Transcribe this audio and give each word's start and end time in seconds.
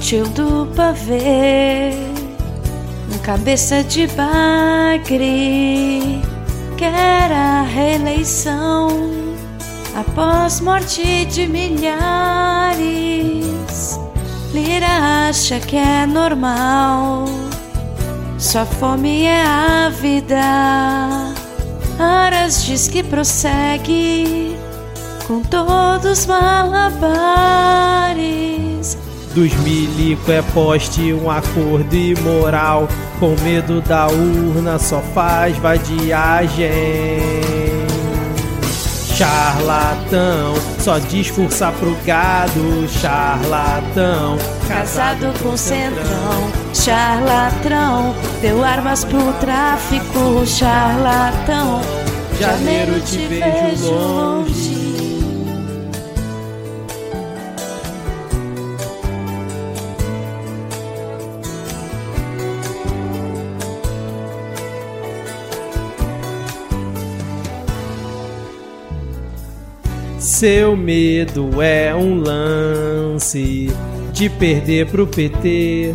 Tio 0.00 0.26
do 0.30 0.66
pavê, 0.74 1.92
um 3.14 3.18
cabeça 3.18 3.84
de 3.84 4.06
bagre, 4.06 5.02
que 6.76 6.84
era 6.84 7.60
a 7.60 7.62
reeleição 7.62 8.88
após 9.94 10.60
morte 10.62 11.26
de 11.26 11.46
milhares. 11.46 12.80
Lira 14.54 15.28
acha 15.28 15.60
que 15.60 15.76
é 15.76 16.06
normal, 16.06 17.26
sua 18.38 18.64
fome 18.64 19.24
é 19.24 19.42
a 19.44 19.90
vida. 19.90 21.34
Aras 21.98 22.64
diz 22.64 22.88
que 22.88 23.02
prossegue 23.02 24.56
com 25.28 25.42
todos 25.42 26.24
malabares. 26.24 27.10
Dos 29.34 29.54
milico 29.58 30.32
é 30.32 30.42
poste 30.42 31.12
um 31.12 31.30
acordo 31.30 31.94
imoral. 31.94 32.88
Com 33.20 33.36
medo 33.42 33.80
da 33.80 34.08
urna 34.08 34.78
só 34.78 35.00
faz 35.14 35.56
vadiagem. 35.58 36.68
Charlatão, 39.14 40.54
só 40.78 40.98
discursa 40.98 41.70
pro 41.72 41.94
gado, 42.06 42.88
charlatão. 42.88 44.38
Casado 44.66 45.38
com 45.42 45.56
centrão, 45.56 46.50
charlatão. 46.72 48.14
Deu 48.40 48.64
armas 48.64 49.04
pro 49.04 49.32
tráfico, 49.34 50.44
charlatão. 50.46 51.82
Janeiro 52.40 52.98
te 53.02 53.26
vejo 53.26 53.92
longe. 53.92 54.49
Seu 70.40 70.74
medo 70.74 71.60
é 71.60 71.94
um 71.94 72.18
lance 72.18 73.70
de 74.10 74.30
perder 74.30 74.86
pro 74.86 75.06
PT. 75.06 75.94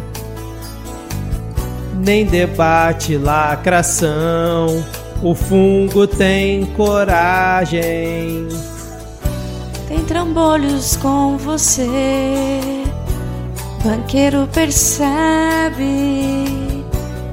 Nem 1.96 2.28
debate 2.28 3.18
lacração, 3.18 4.86
o 5.24 5.34
fungo 5.34 6.06
tem 6.06 6.64
coragem. 6.78 8.48
Tem 9.88 10.04
trambolhos 10.06 10.96
com 10.98 11.40
você, 11.40 12.84
banqueiro 13.84 14.48
percebe. 14.54 16.46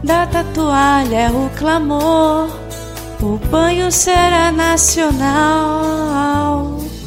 Da 0.03 0.27
tatuagem 0.29 1.25
é 1.27 1.31
o 1.31 1.51
clamor, 1.59 2.49
o 3.21 3.37
banho 3.51 3.93
será 3.93 4.51
nacional. 4.51 5.93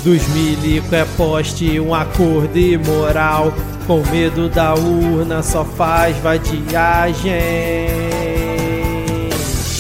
Dos 0.05 0.27
milico 0.27 0.93
é 0.93 1.03
poste 1.17 1.79
um 1.79 1.91
acordo 1.91 2.55
imoral. 2.55 3.51
Com 3.87 4.03
medo 4.11 4.47
da 4.47 4.75
urna 4.75 5.41
só 5.41 5.65
faz 5.65 6.15
vadiagem. 6.17 7.33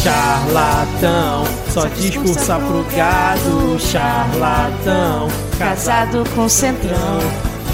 Charlatão, 0.01 1.43
só 1.69 1.85
discursa 1.85 2.57
pro 2.57 2.83
gado. 2.97 3.79
Charlatão, 3.79 5.27
Casado 5.59 6.23
com 6.33 6.49
centrão, 6.49 7.19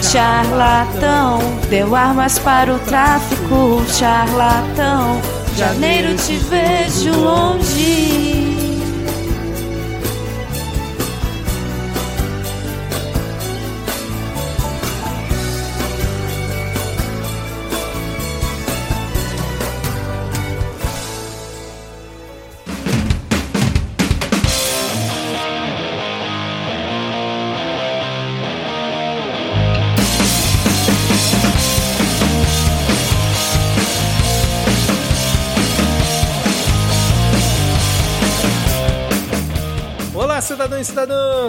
charlatão. 0.02 1.40
Deu 1.70 1.96
armas 1.96 2.38
para 2.38 2.76
o 2.76 2.80
tráfico, 2.80 3.82
charlatão. 3.88 5.22
Janeiro 5.56 6.18
te 6.18 6.36
vejo 6.36 7.18
longe. 7.18 8.41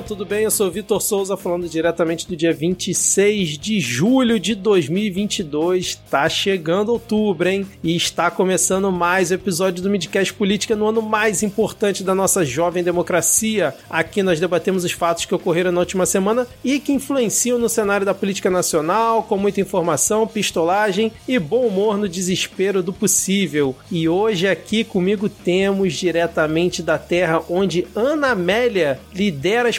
Tudo 0.06 0.24
bem? 0.24 0.42
Eu 0.42 0.50
sou 0.50 0.70
Vitor 0.70 1.00
Souza, 1.00 1.36
falando 1.36 1.68
diretamente 1.68 2.26
do 2.26 2.34
dia 2.34 2.52
26 2.52 3.56
de 3.56 3.78
julho 3.78 4.38
de 4.38 4.54
2022. 4.54 5.94
Tá 6.10 6.28
chegando 6.28 6.92
outubro, 6.92 7.48
hein? 7.48 7.66
E 7.84 7.94
está 7.94 8.30
começando 8.30 8.90
mais 8.90 9.30
episódio 9.30 9.82
do 9.82 9.88
Midcast 9.88 10.34
Política 10.34 10.74
no 10.74 10.88
ano 10.88 11.00
mais 11.00 11.42
importante 11.42 12.02
da 12.02 12.14
nossa 12.14 12.44
jovem 12.44 12.82
democracia. 12.82 13.74
Aqui 13.88 14.22
nós 14.22 14.40
debatemos 14.40 14.84
os 14.84 14.92
fatos 14.92 15.24
que 15.24 15.34
ocorreram 15.34 15.70
na 15.70 15.80
última 15.80 16.04
semana 16.04 16.48
e 16.64 16.80
que 16.80 16.92
influenciam 16.92 17.58
no 17.58 17.68
cenário 17.68 18.04
da 18.04 18.14
política 18.14 18.50
nacional, 18.50 19.22
com 19.22 19.36
muita 19.36 19.60
informação, 19.60 20.26
pistolagem 20.26 21.12
e 21.28 21.38
bom 21.38 21.66
humor 21.66 21.96
no 21.96 22.08
desespero 22.08 22.82
do 22.82 22.92
possível. 22.92 23.76
E 23.90 24.08
hoje 24.08 24.48
aqui 24.48 24.84
comigo 24.84 25.28
temos 25.28 25.94
diretamente 25.94 26.82
da 26.82 26.98
terra 26.98 27.42
onde 27.48 27.86
Ana 27.94 28.32
Amélia 28.32 28.98
lidera 29.14 29.68
as 29.68 29.78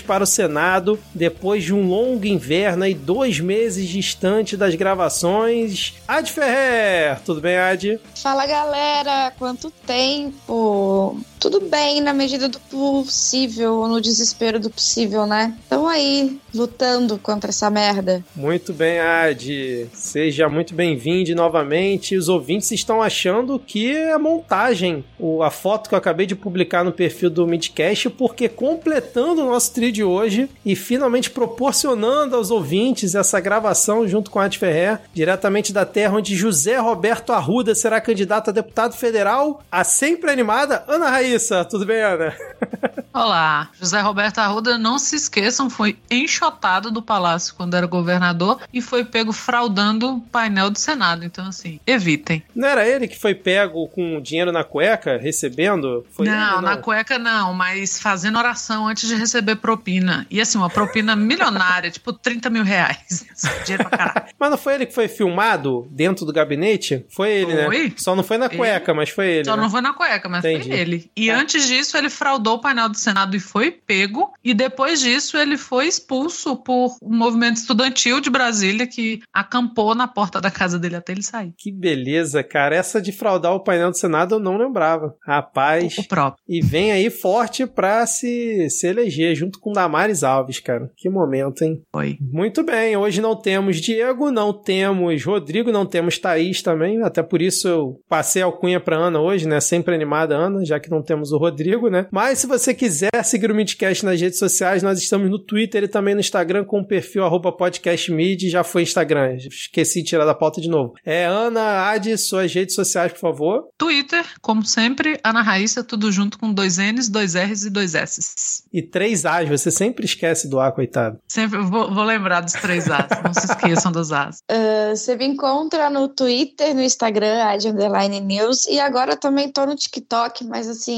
para 0.00 0.24
o 0.24 0.26
Senado 0.26 0.98
depois 1.14 1.64
de 1.64 1.74
um 1.74 1.88
longo 1.88 2.26
inverno 2.26 2.86
e 2.86 2.94
dois 2.94 3.40
meses 3.40 3.88
distante 3.88 4.56
das 4.56 4.74
gravações. 4.74 5.94
Ad 6.06 6.30
Ferrer! 6.30 7.20
Tudo 7.24 7.40
bem, 7.40 7.56
Ad? 7.56 8.00
Fala 8.14 8.46
galera, 8.46 9.32
quanto 9.38 9.70
tempo? 9.70 11.20
Tudo 11.38 11.60
bem 11.60 12.00
na 12.00 12.12
medida 12.12 12.48
do 12.48 12.58
possível, 12.60 13.86
no 13.86 14.00
desespero 14.00 14.58
do 14.58 14.70
possível, 14.70 15.26
né? 15.26 15.54
Estamos 15.62 15.90
aí 15.90 16.38
lutando 16.54 17.18
contra 17.18 17.50
essa 17.50 17.70
merda. 17.70 18.24
Muito 18.34 18.72
bem, 18.72 18.98
Ad. 18.98 19.88
Seja 19.92 20.48
muito 20.48 20.74
bem-vindo 20.74 21.34
novamente. 21.34 22.16
Os 22.16 22.28
ouvintes 22.28 22.70
estão 22.70 23.02
achando 23.02 23.58
que 23.58 23.94
é 23.94 24.16
montagem 24.18 25.04
a 25.42 25.50
foto 25.50 25.88
que 25.88 25.94
eu 25.94 25.98
acabei 25.98 26.26
de 26.26 26.34
publicar 26.34 26.84
no 26.84 26.92
perfil 26.92 27.30
do 27.30 27.46
Midcast, 27.46 28.10
porque 28.10 28.48
completando 28.48 29.42
o 29.42 29.46
nosso 29.46 29.72
trio 29.72 29.92
de 29.92 30.04
hoje 30.04 30.48
e 30.64 30.74
finalmente 30.74 31.30
proporcionando 31.30 32.36
aos 32.36 32.50
ouvintes 32.50 33.14
essa 33.14 33.40
gravação 33.40 34.06
junto 34.08 34.30
com 34.30 34.38
a 34.38 34.44
Ad 34.44 34.58
Ferrer, 34.58 35.00
diretamente 35.12 35.72
da 35.72 35.84
terra 35.84 36.16
onde 36.16 36.34
José 36.34 36.76
Roberto 36.78 37.32
Arruda 37.32 37.74
será 37.74 38.00
candidato 38.00 38.50
a 38.50 38.52
deputado 38.52 38.94
federal, 38.94 39.62
a 39.70 39.84
sempre 39.84 40.30
animada 40.30 40.84
Ana 40.88 41.10
Raíssa. 41.26 41.64
Tudo 41.64 41.84
bem, 41.84 42.00
Ana? 42.00 42.32
Olá, 43.12 43.70
José 43.80 43.98
Roberto 44.00 44.38
Arruda, 44.38 44.76
não 44.76 44.98
se 44.98 45.16
esqueçam, 45.16 45.70
foi 45.70 45.96
enxotado 46.10 46.90
do 46.90 47.00
palácio 47.00 47.54
quando 47.54 47.74
era 47.74 47.86
governador 47.86 48.60
e 48.72 48.82
foi 48.82 49.06
pego 49.06 49.32
fraudando 49.32 50.16
o 50.16 50.20
painel 50.20 50.68
do 50.68 50.78
Senado. 50.78 51.24
Então, 51.24 51.46
assim, 51.46 51.80
evitem. 51.86 52.42
Não 52.54 52.68
era 52.68 52.86
ele 52.86 53.08
que 53.08 53.18
foi 53.18 53.34
pego 53.34 53.88
com 53.88 54.20
dinheiro 54.20 54.52
na 54.52 54.62
cueca, 54.62 55.16
recebendo? 55.16 56.06
Foi 56.10 56.26
não, 56.26 56.58
ele, 56.58 56.66
na 56.66 56.76
cueca 56.76 57.18
não, 57.18 57.54
mas 57.54 57.98
fazendo 57.98 58.36
oração 58.36 58.86
antes 58.86 59.08
de 59.08 59.14
receber 59.14 59.56
propina. 59.56 60.26
E 60.30 60.38
assim, 60.38 60.58
uma 60.58 60.68
propina 60.68 61.16
milionária, 61.16 61.90
tipo 61.90 62.12
30 62.12 62.50
mil 62.50 62.62
reais. 62.64 63.24
Dinheiro 63.64 63.88
pra 63.88 63.98
caralho. 63.98 64.26
Mas 64.38 64.50
não 64.50 64.58
foi 64.58 64.74
ele 64.74 64.86
que 64.86 64.94
foi 64.94 65.08
filmado 65.08 65.88
dentro 65.90 66.26
do 66.26 66.32
gabinete? 66.34 67.06
Foi 67.08 67.30
ele, 67.30 67.64
Foi? 67.64 67.84
né? 67.84 67.92
Só 67.96 68.14
não 68.14 68.22
foi 68.22 68.36
na 68.36 68.50
cueca, 68.50 68.92
mas 68.92 69.08
foi 69.08 69.26
ele. 69.26 69.44
Só 69.46 69.56
né? 69.56 69.62
não 69.62 69.70
foi 69.70 69.80
na 69.80 69.94
cueca, 69.94 70.28
mas 70.28 70.44
Entendi. 70.44 70.68
foi 70.68 70.78
ele. 70.78 71.10
E 71.16 71.28
Tá. 71.28 71.38
antes 71.38 71.66
disso, 71.66 71.96
ele 71.96 72.10
fraudou 72.10 72.54
o 72.54 72.60
painel 72.60 72.88
do 72.88 72.96
Senado 72.98 73.34
e 73.36 73.40
foi 73.40 73.70
pego. 73.70 74.32
E 74.44 74.52
depois 74.52 75.00
disso, 75.00 75.36
ele 75.36 75.56
foi 75.56 75.86
expulso 75.86 76.56
por 76.56 76.96
um 77.02 77.16
movimento 77.16 77.56
estudantil 77.56 78.20
de 78.20 78.28
Brasília 78.30 78.86
que 78.86 79.20
acampou 79.32 79.94
na 79.94 80.06
porta 80.06 80.40
da 80.40 80.50
casa 80.50 80.78
dele 80.78 80.96
até 80.96 81.12
ele 81.12 81.22
sair. 81.22 81.52
Que 81.56 81.72
beleza, 81.72 82.42
cara. 82.42 82.76
Essa 82.76 83.00
de 83.00 83.12
fraudar 83.12 83.52
o 83.54 83.60
painel 83.64 83.90
do 83.90 83.96
Senado 83.96 84.34
eu 84.34 84.38
não 84.38 84.56
lembrava. 84.58 85.14
Rapaz. 85.26 85.96
O 85.98 86.06
próprio. 86.06 86.42
E 86.48 86.60
vem 86.60 86.92
aí 86.92 87.08
forte 87.10 87.66
pra 87.66 88.06
se, 88.06 88.68
se 88.70 88.86
eleger, 88.86 89.34
junto 89.34 89.58
com 89.58 89.72
Damares 89.72 90.22
Alves, 90.22 90.60
cara. 90.60 90.90
Que 90.96 91.08
momento, 91.08 91.62
hein? 91.62 91.82
Foi. 91.92 92.18
Muito 92.20 92.62
bem, 92.62 92.96
hoje 92.96 93.20
não 93.20 93.34
temos 93.40 93.80
Diego, 93.80 94.30
não 94.30 94.52
temos 94.52 95.24
Rodrigo, 95.24 95.72
não 95.72 95.86
temos 95.86 96.18
Thaís 96.18 96.62
também, 96.62 97.02
até 97.02 97.22
por 97.22 97.40
isso 97.40 97.66
eu 97.68 98.00
passei 98.08 98.42
a 98.42 98.44
alcunha 98.46 98.80
pra 98.80 98.96
Ana 98.96 99.20
hoje, 99.20 99.46
né? 99.48 99.60
Sempre 99.60 99.94
animada 99.94 100.36
Ana, 100.36 100.64
já 100.64 100.78
que 100.78 100.90
não 100.90 101.02
temos 101.06 101.32
o 101.32 101.38
Rodrigo, 101.38 101.88
né? 101.88 102.06
Mas 102.10 102.40
se 102.40 102.46
você 102.46 102.74
quiser 102.74 103.10
seguir 103.24 103.50
o 103.50 103.54
Midcast 103.54 104.04
nas 104.04 104.20
redes 104.20 104.38
sociais, 104.38 104.82
nós 104.82 104.98
estamos 104.98 105.30
no 105.30 105.38
Twitter 105.38 105.84
e 105.84 105.88
também 105.88 106.14
no 106.14 106.20
Instagram 106.20 106.64
com 106.64 106.80
o 106.80 106.86
perfil 106.86 107.22
podcastmid. 107.56 108.48
Já 108.48 108.64
foi 108.64 108.82
Instagram, 108.82 109.36
esqueci 109.36 110.02
de 110.02 110.08
tirar 110.08 110.24
da 110.24 110.34
pauta 110.34 110.60
de 110.60 110.68
novo. 110.68 110.94
É 111.04 111.24
Ana, 111.24 111.88
Adi, 111.90 112.16
suas 112.16 112.52
redes 112.52 112.74
sociais, 112.74 113.12
por 113.12 113.20
favor. 113.20 113.68
Twitter, 113.78 114.24
como 114.40 114.64
sempre, 114.64 115.18
Ana 115.22 115.42
Raíssa, 115.42 115.82
tudo 115.84 116.10
junto 116.10 116.38
com 116.38 116.52
dois 116.52 116.78
N's, 116.78 117.08
dois 117.08 117.34
R's 117.34 117.64
e 117.64 117.70
dois 117.70 117.94
S's. 117.94 118.64
E 118.72 118.82
três 118.82 119.24
A's, 119.24 119.48
você 119.48 119.70
sempre 119.70 120.04
esquece 120.04 120.48
do 120.48 120.60
A, 120.60 120.72
coitado. 120.72 121.18
Sempre 121.28 121.58
vou, 121.60 121.92
vou 121.92 122.04
lembrar 122.04 122.40
dos 122.40 122.52
três 122.54 122.90
A's, 122.90 123.08
não 123.22 123.32
se 123.32 123.46
esqueçam 123.46 123.92
dos 123.92 124.12
A's. 124.12 124.38
Uh, 124.50 124.94
você 124.96 125.16
me 125.16 125.26
encontra 125.26 125.90
no 125.90 126.08
Twitter, 126.08 126.74
no 126.74 126.82
Instagram, 126.82 127.44
Adi 127.44 127.68
Underline 127.68 128.20
News, 128.20 128.66
e 128.66 128.80
agora 128.80 129.16
também 129.16 129.50
tô 129.50 129.66
no 129.66 129.74
TikTok, 129.74 130.44
mas 130.44 130.68
assim, 130.68 130.95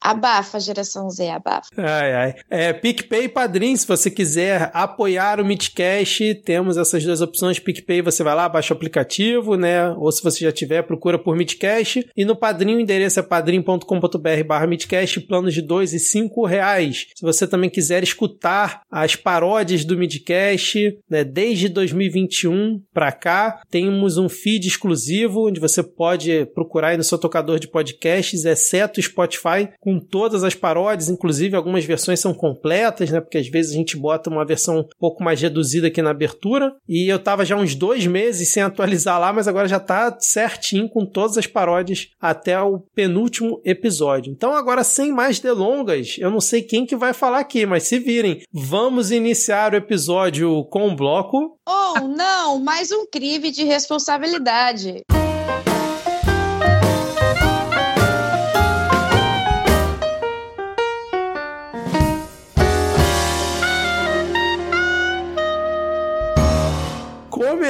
Abafa, 0.00 0.58
geração 0.58 1.10
Z, 1.10 1.28
abafa. 1.28 1.68
Ai, 1.76 2.14
ai. 2.14 2.34
É, 2.48 2.72
PicPay 2.72 3.24
e 3.24 3.28
Padrim, 3.28 3.76
se 3.76 3.86
você 3.86 4.10
quiser 4.10 4.70
apoiar 4.72 5.38
o 5.38 5.44
Midcast, 5.44 6.36
temos 6.36 6.78
essas 6.78 7.04
duas 7.04 7.20
opções. 7.20 7.58
PicPay, 7.58 8.00
você 8.00 8.24
vai 8.24 8.34
lá, 8.34 8.48
baixa 8.48 8.72
o 8.72 8.76
aplicativo, 8.76 9.56
né? 9.56 9.90
Ou 9.90 10.10
se 10.10 10.22
você 10.22 10.40
já 10.42 10.50
tiver, 10.50 10.82
procura 10.84 11.18
por 11.18 11.36
Midcast. 11.36 12.08
E 12.16 12.24
no 12.24 12.34
Padrim, 12.34 12.76
o 12.76 12.80
endereço 12.80 13.20
é 13.20 13.22
padrim.com.br 13.22 14.44
barra 14.46 14.66
Midcast, 14.66 15.20
planos 15.20 15.52
de 15.52 15.60
dois 15.60 15.92
e 15.92 15.98
cinco 15.98 16.46
reais. 16.46 17.08
Se 17.14 17.22
você 17.22 17.46
também 17.46 17.68
quiser 17.68 18.02
escutar 18.02 18.80
as 18.90 19.16
paródias 19.16 19.84
do 19.84 19.98
Midcast, 19.98 20.98
né? 21.10 21.24
Desde 21.24 21.68
2021 21.68 22.80
para 22.94 23.12
cá, 23.12 23.60
temos 23.70 24.16
um 24.16 24.30
feed 24.30 24.66
exclusivo, 24.66 25.48
onde 25.48 25.60
você 25.60 25.82
pode 25.82 26.46
procurar 26.54 26.88
aí 26.88 26.96
no 26.96 27.04
seu 27.04 27.18
tocador 27.18 27.58
de 27.58 27.68
podcasts, 27.68 28.46
exceto 28.46 29.00
Spotify, 29.02 29.29
com 29.36 29.90
com 29.90 29.98
todas 29.98 30.44
as 30.44 30.54
paródias, 30.54 31.08
inclusive 31.08 31.56
algumas 31.56 31.84
versões 31.84 32.20
são 32.20 32.32
completas, 32.32 33.10
né? 33.10 33.20
Porque 33.20 33.38
às 33.38 33.48
vezes 33.48 33.72
a 33.72 33.74
gente 33.74 33.96
bota 33.96 34.30
uma 34.30 34.44
versão 34.44 34.78
um 34.78 34.88
pouco 34.98 35.24
mais 35.24 35.40
reduzida 35.40 35.88
aqui 35.88 36.00
na 36.00 36.10
abertura. 36.10 36.72
E 36.88 37.08
eu 37.10 37.18
tava 37.18 37.44
já 37.44 37.56
uns 37.56 37.74
dois 37.74 38.06
meses 38.06 38.52
sem 38.52 38.62
atualizar 38.62 39.18
lá, 39.18 39.32
mas 39.32 39.48
agora 39.48 39.66
já 39.66 39.80
tá 39.80 40.16
certinho 40.20 40.88
com 40.88 41.04
todas 41.04 41.36
as 41.36 41.46
paródias 41.46 42.08
até 42.20 42.60
o 42.60 42.78
penúltimo 42.94 43.60
episódio. 43.64 44.32
Então 44.32 44.54
agora 44.54 44.84
sem 44.84 45.10
mais 45.10 45.40
delongas, 45.40 46.16
eu 46.18 46.30
não 46.30 46.40
sei 46.40 46.62
quem 46.62 46.86
que 46.86 46.94
vai 46.94 47.12
falar 47.12 47.40
aqui, 47.40 47.66
mas 47.66 47.84
se 47.84 47.98
virem, 47.98 48.42
vamos 48.52 49.10
iniciar 49.10 49.72
o 49.72 49.76
episódio 49.76 50.64
com 50.66 50.86
um 50.86 50.94
bloco. 50.94 51.58
Oh, 51.68 52.00
não, 52.06 52.60
mais 52.60 52.92
um 52.92 53.06
crime 53.06 53.50
de 53.50 53.64
responsabilidade. 53.64 55.02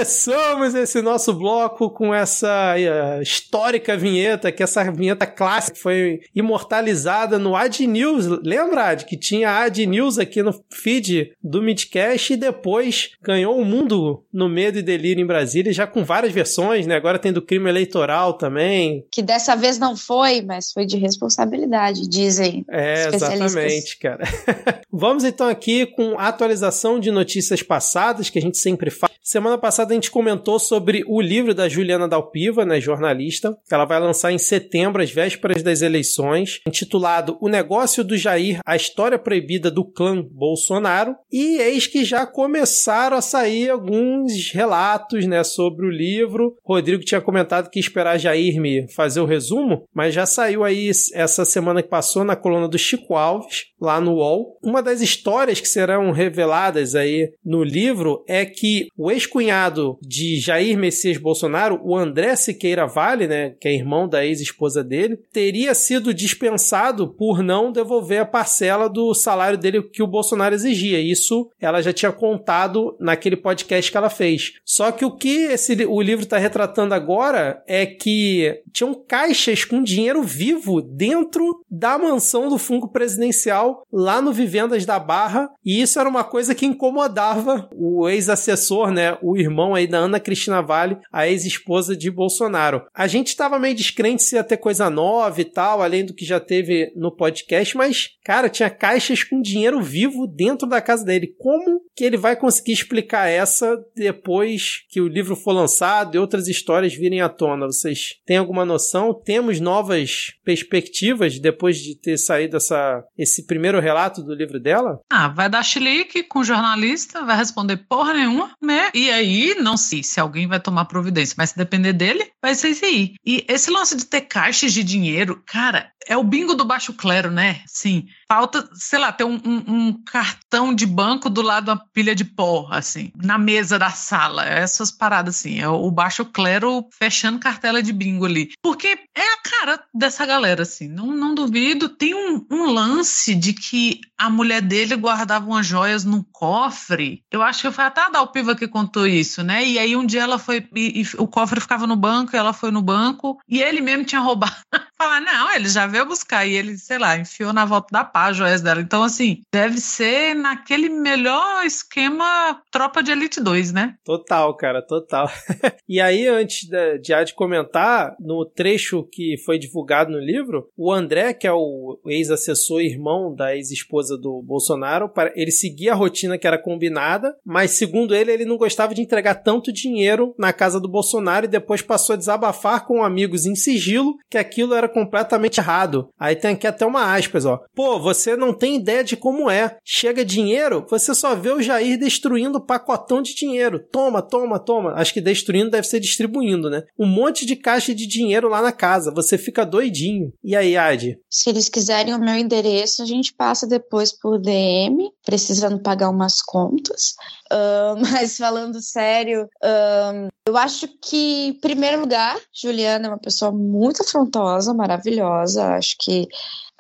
Começamos 0.01 0.75
esse 0.75 1.03
nosso 1.03 1.35
bloco 1.35 1.91
com 1.91 2.15
essa 2.15 2.75
uh, 2.75 3.21
histórica 3.21 3.99
vinheta, 3.99 4.51
que 4.51 4.63
essa 4.63 4.91
vinheta 4.91 5.27
clássica 5.27 5.77
foi 5.79 6.21
imortalizada 6.35 7.39
no 7.39 7.55
Ad 7.55 7.87
News. 7.87 8.25
Lembra, 8.43 8.87
Ad, 8.87 9.05
que 9.05 9.15
tinha 9.15 9.59
Ad 9.59 9.87
News 9.87 10.17
aqui 10.17 10.43
no 10.43 10.59
feed 10.73 11.33
do 11.45 11.61
Midcast 11.61 12.33
e 12.33 12.37
depois 12.39 13.11
ganhou 13.21 13.59
o 13.59 13.65
mundo 13.65 14.25
no 14.33 14.49
Medo 14.49 14.79
e 14.79 14.83
Delírio 14.83 15.23
em 15.23 15.27
Brasília, 15.27 15.71
já 15.71 15.87
com 15.87 16.03
várias 16.03 16.33
versões, 16.33 16.87
né? 16.87 16.97
Agora 16.97 17.19
tem 17.19 17.31
do 17.31 17.43
crime 17.43 17.69
eleitoral 17.69 18.33
também. 18.39 19.05
Que 19.13 19.21
dessa 19.21 19.55
vez 19.55 19.79
não 19.79 19.95
foi, 19.95 20.41
mas 20.41 20.73
foi 20.73 20.87
de 20.87 20.97
responsabilidade, 20.97 22.09
dizem. 22.09 22.65
É, 22.71 23.09
exatamente, 23.15 23.99
cara. 23.99 24.25
Vamos 24.91 25.25
então 25.25 25.47
aqui 25.47 25.85
com 25.85 26.19
atualização 26.19 26.99
de 26.99 27.11
notícias 27.11 27.63
passadas, 27.63 28.31
que 28.31 28.39
a 28.39 28.43
gente 28.43 28.57
sempre 28.57 28.89
faz. 28.89 29.11
Semana 29.23 29.59
passada 29.59 29.90
a 29.91 29.95
gente 29.95 30.11
comentou 30.11 30.59
sobre 30.59 31.05
o 31.07 31.21
livro 31.21 31.55
da 31.55 31.69
Juliana 31.69 32.09
Dalpiva, 32.09 32.65
né, 32.65 32.81
jornalista, 32.81 33.57
que 33.69 33.75
ela 33.75 33.85
vai 33.85 34.01
lançar 34.01 34.33
em 34.33 34.39
setembro, 34.39 35.03
às 35.03 35.11
vésperas 35.11 35.63
das 35.63 35.83
eleições, 35.83 36.61
intitulado 36.67 37.37
O 37.41 37.49
Negócio 37.49 38.05
do 38.05 38.17
Jair, 38.17 38.61
a 38.65 38.77
História 38.77 39.19
Proibida 39.19 39.71
do 39.71 39.85
Clã 39.85 40.23
Bolsonaro. 40.23 41.15
E 41.31 41.59
eis 41.59 41.87
que 41.87 42.05
já 42.05 42.27
começaram 42.27 43.17
a 43.17 43.23
sair 43.23 43.71
alguns 43.71 44.51
relatos 44.53 45.27
né, 45.27 45.43
sobre 45.45 45.87
o 45.87 45.91
livro. 45.91 46.57
Rodrigo 46.65 47.05
tinha 47.05 47.21
comentado 47.21 47.71
que 47.71 47.81
esperar 47.81 48.19
Jair 48.19 48.61
me 48.61 48.89
fazer 48.93 49.21
o 49.21 49.27
resumo, 49.27 49.85
mas 49.95 50.15
já 50.15 50.27
saiu 50.27 50.65
aí 50.65 50.91
essa 51.15 51.45
semana 51.45 51.83
que 51.83 51.89
passou 51.89 52.25
na 52.25 52.37
coluna 52.37 52.69
do 52.69 52.79
Chico 52.79 53.15
Alves, 53.15 53.67
lá 53.81 54.01
no 54.01 54.15
UOL. 54.15 54.59
Uma 54.63 54.83
das 54.83 55.01
histórias 55.01 55.61
que 55.61 55.69
serão 55.69 56.11
reveladas 56.11 56.95
aí 56.95 57.31
no 57.45 57.63
livro 57.63 58.25
é 58.29 58.45
que 58.45 58.89
o 58.97 59.11
ex-cunhado 59.11 59.80
de 60.03 60.39
Jair 60.39 60.77
Messias 60.77 61.17
Bolsonaro, 61.17 61.81
o 61.83 61.97
André 61.97 62.37
Siqueira 62.37 62.87
Vale, 62.87 63.27
né, 63.27 63.55
que 63.61 63.69
é 63.69 63.75
irmão 63.75 64.09
da 64.09 64.25
ex-esposa 64.25 64.83
dele, 64.83 65.19
teria 65.33 65.75
sido 65.75 66.13
dispensado 66.13 67.09
por 67.09 67.43
não 67.43 67.73
devolver 67.73 68.21
a 68.21 68.27
parcela 68.27 68.89
do 68.89 69.15
salário 69.15 69.59
dele 69.59 69.83
que 69.83 70.03
o 70.03 70.07
Bolsonaro 70.07 70.55
exigia. 70.55 71.01
Isso 71.01 71.51
ela 71.61 71.83
já 71.83 71.93
tinha 71.93 72.13
contado 72.13 72.97
naquele 73.01 73.37
podcast 73.37 73.91
que 73.91 73.97
ela 73.97 74.11
fez. 74.11 74.53
Só 74.65 74.93
que 74.93 75.05
o 75.05 75.17
que 75.17 75.45
esse, 75.45 75.75
o 75.87 76.01
livro 76.01 76.25
está 76.25 76.39
retratando 76.39 76.95
agora 76.95 77.63
é 77.67 77.87
que 77.87 78.61
tinham 78.73 78.95
caixas 78.95 79.65
com 79.65 79.83
dinheiro 79.83 80.23
vivo 80.23 80.81
dentro 80.81 81.65
da 81.71 81.99
mansão 81.99 82.49
do 82.49 82.59
fungo 82.59 82.89
presidencial 82.89 83.87
lá 83.93 84.21
no 84.21 84.33
Vivendas 84.33 84.85
da 84.85 84.99
Barra, 84.99 85.51
e 85.65 85.81
isso 85.81 85.99
era 85.99 86.09
uma 86.09 86.25
coisa 86.25 86.55
que 86.55 86.67
incomodava 86.67 87.69
o 87.75 88.09
ex-assessor, 88.09 88.91
né, 88.91 89.17
o 89.23 89.37
irmão 89.37 89.70
aí 89.75 89.87
da 89.87 89.99
Ana 89.99 90.21
Cristina 90.21 90.63
Vale, 90.63 90.99
a 91.13 91.29
ex-esposa 91.29 91.97
de 91.97 92.11
Bolsonaro. 92.11 92.83
A 92.95 93.07
gente 93.07 93.29
estava 93.29 93.59
meio 93.59 93.75
descrente 93.75 94.23
se 94.23 94.37
ia 94.37 94.45
ter 94.45 94.57
coisa 94.57 94.91
nova 94.91 95.41
e 95.41 95.45
tal, 95.45 95.83
além 95.83 96.05
do 96.05 96.15
que 96.15 96.25
já 96.25 96.41
teve 96.41 96.93
no 96.97 97.15
podcast, 97.15 97.77
mas, 97.77 98.11
cara, 98.25 98.49
tinha 98.49 98.71
caixas 98.71 99.25
com 99.25 99.41
dinheiro 99.41 99.83
vivo 99.83 100.27
dentro 100.27 100.69
da 100.69 100.81
casa 100.81 101.05
dele. 101.05 101.35
Como 101.39 101.81
que 101.95 102.05
ele 102.05 102.17
vai 102.17 102.37
conseguir 102.37 102.73
explicar 102.73 103.29
essa 103.29 103.77
depois 103.97 104.85
que 104.89 105.01
o 105.01 105.09
livro 105.09 105.37
for 105.37 105.53
lançado 105.53 106.15
e 106.15 106.19
outras 106.19 106.49
histórias 106.49 106.95
virem 106.95 107.21
à 107.21 107.29
tona? 107.29 107.67
Vocês 107.67 108.17
têm 108.25 108.37
alguma 108.37 108.65
noção? 108.65 109.15
Temos 109.15 109.61
novas 109.61 110.33
perspectivas 110.45 111.39
depois 111.39 111.79
de 111.79 111.95
ter 111.95 112.17
saído 112.19 112.57
essa, 112.57 113.03
esse 113.17 113.47
primeiro 113.47 113.81
relato 113.81 114.23
do 114.23 114.35
livro 114.35 114.61
dela? 114.61 115.01
Ah, 115.11 115.29
vai 115.29 115.49
dar 115.49 115.63
chilique 115.63 116.23
com 116.23 116.45
jornalista, 116.45 117.25
vai 117.25 117.37
responder 117.37 117.77
porra 117.89 118.15
nenhuma, 118.15 118.53
né? 118.63 118.91
E 118.95 119.11
aí, 119.11 119.50
não 119.55 119.77
sei 119.77 120.03
se 120.03 120.21
alguém 120.21 120.47
vai 120.47 120.61
tomar 120.61 120.85
providência, 120.87 121.35
mas 121.39 121.51
se 121.51 121.57
depender 121.57 121.93
dele, 121.93 122.31
vai 122.43 122.55
ser 122.55 122.71
isso 122.71 122.85
aí. 122.85 123.15
E 123.25 123.45
esse 123.49 123.71
lance 123.71 123.97
de 123.97 124.05
ter 124.05 124.23
caixas 124.23 124.73
de 124.73 124.83
dinheiro, 124.83 125.43
cara, 125.47 125.93
é 126.07 126.17
o 126.17 126.25
bingo 126.25 126.55
do 126.55 126.65
baixo 126.65 126.93
clero, 126.93 127.31
né? 127.31 127.63
Sim. 127.67 128.07
Falta, 128.29 128.69
sei 128.73 128.99
lá, 128.99 129.13
ter 129.13 129.25
um, 129.25 129.41
um, 129.45 129.65
um, 129.67 130.03
cartão 130.05 130.75
de 130.75 130.87
banco 130.87 131.29
do 131.29 131.43
lado 131.43 131.67
da 131.67 131.77
pilha 131.77 132.15
de 132.15 132.25
pó, 132.25 132.69
assim, 132.71 133.13
na 133.17 133.37
mesa 133.37 133.79
da 133.79 133.91
sala. 133.91 134.45
Essas 134.45 134.91
paradas, 134.91 135.37
assim. 135.37 135.61
É 135.61 135.69
o 135.69 135.91
baixo 135.91 136.25
clero 136.25 136.87
fechando 136.99 137.39
cartela 137.39 137.83
de 137.83 137.93
bingo 137.93 138.25
ali. 138.25 138.51
Porque 138.63 138.99
é 139.15 139.23
a 139.23 139.43
cara 139.43 139.85
dessa 139.95 140.25
galera, 140.25 140.63
assim. 140.63 140.89
Não, 140.89 141.07
não 141.07 141.35
duvido. 141.35 141.89
Tem 141.89 142.15
um, 142.15 142.47
um 142.51 142.73
lance 142.73 143.35
de 143.35 143.53
que 143.53 144.01
a 144.19 144.31
mulher 144.31 144.63
dele 144.63 144.97
guardava 144.97 145.47
umas 145.47 145.67
joias 145.67 146.05
num 146.05 146.23
cofre. 146.23 147.23
Eu 147.31 147.43
acho 147.43 147.63
que 147.63 147.71
foi 147.71 147.85
até 147.85 148.03
a 148.03 148.11
Dalpiva 148.11 148.55
que 148.55 148.69
contou 148.69 149.07
isso, 149.07 149.40
né? 149.43 149.65
E 149.65 149.79
aí 149.79 149.97
um 149.97 150.05
dia 150.05 150.23
ela 150.23 150.39
foi. 150.39 150.67
E, 150.75 151.03
e 151.03 151.07
o 151.19 151.27
cofre 151.27 151.61
ficava 151.61 151.87
no 151.87 151.97
banco, 151.97 152.37
ela 152.37 152.53
foi 152.53 152.71
no 152.71 152.83
banco, 152.83 153.41
e 153.49 153.63
ele 153.63 153.81
mesmo 153.81 154.05
tinha 154.05 154.21
roubado. 154.21 154.55
Falar, 155.01 155.23
não, 155.23 155.51
ele 155.55 155.67
já 155.67 155.87
veio 155.87 156.05
buscar 156.05 156.45
e 156.45 156.53
ele, 156.53 156.77
sei 156.77 156.99
lá, 156.99 157.17
enfiou 157.17 157.55
na 157.55 157.65
volta 157.65 157.87
da 157.91 158.05
pá 158.05 158.27
as 158.27 158.37
joias 158.37 158.61
dela. 158.61 158.83
Então, 158.83 159.03
assim, 159.03 159.41
deve 159.51 159.79
ser 159.79 160.35
naquele 160.35 160.91
melhor 160.91 161.65
esquema 161.65 162.61
Tropa 162.71 163.03
de 163.03 163.11
Elite 163.11 163.41
2, 163.41 163.73
né? 163.73 163.95
Total, 164.05 164.55
cara, 164.59 164.83
total. 164.83 165.31
e 165.89 166.03
aí, 166.03 166.29
antes 166.29 166.69
de, 166.69 166.99
de 166.99 167.15
Ad 167.15 167.33
comentar, 167.33 168.15
no 168.21 168.45
trecho 168.45 169.03
que 169.11 169.39
foi 169.39 169.59
divulgado 169.59 170.13
no 170.13 170.19
livro, 170.19 170.69
o 170.77 170.93
André, 170.93 171.33
que 171.33 171.47
é 171.47 171.53
o 171.53 171.99
ex-assessor 172.05 172.83
irmão 172.83 173.35
da 173.35 173.57
ex-esposa 173.57 174.19
do 174.19 174.43
Bolsonaro, 174.43 175.11
ele 175.35 175.51
seguia 175.51 175.93
a 175.93 175.97
rotina 175.97 176.37
que 176.37 176.47
era 176.47 176.59
combinada, 176.59 177.35
mas 177.43 177.71
segundo 177.71 178.15
ele, 178.15 178.33
ele 178.33 178.45
não 178.45 178.59
gostava 178.59 178.95
de 178.95 179.01
entregar 179.01 179.37
tanto 179.37 179.73
dinheiro 179.73 180.35
na 180.39 180.53
casa 180.53 180.79
do 180.79 180.91
Bolsonaro 180.91 181.47
e 181.47 181.49
depois 181.49 181.81
passou 181.81 182.13
a 182.13 182.19
desabafar 182.19 182.87
com 182.87 183.03
amigos 183.03 183.47
em 183.47 183.55
sigilo 183.55 184.19
que 184.29 184.37
aquilo 184.37 184.75
era 184.75 184.90
completamente 184.91 185.59
errado. 185.59 186.09
Aí 186.19 186.37
tem 186.37 186.53
aqui 186.53 186.67
até 186.67 186.85
uma 186.85 187.15
aspas, 187.15 187.45
ó. 187.47 187.61
Pô, 187.75 187.99
você 187.99 188.37
não 188.37 188.53
tem 188.53 188.77
ideia 188.77 189.03
de 189.03 189.17
como 189.17 189.51
é. 189.51 189.79
Chega 189.85 190.25
dinheiro, 190.25 190.87
você 190.89 191.15
só 191.15 191.35
vê 191.35 191.51
o 191.51 191.63
Jair 191.63 191.99
destruindo 191.99 192.59
o 192.59 192.65
pacotão 192.65 193.23
de 193.23 193.35
dinheiro. 193.35 193.81
Toma, 193.91 194.21
toma, 194.23 194.59
toma. 194.59 194.95
Acho 194.95 195.15
que 195.15 195.21
destruindo 195.21 195.71
deve 195.71 195.87
ser 195.87 196.01
distribuindo, 196.01 196.69
né? 196.69 196.83
Um 196.99 197.07
monte 197.07 197.47
de 197.47 197.57
caixa 197.57 197.95
de 197.95 198.07
dinheiro 198.07 198.49
lá 198.49 198.61
na 198.61 198.73
casa. 198.73 199.13
Você 199.15 199.39
fica 199.39 199.65
doidinho. 199.65 200.33
E 200.43 200.57
aí, 200.57 200.77
Adi? 200.77 201.19
Se 201.31 201.49
eles 201.51 201.69
quiserem 201.69 202.15
o 202.15 202.21
meu 202.21 202.37
endereço, 202.37 203.03
a 203.03 203.07
gente 203.07 203.33
passa 203.35 203.67
depois 203.67 204.13
por 204.13 204.39
DM, 204.39 205.11
precisando 205.31 205.81
pagar 205.81 206.11
umas 206.11 206.43
contas. 206.43 207.15
Uh, 207.53 207.95
mas 208.11 208.37
falando 208.37 208.83
sério, 208.83 209.45
uh, 209.63 210.29
eu 210.45 210.57
acho 210.57 210.89
que, 211.01 211.47
em 211.49 211.61
primeiro 211.61 212.01
lugar, 212.01 212.37
Juliana 212.53 213.07
é 213.07 213.11
uma 213.11 213.19
pessoa 213.19 213.53
muito 213.53 214.03
afrontosa, 214.03 214.75
maravilhosa. 214.75 215.75
Acho 215.77 215.95
que 216.01 216.27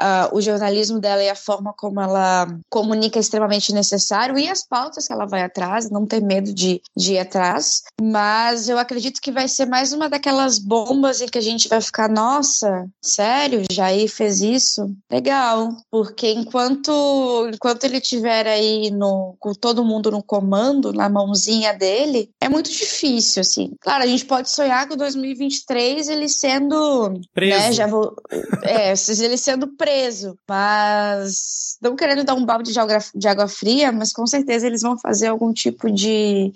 uh, 0.00 0.35
o 0.35 0.40
jornalismo 0.40 0.99
dela 0.99 1.23
e 1.23 1.28
a 1.28 1.35
forma 1.35 1.73
como 1.73 2.00
ela 2.00 2.49
comunica 2.69 3.19
é 3.19 3.21
extremamente 3.21 3.73
necessário 3.73 4.38
e 4.38 4.49
as 4.49 4.66
pautas 4.66 5.07
que 5.07 5.12
ela 5.12 5.26
vai 5.26 5.42
atrás, 5.42 5.90
não 5.90 6.07
ter 6.07 6.23
medo 6.23 6.52
de, 6.52 6.83
de 6.97 7.14
ir 7.14 7.19
atrás. 7.19 7.83
Mas 8.00 8.69
eu 8.69 8.78
acredito 8.78 9.21
que 9.21 9.30
vai 9.30 9.47
ser 9.49 9.66
mais 9.66 9.92
uma 9.92 10.09
daquelas 10.09 10.59
bombas 10.59 11.21
em 11.21 11.26
que 11.26 11.38
a 11.38 11.42
gente 11.42 11.69
vai 11.69 11.80
ficar, 11.80 12.09
nossa, 12.09 12.88
sério, 13.02 13.64
Jair 13.71 14.09
fez 14.09 14.40
isso? 14.40 14.90
Legal, 15.11 15.76
porque 15.90 16.30
enquanto, 16.33 17.49
enquanto 17.52 17.85
ele 17.85 18.00
tiver 18.00 18.47
aí 18.47 18.90
no, 18.90 19.35
com 19.38 19.52
todo 19.52 19.85
mundo 19.85 20.11
no 20.11 20.23
comando, 20.23 20.92
na 20.92 21.09
mãozinha 21.09 21.73
dele, 21.75 22.30
é 22.40 22.49
muito 22.49 22.70
difícil, 22.70 23.42
assim. 23.42 23.73
Claro, 23.80 24.02
a 24.02 24.06
gente 24.06 24.25
pode 24.25 24.50
sonhar 24.50 24.88
com 24.88 24.97
2023 24.97 26.09
ele 26.09 26.28
sendo. 26.28 27.11
Né, 27.11 27.20
preso. 27.35 27.59
Né, 27.59 27.73
já 27.73 27.87
vou, 27.87 28.14
é, 28.62 28.94
ele 29.23 29.37
sendo 29.37 29.68
preso 29.68 30.00
preso, 30.00 30.38
mas 30.49 31.78
não 31.80 31.97
querendo 31.97 32.25
dar 32.25 32.35
um 32.35 32.44
balde 32.44 32.73
de 33.14 33.28
água 33.28 33.49
fria, 33.49 33.92
mas 33.92 34.12
com 34.12 34.26
certeza 34.26 34.66
eles 34.66 34.82
vão 34.82 34.99
fazer 34.99 35.28
algum 35.28 35.52
tipo 35.52 35.90
de 35.90 36.52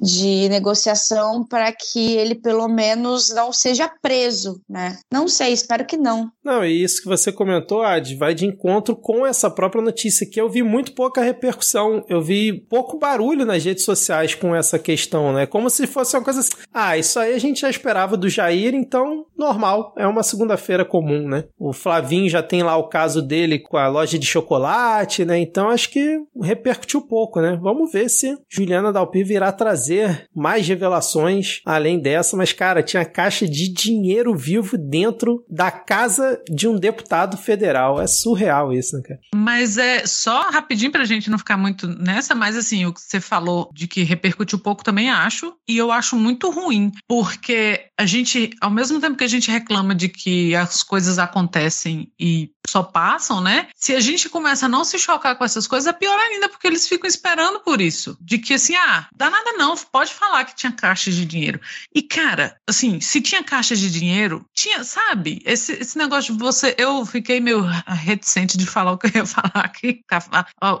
de 0.00 0.48
negociação 0.48 1.44
para 1.44 1.72
que 1.72 2.16
ele 2.16 2.34
pelo 2.34 2.68
menos 2.68 3.34
não 3.34 3.52
seja 3.52 3.90
preso, 4.02 4.60
né? 4.68 4.98
Não 5.12 5.26
sei, 5.26 5.52
espero 5.52 5.86
que 5.86 5.96
não. 5.96 6.30
Não, 6.44 6.64
e 6.64 6.82
isso 6.82 7.02
que 7.02 7.08
você 7.08 7.32
comentou, 7.32 7.82
Ad, 7.82 8.14
vai 8.16 8.34
de 8.34 8.46
encontro 8.46 8.94
com 8.94 9.26
essa 9.26 9.50
própria 9.50 9.82
notícia 9.82 10.28
que 10.28 10.40
eu 10.40 10.48
vi 10.50 10.62
muito 10.62 10.92
pouca 10.92 11.22
repercussão, 11.22 12.04
eu 12.08 12.22
vi 12.22 12.52
pouco 12.52 12.98
barulho 12.98 13.44
nas 13.44 13.64
redes 13.64 13.84
sociais 13.84 14.34
com 14.34 14.54
essa 14.54 14.78
questão, 14.78 15.32
né? 15.32 15.46
Como 15.46 15.70
se 15.70 15.86
fosse 15.86 16.16
uma 16.16 16.24
coisa 16.24 16.40
assim, 16.40 16.52
ah, 16.72 16.96
isso 16.96 17.18
aí 17.18 17.34
a 17.34 17.38
gente 17.38 17.60
já 17.60 17.70
esperava 17.70 18.16
do 18.16 18.28
Jair, 18.28 18.74
então 18.74 19.24
normal, 19.36 19.94
é 19.96 20.06
uma 20.06 20.22
segunda-feira 20.22 20.84
comum, 20.84 21.26
né? 21.26 21.44
O 21.58 21.72
Flavinho 21.72 22.28
já 22.28 22.42
tem 22.42 22.62
lá 22.62 22.76
o 22.76 22.88
caso 22.88 23.22
dele 23.22 23.58
com 23.58 23.76
a 23.76 23.88
loja 23.88 24.18
de 24.18 24.26
chocolate, 24.26 25.24
né? 25.24 25.38
Então 25.38 25.70
acho 25.70 25.90
que 25.90 26.18
repercutiu 26.40 27.00
pouco, 27.00 27.40
né? 27.40 27.58
Vamos 27.60 27.90
ver 27.90 28.08
se 28.08 28.36
Juliana 28.48 28.92
Dalpi 28.92 29.24
virá 29.24 29.50
trazer 29.52 29.85
trazer 29.86 30.28
mais 30.34 30.66
revelações 30.66 31.60
além 31.64 32.00
dessa, 32.00 32.36
mas, 32.36 32.52
cara, 32.52 32.82
tinha 32.82 33.04
caixa 33.04 33.48
de 33.48 33.68
dinheiro 33.68 34.36
vivo 34.36 34.76
dentro 34.76 35.44
da 35.48 35.70
casa 35.70 36.40
de 36.50 36.66
um 36.66 36.76
deputado 36.76 37.36
federal. 37.36 38.00
É 38.00 38.06
surreal 38.06 38.72
isso, 38.72 38.96
né, 38.96 39.02
cara? 39.06 39.20
Mas 39.34 39.78
é 39.78 40.04
só 40.06 40.50
rapidinho 40.50 40.90
pra 40.90 41.04
gente 41.04 41.30
não 41.30 41.38
ficar 41.38 41.56
muito 41.56 41.86
nessa, 41.86 42.34
mas 42.34 42.56
assim, 42.56 42.84
o 42.84 42.92
que 42.92 43.00
você 43.00 43.20
falou 43.20 43.70
de 43.72 43.86
que 43.86 44.02
repercutiu 44.02 44.58
pouco 44.58 44.82
também 44.82 45.08
acho, 45.08 45.54
e 45.68 45.76
eu 45.76 45.92
acho 45.92 46.16
muito 46.16 46.50
ruim, 46.50 46.90
porque 47.06 47.86
a 47.98 48.04
gente, 48.04 48.50
ao 48.60 48.70
mesmo 48.70 49.00
tempo 49.00 49.16
que 49.16 49.24
a 49.24 49.28
gente 49.28 49.50
reclama 49.50 49.94
de 49.94 50.08
que 50.08 50.54
as 50.54 50.82
coisas 50.82 51.18
acontecem 51.18 52.10
e 52.18 52.50
só 52.66 52.82
passam, 52.82 53.40
né? 53.40 53.68
Se 53.74 53.94
a 53.94 54.00
gente 54.00 54.28
começa 54.28 54.66
a 54.66 54.68
não 54.68 54.84
se 54.84 54.98
chocar 54.98 55.36
com 55.36 55.44
essas 55.44 55.66
coisas, 55.66 55.86
é 55.86 55.92
pior 55.92 56.18
ainda, 56.18 56.48
porque 56.48 56.66
eles 56.66 56.88
ficam 56.88 57.08
esperando 57.08 57.60
por 57.60 57.80
isso. 57.80 58.16
De 58.20 58.38
que 58.38 58.54
assim, 58.54 58.74
ah, 58.74 59.06
dá 59.14 59.30
nada 59.30 59.52
não, 59.52 59.75
pode 59.84 60.12
falar 60.12 60.44
que 60.44 60.56
tinha 60.56 60.72
caixas 60.72 61.14
de 61.14 61.24
dinheiro. 61.24 61.60
E, 61.94 62.02
cara, 62.02 62.56
assim, 62.68 63.00
se 63.00 63.20
tinha 63.20 63.42
caixas 63.42 63.78
de 63.78 63.90
dinheiro, 63.90 64.44
tinha, 64.54 64.84
sabe? 64.84 65.40
Esse, 65.44 65.72
esse 65.72 65.98
negócio 65.98 66.32
de 66.32 66.38
você. 66.38 66.74
Eu 66.78 67.04
fiquei 67.04 67.40
meio 67.40 67.62
reticente 67.86 68.56
de 68.56 68.66
falar 68.66 68.92
o 68.92 68.98
que 68.98 69.06
eu 69.06 69.12
ia 69.14 69.26
falar 69.26 69.64
aqui. 69.64 70.00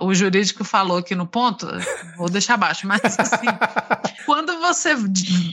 O 0.00 0.14
jurídico 0.14 0.64
falou 0.64 0.98
aqui 0.98 1.14
no 1.14 1.26
ponto, 1.26 1.66
vou 2.16 2.28
deixar 2.28 2.54
abaixo, 2.54 2.86
mas 2.86 3.00
assim, 3.04 3.46
quando 4.24 4.58
você 4.60 4.94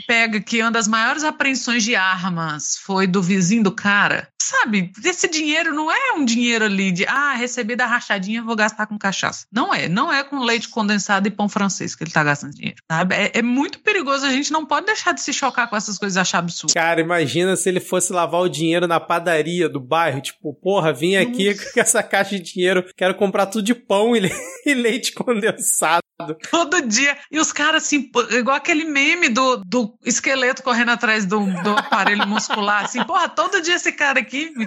pega 0.07 0.39
que 0.39 0.61
uma 0.61 0.71
das 0.71 0.87
maiores 0.87 1.23
apreensões 1.23 1.83
de 1.83 1.95
armas 1.95 2.77
foi 2.77 3.07
do 3.07 3.21
vizinho 3.21 3.63
do 3.63 3.71
cara, 3.71 4.27
sabe? 4.43 4.91
Esse 5.03 5.27
dinheiro 5.27 5.73
não 5.73 5.91
é 5.91 6.13
um 6.13 6.25
dinheiro 6.25 6.65
ali 6.65 6.91
de, 6.91 7.05
ah, 7.07 7.33
recebi 7.33 7.75
da 7.75 7.85
rachadinha, 7.85 8.43
vou 8.43 8.55
gastar 8.55 8.87
com 8.87 8.97
cachaça. 8.97 9.45
Não 9.51 9.73
é. 9.73 9.87
Não 9.87 10.11
é 10.11 10.23
com 10.23 10.39
leite 10.39 10.69
condensado 10.69 11.27
e 11.27 11.31
pão 11.31 11.47
francês 11.47 11.95
que 11.95 12.03
ele 12.03 12.11
tá 12.11 12.23
gastando 12.23 12.53
dinheiro, 12.53 12.77
sabe? 12.91 13.15
É, 13.15 13.31
é 13.35 13.41
muito 13.41 13.79
perigoso. 13.79 14.25
A 14.25 14.31
gente 14.31 14.51
não 14.51 14.65
pode 14.65 14.85
deixar 14.85 15.13
de 15.13 15.21
se 15.21 15.31
chocar 15.31 15.69
com 15.69 15.75
essas 15.75 15.97
coisas 15.97 16.15
e 16.15 16.19
achar 16.19 16.39
absurdo. 16.39 16.73
Cara, 16.73 16.99
imagina 16.99 17.55
se 17.55 17.69
ele 17.69 17.79
fosse 17.79 18.11
lavar 18.11 18.41
o 18.41 18.49
dinheiro 18.49 18.87
na 18.87 18.99
padaria 18.99 19.69
do 19.69 19.79
bairro. 19.79 20.21
Tipo, 20.21 20.53
porra, 20.53 20.91
vim 20.91 21.15
aqui 21.15 21.49
Nossa. 21.49 21.71
com 21.73 21.79
essa 21.79 22.03
caixa 22.03 22.37
de 22.37 22.53
dinheiro, 22.53 22.85
quero 22.97 23.15
comprar 23.15 23.45
tudo 23.45 23.63
de 23.63 23.75
pão 23.75 24.15
e, 24.15 24.29
e 24.65 24.73
leite 24.73 25.13
condensado. 25.13 26.03
Todo 26.49 26.81
dia. 26.87 27.17
E 27.31 27.39
os 27.39 27.51
caras, 27.51 27.83
assim, 27.83 28.09
igual 28.31 28.55
aquele 28.55 28.85
meme 28.85 29.29
do, 29.29 29.57
do 29.65 29.97
esqueleto 30.05 30.63
correndo 30.63 30.91
atrás 30.91 31.25
do, 31.25 31.39
do 31.63 31.71
aparelho 31.71 32.27
muscular, 32.27 32.85
assim, 32.85 33.03
porra, 33.03 33.27
todo 33.27 33.61
dia 33.61 33.75
esse 33.75 33.91
cara 33.91 34.19
aqui 34.19 34.32
me 34.55 34.65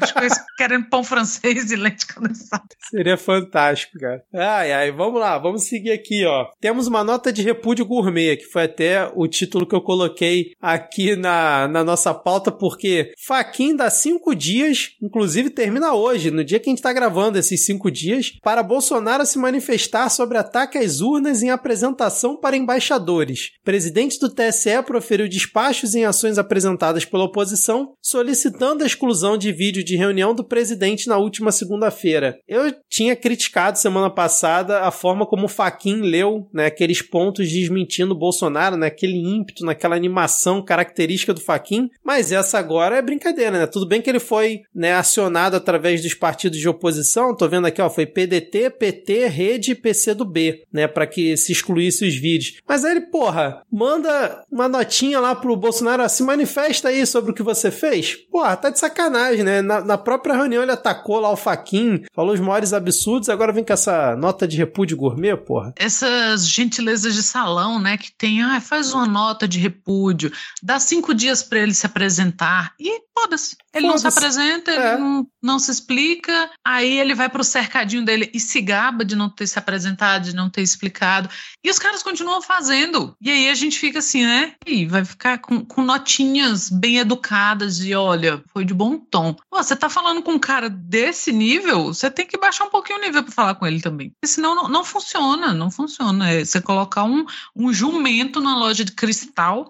querendo 0.57 0.89
pão 0.89 1.03
francês 1.03 1.71
e 1.71 1.77
leite 1.77 2.07
condensado. 2.07 2.65
Seria 2.91 3.17
fantástico, 3.17 3.99
cara. 3.99 4.23
Ai, 4.35 4.73
ai, 4.73 4.93
vamos 4.93 5.21
lá, 5.21 5.39
vamos 5.39 5.65
seguir 5.65 5.93
aqui, 5.93 6.25
ó. 6.25 6.47
Temos 6.61 6.87
uma 6.87 7.05
nota 7.05 7.33
de 7.33 7.43
repúdio 7.43 7.85
gourmet, 7.85 8.37
que 8.37 8.47
foi 8.47 8.65
até 8.65 9.11
o 9.15 9.27
título 9.27 9.67
que 9.67 9.75
eu 9.75 9.81
coloquei 9.81 10.53
aqui 10.61 11.17
na, 11.17 11.69
na 11.69 11.85
nossa 11.85 12.15
pauta, 12.15 12.51
porque 12.51 13.13
Faquin 13.27 13.77
dá 13.77 13.91
cinco 13.91 14.35
dias, 14.35 14.91
inclusive 15.03 15.51
termina 15.51 15.95
hoje, 15.95 16.31
no 16.31 16.45
dia 16.45 16.61
que 16.61 16.69
a 16.69 16.73
gente 16.73 16.83
tá 16.83 16.93
gravando 16.93 17.39
esses 17.39 17.65
cinco 17.65 17.91
dias, 17.91 18.33
para 18.43 18.63
Bolsonaro 18.63 19.27
se 19.27 19.39
manifestar 19.39 20.09
sobre 20.09 20.39
ataque 20.39 20.79
às 20.79 21.01
urnas 21.01 21.43
em 21.43 21.51
apresentação 21.51 22.37
para 22.37 22.57
embaixadores. 22.57 23.53
Presidente 23.65 24.19
do 24.19 24.29
TSE 24.29 24.83
proferiu 24.85 25.29
despachos 25.29 25.95
em 25.95 26.05
ações 26.05 26.39
apresentadas 26.39 27.05
pela 27.05 27.25
oposição, 27.25 27.95
solicitando 28.01 28.83
a 28.83 28.87
exclusão 28.87 29.37
de 29.37 29.53
vídeo 29.57 29.83
de 29.83 29.97
reunião 29.97 30.35
do 30.35 30.45
presidente 30.45 31.09
na 31.09 31.17
última 31.17 31.51
segunda-feira. 31.51 32.39
Eu 32.47 32.75
tinha 32.89 33.17
criticado 33.17 33.79
semana 33.79 34.11
passada 34.11 34.81
a 34.83 34.91
forma 34.91 35.27
como 35.27 35.47
o 35.47 35.49
Faquin 35.49 36.03
leu 36.03 36.49
né, 36.53 36.67
aqueles 36.67 37.01
pontos 37.01 37.51
desmentindo 37.51 38.13
o 38.13 38.19
Bolsonaro, 38.19 38.77
né, 38.77 38.89
aquele 38.89 39.17
ímpeto, 39.17 39.65
naquela 39.65 39.97
animação 39.97 40.63
característica 40.63 41.33
do 41.33 41.41
Faquin, 41.41 41.89
mas 42.05 42.33
essa 42.33 42.59
agora 42.59 42.97
é 42.97 43.03
brincadeira, 43.03 43.59
né? 43.59 43.67
Tudo 43.67 43.87
bem 43.87 44.03
que 44.03 44.11
ele 44.11 44.21
foi 44.21 44.63
né, 44.75 44.95
acionado 44.95 45.57
através 45.57 46.03
dos 46.03 46.15
partidos 46.15 46.59
de 46.59 46.69
oposição, 46.69 47.37
tô 47.37 47.49
vendo 47.49 47.67
aqui, 47.67 47.81
ó, 47.81 47.89
foi 47.89 48.07
PDT, 48.07 48.71
PT, 48.71 49.27
Rede 49.29 49.73
e 49.73 49.75
PCdoB, 49.75 50.63
né, 50.73 50.87
para 50.87 51.07
que 51.07 51.37
se 51.37 51.53
excluísse 51.53 52.07
os 52.07 52.15
vídeos. 52.15 52.61
Mas 52.69 52.85
aí 52.85 52.93
ele, 52.93 53.03
porra, 53.03 53.63
manda 53.73 54.45
uma 54.51 54.69
notinha 54.69 55.21
lá 55.21 55.35
pro 55.35 55.57
Bolsonaro, 55.57 56.09
se 56.09 56.23
manifesta 56.23 56.89
aí 56.89 57.07
sobre 57.07 57.31
o 57.31 57.35
que 57.35 57.43
você 57.43 57.71
fez. 57.71 58.17
Porra, 58.31 58.57
tá 58.57 58.71
de 58.71 58.79
sacanagem, 58.79 59.45
né? 59.47 59.63
Na, 59.63 59.81
na 59.81 59.97
própria 59.97 60.35
reunião 60.35 60.63
ele 60.63 60.73
atacou 60.73 61.21
lá 61.21 61.31
o 61.31 61.37
Faquin, 61.37 62.05
falou 62.13 62.35
os 62.35 62.41
maiores 62.41 62.73
absurdos, 62.73 63.29
agora 63.29 63.53
vem 63.53 63.65
com 63.65 63.73
essa 63.73 64.17
nota 64.17 64.47
de 64.47 64.57
repúdio 64.57 64.97
gourmet, 64.97 65.37
porra. 65.37 65.73
Essas 65.77 66.49
gentilezas 66.49 67.15
de 67.15 67.23
salão, 67.23 67.79
né, 67.79 67.97
que 67.97 68.11
tem, 68.13 68.43
ah, 68.43 68.61
faz 68.61 68.93
uma 68.93 69.07
nota 69.07 69.47
de 69.47 69.61
repúdio, 69.61 70.33
dá 70.61 70.81
cinco 70.81 71.15
dias 71.15 71.43
para 71.45 71.61
ele 71.61 71.73
se 71.73 71.87
apresentar 71.87 72.75
e 72.81 73.01
foda-se. 73.17 73.57
Ele 73.77 73.87
não 73.87 73.99
se 73.99 74.07
apresenta, 74.07 74.71
ele 74.71 74.83
é. 74.83 74.97
não, 74.97 75.27
não 75.43 75.59
se 75.59 75.71
explica, 75.71 76.51
aí 76.65 76.99
ele 76.99 77.15
vai 77.15 77.29
pro 77.29 77.45
cercadinho 77.45 78.05
dele 78.05 78.31
e 78.33 78.41
se 78.41 78.61
gaba 78.61 79.05
de 79.05 79.15
não 79.15 79.29
ter 79.29 79.47
se 79.47 79.59
apresentado, 79.59 80.25
de 80.25 80.35
não 80.35 80.49
ter 80.49 80.63
explicado. 80.63 81.29
E 81.65 81.71
os 81.71 81.79
caras 81.79 82.03
continuam 82.03 82.41
fazendo. 82.43 83.17
E 83.21 83.31
aí 83.31 83.49
a 83.49 83.55
gente 83.55 83.79
fica 83.79 83.99
assim, 83.99 84.25
né? 84.25 84.55
E 84.67 84.87
vai 84.87 85.05
ficar 85.05 85.39
com, 85.39 85.65
com 85.65 85.83
notinhas 85.83 86.71
bem 86.71 86.99
educadas 86.99 87.77
de 87.77 87.95
olha, 87.95 88.43
foi 88.53 88.65
de 88.65 88.75
bom 88.75 88.99
tom. 88.99 89.35
Pô, 89.51 89.63
você 89.63 89.77
tá 89.77 89.89
falando 89.89 90.23
com 90.23 90.33
um 90.33 90.39
cara 90.39 90.69
desse 90.69 91.33
nível, 91.33 91.87
você 91.87 92.11
tem 92.11 92.27
que 92.27 92.39
baixar 92.39 92.65
um 92.65 92.71
pouquinho 92.71 92.99
o 92.99 93.03
nível 93.03 93.23
para 93.23 93.33
falar 93.33 93.55
com 93.55 93.67
ele 93.67 93.81
também. 93.81 94.11
Porque 94.11 94.27
senão 94.27 94.55
não, 94.55 94.69
não 94.69 94.85
funciona, 94.85 95.53
não 95.53 95.71
funciona. 95.71 96.31
É 96.31 96.45
você 96.45 96.61
colocar 96.61 97.05
um, 97.05 97.25
um 97.55 97.73
jumento 97.73 98.41
na 98.41 98.57
loja 98.57 98.85
de 98.85 98.93
cristal 98.93 99.69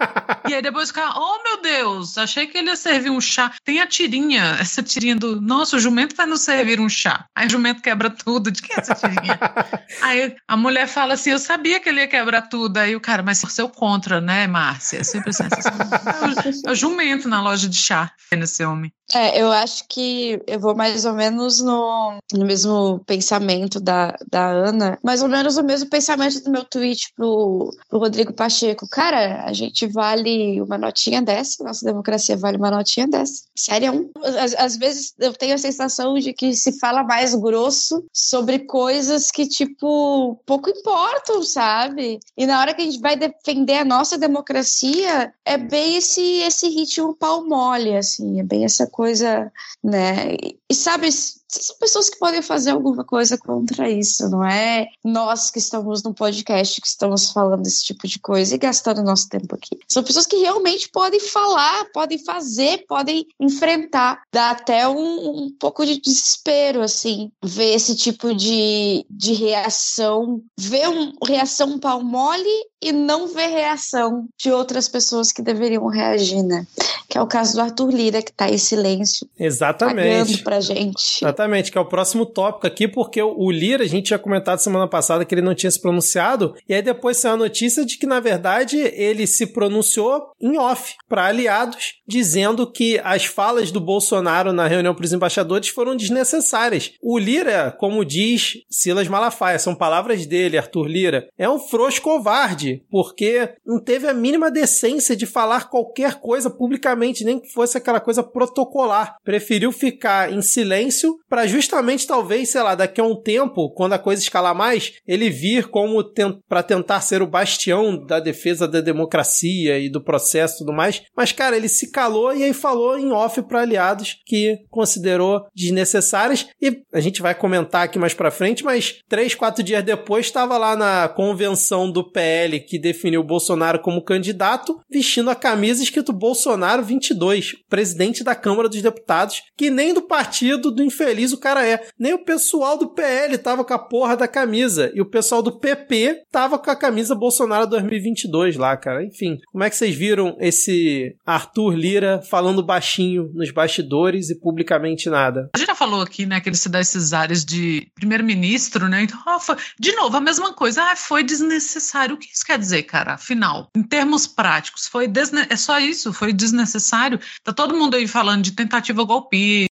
e 0.48 0.54
aí 0.54 0.62
depois 0.62 0.88
fica, 0.88 1.12
oh 1.16 1.42
meu 1.42 1.62
Deus, 1.62 2.16
achei 2.18 2.46
que 2.46 2.58
ele 2.58 2.68
ia 2.68 2.76
servir 2.76 3.10
um 3.10 3.20
chá. 3.20 3.52
Tem 3.64 3.80
a 3.80 3.86
tirinha, 3.86 4.56
essa 4.60 4.82
tirinha 4.82 5.16
do, 5.16 5.40
nossa, 5.40 5.76
o 5.76 5.80
jumento 5.80 6.16
vai 6.16 6.26
nos 6.26 6.42
servir 6.42 6.80
um 6.80 6.88
chá. 6.88 7.26
Aí 7.34 7.46
o 7.46 7.50
jumento 7.50 7.82
quebra 7.82 8.10
tudo. 8.10 8.50
De 8.50 8.62
que 8.62 8.72
é 8.72 8.80
essa 8.80 8.94
tirinha? 8.94 9.38
aí 10.02 10.34
a 10.48 10.56
mulher 10.56 10.86
fala 10.86 11.14
assim, 11.14 11.30
eu 11.30 11.38
sabia 11.38 11.80
que 11.80 11.88
ele 11.88 12.00
ia 12.00 12.08
quebrar 12.08 12.42
tudo. 12.42 12.78
Aí 12.78 12.96
o 12.96 13.00
cara, 13.00 13.22
mas 13.22 13.38
seu 13.38 13.68
contra, 13.68 14.20
né, 14.20 14.46
Márcia? 14.46 14.98
É 14.98 15.04
sempre 15.04 15.30
assim, 15.30 15.44
assim 15.44 16.60
é 16.66 16.70
o 16.70 16.74
jumento 16.74 17.28
na 17.28 17.42
loja 17.42 17.68
de 17.68 17.76
chá, 17.76 18.10
nesse 18.32 18.64
homem. 18.64 18.92
É, 19.12 19.40
eu 19.40 19.50
acho 19.50 19.84
que 19.88 20.40
eu 20.46 20.60
vou 20.60 20.74
mais 20.74 21.04
ou 21.04 21.14
menos 21.14 21.60
no, 21.60 22.18
no 22.32 22.46
mesmo 22.46 23.00
pensamento 23.06 23.80
da, 23.80 24.16
da 24.30 24.46
Ana, 24.48 24.98
mais 25.02 25.20
ou 25.20 25.28
menos 25.28 25.56
o 25.56 25.64
mesmo 25.64 25.90
pensamento 25.90 26.42
do 26.44 26.50
meu 26.50 26.64
tweet 26.64 27.12
pro, 27.16 27.70
pro 27.88 27.98
Rodrigo 27.98 28.32
Pacheco. 28.32 28.88
Cara, 28.88 29.44
a 29.44 29.52
gente 29.52 29.86
vale 29.90 30.60
uma 30.60 30.78
notinha 30.78 31.20
dessa, 31.20 31.62
nossa 31.64 31.84
democracia 31.84 32.36
vale 32.36 32.56
uma 32.56 32.70
notinha 32.70 33.06
dessa. 33.06 33.44
Sério? 33.56 34.10
Às, 34.22 34.54
às 34.54 34.76
vezes 34.76 35.14
eu 35.18 35.32
tenho 35.32 35.54
a 35.54 35.58
sensação 35.58 36.18
de 36.18 36.32
que 36.32 36.54
se 36.54 36.78
fala 36.78 37.02
mais 37.02 37.34
grosso 37.34 38.04
sobre 38.12 38.60
coisas 38.60 39.30
que, 39.30 39.46
tipo, 39.46 40.40
pouco 40.46 40.70
importam, 40.70 41.42
sabe? 41.42 42.18
E 42.36 42.46
na 42.46 42.60
hora 42.60 42.74
que 42.74 42.82
a 42.82 42.84
gente 42.84 43.00
vai 43.00 43.16
defender 43.16 43.78
a 43.78 43.84
nossa 43.84 44.16
democracia, 44.16 45.32
é 45.44 45.58
bem 45.58 45.96
esse, 45.96 46.22
esse 46.40 46.68
ritmo 46.68 47.14
pau 47.14 47.46
mole, 47.46 47.96
assim, 47.96 48.40
é 48.40 48.42
bem 48.42 48.64
essa 48.64 48.86
coisa, 48.86 49.52
né? 49.82 50.36
E 50.68 50.74
sabe, 50.74 51.08
são 51.50 51.76
pessoas 51.76 52.08
que 52.08 52.18
podem 52.18 52.42
fazer 52.42 52.70
alguma 52.70 53.04
coisa 53.04 53.36
contra 53.36 53.90
isso, 53.90 54.28
não 54.28 54.44
é 54.44 54.86
nós 55.04 55.50
que 55.50 55.58
estamos 55.58 56.02
no 56.02 56.14
podcast 56.14 56.80
que 56.80 56.86
estamos 56.86 57.30
falando 57.30 57.66
esse 57.66 57.84
tipo 57.84 58.06
de 58.06 58.18
coisa 58.18 58.54
e 58.54 58.58
gastando 58.58 59.02
nosso 59.02 59.28
tempo 59.28 59.54
aqui. 59.54 59.78
São 59.88 60.02
pessoas 60.02 60.26
que 60.26 60.36
realmente 60.36 60.88
podem 60.88 61.20
falar, 61.20 61.86
podem 61.92 62.18
fazer, 62.18 62.84
podem 62.86 63.26
enfrentar. 63.38 64.22
Dá 64.32 64.50
até 64.50 64.88
um, 64.88 65.44
um 65.44 65.50
pouco 65.58 65.84
de 65.84 66.00
desespero, 66.00 66.82
assim, 66.82 67.30
ver 67.42 67.74
esse 67.74 67.96
tipo 67.96 68.34
de, 68.34 69.04
de 69.10 69.32
reação, 69.32 70.42
ver 70.58 70.88
uma 70.88 71.12
reação 71.26 71.78
pau 71.78 72.02
mole 72.02 72.70
e 72.82 72.92
não 72.92 73.28
ver 73.28 73.48
reação 73.48 74.26
de 74.38 74.50
outras 74.50 74.88
pessoas 74.88 75.32
que 75.32 75.42
deveriam 75.42 75.86
reagir, 75.86 76.42
né? 76.42 76.66
Que 77.08 77.18
é 77.18 77.22
o 77.22 77.26
caso 77.26 77.54
do 77.54 77.60
Arthur 77.60 77.90
Lira, 77.90 78.22
que 78.22 78.32
tá 78.32 78.48
em 78.48 78.56
silêncio. 78.56 79.28
Exatamente. 79.38 80.42
pra 80.42 80.60
gente. 80.60 81.22
Exatamente, 81.22 81.39
que 81.70 81.78
é 81.78 81.80
o 81.80 81.86
próximo 81.86 82.26
tópico 82.26 82.66
aqui, 82.66 82.88
porque 82.88 83.22
o 83.22 83.50
Lira, 83.50 83.84
a 83.84 83.86
gente 83.86 84.06
tinha 84.06 84.18
comentado 84.18 84.58
semana 84.58 84.88
passada 84.88 85.24
que 85.24 85.34
ele 85.34 85.42
não 85.42 85.54
tinha 85.54 85.70
se 85.70 85.80
pronunciado, 85.80 86.54
e 86.68 86.74
aí 86.74 86.82
depois 86.82 87.16
saiu 87.16 87.34
a 87.34 87.38
notícia 87.38 87.84
de 87.84 87.96
que, 87.96 88.06
na 88.06 88.20
verdade, 88.20 88.78
ele 88.78 89.26
se 89.26 89.46
pronunciou 89.46 90.32
em 90.40 90.58
off 90.58 90.94
para 91.08 91.26
aliados, 91.26 91.94
dizendo 92.06 92.70
que 92.70 93.00
as 93.04 93.24
falas 93.24 93.70
do 93.70 93.80
Bolsonaro 93.80 94.52
na 94.52 94.66
reunião 94.66 94.94
para 94.94 95.04
os 95.04 95.12
embaixadores 95.12 95.68
foram 95.68 95.96
desnecessárias. 95.96 96.92
O 97.02 97.18
Lira, 97.18 97.74
como 97.78 98.04
diz 98.04 98.58
Silas 98.68 99.08
Malafaia, 99.08 99.58
são 99.58 99.74
palavras 99.74 100.26
dele, 100.26 100.58
Arthur 100.58 100.86
Lira, 100.86 101.28
é 101.38 101.48
um 101.48 101.58
frouxo 101.58 102.02
covarde, 102.02 102.82
porque 102.90 103.50
não 103.64 103.82
teve 103.82 104.08
a 104.08 104.14
mínima 104.14 104.50
decência 104.50 105.16
de 105.16 105.26
falar 105.26 105.68
qualquer 105.68 106.14
coisa 106.20 106.50
publicamente, 106.50 107.24
nem 107.24 107.38
que 107.38 107.52
fosse 107.52 107.76
aquela 107.78 108.00
coisa 108.00 108.22
protocolar. 108.22 109.16
Preferiu 109.24 109.72
ficar 109.72 110.32
em 110.32 110.42
silêncio 110.42 111.18
para 111.30 111.46
justamente 111.46 112.08
talvez, 112.08 112.50
sei 112.50 112.60
lá, 112.60 112.74
daqui 112.74 113.00
a 113.00 113.04
um 113.04 113.14
tempo, 113.14 113.70
quando 113.70 113.92
a 113.92 113.98
coisa 113.98 114.20
escalar 114.20 114.54
mais, 114.54 114.94
ele 115.06 115.30
vir 115.30 115.68
como 115.68 116.04
para 116.48 116.62
tentar 116.62 117.00
ser 117.00 117.22
o 117.22 117.26
bastião 117.26 117.96
da 118.04 118.18
defesa 118.18 118.66
da 118.66 118.80
democracia 118.80 119.78
e 119.78 119.88
do 119.88 120.02
processo 120.02 120.56
e 120.56 120.58
tudo 120.58 120.72
mais. 120.72 121.02
Mas 121.16 121.30
cara, 121.30 121.56
ele 121.56 121.68
se 121.68 121.92
calou 121.92 122.34
e 122.34 122.42
aí 122.42 122.52
falou 122.52 122.98
em 122.98 123.12
off 123.12 123.40
para 123.42 123.60
aliados 123.60 124.18
que 124.26 124.58
considerou 124.68 125.46
desnecessárias 125.54 126.48
e 126.60 126.82
a 126.92 126.98
gente 126.98 127.22
vai 127.22 127.34
comentar 127.34 127.84
aqui 127.84 127.98
mais 127.98 128.12
para 128.12 128.32
frente, 128.32 128.64
mas 128.64 128.96
três, 129.08 129.34
quatro 129.34 129.62
dias 129.62 129.84
depois 129.84 130.26
estava 130.26 130.58
lá 130.58 130.74
na 130.74 131.08
convenção 131.08 131.90
do 131.90 132.10
PL 132.10 132.58
que 132.60 132.76
definiu 132.76 133.22
Bolsonaro 133.22 133.78
como 133.78 134.02
candidato, 134.02 134.80
vestindo 134.90 135.30
a 135.30 135.36
camisa 135.36 135.82
escrito 135.82 136.12
Bolsonaro 136.12 136.82
22, 136.82 137.54
presidente 137.68 138.24
da 138.24 138.34
Câmara 138.34 138.68
dos 138.68 138.82
Deputados, 138.82 139.42
que 139.56 139.70
nem 139.70 139.94
do 139.94 140.02
partido 140.02 140.72
do 140.72 140.82
infeliz 140.82 141.19
o 141.32 141.38
cara 141.38 141.66
é. 141.66 141.86
Nem 141.98 142.14
o 142.14 142.24
pessoal 142.24 142.76
do 142.76 142.88
PL 142.88 143.36
tava 143.38 143.64
com 143.64 143.74
a 143.74 143.78
porra 143.78 144.16
da 144.16 144.26
camisa. 144.26 144.90
E 144.94 145.00
o 145.00 145.06
pessoal 145.06 145.42
do 145.42 145.58
PP 145.58 146.22
tava 146.30 146.58
com 146.58 146.70
a 146.70 146.76
camisa 146.76 147.14
Bolsonaro 147.14 147.66
2022 147.66 148.56
lá, 148.56 148.76
cara. 148.76 149.04
Enfim, 149.04 149.38
como 149.52 149.64
é 149.64 149.70
que 149.70 149.76
vocês 149.76 149.94
viram 149.94 150.36
esse 150.40 151.14
Arthur 151.24 151.74
Lira 151.74 152.22
falando 152.22 152.62
baixinho 152.62 153.30
nos 153.34 153.50
bastidores 153.50 154.30
e 154.30 154.40
publicamente 154.40 155.10
nada? 155.10 155.50
A 155.54 155.58
gente 155.58 155.66
já 155.66 155.74
falou 155.74 156.00
aqui, 156.00 156.26
né, 156.26 156.40
que 156.40 156.48
ele 156.48 156.56
se 156.56 156.68
dá 156.68 156.80
esses 156.80 157.12
áreas 157.12 157.44
de 157.44 157.88
primeiro-ministro, 157.94 158.88
né? 158.88 159.02
Então, 159.02 159.18
oh, 159.26 159.38
foi... 159.38 159.56
de 159.78 159.92
novo, 159.92 160.16
a 160.16 160.20
mesma 160.20 160.52
coisa. 160.52 160.82
Ah, 160.82 160.96
foi 160.96 161.22
desnecessário. 161.22 162.14
O 162.14 162.18
que 162.18 162.26
isso 162.32 162.44
quer 162.44 162.58
dizer, 162.58 162.82
cara? 162.84 163.14
Afinal, 163.14 163.68
em 163.76 163.82
termos 163.82 164.26
práticos, 164.26 164.86
foi 164.86 165.06
desne... 165.06 165.46
é 165.48 165.56
só 165.56 165.78
isso, 165.78 166.12
foi 166.12 166.32
desnecessário. 166.32 167.20
Tá 167.44 167.52
todo 167.52 167.76
mundo 167.76 167.96
aí 167.96 168.06
falando 168.06 168.42
de 168.42 168.52
tentativa 168.52 169.04
golpista 169.04 169.69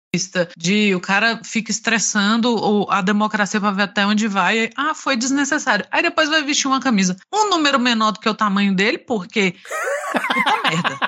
de 0.57 0.95
o 0.95 0.99
cara 0.99 1.41
fica 1.43 1.71
estressando 1.71 2.87
a 2.89 3.01
democracia 3.01 3.59
para 3.59 3.71
ver 3.71 3.83
até 3.83 4.05
onde 4.05 4.27
vai. 4.27 4.69
ah, 4.75 4.93
foi 4.93 5.15
desnecessário. 5.15 5.85
Aí 5.91 6.01
depois 6.01 6.29
vai 6.29 6.43
vestir 6.43 6.67
uma 6.67 6.79
camisa 6.79 7.15
um 7.33 7.49
número 7.49 7.79
menor 7.79 8.11
do 8.11 8.19
que 8.19 8.29
o 8.29 8.33
tamanho 8.33 8.73
dele, 8.73 8.97
porque 8.97 9.55
puta 10.13 10.61
merda, 10.63 10.99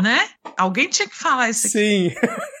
né? 0.00 0.28
Alguém 0.56 0.88
tinha 0.88 1.08
que 1.08 1.16
falar 1.16 1.50
isso 1.50 1.66
aqui. 1.66 1.76
Sim. 1.76 2.14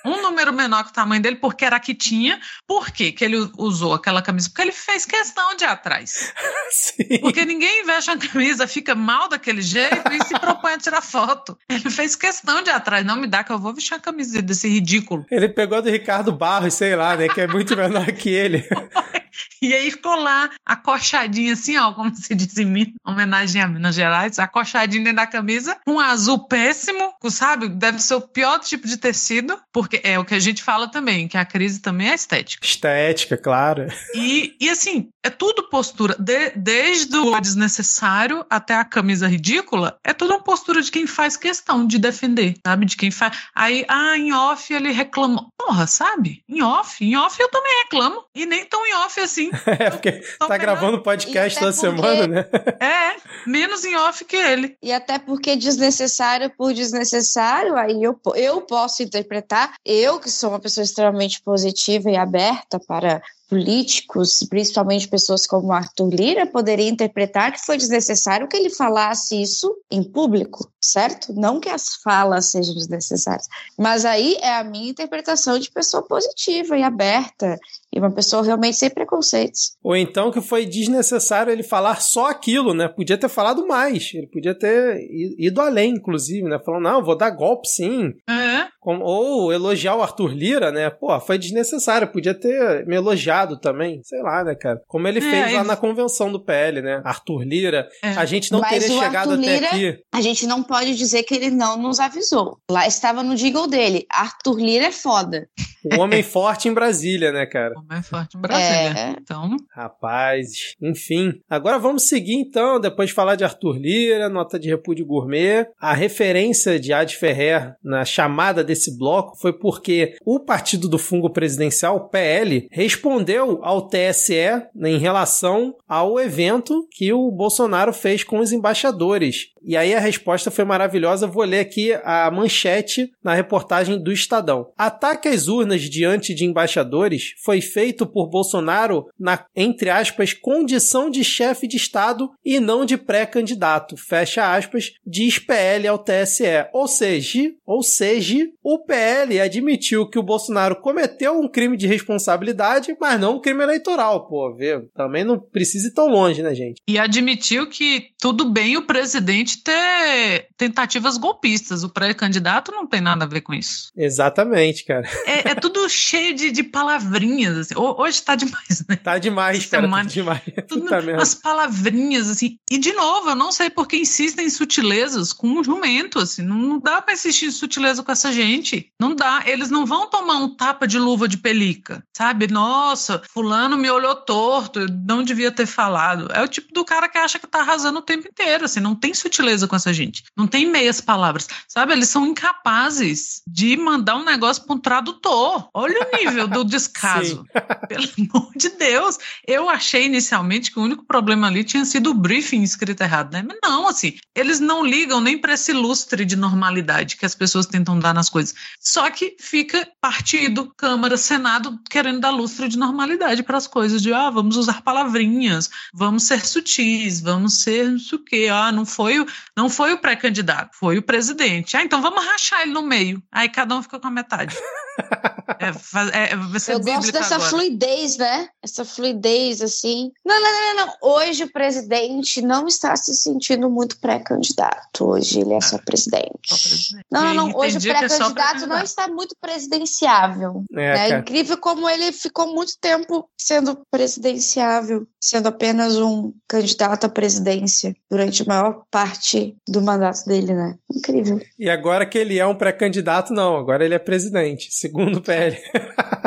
Um 0.04 0.22
número 0.22 0.52
menor 0.52 0.84
que 0.84 0.90
o 0.90 0.92
tamanho 0.92 1.22
dele, 1.22 1.36
porque 1.36 1.64
era 1.64 1.80
que 1.80 1.94
tinha. 1.94 2.38
Por 2.66 2.90
quê 2.90 3.10
que 3.10 3.24
ele 3.24 3.50
usou 3.58 3.94
aquela 3.94 4.22
camisa? 4.22 4.48
Porque 4.48 4.62
ele 4.62 4.72
fez 4.72 5.04
questão 5.04 5.56
de 5.56 5.64
ir 5.64 5.66
atrás. 5.66 6.32
Sim. 6.70 7.18
Porque 7.20 7.44
ninguém 7.44 7.84
veste 7.84 8.10
uma 8.10 8.18
camisa, 8.18 8.66
fica 8.68 8.94
mal 8.94 9.28
daquele 9.28 9.62
jeito 9.62 10.12
e 10.12 10.24
se 10.24 10.38
propõe 10.38 10.74
a 10.74 10.78
tirar 10.78 11.02
foto. 11.02 11.58
Ele 11.68 11.90
fez 11.90 12.14
questão 12.14 12.62
de 12.62 12.70
ir 12.70 12.72
atrás. 12.72 13.04
Não 13.04 13.16
me 13.16 13.26
dá 13.26 13.42
que 13.42 13.52
eu 13.52 13.58
vou 13.58 13.74
vestir 13.74 13.94
a 13.94 14.00
camisa 14.00 14.40
desse 14.40 14.68
ridículo. 14.68 15.26
Ele 15.30 15.48
pegou 15.48 15.80
do 15.82 15.90
Ricardo 15.90 16.32
Barros, 16.32 16.74
sei 16.74 16.94
lá, 16.94 17.16
né? 17.16 17.28
Que 17.28 17.40
é 17.42 17.46
muito 17.46 17.76
menor 17.76 18.06
que 18.12 18.30
ele. 18.30 18.66
E 19.60 19.74
aí 19.74 19.90
ficou 19.90 20.16
lá, 20.16 20.50
acochadinho 20.64 21.52
assim, 21.52 21.76
ó, 21.76 21.92
como 21.92 22.14
se 22.14 22.34
diz 22.34 22.56
em 22.58 22.66
Minas, 22.66 22.94
homenagem 23.06 23.62
a 23.62 23.68
Minas 23.68 23.94
Gerais, 23.94 24.38
acochadinho 24.38 25.04
dentro 25.04 25.16
da 25.16 25.26
camisa, 25.26 25.76
um 25.86 25.98
azul 25.98 26.46
péssimo, 26.46 27.14
sabe? 27.30 27.68
Deve 27.68 27.98
ser 27.98 28.14
o 28.14 28.20
pior 28.20 28.58
tipo 28.60 28.86
de 28.86 28.96
tecido, 28.96 29.58
porque 29.72 30.00
é 30.04 30.18
o 30.18 30.24
que 30.24 30.34
a 30.34 30.38
gente 30.38 30.62
fala 30.62 30.88
também, 30.88 31.28
que 31.28 31.38
a 31.38 31.44
crise 31.44 31.80
também 31.80 32.10
é 32.10 32.14
estética. 32.14 32.64
Estética, 32.64 33.36
claro. 33.36 33.88
E, 34.14 34.54
e 34.60 34.68
assim, 34.68 35.08
é 35.22 35.30
tudo 35.30 35.68
postura, 35.68 36.14
de, 36.18 36.50
desde 36.50 37.16
o 37.16 37.40
desnecessário 37.40 38.44
até 38.48 38.74
a 38.74 38.84
camisa 38.84 39.26
ridícula, 39.26 39.98
é 40.04 40.12
tudo 40.12 40.30
uma 40.34 40.42
postura 40.42 40.80
de 40.80 40.90
quem 40.90 41.06
faz 41.06 41.36
questão 41.36 41.86
de 41.86 41.98
defender, 41.98 42.54
sabe? 42.64 42.86
De 42.86 42.96
quem 42.96 43.10
faz. 43.10 43.36
Aí, 43.54 43.84
ah, 43.88 44.16
em 44.16 44.32
off 44.32 44.72
ele 44.72 44.92
reclamou. 44.92 45.48
Porra, 45.58 45.86
sabe? 45.86 46.42
Em 46.48 46.62
off, 46.62 47.04
em 47.04 47.16
off 47.16 47.40
eu 47.40 47.50
também 47.50 47.82
reclamo. 47.84 48.24
E 48.34 48.46
nem 48.46 48.64
tão 48.64 48.86
em 48.86 48.94
off 48.94 49.20
assim. 49.20 49.45
É, 49.78 49.90
porque 49.90 50.12
tá 50.12 50.46
pegando... 50.46 50.60
gravando 50.60 51.02
podcast 51.02 51.58
toda 51.58 51.72
porque... 51.72 51.86
semana, 51.86 52.26
né? 52.26 52.44
É, 52.80 53.16
menos 53.46 53.84
em 53.84 53.96
off 53.96 54.24
que 54.24 54.36
ele. 54.36 54.76
E 54.82 54.92
até 54.92 55.18
porque 55.18 55.56
desnecessário 55.56 56.50
por 56.56 56.72
desnecessário, 56.72 57.76
aí 57.76 58.02
eu, 58.02 58.18
eu 58.34 58.62
posso 58.62 59.02
interpretar, 59.02 59.74
eu 59.84 60.18
que 60.18 60.30
sou 60.30 60.50
uma 60.50 60.60
pessoa 60.60 60.84
extremamente 60.84 61.42
positiva 61.42 62.10
e 62.10 62.16
aberta 62.16 62.78
para 62.78 63.22
políticos, 63.48 64.40
principalmente 64.48 65.08
pessoas 65.08 65.46
como 65.46 65.72
Arthur 65.72 66.08
Lira, 66.12 66.46
poderia 66.46 66.88
interpretar 66.88 67.52
que 67.52 67.64
foi 67.64 67.76
desnecessário 67.76 68.48
que 68.48 68.56
ele 68.56 68.70
falasse 68.70 69.40
isso 69.40 69.72
em 69.90 70.02
público, 70.02 70.70
certo? 70.82 71.32
Não 71.32 71.60
que 71.60 71.68
as 71.68 71.96
falas 72.02 72.50
sejam 72.50 72.74
desnecessárias. 72.74 73.46
Mas 73.78 74.04
aí 74.04 74.36
é 74.40 74.56
a 74.56 74.64
minha 74.64 74.90
interpretação 74.90 75.58
de 75.58 75.70
pessoa 75.70 76.02
positiva 76.02 76.76
e 76.76 76.82
aberta 76.82 77.56
e 77.94 77.98
uma 77.98 78.10
pessoa 78.10 78.42
realmente 78.42 78.76
sem 78.76 78.90
preconceitos. 78.90 79.76
Ou 79.82 79.96
então 79.96 80.30
que 80.30 80.40
foi 80.40 80.66
desnecessário 80.66 81.52
ele 81.52 81.62
falar 81.62 82.00
só 82.00 82.26
aquilo, 82.26 82.74
né? 82.74 82.88
Podia 82.88 83.16
ter 83.16 83.28
falado 83.28 83.66
mais. 83.66 84.10
Ele 84.12 84.26
podia 84.26 84.54
ter 84.54 84.98
ido 85.38 85.60
além, 85.60 85.94
inclusive, 85.94 86.48
né? 86.48 86.58
Falando, 86.64 86.82
não, 86.82 87.04
vou 87.04 87.16
dar 87.16 87.30
golpe 87.30 87.68
sim. 87.68 88.12
Uhum. 88.28 89.02
Ou 89.02 89.52
elogiar 89.52 89.96
o 89.96 90.02
Arthur 90.02 90.32
Lira, 90.32 90.70
né? 90.70 90.90
Pô, 90.90 91.18
foi 91.20 91.38
desnecessário. 91.38 92.12
Podia 92.12 92.34
ter 92.34 92.86
me 92.86 92.96
elogiado 92.96 93.35
também? 93.58 94.00
Sei 94.04 94.20
lá, 94.22 94.42
né, 94.44 94.54
cara? 94.54 94.80
Como 94.86 95.06
ele 95.06 95.18
É, 95.18 95.22
fez 95.22 95.52
lá 95.52 95.64
na 95.64 95.76
convenção 95.76 96.30
do 96.32 96.42
PL, 96.42 96.80
né? 96.80 97.02
Arthur 97.04 97.42
Lira. 97.42 97.88
É. 98.02 98.10
A 98.10 98.24
gente 98.24 98.50
não 98.52 98.60
Mas 98.60 98.70
teria 98.70 98.96
o 98.96 98.98
chegado 99.00 99.30
Arthur 99.32 99.42
até 99.42 99.54
Lira- 99.54 99.66
aqui. 99.68 99.98
A 100.14 100.20
gente 100.20 100.46
não 100.46 100.62
pode 100.62 100.94
dizer 100.94 101.22
que 101.24 101.34
ele 101.34 101.50
não 101.50 101.76
nos 101.76 102.00
avisou. 102.00 102.56
Lá 102.70 102.86
estava 102.86 103.22
no 103.22 103.34
jingle 103.34 103.66
dele. 103.66 104.06
Arthur 104.10 104.58
Lira 104.58 104.86
é 104.86 104.92
foda. 104.92 105.48
O 105.96 106.00
homem 106.00 106.22
forte 106.24 106.68
em 106.68 106.72
Brasília, 106.72 107.32
né, 107.32 107.44
cara? 107.46 107.74
Como 107.74 107.92
é 107.92 108.02
forte 108.02 108.36
em 108.36 108.40
Brasília. 108.40 108.98
É. 108.98 109.16
Então, 109.20 109.50
Rapaz, 109.74 110.48
enfim. 110.80 111.32
Agora 111.48 111.78
vamos 111.78 112.04
seguir 112.04 112.34
então, 112.34 112.78
depois 112.80 113.08
de 113.08 113.14
falar 113.14 113.34
de 113.34 113.44
Arthur 113.44 113.76
Lira, 113.78 114.28
nota 114.28 114.58
de 114.58 114.68
repúdio 114.68 115.04
gourmet. 115.06 115.66
A 115.80 115.92
referência 115.94 116.78
de 116.78 116.92
Ad 116.92 117.14
Ferrer 117.16 117.74
na 117.82 118.04
chamada 118.04 118.62
desse 118.62 118.96
bloco 118.96 119.36
foi 119.36 119.52
porque 119.52 120.16
o 120.24 120.38
Partido 120.40 120.88
do 120.88 120.98
Fungo 120.98 121.30
Presidencial, 121.30 121.96
o 121.96 122.08
PL, 122.08 122.68
respondeu 122.70 123.25
ao 123.62 123.88
TSE 123.88 124.62
em 124.84 124.98
relação 124.98 125.74
ao 125.88 126.18
evento 126.20 126.86
que 126.90 127.12
o 127.12 127.30
Bolsonaro 127.30 127.92
fez 127.92 128.22
com 128.22 128.38
os 128.38 128.52
embaixadores. 128.52 129.48
E 129.62 129.76
aí 129.76 129.94
a 129.94 129.98
resposta 129.98 130.50
foi 130.50 130.64
maravilhosa. 130.64 131.26
Vou 131.26 131.42
ler 131.42 131.58
aqui 131.58 131.92
a 132.04 132.30
manchete 132.30 133.10
na 133.22 133.34
reportagem 133.34 134.00
do 134.00 134.12
Estadão. 134.12 134.68
Ataque 134.78 135.28
às 135.28 135.48
urnas 135.48 135.82
diante 135.82 136.32
de 136.32 136.44
embaixadores 136.44 137.34
foi 137.44 137.60
feito 137.60 138.06
por 138.06 138.28
Bolsonaro 138.28 139.08
na, 139.18 139.44
entre 139.56 139.90
aspas, 139.90 140.32
condição 140.32 141.10
de 141.10 141.24
chefe 141.24 141.66
de 141.66 141.76
Estado 141.76 142.30
e 142.44 142.60
não 142.60 142.84
de 142.84 142.96
pré-candidato. 142.96 143.96
Fecha 143.96 144.54
aspas, 144.54 144.92
diz 145.04 145.38
PL 145.38 145.88
ao 145.88 145.98
TSE. 145.98 146.44
Ou 146.72 146.86
seja, 146.86 147.52
ou 147.66 147.82
seja, 147.82 148.48
o 148.62 148.78
PL 148.78 149.40
admitiu 149.40 150.08
que 150.08 150.18
o 150.18 150.22
Bolsonaro 150.22 150.76
cometeu 150.76 151.40
um 151.40 151.48
crime 151.48 151.76
de 151.76 151.86
responsabilidade, 151.86 152.96
mas 153.00 153.15
não 153.18 153.36
um 153.36 153.40
crime 153.40 153.62
eleitoral. 153.62 154.26
Pô, 154.26 154.54
vê, 154.54 154.80
também 154.94 155.24
não 155.24 155.38
precisa 155.38 155.88
ir 155.88 155.92
tão 155.94 156.08
longe, 156.08 156.42
né, 156.42 156.54
gente? 156.54 156.80
e 156.88 156.98
admitiu 156.98 157.68
que 157.68 158.08
tudo 158.20 158.50
bem 158.50 158.76
o 158.76 158.86
presidente 158.86 159.62
ter 159.62 160.48
tentativas 160.56 161.16
golpistas. 161.16 161.82
O 161.84 161.88
pré-candidato 161.88 162.70
não 162.72 162.86
tem 162.86 163.00
nada 163.00 163.24
a 163.24 163.28
ver 163.28 163.40
com 163.40 163.52
isso. 163.54 163.90
Exatamente, 163.96 164.84
cara. 164.84 165.08
É, 165.26 165.50
é 165.50 165.54
tudo 165.54 165.88
cheio 165.88 166.34
de, 166.34 166.50
de 166.50 166.62
palavrinhas. 166.62 167.56
Assim. 167.58 167.74
Ho- 167.76 167.96
Hoje 168.00 168.22
tá 168.22 168.34
demais, 168.34 168.84
né? 168.88 168.96
Tá 168.96 169.18
demais, 169.18 169.66
cara. 169.66 169.88
Tá 169.88 170.02
demais. 170.02 170.42
Tudo 170.68 170.84
merda. 170.90 171.12
umas 171.14 171.34
palavrinhas, 171.34 172.28
assim. 172.28 172.58
E, 172.70 172.78
de 172.78 172.92
novo, 172.92 173.30
eu 173.30 173.34
não 173.36 173.50
sei 173.52 173.70
por 173.70 173.86
que 173.86 173.96
insistem 173.96 174.46
em 174.46 174.50
sutilezas 174.50 175.32
com 175.32 175.48
um 175.48 175.64
jumento, 175.64 176.18
assim. 176.18 176.42
Não, 176.42 176.56
não 176.56 176.78
dá 176.80 177.00
pra 177.02 177.14
insistir 177.14 177.46
em 177.46 177.50
sutileza 177.50 178.02
com 178.02 178.12
essa 178.12 178.32
gente. 178.32 178.90
Não 179.00 179.14
dá. 179.14 179.42
Eles 179.46 179.70
não 179.70 179.84
vão 179.86 180.08
tomar 180.10 180.36
um 180.38 180.54
tapa 180.54 180.86
de 180.86 180.98
luva 180.98 181.28
de 181.28 181.36
pelica, 181.38 182.02
sabe? 182.16 182.46
Nossa, 182.48 183.05
fulano 183.32 183.76
me 183.76 183.90
olhou 183.90 184.14
torto, 184.14 184.80
eu 184.80 184.88
não 184.88 185.22
devia 185.22 185.50
ter 185.50 185.66
falado. 185.66 186.28
É 186.32 186.42
o 186.42 186.48
tipo 186.48 186.72
do 186.72 186.84
cara 186.84 187.08
que 187.08 187.18
acha 187.18 187.38
que 187.38 187.46
tá 187.46 187.60
arrasando 187.60 187.98
o 187.98 188.02
tempo 188.02 188.28
inteiro, 188.28 188.64
assim. 188.64 188.80
Não 188.80 188.94
tem 188.94 189.14
sutileza 189.14 189.66
com 189.66 189.76
essa 189.76 189.92
gente. 189.92 190.24
Não 190.36 190.46
tem 190.46 190.66
meias 190.66 191.00
palavras. 191.00 191.48
Sabe? 191.68 191.92
Eles 191.92 192.08
são 192.08 192.26
incapazes 192.26 193.42
de 193.46 193.76
mandar 193.76 194.16
um 194.16 194.24
negócio 194.24 194.64
pra 194.64 194.74
um 194.74 194.78
tradutor. 194.78 195.68
Olha 195.72 196.00
o 196.00 196.16
nível 196.16 196.46
do 196.48 196.64
descaso. 196.66 197.44
Pelo 197.88 198.08
amor 198.18 198.50
de 198.56 198.68
Deus. 198.70 199.18
Eu 199.46 199.68
achei 199.68 200.06
inicialmente 200.06 200.70
que 200.70 200.78
o 200.78 200.82
único 200.82 201.04
problema 201.04 201.46
ali 201.46 201.64
tinha 201.64 201.84
sido 201.84 202.10
o 202.10 202.14
briefing 202.14 202.62
escrito 202.62 203.02
errado, 203.02 203.32
né? 203.32 203.44
Mas 203.46 203.58
não, 203.62 203.88
assim, 203.88 204.16
eles 204.34 204.60
não 204.60 204.84
ligam 204.84 205.20
nem 205.20 205.38
para 205.38 205.54
esse 205.54 205.72
lustre 205.72 206.24
de 206.24 206.36
normalidade 206.36 207.16
que 207.16 207.26
as 207.26 207.34
pessoas 207.34 207.66
tentam 207.66 207.98
dar 207.98 208.14
nas 208.14 208.28
coisas. 208.28 208.54
Só 208.80 209.10
que 209.10 209.36
fica 209.40 209.88
partido, 210.00 210.72
Câmara, 210.76 211.16
Senado 211.16 211.78
querendo 211.88 212.20
dar 212.20 212.30
lustre 212.30 212.68
de 212.68 212.78
normalidade 212.78 212.95
para 213.42 213.56
as 213.56 213.66
coisas, 213.66 214.02
de 214.02 214.12
ah, 214.12 214.30
vamos 214.30 214.56
usar 214.56 214.82
palavrinhas, 214.82 215.70
vamos 215.92 216.24
ser 216.24 216.44
sutis, 216.44 217.20
vamos 217.20 217.62
ser 217.62 217.90
não 217.90 217.98
sei 217.98 218.18
o 218.18 218.24
quê, 218.24 218.48
ah, 218.50 218.72
não 218.72 218.86
foi 218.86 219.24
não 219.56 219.68
foi 219.68 219.92
o 219.92 219.98
pré-candidato, 219.98 220.76
foi 220.76 220.98
o 220.98 221.02
presidente. 221.02 221.76
Ah, 221.76 221.82
então 221.82 222.00
vamos 222.00 222.24
rachar 222.24 222.62
ele 222.62 222.72
no 222.72 222.82
meio. 222.82 223.22
Aí 223.30 223.48
cada 223.48 223.76
um 223.76 223.82
fica 223.82 223.98
com 223.98 224.06
a 224.06 224.10
metade. 224.10 224.56
É, 225.58 226.32
é, 226.32 226.36
vai 226.36 226.60
ser 226.60 226.72
Eu 226.74 226.80
gosto 226.80 227.12
dessa 227.12 227.36
agora. 227.36 227.50
fluidez, 227.50 228.16
né? 228.16 228.48
Essa 228.62 228.84
fluidez, 228.84 229.62
assim. 229.62 230.10
Não, 230.24 230.40
não, 230.40 230.52
não, 230.52 230.74
não, 230.74 230.86
não. 230.86 230.94
Hoje 231.14 231.44
o 231.44 231.52
presidente 231.52 232.42
não 232.42 232.66
está 232.66 232.94
se 232.96 233.14
sentindo 233.14 233.70
muito 233.70 233.98
pré-candidato. 233.98 235.04
Hoje 235.06 235.40
ele 235.40 235.54
é 235.54 235.60
só 235.60 235.78
presidente. 235.78 236.30
Só 236.46 236.56
presidente. 236.56 237.06
Não, 237.10 237.22
não, 237.22 237.34
não. 237.34 237.56
Hoje 237.56 237.76
o 237.76 237.78
entendi 237.78 237.84
que 237.84 237.90
é 237.90 237.98
pré-candidato 237.98 238.20
não 238.26 238.34
pré-candidato. 238.34 238.84
está 238.84 239.08
muito 239.08 239.36
presidenciável. 239.40 240.64
É, 240.74 241.10
É, 241.10 241.18
incrível 241.18 241.56
como 241.58 241.88
ele 241.88 242.12
ficou 242.12 242.52
muito 242.52 242.72
tempo 242.80 243.28
sendo 243.38 243.78
presidenciável, 243.90 245.06
sendo 245.20 245.48
apenas 245.48 245.96
um 245.96 246.32
candidato 246.48 247.04
à 247.04 247.08
presidência 247.08 247.94
durante 248.10 248.42
a 248.42 248.46
maior 248.46 248.82
parte 248.90 249.56
do 249.68 249.80
mandato 249.80 250.24
dele, 250.26 250.52
né? 250.52 250.76
Incrível. 250.90 251.40
E 251.58 251.70
agora 251.70 252.04
que 252.06 252.18
ele 252.18 252.38
é 252.38 252.46
um 252.46 252.54
pré-candidato, 252.54 253.32
não. 253.32 253.56
Agora 253.56 253.84
ele 253.84 253.94
é 253.94 253.98
presidente, 253.98 254.68
segundo 254.86 255.22
PL. 255.22 255.56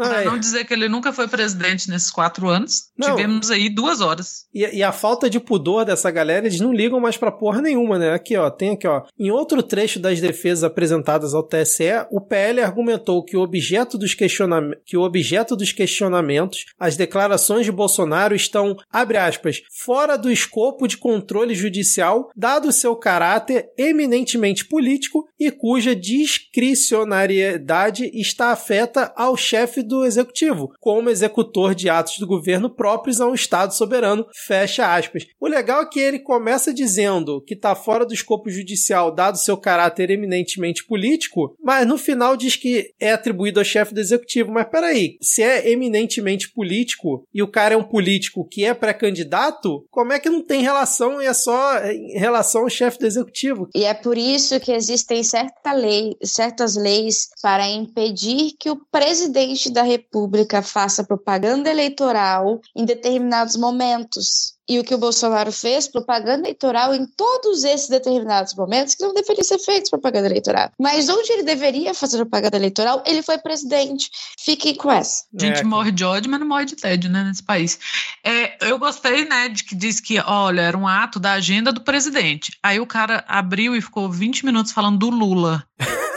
É- 0.00 0.24
não 0.24 0.38
dizer 0.38 0.64
que 0.64 0.74
ele 0.74 0.88
nunca 0.88 1.12
foi 1.12 1.28
presidente 1.28 1.90
nesses 1.90 2.10
quatro 2.10 2.48
anos, 2.48 2.90
Não. 2.96 3.14
tivemos 3.14 3.50
aí 3.50 3.68
duas 3.68 4.00
horas. 4.00 4.46
E, 4.54 4.78
e 4.78 4.82
a 4.82 4.92
falta 4.92 5.28
de 5.28 5.40
pudor 5.40 5.84
dessa 5.84 6.10
galera, 6.10 6.46
eles 6.46 6.60
não 6.60 6.72
ligam 6.72 7.00
mais 7.00 7.16
pra 7.16 7.32
porra 7.32 7.60
nenhuma, 7.60 7.98
né? 7.98 8.12
Aqui, 8.12 8.36
ó, 8.36 8.50
tem 8.50 8.70
aqui, 8.70 8.86
ó. 8.86 9.02
Em 9.18 9.30
outro 9.30 9.62
trecho 9.62 9.98
das 9.98 10.20
defesas 10.20 10.64
apresentadas 10.64 11.34
ao 11.34 11.42
TSE, 11.42 12.06
o 12.10 12.20
PL 12.20 12.60
argumentou 12.60 13.24
que 13.24 13.36
o 13.36 13.42
objeto 13.42 13.98
dos, 13.98 14.14
questionam... 14.14 14.72
que 14.84 14.96
o 14.96 15.02
objeto 15.02 15.56
dos 15.56 15.72
questionamentos, 15.72 16.66
as 16.78 16.96
declarações 16.96 17.64
de 17.64 17.72
Bolsonaro 17.72 18.34
estão, 18.34 18.76
abre 18.90 19.18
aspas, 19.18 19.62
fora 19.70 20.16
do 20.16 20.30
escopo 20.30 20.86
de 20.86 20.96
controle 20.96 21.54
judicial, 21.54 22.30
dado 22.36 22.72
seu 22.72 22.94
caráter 22.96 23.68
eminentemente 23.76 24.64
político 24.64 25.26
e 25.38 25.50
cuja 25.50 25.94
discricionariedade 25.94 28.10
está 28.14 28.52
afeta 28.52 29.12
ao 29.16 29.36
chefe 29.42 29.82
do 29.82 30.04
executivo, 30.04 30.72
como 30.80 31.10
executor 31.10 31.74
de 31.74 31.90
atos 31.90 32.18
do 32.18 32.26
governo 32.26 32.70
próprios 32.70 33.20
a 33.20 33.26
um 33.26 33.34
Estado 33.34 33.74
soberano, 33.74 34.26
fecha 34.46 34.94
aspas. 34.94 35.26
O 35.40 35.46
legal 35.46 35.82
é 35.82 35.86
que 35.86 36.00
ele 36.00 36.18
começa 36.18 36.72
dizendo 36.72 37.42
que 37.42 37.54
está 37.54 37.74
fora 37.74 38.06
do 38.06 38.14
escopo 38.14 38.48
judicial, 38.48 39.14
dado 39.14 39.36
seu 39.36 39.56
caráter 39.56 40.10
eminentemente 40.10 40.86
político, 40.86 41.54
mas 41.62 41.86
no 41.86 41.98
final 41.98 42.36
diz 42.36 42.56
que 42.56 42.92
é 43.00 43.12
atribuído 43.12 43.60
ao 43.60 43.64
chefe 43.64 43.92
do 43.92 44.00
executivo. 44.00 44.52
Mas 44.52 44.68
peraí, 44.68 45.16
se 45.20 45.42
é 45.42 45.70
eminentemente 45.70 46.50
político 46.52 47.26
e 47.34 47.42
o 47.42 47.50
cara 47.50 47.74
é 47.74 47.76
um 47.76 47.82
político 47.82 48.46
que 48.48 48.64
é 48.64 48.72
pré-candidato, 48.72 49.84
como 49.90 50.12
é 50.12 50.20
que 50.20 50.30
não 50.30 50.42
tem 50.42 50.62
relação 50.62 51.20
e 51.20 51.26
é 51.26 51.34
só 51.34 51.78
em 51.86 52.18
relação 52.18 52.62
ao 52.62 52.70
chefe 52.70 52.98
do 52.98 53.06
executivo? 53.06 53.68
E 53.74 53.84
é 53.84 53.94
por 53.94 54.16
isso 54.16 54.58
que 54.60 54.72
existem 54.72 55.22
certa 55.22 55.72
lei, 55.72 56.16
certas 56.22 56.76
leis 56.76 57.28
para 57.42 57.68
impedir 57.68 58.52
que 58.58 58.70
o 58.70 58.76
presidente 58.76 59.31
da 59.72 59.82
República 59.82 60.62
faça 60.62 61.04
propaganda 61.04 61.70
eleitoral 61.70 62.60
em 62.76 62.84
determinados 62.84 63.56
momentos. 63.56 64.54
E 64.68 64.78
o 64.78 64.84
que 64.84 64.94
o 64.94 64.98
Bolsonaro 64.98 65.50
fez, 65.50 65.88
propaganda 65.88 66.46
eleitoral 66.46 66.94
em 66.94 67.04
todos 67.04 67.64
esses 67.64 67.88
determinados 67.88 68.54
momentos 68.54 68.94
que 68.94 69.02
não 69.02 69.12
deveria 69.12 69.42
ser 69.42 69.58
feito 69.58 69.90
propaganda 69.90 70.28
eleitoral. 70.28 70.70
Mas 70.78 71.08
onde 71.08 71.32
ele 71.32 71.42
deveria 71.42 71.92
fazer 71.92 72.18
propaganda 72.18 72.56
eleitoral, 72.56 73.02
ele 73.04 73.22
foi 73.22 73.38
presidente. 73.38 74.08
Fiquem 74.38 74.74
com 74.74 74.90
essa. 74.90 75.24
A 75.36 75.42
gente 75.42 75.60
É, 75.60 75.64
morre 75.64 75.90
de 75.90 76.04
ódio, 76.04 76.30
mas 76.30 76.40
não 76.40 76.46
morre 76.46 76.64
de 76.64 76.76
tédio, 76.76 77.10
né, 77.10 77.24
nesse 77.24 77.42
país. 77.42 77.78
É, 78.24 78.56
eu 78.66 78.78
gostei, 78.78 79.24
né, 79.24 79.48
de 79.48 79.64
que 79.64 79.74
diz 79.74 80.00
que, 80.00 80.20
olha, 80.20 80.60
era 80.60 80.78
um 80.78 80.86
ato 80.86 81.18
da 81.18 81.32
agenda 81.32 81.72
do 81.72 81.80
presidente. 81.80 82.56
Aí 82.62 82.78
o 82.78 82.86
cara 82.86 83.24
abriu 83.26 83.74
e 83.74 83.82
ficou 83.82 84.10
20 84.10 84.46
minutos 84.46 84.72
falando 84.72 84.98
do 84.98 85.10
Lula. 85.10 85.64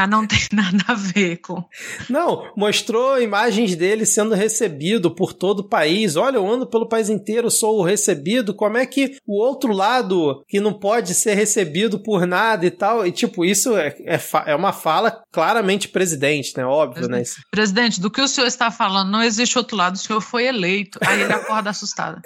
mas 0.00 0.10
não 0.10 0.26
tem 0.26 0.38
nada 0.52 0.84
a 0.88 0.94
ver 0.94 1.38
com. 1.38 1.62
Não, 2.08 2.50
mostrou 2.56 3.20
imagens 3.20 3.76
dele 3.76 4.06
sendo 4.06 4.34
recebido 4.34 5.14
por 5.14 5.32
todo 5.32 5.60
o 5.60 5.68
país. 5.68 6.16
Olha, 6.16 6.36
eu 6.36 6.48
ando 6.50 6.66
pelo 6.66 6.88
país 6.88 7.08
inteiro, 7.08 7.50
sou 7.50 7.82
recebido. 7.82 8.54
Como 8.54 8.76
é 8.78 8.86
que 8.86 9.16
o 9.26 9.38
outro 9.40 9.72
lado, 9.72 10.44
que 10.48 10.60
não 10.60 10.72
pode 10.72 11.14
ser 11.14 11.34
recebido 11.34 11.98
por 12.02 12.26
nada 12.26 12.64
e 12.64 12.70
tal? 12.70 13.06
E, 13.06 13.12
tipo, 13.12 13.44
isso 13.44 13.76
é, 13.76 13.88
é, 14.04 14.18
é 14.46 14.54
uma 14.54 14.72
fala 14.72 15.22
claramente 15.32 15.88
presidente, 15.88 16.56
né? 16.56 16.64
Óbvio, 16.64 17.08
né? 17.08 17.22
Isso- 17.22 17.40
Presidente, 17.50 18.00
do 18.00 18.10
que 18.10 18.20
o 18.20 18.28
senhor 18.28 18.46
está 18.46 18.70
falando, 18.70 19.10
não 19.10 19.22
existe 19.22 19.58
outro 19.58 19.76
lado, 19.76 19.94
o 19.96 19.98
senhor 19.98 20.20
foi 20.20 20.46
eleito. 20.46 20.98
Aí 21.06 21.22
ele 21.22 21.32
acorda 21.32 21.70
assustado. 21.70 22.20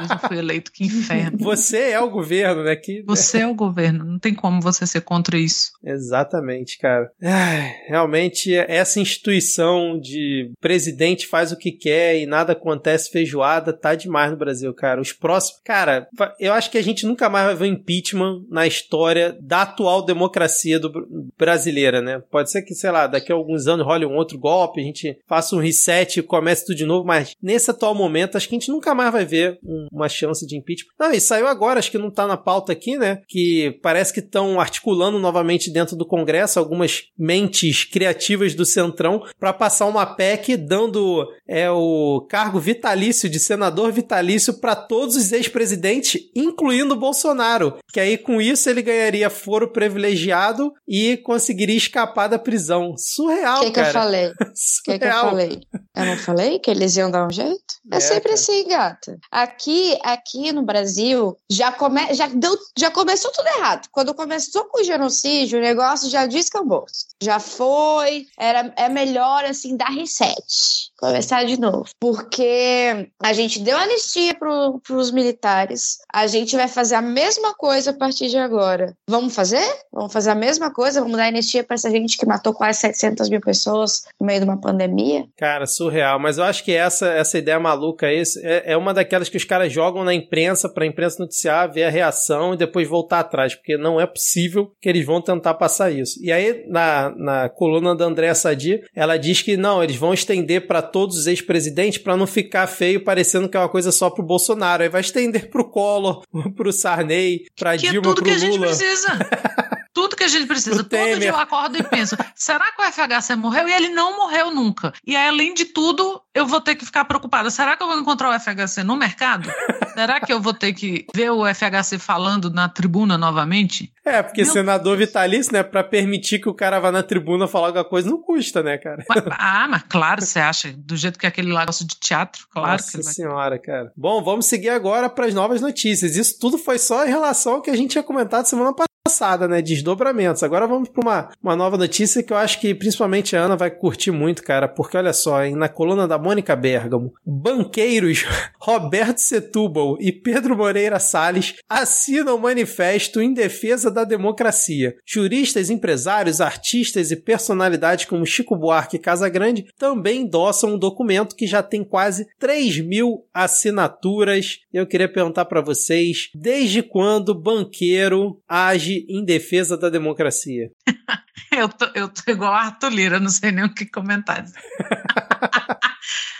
Eu 0.00 0.08
já 0.08 0.18
fui 0.18 0.38
eleito, 0.38 0.72
que 0.72 0.84
inferno. 0.84 1.38
Você 1.38 1.90
é 1.90 2.00
o 2.00 2.10
governo, 2.10 2.64
né? 2.64 2.74
Que... 2.76 3.02
Você 3.06 3.38
é 3.38 3.46
o 3.46 3.54
governo, 3.54 4.04
não 4.04 4.18
tem 4.18 4.34
como 4.34 4.60
você 4.60 4.86
ser 4.86 5.00
contra 5.02 5.38
isso. 5.38 5.70
Exatamente, 5.84 6.78
cara. 6.78 7.10
Ai, 7.22 7.76
realmente, 7.86 8.54
essa 8.54 9.00
instituição 9.00 9.98
de 9.98 10.50
presidente 10.60 11.26
faz 11.26 11.52
o 11.52 11.56
que 11.56 11.72
quer 11.72 12.18
e 12.18 12.26
nada 12.26 12.52
acontece 12.52 13.10
feijoada 13.10 13.72
tá 13.72 13.94
demais 13.94 14.30
no 14.30 14.36
Brasil, 14.36 14.74
cara. 14.74 15.00
Os 15.00 15.12
próximos. 15.12 15.60
Cara, 15.64 16.08
eu 16.38 16.52
acho 16.52 16.70
que 16.70 16.76
a 16.76 16.82
gente 16.82 17.06
nunca 17.06 17.30
mais 17.30 17.46
vai 17.46 17.54
ver 17.54 17.66
impeachment 17.66 18.44
na 18.50 18.66
história 18.66 19.36
da 19.40 19.62
atual 19.62 20.04
democracia 20.04 20.78
do 20.78 20.92
brasileira, 21.38 22.02
né? 22.02 22.22
Pode 22.30 22.50
ser 22.50 22.62
que, 22.62 22.74
sei 22.74 22.90
lá, 22.90 23.06
daqui 23.06 23.32
a 23.32 23.34
alguns 23.34 23.66
anos 23.66 23.86
role 23.86 24.04
um 24.04 24.16
outro 24.16 24.38
golpe, 24.38 24.80
a 24.80 24.84
gente 24.84 25.18
faça 25.26 25.54
um 25.56 25.60
reset 25.60 26.18
e 26.18 26.22
comece 26.22 26.66
tudo 26.66 26.76
de 26.76 26.84
novo, 26.84 27.06
mas 27.06 27.34
nesse 27.42 27.70
atual 27.70 27.94
momento, 27.94 28.36
acho 28.36 28.48
que 28.48 28.54
a 28.54 28.58
gente 28.58 28.70
nunca 28.70 28.94
mais 28.94 29.12
vai 29.12 29.24
ver 29.24 29.58
uma 29.90 30.08
chance 30.08 30.46
de 30.46 30.56
impeachment. 30.56 30.92
Não, 30.98 31.12
e 31.12 31.20
saiu 31.20 31.46
agora, 31.46 31.78
acho 31.78 31.90
que 31.90 31.98
não 31.98 32.10
tá 32.10 32.26
na 32.26 32.36
pauta 32.36 32.72
aqui, 32.72 32.98
né? 32.98 33.22
Que 33.28 33.78
parece 33.82 34.12
que 34.12 34.20
estão 34.20 34.60
articulando 34.60 35.18
novamente 35.18 35.70
dentro 35.70 35.96
do 35.96 36.06
Congresso 36.06 36.58
algumas 36.58 36.93
mentes 37.18 37.84
criativas 37.84 38.54
do 38.54 38.64
Centrão 38.64 39.22
para 39.38 39.52
passar 39.52 39.86
uma 39.86 40.06
PEC 40.06 40.56
dando 40.56 41.26
é, 41.46 41.70
o 41.70 42.26
cargo 42.28 42.58
vitalício 42.58 43.28
de 43.28 43.38
senador 43.38 43.92
vitalício 43.92 44.54
para 44.54 44.74
todos 44.74 45.16
os 45.16 45.32
ex-presidentes, 45.32 46.20
incluindo 46.34 46.94
o 46.94 46.98
Bolsonaro. 46.98 47.78
Que 47.92 48.00
aí 48.00 48.18
com 48.18 48.40
isso 48.40 48.68
ele 48.68 48.82
ganharia 48.82 49.30
foro 49.30 49.72
privilegiado 49.72 50.72
e 50.86 51.16
conseguiria 51.18 51.76
escapar 51.76 52.28
da 52.28 52.38
prisão. 52.38 52.94
Surreal, 52.96 53.60
que 53.60 53.70
cara. 53.70 53.90
Que 53.90 53.96
eu 53.96 54.00
falei? 54.02 54.26
O 54.28 54.34
que, 54.84 54.98
que 54.98 55.04
eu 55.04 55.12
falei? 55.12 55.60
Eu 55.96 56.04
não 56.06 56.16
falei 56.16 56.58
que 56.58 56.70
eles 56.70 56.96
iam 56.96 57.10
dar 57.10 57.26
um 57.26 57.30
jeito? 57.30 57.74
É, 57.92 57.96
é 57.96 58.00
sempre 58.00 58.30
cara. 58.30 58.34
assim, 58.34 58.68
gata. 58.68 59.18
Aqui, 59.30 59.98
aqui 60.02 60.52
no 60.52 60.62
Brasil, 60.62 61.36
já, 61.50 61.70
come, 61.70 62.12
já, 62.14 62.26
deu, 62.28 62.56
já 62.76 62.90
começou 62.90 63.30
tudo 63.30 63.46
errado. 63.48 63.88
Quando 63.92 64.14
começou 64.14 64.64
com 64.64 64.80
o 64.80 64.84
genocídio, 64.84 65.58
o 65.58 65.62
negócio 65.62 66.10
já 66.10 66.26
descambou. 66.26 66.83
Já 67.22 67.40
foi, 67.40 68.26
era, 68.38 68.72
é 68.76 68.88
melhor, 68.88 69.44
assim, 69.44 69.76
dar 69.76 69.90
reset. 69.90 70.92
Começar 70.98 71.44
de 71.44 71.58
novo. 71.60 71.84
Porque 72.00 73.08
a 73.20 73.32
gente 73.32 73.58
deu 73.58 73.76
anistia 73.76 74.34
para 74.34 74.96
os 74.96 75.10
militares. 75.10 75.98
A 76.12 76.26
gente 76.26 76.56
vai 76.56 76.68
fazer 76.68 76.94
a 76.94 77.02
mesma 77.02 77.52
coisa 77.54 77.90
a 77.90 77.94
partir 77.94 78.28
de 78.28 78.38
agora. 78.38 78.94
Vamos 79.08 79.34
fazer? 79.34 79.64
Vamos 79.92 80.12
fazer 80.12 80.30
a 80.30 80.34
mesma 80.34 80.72
coisa? 80.72 81.00
Vamos 81.00 81.16
dar 81.16 81.26
anistia 81.26 81.64
para 81.64 81.74
essa 81.74 81.90
gente 81.90 82.16
que 82.16 82.24
matou 82.26 82.54
quase 82.54 82.80
700 82.80 83.28
mil 83.28 83.40
pessoas 83.40 84.04
no 84.20 84.26
meio 84.26 84.40
de 84.40 84.44
uma 84.44 84.60
pandemia? 84.60 85.26
Cara, 85.36 85.66
surreal. 85.66 86.18
Mas 86.20 86.38
eu 86.38 86.44
acho 86.44 86.64
que 86.64 86.72
essa, 86.72 87.08
essa 87.08 87.38
ideia 87.38 87.58
maluca 87.58 88.06
aí 88.06 88.22
é, 88.42 88.72
é 88.72 88.76
uma 88.76 88.94
daquelas 88.94 89.28
que 89.28 89.36
os 89.36 89.44
caras 89.44 89.72
jogam 89.72 90.04
na 90.04 90.14
imprensa 90.14 90.68
para 90.68 90.84
a 90.84 90.86
imprensa 90.86 91.16
noticiar, 91.18 91.72
ver 91.72 91.84
a 91.84 91.90
reação 91.90 92.54
e 92.54 92.56
depois 92.56 92.88
voltar 92.88 93.20
atrás. 93.20 93.54
Porque 93.54 93.76
não 93.76 94.00
é 94.00 94.06
possível 94.06 94.72
que 94.80 94.88
eles 94.88 95.04
vão 95.04 95.20
tentar 95.20 95.54
passar 95.54 95.90
isso. 95.90 96.18
E 96.22 96.30
aí, 96.30 96.64
na, 96.68 97.12
na 97.16 97.48
coluna 97.48 97.96
da 97.96 98.04
Andréa 98.04 98.34
Sadi, 98.34 98.80
ela 98.94 99.16
diz 99.16 99.42
que 99.42 99.56
não, 99.56 99.82
eles 99.82 99.96
vão 99.96 100.14
estender 100.14 100.66
para 100.66 100.83
todos 100.84 101.16
os 101.16 101.26
ex-presidentes 101.26 101.98
para 101.98 102.16
não 102.16 102.26
ficar 102.26 102.66
feio 102.66 103.02
parecendo 103.02 103.48
que 103.48 103.56
é 103.56 103.60
uma 103.60 103.68
coisa 103.68 103.90
só 103.90 104.10
pro 104.10 104.22
Bolsonaro. 104.22 104.82
Aí 104.82 104.88
vai 104.88 105.00
estender 105.00 105.50
pro 105.50 105.64
Collor, 105.64 106.22
pro 106.56 106.72
Sarney, 106.72 107.44
pra 107.56 107.76
que 107.76 107.90
Dilma, 107.90 107.98
é 107.98 108.02
tudo 108.02 108.22
pro 108.22 108.24
que 108.24 108.30
a 108.30 108.34
Lula. 108.48 108.68
gente 108.68 108.78
precisa. 108.78 109.08
tudo 109.94 110.16
que 110.16 110.24
a 110.24 110.28
gente 110.28 110.46
precisa. 110.46 110.82
Todo 110.82 111.18
dia 111.18 111.28
eu 111.28 111.36
acordo 111.36 111.78
e 111.78 111.82
penso: 111.84 112.16
será 112.34 112.72
que 112.72 112.82
o 112.82 112.92
FHC 112.92 113.36
morreu? 113.36 113.68
E 113.68 113.72
ele 113.72 113.88
não 113.90 114.16
morreu 114.16 114.50
nunca. 114.50 114.92
E 115.06 115.14
aí, 115.14 115.28
além 115.28 115.54
de 115.54 115.66
tudo, 115.66 116.20
eu 116.34 116.46
vou 116.46 116.60
ter 116.60 116.74
que 116.74 116.84
ficar 116.84 117.04
preocupada. 117.04 117.48
Será 117.48 117.76
que 117.76 117.82
eu 117.82 117.86
vou 117.86 117.98
encontrar 117.98 118.30
o 118.30 118.38
FHC 118.38 118.82
no 118.82 118.96
mercado? 118.96 119.48
será 119.94 120.20
que 120.20 120.32
eu 120.32 120.40
vou 120.40 120.52
ter 120.52 120.72
que 120.72 121.06
ver 121.14 121.30
o 121.30 121.44
FHC 121.46 121.98
falando 121.98 122.50
na 122.50 122.68
tribuna 122.68 123.16
novamente? 123.16 123.92
É, 124.04 124.20
porque 124.22 124.42
Meu 124.42 124.52
senador 124.52 124.96
Deus. 124.96 125.08
vitalício, 125.08 125.52
né, 125.52 125.62
para 125.62 125.84
permitir 125.84 126.40
que 126.40 126.48
o 126.48 126.54
cara 126.54 126.80
vá 126.80 126.90
na 126.90 127.02
tribuna 127.02 127.46
falar 127.46 127.68
alguma 127.68 127.84
coisa, 127.84 128.10
não 128.10 128.20
custa, 128.20 128.62
né, 128.62 128.76
cara? 128.76 129.04
Ah, 129.38 129.68
mas 129.68 129.82
claro, 129.88 130.20
você 130.20 130.40
acha. 130.40 130.74
Do 130.76 130.96
jeito 130.96 131.18
que 131.18 131.26
aquele 131.26 131.52
lá 131.52 131.64
gosta 131.64 131.84
de 131.84 131.94
teatro, 131.96 132.46
claro 132.50 132.72
Nossa 132.72 132.90
que 132.90 132.96
ele 132.96 133.04
vai... 133.04 133.12
senhora, 133.14 133.58
cara. 133.58 133.92
Bom, 133.96 134.22
vamos 134.24 134.46
seguir 134.46 134.70
agora 134.70 135.08
para 135.08 135.26
as 135.26 135.34
novas 135.34 135.60
notícias. 135.60 136.16
Isso 136.16 136.38
tudo 136.40 136.58
foi 136.58 136.78
só 136.78 137.06
em 137.06 137.08
relação 137.08 137.54
ao 137.54 137.62
que 137.62 137.70
a 137.70 137.76
gente 137.76 137.92
tinha 137.92 138.02
comentado 138.02 138.46
semana 138.46 138.72
passada 138.72 138.93
passada, 139.06 139.46
né? 139.46 139.60
Desdobramentos. 139.60 140.42
Agora 140.42 140.66
vamos 140.66 140.88
para 140.88 141.02
uma, 141.02 141.30
uma 141.42 141.54
nova 141.54 141.76
notícia 141.76 142.22
que 142.22 142.32
eu 142.32 142.38
acho 142.38 142.58
que 142.58 142.74
principalmente 142.74 143.36
a 143.36 143.42
Ana 143.42 143.54
vai 143.54 143.70
curtir 143.70 144.10
muito, 144.10 144.42
cara, 144.42 144.66
porque 144.66 144.96
olha 144.96 145.12
só, 145.12 145.44
hein, 145.44 145.54
na 145.54 145.68
coluna 145.68 146.08
da 146.08 146.16
Mônica 146.16 146.56
Bergamo, 146.56 147.12
banqueiros 147.22 148.24
Roberto 148.58 149.18
Setúbal 149.18 149.98
e 150.00 150.10
Pedro 150.10 150.56
Moreira 150.56 150.98
Salles 150.98 151.54
assinam 151.68 152.38
manifesto 152.38 153.20
em 153.20 153.34
defesa 153.34 153.90
da 153.90 154.04
democracia. 154.04 154.96
Juristas, 155.04 155.68
empresários, 155.68 156.40
artistas 156.40 157.10
e 157.10 157.16
personalidades 157.16 158.06
como 158.06 158.24
Chico 158.24 158.56
Buarque 158.56 158.96
e 158.96 159.00
Casagrande 159.00 159.66
também 159.78 160.22
endossam 160.22 160.74
um 160.74 160.78
documento 160.78 161.36
que 161.36 161.46
já 161.46 161.62
tem 161.62 161.84
quase 161.84 162.26
3 162.38 162.80
mil 162.80 163.26
assinaturas. 163.34 164.60
Eu 164.72 164.86
queria 164.86 165.12
perguntar 165.12 165.44
para 165.44 165.60
vocês, 165.60 166.30
desde 166.34 166.82
quando 166.82 167.34
banqueiro 167.34 168.40
age 168.48 168.93
em 169.08 169.24
defesa 169.24 169.76
da 169.76 169.88
democracia. 169.88 170.70
eu, 171.50 171.68
tô, 171.68 171.86
eu 171.94 172.08
tô 172.08 172.30
igual 172.30 172.52
a 172.52 172.62
Arthur 172.62 172.90
Lira, 172.90 173.20
não 173.20 173.30
sei 173.30 173.50
nem 173.50 173.64
o 173.64 173.74
que 173.74 173.86
comentar. 173.86 174.44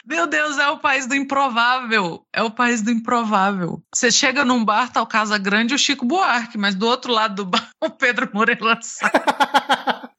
Meu 0.06 0.26
Deus, 0.26 0.58
é 0.58 0.68
o 0.68 0.78
país 0.78 1.06
do 1.06 1.14
improvável. 1.14 2.26
É 2.30 2.42
o 2.42 2.50
país 2.50 2.82
do 2.82 2.90
improvável. 2.90 3.82
Você 3.94 4.10
chega 4.10 4.44
num 4.44 4.62
bar, 4.62 4.92
tá 4.92 5.00
o 5.00 5.06
Casa 5.06 5.38
Grande 5.38 5.72
e 5.72 5.76
o 5.76 5.78
Chico 5.78 6.04
Buarque, 6.04 6.58
mas 6.58 6.74
do 6.74 6.86
outro 6.86 7.10
lado 7.10 7.36
do 7.36 7.46
bar, 7.46 7.70
o 7.80 7.88
Pedro 7.88 8.28
Moreira 8.32 8.78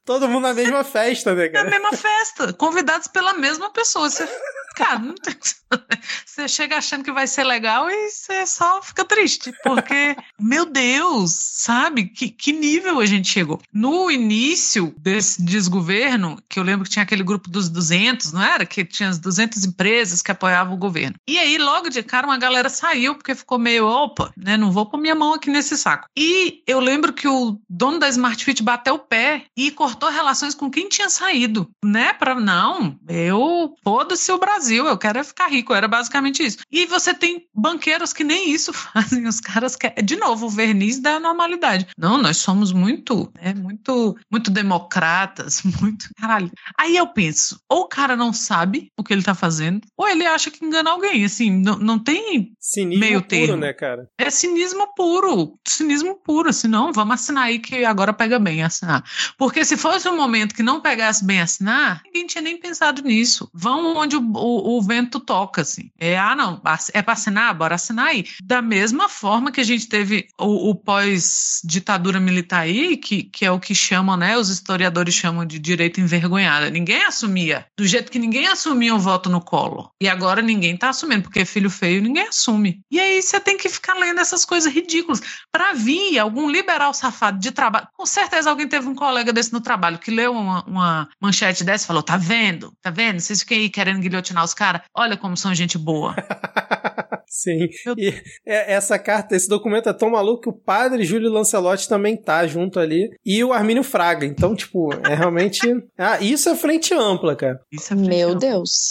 Todo 0.04 0.28
mundo 0.28 0.42
na 0.42 0.54
mesma 0.54 0.82
festa, 0.82 1.34
né, 1.34 1.48
cara? 1.48 1.64
Na 1.64 1.70
mesma 1.70 1.92
festa, 1.92 2.52
convidados 2.52 3.06
pela 3.06 3.34
mesma 3.34 3.72
pessoa. 3.72 4.10
Você, 4.10 4.28
cara, 4.76 4.98
não 4.98 5.14
tem... 5.14 5.34
você 6.24 6.46
chega 6.46 6.76
achando 6.76 7.02
que 7.02 7.10
vai 7.10 7.26
ser 7.26 7.44
legal 7.44 7.90
e 7.90 8.10
você 8.10 8.46
só 8.46 8.80
fica 8.82 9.04
triste, 9.04 9.52
porque, 9.64 10.16
meu 10.38 10.66
Deus, 10.66 11.32
sabe? 11.32 12.04
Que, 12.04 12.28
que 12.28 12.52
nível 12.52 13.00
a 13.00 13.06
gente 13.06 13.28
chegou. 13.28 13.60
No 13.72 14.10
início 14.10 14.94
desse 14.98 15.42
desgoverno, 15.42 16.40
que 16.48 16.58
eu 16.58 16.62
lembro 16.62 16.84
que 16.84 16.90
tinha 16.90 17.02
aquele 17.02 17.22
grupo 17.22 17.50
dos 17.50 17.68
200, 17.68 18.32
não 18.32 18.42
era? 18.42 18.66
Que 18.66 18.84
tinha 18.84 19.08
as 19.08 19.18
200 19.18 19.64
empresas 19.64 20.22
que 20.22 20.30
apoiavam 20.30 20.74
o 20.74 20.78
governo. 20.78 21.16
E 21.26 21.38
aí, 21.38 21.58
logo 21.58 21.88
de 21.88 22.02
cara, 22.02 22.26
uma 22.26 22.38
galera 22.38 22.68
saiu, 22.68 23.14
porque 23.14 23.34
ficou 23.34 23.58
meio, 23.58 23.86
opa, 23.86 24.32
né? 24.36 24.56
Não 24.56 24.70
vou 24.70 24.86
pôr 24.86 24.98
minha 24.98 25.14
mão 25.14 25.34
aqui 25.34 25.50
nesse 25.50 25.76
saco. 25.76 26.08
E 26.16 26.62
eu 26.66 26.80
lembro 26.80 27.12
que 27.12 27.26
o 27.26 27.58
dono 27.68 27.98
da 27.98 28.08
Smart 28.08 28.44
Fit 28.44 28.62
bateu 28.62 28.94
o 28.94 28.98
pé 28.98 29.44
e 29.56 29.70
cortou 29.70 30.10
relações 30.10 30.54
com 30.54 30.70
quem 30.70 30.88
tinha 30.88 31.08
saído, 31.08 31.68
né? 31.82 32.12
Para 32.12 32.34
não, 32.34 32.98
eu 33.08 33.74
foda-se 33.82 34.30
o 34.30 34.38
Brasil, 34.38 34.65
eu 34.74 34.98
quero 34.98 35.24
ficar 35.24 35.48
rico, 35.48 35.74
era 35.74 35.88
basicamente 35.88 36.44
isso. 36.44 36.58
E 36.70 36.86
você 36.86 37.14
tem 37.14 37.46
banqueiros 37.54 38.12
que 38.12 38.24
nem 38.24 38.50
isso 38.50 38.72
fazem, 38.74 39.26
os 39.26 39.40
caras 39.40 39.76
querem, 39.76 40.04
de 40.04 40.16
novo, 40.16 40.46
o 40.46 40.50
verniz 40.50 40.98
da 40.98 41.20
normalidade. 41.20 41.86
Não, 41.96 42.18
nós 42.18 42.38
somos 42.38 42.72
muito, 42.72 43.30
né, 43.40 43.54
muito, 43.54 44.16
muito 44.30 44.50
democratas, 44.50 45.62
muito, 45.80 46.08
caralho. 46.16 46.50
Aí 46.78 46.96
eu 46.96 47.06
penso, 47.08 47.60
ou 47.68 47.82
o 47.82 47.88
cara 47.88 48.16
não 48.16 48.32
sabe 48.32 48.90
o 48.98 49.04
que 49.04 49.12
ele 49.12 49.22
tá 49.22 49.34
fazendo, 49.34 49.80
ou 49.96 50.08
ele 50.08 50.26
acha 50.26 50.50
que 50.50 50.64
engana 50.64 50.90
alguém, 50.90 51.24
assim, 51.24 51.50
não, 51.50 51.76
não 51.78 51.98
tem 51.98 52.52
cinismo 52.58 53.00
meio 53.00 53.22
termo. 53.22 53.46
puro, 53.46 53.60
né, 53.60 53.72
cara? 53.72 54.08
É 54.18 54.30
cinismo 54.30 54.94
puro, 54.94 55.58
cinismo 55.66 56.14
puro, 56.16 56.50
assim, 56.50 56.68
não, 56.68 56.92
vamos 56.92 57.14
assinar 57.14 57.44
aí 57.44 57.58
que 57.58 57.84
agora 57.84 58.12
pega 58.12 58.38
bem 58.38 58.62
assinar. 58.62 59.04
Porque 59.36 59.64
se 59.64 59.76
fosse 59.76 60.08
um 60.08 60.16
momento 60.16 60.54
que 60.54 60.62
não 60.62 60.80
pegasse 60.80 61.24
bem 61.24 61.40
assinar, 61.40 62.02
ninguém 62.04 62.26
tinha 62.26 62.42
nem 62.42 62.58
pensado 62.58 63.02
nisso. 63.02 63.48
Vão 63.52 63.96
onde 63.96 64.16
o, 64.16 64.20
o, 64.20 64.55
o 64.58 64.82
vento 64.82 65.18
toca, 65.18 65.62
assim. 65.62 65.90
É, 65.98 66.18
ah, 66.18 66.34
não, 66.34 66.60
é 66.92 67.02
para 67.02 67.12
assinar? 67.14 67.54
Bora 67.54 67.74
assinar 67.74 68.08
aí. 68.08 68.24
Da 68.42 68.60
mesma 68.60 69.08
forma 69.08 69.50
que 69.50 69.60
a 69.60 69.64
gente 69.64 69.88
teve 69.88 70.28
o, 70.38 70.70
o 70.70 70.74
pós-ditadura 70.74 72.20
militar 72.20 72.60
aí, 72.60 72.96
que, 72.96 73.24
que 73.24 73.44
é 73.44 73.50
o 73.50 73.60
que 73.60 73.74
chamam, 73.74 74.16
né, 74.16 74.36
os 74.36 74.48
historiadores 74.48 75.14
chamam 75.14 75.44
de 75.44 75.58
direito 75.58 76.00
envergonhada. 76.00 76.70
Ninguém 76.70 77.04
assumia, 77.04 77.66
do 77.76 77.86
jeito 77.86 78.10
que 78.10 78.18
ninguém 78.18 78.46
assumia 78.46 78.94
o 78.94 78.98
voto 78.98 79.30
no 79.30 79.40
colo. 79.40 79.90
E 80.00 80.08
agora 80.08 80.42
ninguém 80.42 80.76
tá 80.76 80.90
assumindo, 80.90 81.22
porque 81.22 81.44
filho 81.44 81.70
feio 81.70 82.02
ninguém 82.02 82.28
assume. 82.28 82.80
E 82.90 83.00
aí 83.00 83.22
você 83.22 83.40
tem 83.40 83.56
que 83.56 83.68
ficar 83.68 83.94
lendo 83.94 84.20
essas 84.20 84.44
coisas 84.44 84.72
ridículas. 84.72 85.20
Para 85.50 85.72
vir 85.72 86.18
algum 86.18 86.50
liberal 86.50 86.92
safado 86.92 87.38
de 87.38 87.50
trabalho, 87.50 87.88
com 87.96 88.04
certeza 88.04 88.50
alguém 88.50 88.68
teve 88.68 88.88
um 88.88 88.94
colega 88.94 89.32
desse 89.32 89.52
no 89.52 89.60
trabalho 89.60 89.86
trabalho 89.86 89.98
que 89.98 90.10
leu 90.10 90.32
uma, 90.32 90.64
uma 90.64 91.08
manchete 91.20 91.64
dessa 91.64 91.84
e 91.84 91.86
falou: 91.86 92.02
tá 92.02 92.16
vendo? 92.16 92.72
Tá 92.82 92.90
vendo? 92.90 93.20
Vocês 93.20 93.40
ficam 93.40 93.56
aí 93.56 93.68
querendo 93.68 94.00
guilhotinar 94.00 94.44
os 94.46 94.54
caras? 94.54 94.82
Olha 94.94 95.16
como 95.16 95.36
são 95.36 95.54
gente 95.54 95.76
boa. 95.76 96.14
Sim. 97.26 97.68
E 97.98 98.14
é, 98.44 98.72
essa 98.72 98.98
carta, 98.98 99.34
esse 99.34 99.48
documento 99.48 99.88
é 99.88 99.92
tão 99.92 100.10
maluco 100.10 100.42
que 100.42 100.48
o 100.48 100.52
padre 100.52 101.04
Júlio 101.04 101.30
Lancelotti 101.30 101.88
também 101.88 102.16
tá 102.16 102.46
junto 102.46 102.78
ali. 102.78 103.10
E 103.24 103.42
o 103.42 103.52
Armínio 103.52 103.82
Fraga. 103.82 104.24
Então, 104.24 104.54
tipo, 104.54 104.90
é 105.08 105.14
realmente. 105.14 105.60
ah, 105.98 106.20
isso 106.20 106.48
é 106.48 106.56
frente 106.56 106.94
ampla, 106.94 107.34
cara. 107.34 107.60
Isso 107.70 107.92
é 107.92 107.96
Meu 107.96 108.30
ampla. 108.30 108.40
Deus. 108.40 108.90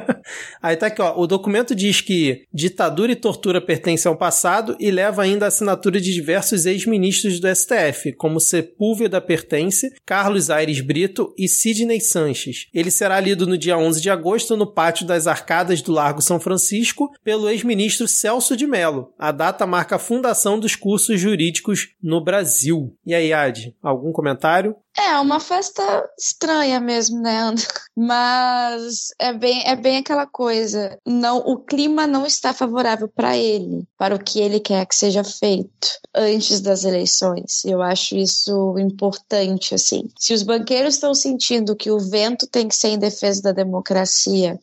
Aí 0.62 0.76
tá 0.76 0.86
aqui, 0.86 1.00
ó. 1.00 1.18
O 1.18 1.26
documento 1.26 1.74
diz 1.74 2.00
que 2.00 2.44
ditadura 2.52 3.12
e 3.12 3.16
tortura 3.16 3.60
pertencem 3.60 4.08
ao 4.08 4.16
passado 4.16 4.76
e 4.78 4.90
leva 4.90 5.22
ainda 5.22 5.44
a 5.44 5.48
assinatura 5.48 6.00
de 6.00 6.12
diversos 6.12 6.66
ex-ministros 6.66 7.40
do 7.40 7.48
STF, 7.54 8.12
como 8.14 8.40
Sepúlveda 8.40 9.20
Pertence, 9.20 9.90
Carlos 10.04 10.50
Aires 10.50 10.80
Brito 10.80 11.32
e 11.38 11.48
Sidney 11.48 12.00
Sanches. 12.00 12.66
Ele 12.74 12.90
será 12.90 13.20
lido 13.20 13.46
no 13.46 13.56
dia 13.56 13.78
11 13.78 14.00
de 14.00 14.10
agosto 14.10 14.56
no 14.56 14.66
pátio 14.66 15.06
das 15.06 15.26
Arcadas 15.26 15.82
do 15.82 15.92
Largo 15.92 16.20
São 16.20 16.40
Francisco 16.40 17.10
pelo 17.24 17.48
ex-ministro 17.60 18.08
Celso 18.08 18.56
de 18.56 18.66
Mello. 18.66 19.12
A 19.18 19.30
data 19.30 19.66
marca 19.66 19.96
a 19.96 19.98
fundação 19.98 20.58
dos 20.58 20.74
cursos 20.74 21.20
jurídicos 21.20 21.90
no 22.02 22.22
Brasil. 22.22 22.96
E 23.04 23.14
aí, 23.14 23.32
Ad, 23.32 23.74
algum 23.82 24.12
comentário? 24.12 24.74
É, 24.98 25.16
uma 25.18 25.38
festa 25.38 25.82
estranha 26.18 26.80
mesmo, 26.80 27.20
né? 27.20 27.54
Mas 27.96 29.08
é 29.20 29.32
bem, 29.32 29.62
é 29.64 29.76
bem 29.76 29.98
aquela 29.98 30.26
coisa. 30.26 30.98
Não, 31.06 31.38
o 31.38 31.58
clima 31.58 32.06
não 32.06 32.26
está 32.26 32.52
favorável 32.52 33.08
para 33.08 33.36
ele, 33.36 33.84
para 33.96 34.14
o 34.14 34.18
que 34.18 34.40
ele 34.40 34.58
quer 34.58 34.84
que 34.86 34.94
seja 34.94 35.22
feito 35.22 35.88
antes 36.14 36.60
das 36.60 36.84
eleições. 36.84 37.64
Eu 37.64 37.80
acho 37.80 38.16
isso 38.16 38.76
importante, 38.78 39.74
assim. 39.74 40.08
Se 40.18 40.34
os 40.34 40.42
banqueiros 40.42 40.94
estão 40.94 41.14
sentindo 41.14 41.76
que 41.76 41.90
o 41.90 42.00
vento 42.00 42.46
tem 42.46 42.66
que 42.66 42.74
ser 42.74 42.88
em 42.88 42.98
defesa 42.98 43.42
da 43.42 43.52
democracia 43.52 44.58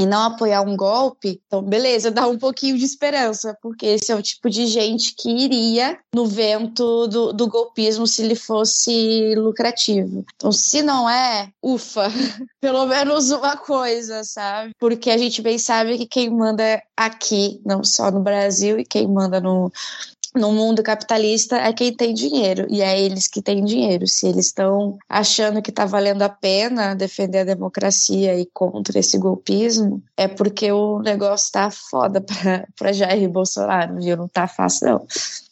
e 0.00 0.06
não 0.06 0.22
apoiar 0.22 0.62
um 0.62 0.74
golpe, 0.74 1.42
então 1.46 1.62
beleza, 1.62 2.10
dá 2.10 2.26
um 2.26 2.38
pouquinho 2.38 2.78
de 2.78 2.86
esperança, 2.86 3.54
porque 3.60 3.84
esse 3.84 4.10
é 4.10 4.16
o 4.16 4.22
tipo 4.22 4.48
de 4.48 4.66
gente 4.66 5.14
que 5.14 5.28
iria 5.30 5.98
no 6.14 6.24
vento 6.24 7.06
do, 7.06 7.34
do 7.34 7.46
golpismo 7.46 8.06
se 8.06 8.22
ele 8.22 8.34
fosse 8.34 9.34
lucrativo. 9.34 10.24
Então, 10.34 10.50
se 10.50 10.82
não 10.82 11.08
é, 11.08 11.50
ufa, 11.62 12.08
pelo 12.62 12.86
menos 12.86 13.30
uma 13.30 13.58
coisa, 13.58 14.24
sabe? 14.24 14.72
Porque 14.80 15.10
a 15.10 15.18
gente 15.18 15.42
bem 15.42 15.58
sabe 15.58 15.98
que 15.98 16.06
quem 16.06 16.30
manda 16.30 16.82
aqui, 16.96 17.60
não 17.62 17.84
só 17.84 18.10
no 18.10 18.20
Brasil, 18.20 18.78
e 18.78 18.86
quem 18.86 19.06
manda 19.06 19.38
no, 19.38 19.70
no 20.34 20.52
mundo 20.52 20.82
capitalista 20.82 21.56
é 21.56 21.72
quem 21.72 21.92
tem 21.92 22.14
dinheiro 22.14 22.66
e 22.68 22.82
é 22.82 23.00
eles 23.00 23.26
que 23.26 23.42
têm 23.42 23.64
dinheiro. 23.64 24.06
Se 24.06 24.26
eles 24.26 24.46
estão 24.46 24.96
achando 25.08 25.60
que 25.60 25.70
está 25.70 25.84
valendo 25.84 26.22
a 26.22 26.28
pena 26.28 26.94
defender 26.94 27.40
a 27.40 27.44
democracia 27.44 28.38
e 28.38 28.46
contra 28.52 28.98
esse 28.98 29.18
golpismo, 29.18 29.89
é 30.16 30.28
porque 30.28 30.70
o 30.70 31.00
negócio 31.00 31.46
está 31.46 31.70
foda 31.70 32.24
para 32.78 32.92
Jair 32.92 33.28
Bolsonaro, 33.28 33.96
viu? 33.96 34.16
Não 34.16 34.28
tá 34.28 34.46
fácil, 34.46 34.88
não. 34.88 35.06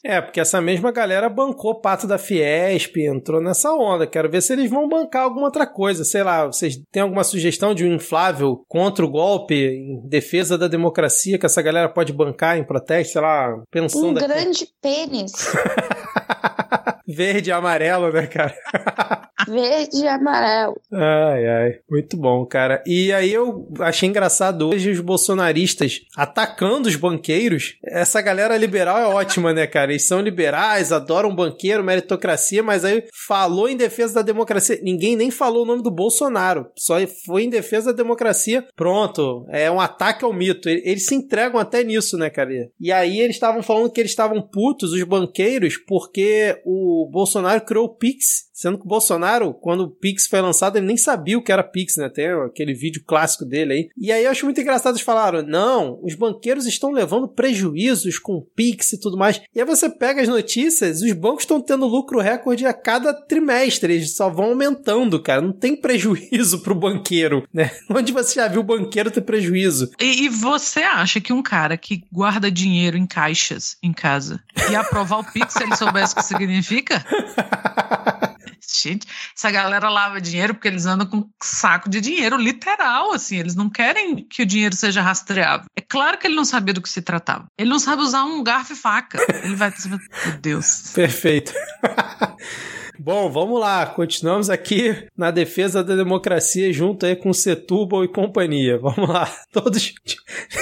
É, 0.05 0.20
porque 0.20 0.40
essa 0.40 0.61
mesma 0.61 0.92
galera 0.92 1.29
bancou 1.29 1.72
o 1.72 1.81
pato 1.81 2.07
da 2.07 2.18
Fiesp, 2.18 2.96
entrou 2.98 3.40
nessa 3.40 3.72
onda. 3.72 4.07
Quero 4.07 4.31
ver 4.31 4.40
se 4.40 4.53
eles 4.53 4.70
vão 4.70 4.88
bancar 4.88 5.22
alguma 5.22 5.46
outra 5.46 5.66
coisa. 5.66 6.05
Sei 6.05 6.22
lá, 6.22 6.46
vocês 6.46 6.81
têm 6.92 7.03
alguma 7.03 7.24
sugestão 7.24 7.74
de 7.74 7.85
um 7.85 7.94
inflável 7.94 8.64
contra 8.68 9.05
o 9.05 9.11
golpe, 9.11 9.55
em 9.55 10.01
defesa 10.09 10.57
da 10.57 10.68
democracia, 10.68 11.38
que 11.38 11.46
essa 11.46 11.62
galera 11.62 11.88
pode 11.88 12.12
bancar 12.12 12.59
em 12.59 12.64
protesto? 12.64 13.14
Sei 13.14 13.22
lá, 13.22 13.61
pensando. 13.70 14.11
Um 14.11 14.27
grande 14.27 14.68
pênis. 14.81 15.33
Verde 17.07 17.48
e 17.48 17.53
amarelo, 17.53 18.12
né, 18.12 18.27
cara? 18.27 18.55
Verde 19.48 20.02
e 20.02 20.08
amarelo. 20.08 20.80
Ai, 20.92 21.46
ai. 21.46 21.74
Muito 21.90 22.16
bom, 22.16 22.44
cara. 22.44 22.82
E 22.87 23.12
aí 23.12 23.32
eu 23.32 23.68
achei 23.80 24.08
engraçado 24.08 24.68
hoje 24.68 24.90
os 24.90 25.00
bolsonaristas 25.00 26.00
atacando 26.16 26.88
os 26.88 26.96
banqueiros. 26.96 27.76
Essa 27.84 28.20
galera 28.20 28.56
liberal 28.56 28.98
é 28.98 29.06
ótima, 29.06 29.52
né, 29.52 29.66
cara? 29.66 29.92
Eles 29.92 30.06
são 30.06 30.20
liberais, 30.20 30.92
adoram 30.92 31.34
banqueiro, 31.34 31.84
meritocracia, 31.84 32.62
mas 32.62 32.84
aí 32.84 33.04
falou 33.26 33.68
em 33.68 33.76
defesa 33.76 34.14
da 34.14 34.22
democracia. 34.22 34.78
Ninguém 34.82 35.16
nem 35.16 35.30
falou 35.30 35.62
o 35.62 35.66
nome 35.66 35.82
do 35.82 35.90
Bolsonaro. 35.90 36.66
Só 36.76 36.96
foi 37.24 37.44
em 37.44 37.50
defesa 37.50 37.92
da 37.92 38.02
democracia. 38.02 38.66
Pronto. 38.76 39.46
É 39.50 39.70
um 39.70 39.80
ataque 39.80 40.24
ao 40.24 40.32
mito. 40.32 40.68
Eles 40.68 41.06
se 41.06 41.14
entregam 41.14 41.58
até 41.61 41.82
nisso, 41.82 42.16
né, 42.18 42.28
cara? 42.28 42.48
E 42.80 42.90
aí 42.90 43.20
eles 43.20 43.37
estavam 43.37 43.62
falando 43.62 43.90
que 43.90 44.00
eles 44.00 44.11
estavam 44.11 44.40
putos, 44.40 44.92
os 44.92 45.02
banqueiros, 45.04 45.76
porque 45.76 46.61
o 46.64 47.08
Bolsonaro 47.11 47.61
criou 47.61 47.87
o 47.87 47.94
Pix 47.94 48.47
Sendo 48.59 48.77
que 48.77 48.85
o 48.85 48.88
Bolsonaro, 48.88 49.55
quando 49.55 49.83
o 49.83 49.88
Pix 49.88 50.27
foi 50.27 50.40
lançado, 50.40 50.77
ele 50.77 50.87
nem 50.87 50.97
sabia 50.97 51.38
o 51.38 51.42
que 51.42 51.53
era 51.53 51.62
Pix, 51.62 51.97
né? 51.97 52.09
Tem 52.09 52.27
aquele 52.44 52.75
vídeo 52.75 53.05
clássico 53.07 53.44
dele 53.44 53.73
aí. 53.73 53.88
E 53.97 54.11
aí 54.11 54.25
eu 54.25 54.33
acho 54.33 54.44
muito 54.44 54.61
engraçado 54.61 54.94
eles 54.94 55.05
falaram: 55.07 55.42
não, 55.42 56.01
os 56.03 56.16
banqueiros 56.16 56.66
estão 56.66 56.90
levando 56.90 57.29
prejuízos 57.29 58.18
com 58.18 58.33
o 58.33 58.42
Pix 58.42 58.94
e 58.94 59.01
tudo 59.01 59.16
mais. 59.16 59.40
E 59.55 59.61
aí 59.61 59.64
você 59.64 59.88
pega 59.88 60.23
as 60.23 60.27
notícias, 60.27 61.03
os 61.03 61.12
bancos 61.12 61.44
estão 61.44 61.61
tendo 61.61 61.87
lucro 61.87 62.18
recorde 62.18 62.66
a 62.66 62.75
cada 62.75 63.14
trimestre, 63.14 63.94
eles 63.94 64.16
só 64.16 64.29
vão 64.29 64.47
aumentando, 64.47 65.23
cara. 65.23 65.40
Não 65.40 65.53
tem 65.53 65.81
prejuízo 65.81 66.61
pro 66.61 66.75
banqueiro, 66.75 67.47
né? 67.55 67.71
Onde 67.88 68.12
você 68.12 68.35
já 68.35 68.49
viu 68.49 68.62
o 68.62 68.64
banqueiro 68.64 69.09
ter 69.09 69.21
prejuízo? 69.21 69.88
E, 70.01 70.25
e 70.25 70.29
você 70.29 70.81
acha 70.81 71.21
que 71.21 71.33
um 71.33 71.44
cara 71.44 71.77
que 71.77 72.03
guarda 72.11 72.51
dinheiro 72.51 72.97
em 72.97 73.07
caixas 73.07 73.77
em 73.81 73.92
casa 73.92 74.42
ia 74.68 74.81
aprovar 74.81 75.21
o 75.21 75.33
Pix 75.33 75.53
se 75.53 75.62
ele 75.62 75.77
soubesse 75.77 76.14
o 76.14 76.16
que 76.16 76.25
significa? 76.25 77.05
Gente, 78.66 79.07
essa 79.37 79.51
galera 79.51 79.88
lava 79.88 80.21
dinheiro 80.21 80.55
porque 80.55 80.68
eles 80.68 80.87
andam 80.87 81.07
com 81.07 81.29
saco 81.42 81.88
de 81.88 82.01
dinheiro, 82.01 82.37
literal, 82.37 83.12
assim. 83.12 83.37
Eles 83.37 83.55
não 83.55 83.68
querem 83.71 84.25
que 84.25 84.42
o 84.42 84.47
dinheiro 84.47 84.75
seja 84.75 85.03
rastreável. 85.03 85.66
É 85.77 85.81
claro 85.81 86.18
que 86.18 86.27
ele 86.27 86.37
não 86.37 86.44
sabia 86.44 86.75
do 86.75 86.83
que 86.83 86.88
se 86.88 87.03
tratava. 87.03 87.47
Ele 87.57 87.71
não 87.71 87.79
sabe 87.79 88.03
usar 88.03 88.25
um 88.25 88.42
garfo 88.42 88.73
e 88.73 88.77
faca. 88.77 89.18
Ele 89.42 89.55
vai. 89.55 89.73
Meu 89.87 90.38
Deus. 90.40 90.92
Perfeito. 90.94 91.53
Bom, 93.00 93.30
vamos 93.30 93.61
lá. 93.61 93.87
Continuamos 93.87 94.50
aqui 94.50 95.06
na 95.16 95.30
defesa 95.30 95.84
da 95.84 95.94
democracia 95.94 96.72
junto 96.72 97.06
aí 97.06 97.14
com 97.14 97.32
Setúbal 97.32 98.02
e 98.02 98.08
companhia. 98.08 98.76
Vamos 98.76 99.08
lá. 99.08 99.32
Todos. 99.52 99.94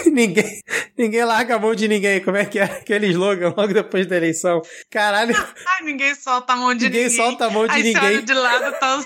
ninguém, 0.05 0.61
ninguém 0.99 1.25
larga 1.25 1.57
a 1.57 1.59
mão 1.59 1.75
de 1.75 1.88
ninguém. 1.88 2.22
Como 2.22 2.37
é 2.37 2.44
que 2.44 2.59
é 2.59 2.64
aquele 2.64 3.07
slogan 3.07 3.55
logo 3.57 3.72
depois 3.72 4.07
da 4.07 4.16
eleição? 4.16 4.61
Caralho. 4.90 5.35
Ai, 5.35 5.85
ninguém 5.85 6.14
solta 6.14 6.53
a 6.53 6.57
mão 6.57 6.75
de 6.75 6.85
ninguém. 6.85 7.05
Ninguém 7.05 7.16
solta 7.16 7.46
a 7.46 7.51
mão 7.51 7.66
de 7.66 7.72
aí 7.72 7.83
ninguém. 7.83 8.03
Aí 8.03 8.22
de 8.22 8.35
lado 8.35 8.79
tá 8.79 9.01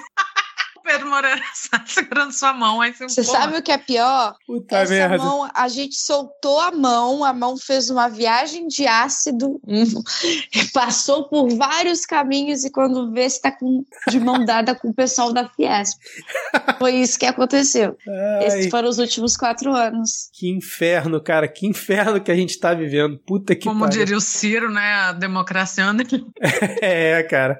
Pedro 0.82 1.08
Moreira 1.08 1.42
segurando 1.86 2.32
sua 2.32 2.52
mão. 2.52 2.80
Aí 2.80 2.92
você, 2.92 3.08
você 3.08 3.24
sabe 3.24 3.58
o 3.58 3.62
que 3.62 3.72
é 3.72 3.78
pior? 3.78 4.34
Puta 4.46 4.76
Essa 4.76 4.92
merda. 4.92 5.18
mão, 5.18 5.48
a 5.54 5.68
gente 5.68 5.96
soltou 5.96 6.60
a 6.60 6.70
mão, 6.70 7.24
a 7.24 7.32
mão 7.32 7.56
fez 7.56 7.90
uma 7.90 8.08
viagem 8.08 8.66
de 8.66 8.86
ácido, 8.86 9.60
passou 10.72 11.28
por 11.28 11.48
vários 11.56 12.04
caminhos 12.04 12.64
e 12.64 12.70
quando 12.70 13.12
vê 13.12 13.28
se 13.28 13.40
tá 13.40 13.50
com, 13.50 13.84
de 14.08 14.20
mão 14.20 14.44
dada 14.44 14.74
com 14.74 14.88
o 14.88 14.94
pessoal 14.94 15.32
da 15.32 15.48
Fiesp. 15.48 15.98
Foi 16.78 16.94
isso 16.94 17.18
que 17.18 17.26
aconteceu. 17.26 17.96
Ai, 18.08 18.46
Esses 18.46 18.70
foram 18.70 18.88
os 18.88 18.98
últimos 18.98 19.36
quatro 19.36 19.72
anos. 19.74 20.30
Que 20.32 20.50
inferno, 20.50 21.20
cara. 21.22 21.46
Que 21.48 21.66
inferno 21.66 22.20
que 22.20 22.30
a 22.30 22.36
gente 22.36 22.58
tá 22.58 22.74
vivendo. 22.74 23.18
Puta 23.26 23.54
que 23.54 23.64
Como 23.64 23.88
diria 23.88 24.16
o 24.16 24.20
Ciro, 24.20 24.70
né? 24.70 24.92
A 24.94 25.12
democracia 25.12 25.84
anda. 25.84 26.04
é, 26.80 27.22
cara. 27.24 27.58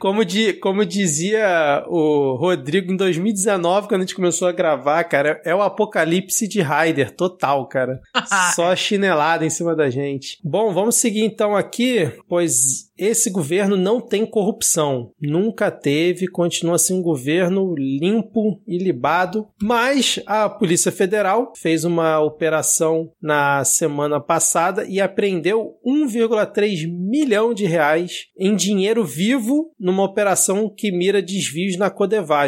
Como, 0.00 0.24
di, 0.24 0.54
como 0.54 0.84
dizia 0.84 1.84
o 1.86 2.36
Rodrigo 2.54 2.92
em 2.92 2.96
2019, 2.96 3.88
quando 3.88 4.02
a 4.02 4.04
gente 4.04 4.14
começou 4.14 4.46
a 4.46 4.52
gravar, 4.52 5.02
cara, 5.04 5.40
é 5.44 5.54
o 5.54 5.60
apocalipse 5.60 6.46
de 6.46 6.60
Raider, 6.60 7.10
total, 7.10 7.66
cara. 7.66 8.00
Só 8.54 8.74
chinelada 8.76 9.44
em 9.44 9.50
cima 9.50 9.74
da 9.74 9.90
gente. 9.90 10.38
Bom, 10.44 10.72
vamos 10.72 10.96
seguir 10.96 11.24
então 11.24 11.56
aqui, 11.56 12.10
pois 12.28 12.92
esse 12.96 13.28
governo 13.28 13.76
não 13.76 14.00
tem 14.00 14.24
corrupção. 14.24 15.10
Nunca 15.20 15.70
teve, 15.70 16.28
continua 16.28 16.76
assim 16.76 16.94
um 16.94 17.02
governo 17.02 17.74
limpo 17.74 18.60
e 18.66 18.78
libado. 18.78 19.48
Mas 19.60 20.20
a 20.26 20.48
Polícia 20.48 20.92
Federal 20.92 21.52
fez 21.56 21.84
uma 21.84 22.20
operação 22.20 23.10
na 23.20 23.64
semana 23.64 24.20
passada 24.20 24.84
e 24.84 25.00
apreendeu 25.00 25.74
1,3 25.84 26.88
milhão 26.88 27.52
de 27.52 27.66
reais 27.66 28.26
em 28.38 28.54
dinheiro 28.54 29.04
vivo 29.04 29.72
numa 29.78 30.04
operação 30.04 30.72
que 30.74 30.92
mira 30.92 31.20
desvios 31.20 31.76
na 31.76 31.90
Codevasf. 31.90 32.43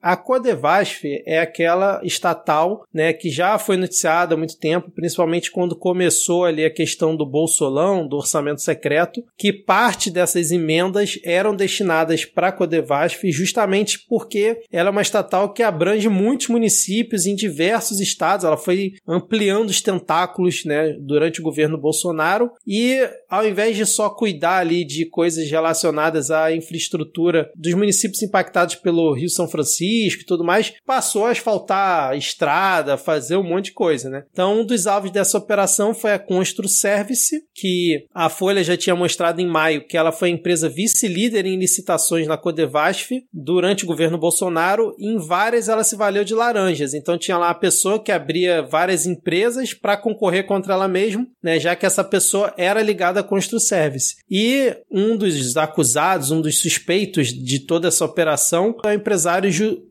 A 0.00 0.16
Codevasf 0.16 1.04
é 1.26 1.38
aquela 1.38 2.00
estatal, 2.04 2.84
né, 2.92 3.12
que 3.12 3.30
já 3.30 3.58
foi 3.58 3.76
noticiada 3.76 4.34
há 4.34 4.38
muito 4.38 4.58
tempo, 4.58 4.90
principalmente 4.90 5.50
quando 5.50 5.76
começou 5.76 6.44
ali 6.44 6.64
a 6.64 6.72
questão 6.72 7.16
do 7.16 7.26
Bolsolão, 7.26 8.06
do 8.06 8.16
orçamento 8.16 8.60
secreto, 8.60 9.22
que 9.36 9.52
parte 9.52 10.10
dessas 10.10 10.50
emendas 10.50 11.18
eram 11.24 11.54
destinadas 11.54 12.24
para 12.24 12.48
a 12.48 12.52
Codevasf 12.52 13.30
justamente 13.30 14.04
porque 14.08 14.60
ela 14.70 14.88
é 14.88 14.92
uma 14.92 15.02
estatal 15.02 15.52
que 15.52 15.62
abrange 15.62 16.08
muitos 16.08 16.48
municípios 16.48 17.26
em 17.26 17.34
diversos 17.34 18.00
estados. 18.00 18.44
Ela 18.44 18.56
foi 18.56 18.92
ampliando 19.06 19.70
os 19.70 19.80
tentáculos 19.80 20.64
né, 20.64 20.96
durante 21.00 21.40
o 21.40 21.44
governo 21.44 21.78
Bolsonaro 21.78 22.50
e 22.66 22.98
ao 23.28 23.46
invés 23.46 23.76
de 23.76 23.86
só 23.86 24.10
cuidar 24.10 24.58
ali 24.58 24.84
de 24.84 25.06
coisas 25.06 25.50
relacionadas 25.50 26.30
à 26.30 26.54
infraestrutura 26.54 27.50
dos 27.56 27.74
municípios 27.74 28.22
impactados 28.22 28.74
pelo 28.76 29.12
Rio 29.14 29.28
São 29.34 29.48
Francisco 29.48 30.22
e 30.22 30.26
tudo 30.26 30.44
mais, 30.44 30.72
passou 30.86 31.26
a 31.26 31.30
asfaltar 31.30 32.16
estrada, 32.16 32.96
fazer 32.96 33.36
um 33.36 33.42
monte 33.42 33.66
de 33.66 33.72
coisa, 33.72 34.08
né? 34.08 34.24
Então, 34.32 34.60
um 34.60 34.64
dos 34.64 34.86
alvos 34.86 35.10
dessa 35.10 35.38
operação 35.38 35.94
foi 35.94 36.12
a 36.12 36.18
Constru 36.18 36.68
Service, 36.68 37.42
que 37.54 38.06
a 38.14 38.28
Folha 38.28 38.64
já 38.64 38.76
tinha 38.76 38.96
mostrado 38.96 39.40
em 39.40 39.46
maio 39.46 39.86
que 39.86 39.96
ela 39.96 40.12
foi 40.12 40.28
a 40.28 40.32
empresa 40.32 40.68
vice-líder 40.68 41.46
em 41.46 41.58
licitações 41.58 42.26
na 42.26 42.36
Codevasf 42.36 43.10
durante 43.32 43.84
o 43.84 43.86
governo 43.86 44.18
Bolsonaro. 44.18 44.94
E 44.98 45.06
em 45.06 45.18
várias 45.18 45.68
ela 45.68 45.84
se 45.84 45.96
valeu 45.96 46.24
de 46.24 46.34
laranjas. 46.34 46.94
Então 46.94 47.18
tinha 47.18 47.38
lá 47.38 47.50
a 47.50 47.54
pessoa 47.54 48.02
que 48.02 48.12
abria 48.12 48.62
várias 48.62 49.06
empresas 49.06 49.74
para 49.74 49.96
concorrer 49.96 50.46
contra 50.46 50.74
ela 50.74 50.88
mesma, 50.88 51.26
né? 51.42 51.58
Já 51.58 51.76
que 51.76 51.86
essa 51.86 52.04
pessoa 52.04 52.52
era 52.56 52.82
ligada 52.82 53.20
à 53.20 53.22
Constru 53.22 53.60
Service. 53.60 54.16
E 54.30 54.74
um 54.90 55.16
dos 55.16 55.56
acusados, 55.56 56.30
um 56.30 56.40
dos 56.40 56.60
suspeitos 56.60 57.28
de 57.28 57.60
toda 57.60 57.88
essa 57.88 58.04
operação 58.04 58.76
é 58.84 58.88
o 58.88 58.92
empresário 58.92 59.21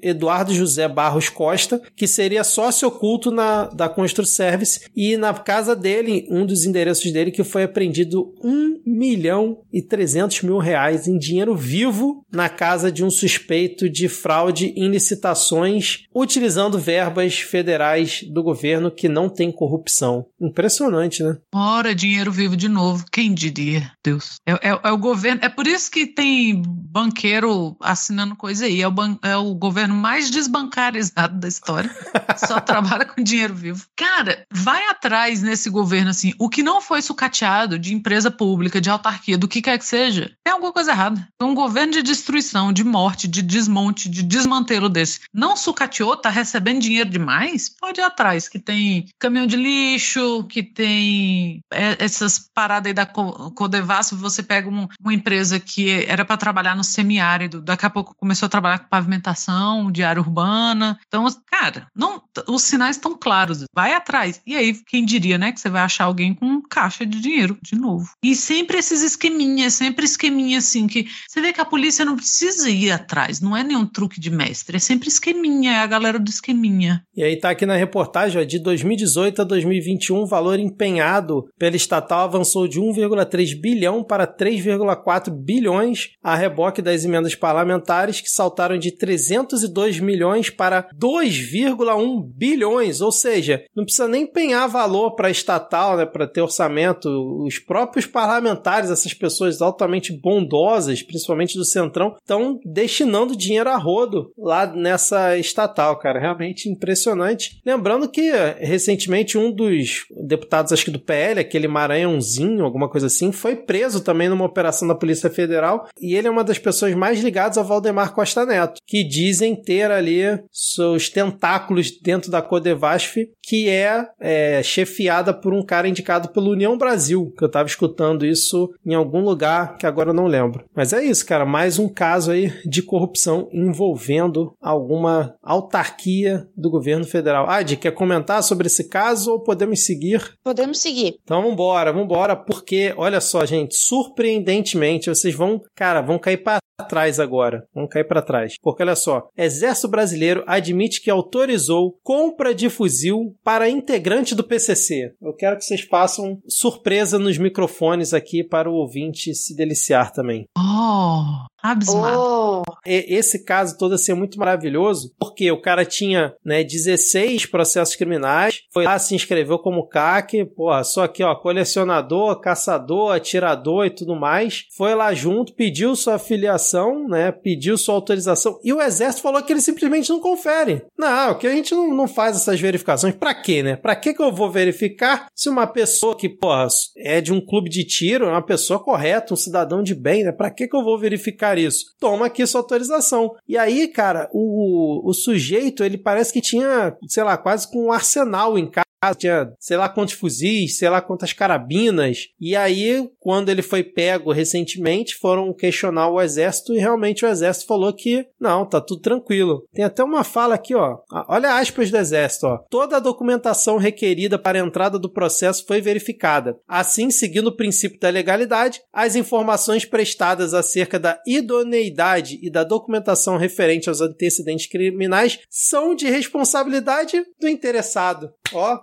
Eduardo 0.01 0.53
José 0.53 0.87
Barros 0.87 1.29
Costa, 1.29 1.81
que 1.95 2.07
seria 2.07 2.43
sócio 2.43 2.87
oculto 2.87 3.31
na, 3.31 3.65
da 3.65 3.87
Constru 3.89 4.25
Service 4.25 4.81
e 4.95 5.17
na 5.17 5.33
casa 5.33 5.75
dele, 5.75 6.27
um 6.29 6.45
dos 6.45 6.65
endereços 6.65 7.11
dele 7.11 7.31
que 7.31 7.43
foi 7.43 7.63
apreendido 7.63 8.33
1 8.43 8.81
milhão 8.85 9.59
e 9.71 9.81
300 9.81 10.41
mil 10.41 10.57
reais 10.57 11.07
em 11.07 11.17
dinheiro 11.17 11.55
vivo 11.55 12.25
na 12.31 12.49
casa 12.49 12.91
de 12.91 13.03
um 13.03 13.09
suspeito 13.09 13.89
de 13.89 14.07
fraude 14.07 14.73
em 14.75 14.89
licitações 14.89 16.05
utilizando 16.13 16.79
verbas 16.79 17.39
federais 17.39 18.23
do 18.23 18.43
governo 18.43 18.91
que 18.91 19.07
não 19.09 19.29
tem 19.29 19.51
corrupção. 19.51 20.25
Impressionante, 20.39 21.23
né? 21.23 21.37
Ora, 21.53 21.95
dinheiro 21.95 22.31
vivo 22.31 22.55
de 22.55 22.67
novo. 22.67 23.05
Quem 23.11 23.33
diria? 23.33 23.91
Deus. 24.03 24.39
É, 24.45 24.69
é, 24.69 24.79
é 24.83 24.91
o 24.91 24.97
governo. 24.97 25.41
É 25.43 25.49
por 25.49 25.67
isso 25.67 25.89
que 25.91 26.05
tem 26.05 26.61
banqueiro 26.65 27.75
assinando 27.81 28.35
coisa 28.35 28.65
aí. 28.65 28.81
É 28.81 28.87
o, 28.87 28.91
ban, 28.91 29.17
é 29.23 29.35
o 29.37 29.53
governo 29.53 29.95
mais 29.95 30.29
desbancarizado 30.29 31.39
da 31.39 31.47
história. 31.47 31.89
Só 32.37 32.59
trabalha 32.59 33.05
com 33.05 33.23
dinheiro 33.23 33.53
vivo. 33.53 33.85
Cara, 33.95 34.45
vai 34.51 34.87
atrás 34.87 35.41
nesse 35.41 35.69
governo 35.69 36.09
assim. 36.09 36.33
O 36.39 36.49
que 36.49 36.63
não 36.63 36.81
foi 36.81 37.01
sucateado 37.01 37.77
de 37.77 37.93
empresa 37.93 38.31
pública, 38.31 38.81
de 38.81 38.89
autarquia, 38.89 39.37
do 39.37 39.47
que 39.47 39.61
quer 39.61 39.77
que 39.77 39.85
seja, 39.85 40.31
tem 40.43 40.53
alguma 40.53 40.73
coisa 40.73 40.91
errada. 40.91 41.27
Um 41.41 41.53
governo 41.53 41.93
de 41.93 42.03
destruição, 42.03 42.71
de 42.71 42.83
morte, 42.83 43.27
de 43.27 43.41
desmonte, 43.41 44.09
de 44.09 44.23
desmantelo 44.23 44.89
desse, 44.89 45.21
não 45.33 45.55
sucateou, 45.55 46.15
tá 46.15 46.29
recebendo 46.29 46.81
dinheiro 46.81 47.09
demais? 47.09 47.69
Pode 47.79 47.99
ir 47.99 48.03
atrás, 48.03 48.47
que 48.47 48.59
tem 48.59 49.07
caminhão 49.19 49.47
de 49.47 49.55
lixo, 49.55 50.43
que 50.45 50.63
tem 50.63 51.61
é, 51.71 52.03
essas 52.03 52.39
paradas 52.53 52.87
aí 52.87 52.93
da 52.93 53.05
Codevas, 53.05 54.11
você 54.11 54.41
pega 54.41 54.69
um, 54.69 54.87
uma 54.99 55.13
empresa 55.13 55.59
que 55.59 56.05
era 56.07 56.25
para 56.25 56.37
trabalhar 56.37 56.75
no 56.75 56.83
semiárido, 56.83 57.61
daqui 57.61 57.85
a 57.85 57.89
pouco 57.89 58.15
começou 58.15 58.45
a 58.47 58.49
trabalhar 58.49 58.79
com 58.79 58.87
pavimentação 59.11 59.91
de 59.91 60.03
área 60.03 60.21
urbana. 60.21 60.97
Então, 61.07 61.25
cara, 61.49 61.87
não, 61.95 62.21
os 62.47 62.63
sinais 62.63 62.95
estão 62.95 63.17
claros. 63.17 63.65
Vai 63.73 63.93
atrás. 63.93 64.41
E 64.45 64.55
aí, 64.55 64.73
quem 64.87 65.03
diria, 65.03 65.37
né, 65.37 65.51
que 65.51 65.59
você 65.59 65.69
vai 65.69 65.81
achar 65.81 66.05
alguém 66.05 66.33
com 66.33 66.61
caixa 66.61 67.05
de 67.05 67.19
dinheiro 67.19 67.57
de 67.61 67.75
novo. 67.75 68.09
E 68.23 68.35
sempre 68.35 68.77
esses 68.77 69.01
esqueminhas, 69.01 69.73
sempre 69.73 70.05
esqueminha 70.05 70.59
assim, 70.59 70.87
que 70.87 71.05
você 71.27 71.41
vê 71.41 71.51
que 71.51 71.61
a 71.61 71.65
polícia 71.65 72.05
não 72.05 72.15
precisa 72.15 72.69
ir 72.69 72.91
atrás, 72.91 73.41
não 73.41 73.55
é 73.55 73.63
nenhum 73.63 73.85
truque 73.85 74.19
de 74.19 74.29
mestre, 74.29 74.77
é 74.77 74.79
sempre 74.79 75.09
esqueminha, 75.09 75.71
é 75.71 75.79
a 75.79 75.87
galera 75.87 76.19
do 76.19 76.29
esqueminha. 76.29 77.03
E 77.15 77.23
aí 77.23 77.35
tá 77.35 77.49
aqui 77.49 77.65
na 77.65 77.75
reportagem, 77.75 78.39
ó, 78.39 78.43
de 78.43 78.59
2018 78.59 79.41
a 79.41 79.45
2021, 79.45 80.17
o 80.17 80.27
valor 80.27 80.59
empenhado 80.59 81.47
pela 81.57 81.75
estatal 81.75 82.21
avançou 82.21 82.67
de 82.67 82.79
1,3 82.79 83.59
bilhão 83.59 84.03
para 84.03 84.27
3,4 84.27 85.31
bilhões, 85.31 86.11
a 86.23 86.35
reboque 86.35 86.81
das 86.81 87.03
emendas 87.03 87.35
parlamentares 87.35 88.21
que 88.21 88.29
saltaram 88.29 88.77
de 88.77 88.91
302 89.01 89.99
milhões 89.99 90.51
para 90.51 90.87
2,1 90.95 92.23
bilhões, 92.35 93.01
ou 93.01 93.11
seja, 93.11 93.63
não 93.75 93.83
precisa 93.83 94.07
nem 94.07 94.23
empenhar 94.23 94.69
valor 94.69 95.15
para 95.15 95.31
estatal, 95.31 95.97
né, 95.97 96.05
para 96.05 96.27
ter 96.27 96.41
orçamento, 96.41 97.09
os 97.43 97.57
próprios 97.57 98.05
parlamentares, 98.05 98.91
essas 98.91 99.15
pessoas 99.15 99.59
altamente 99.59 100.13
bondosas, 100.13 101.01
principalmente 101.01 101.57
do 101.57 101.65
Centrão, 101.65 102.15
estão 102.21 102.59
destinando 102.63 103.35
dinheiro 103.35 103.71
a 103.71 103.75
rodo 103.75 104.31
lá 104.37 104.67
nessa 104.67 105.35
estatal, 105.35 105.97
cara. 105.97 106.19
Realmente 106.19 106.69
impressionante. 106.69 107.59
Lembrando 107.65 108.07
que 108.07 108.31
recentemente 108.59 109.35
um 109.35 109.51
dos 109.51 110.05
deputados, 110.27 110.71
acho 110.71 110.85
que 110.85 110.91
do 110.91 110.99
PL, 110.99 111.39
aquele 111.39 111.67
Maranhãozinho, 111.67 112.63
alguma 112.63 112.87
coisa 112.87 113.07
assim, 113.07 113.31
foi 113.31 113.55
preso 113.55 114.01
também 114.01 114.29
numa 114.29 114.45
operação 114.45 114.87
da 114.87 114.93
Polícia 114.93 115.29
Federal 115.29 115.87
e 115.99 116.13
ele 116.15 116.27
é 116.27 116.31
uma 116.31 116.43
das 116.43 116.59
pessoas 116.59 116.93
mais 116.93 117.19
ligadas 117.19 117.57
ao 117.57 117.65
Valdemar 117.65 118.13
Costa 118.13 118.45
Neto, 118.45 118.79
que 118.91 119.05
dizem 119.05 119.55
ter 119.55 119.89
ali 119.89 120.21
seus 120.51 121.07
tentáculos 121.07 121.91
dentro 122.01 122.29
da 122.29 122.41
Codevasf, 122.41 123.15
que 123.41 123.69
é, 123.69 124.05
é 124.19 124.61
chefiada 124.61 125.33
por 125.33 125.53
um 125.53 125.63
cara 125.63 125.87
indicado 125.87 126.27
pela 126.27 126.49
União 126.49 126.77
Brasil, 126.77 127.33
que 127.37 127.41
eu 127.41 127.49
tava 127.49 127.69
escutando 127.69 128.25
isso 128.25 128.69
em 128.85 128.93
algum 128.93 129.21
lugar 129.21 129.77
que 129.77 129.87
agora 129.87 130.09
eu 130.09 130.13
não 130.13 130.27
lembro. 130.27 130.65
Mas 130.75 130.91
é 130.91 131.01
isso, 131.01 131.25
cara, 131.25 131.45
mais 131.45 131.79
um 131.79 131.87
caso 131.87 132.31
aí 132.31 132.51
de 132.65 132.81
corrupção 132.81 133.47
envolvendo 133.53 134.53
alguma 134.59 135.37
autarquia 135.41 136.45
do 136.53 136.69
governo 136.69 137.05
federal. 137.05 137.49
Adi, 137.49 137.77
quer 137.77 137.91
comentar 137.91 138.43
sobre 138.43 138.67
esse 138.67 138.89
caso 138.89 139.31
ou 139.31 139.41
podemos 139.41 139.85
seguir? 139.85 140.33
Podemos 140.43 140.79
seguir. 140.79 141.15
Então 141.23 141.41
vambora, 141.41 141.93
vambora, 141.93 142.35
porque 142.35 142.93
olha 142.97 143.21
só, 143.21 143.45
gente, 143.45 143.73
surpreendentemente 143.73 145.07
vocês 145.07 145.33
vão, 145.33 145.61
cara, 145.77 146.01
vão 146.01 146.19
cair 146.19 146.43
para 146.43 146.59
trás 146.83 147.19
agora. 147.19 147.65
Vamos 147.73 147.89
cair 147.89 148.03
para 148.03 148.21
trás. 148.21 148.55
Porque 148.61 148.70
olha 148.79 148.95
só, 148.95 149.27
Exército 149.37 149.87
Brasileiro 149.87 150.43
admite 150.47 151.01
que 151.01 151.09
autorizou 151.09 151.97
compra 152.03 152.53
de 152.53 152.69
fuzil 152.69 153.35
para 153.43 153.69
integrante 153.69 154.33
do 154.33 154.43
PCC. 154.43 155.13
Eu 155.21 155.33
quero 155.33 155.57
que 155.57 155.65
vocês 155.65 155.81
façam 155.81 156.39
surpresa 156.47 157.19
nos 157.19 157.37
microfones 157.37 158.13
aqui 158.13 158.43
para 158.43 158.69
o 158.69 158.75
ouvinte 158.75 159.33
se 159.33 159.55
deliciar 159.55 160.11
também. 160.11 160.45
Oh! 160.57 161.50
Abismado. 161.61 162.17
Oh. 162.17 162.63
Esse 162.85 163.43
caso 163.43 163.77
todo 163.77 163.95
assim, 163.95 164.11
é 164.11 164.15
muito 164.15 164.39
maravilhoso, 164.39 165.13
porque 165.19 165.51
o 165.51 165.61
cara 165.61 165.85
tinha 165.85 166.33
né, 166.43 166.63
16 166.63 167.45
processos 167.45 167.95
criminais, 167.95 168.61
foi 168.73 168.85
lá, 168.85 168.97
se 168.97 169.13
inscreveu 169.13 169.59
como 169.59 169.87
CAC, 169.87 170.45
porra, 170.45 170.83
só 170.83 171.03
aqui, 171.03 171.23
ó, 171.23 171.35
colecionador, 171.35 172.39
caçador, 172.39 173.15
atirador 173.15 173.85
e 173.85 173.89
tudo 173.91 174.15
mais. 174.15 174.65
Foi 174.75 174.95
lá 174.95 175.13
junto, 175.13 175.53
pediu 175.53 175.95
sua 175.95 176.17
filiação, 176.17 177.07
né? 177.07 177.31
Pediu 177.31 177.77
sua 177.77 177.95
autorização. 177.95 178.59
E 178.63 178.73
o 178.73 178.81
exército 178.81 179.21
falou 179.21 179.41
que 179.43 179.53
ele 179.53 179.61
simplesmente 179.61 180.09
não 180.09 180.19
confere. 180.19 180.83
Não, 180.97 181.35
que 181.35 181.47
a 181.47 181.51
gente 181.51 181.73
não, 181.73 181.93
não 181.93 182.07
faz 182.07 182.35
essas 182.35 182.59
verificações. 182.59 183.15
Pra 183.15 183.33
quê, 183.33 183.61
né? 183.61 183.75
Pra 183.75 183.95
que, 183.95 184.13
que 184.13 184.21
eu 184.21 184.31
vou 184.31 184.49
verificar 184.49 185.27
se 185.35 185.49
uma 185.49 185.67
pessoa 185.67 186.15
que, 186.15 186.29
porra, 186.29 186.67
é 186.97 187.21
de 187.21 187.31
um 187.31 187.43
clube 187.43 187.69
de 187.69 187.83
tiro, 187.83 188.25
é 188.25 188.29
uma 188.29 188.45
pessoa 188.45 188.79
correta, 188.79 189.33
um 189.33 189.37
cidadão 189.37 189.83
de 189.83 189.93
bem, 189.93 190.23
né? 190.23 190.31
Pra 190.31 190.49
que, 190.49 190.67
que 190.67 190.75
eu 190.75 190.83
vou 190.83 190.97
verificar? 190.97 191.50
Isso. 191.57 191.85
Toma 191.99 192.25
aqui 192.25 192.45
sua 192.45 192.61
autorização. 192.61 193.35
E 193.47 193.57
aí, 193.57 193.87
cara, 193.87 194.29
o, 194.31 195.09
o 195.09 195.13
sujeito, 195.13 195.83
ele 195.83 195.97
parece 195.97 196.31
que 196.31 196.41
tinha, 196.41 196.95
sei 197.07 197.23
lá, 197.23 197.37
quase 197.37 197.69
com 197.69 197.85
um 197.85 197.91
arsenal 197.91 198.57
em 198.57 198.69
casa 198.69 198.85
tinha 199.17 199.51
sei 199.59 199.77
lá 199.77 199.89
quantos 199.89 200.13
fuzis, 200.13 200.77
sei 200.77 200.87
lá 200.87 201.01
quantas 201.01 201.33
carabinas. 201.33 202.27
E 202.39 202.55
aí, 202.55 203.09
quando 203.19 203.49
ele 203.49 203.63
foi 203.63 203.83
pego 203.83 204.31
recentemente, 204.31 205.15
foram 205.15 205.53
questionar 205.53 206.09
o 206.09 206.21
exército 206.21 206.73
e 206.73 206.77
realmente 206.77 207.25
o 207.25 207.27
exército 207.27 207.65
falou 207.65 207.91
que 207.93 208.27
não, 208.39 208.65
tá 208.65 208.79
tudo 208.79 209.01
tranquilo. 209.01 209.63
Tem 209.73 209.83
até 209.83 210.03
uma 210.03 210.23
fala 210.23 210.53
aqui, 210.53 210.75
ó. 210.75 210.99
Olha 211.27 211.57
aspas 211.57 211.89
do 211.89 211.97
exército, 211.97 212.45
ó. 212.45 212.59
Toda 212.69 212.97
a 212.97 212.99
documentação 212.99 213.77
requerida 213.77 214.37
para 214.37 214.61
a 214.61 214.65
entrada 214.65 214.99
do 214.99 215.11
processo 215.11 215.65
foi 215.65 215.81
verificada. 215.81 216.57
Assim, 216.67 217.09
seguindo 217.09 217.47
o 217.47 217.55
princípio 217.55 217.99
da 217.99 218.09
legalidade, 218.09 218.81
as 218.93 219.15
informações 219.15 219.83
prestadas 219.83 220.53
acerca 220.53 220.99
da 220.99 221.19
idoneidade 221.41 222.39
e 222.41 222.49
da 222.49 222.63
documentação 222.63 223.37
referente 223.37 223.89
aos 223.89 224.01
antecedentes 224.01 224.67
criminais 224.67 225.39
são 225.49 225.93
de 225.93 226.09
responsabilidade 226.09 227.23
do 227.39 227.47
interessado. 227.47 228.31
Ó, 228.53 228.81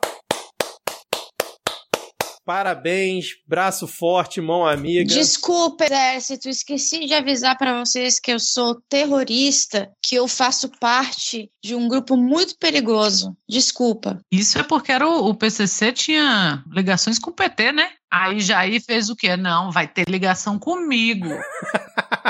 Parabéns, 2.48 3.36
braço 3.46 3.86
forte, 3.86 4.40
mão 4.40 4.66
amiga. 4.66 5.12
Desculpa, 5.12 5.84
exército, 5.84 6.48
esqueci 6.48 7.04
de 7.04 7.12
avisar 7.12 7.58
para 7.58 7.78
vocês 7.78 8.18
que 8.18 8.32
eu 8.32 8.40
sou 8.40 8.80
terrorista, 8.88 9.90
que 10.02 10.14
eu 10.14 10.26
faço 10.26 10.70
parte 10.80 11.50
de 11.62 11.74
um 11.74 11.86
grupo 11.86 12.16
muito 12.16 12.56
perigoso. 12.56 13.36
Desculpa. 13.46 14.18
Isso 14.32 14.58
é 14.58 14.62
porque 14.62 14.90
era 14.90 15.06
o, 15.06 15.28
o 15.28 15.34
PCC 15.34 15.92
tinha 15.92 16.64
ligações 16.72 17.18
com 17.18 17.28
o 17.28 17.34
PT, 17.34 17.70
né? 17.70 17.90
Aí 18.10 18.40
Jair 18.40 18.82
fez 18.82 19.10
o 19.10 19.16
quê? 19.16 19.36
Não, 19.36 19.70
vai 19.70 19.86
ter 19.86 20.08
ligação 20.08 20.58
comigo. 20.58 21.28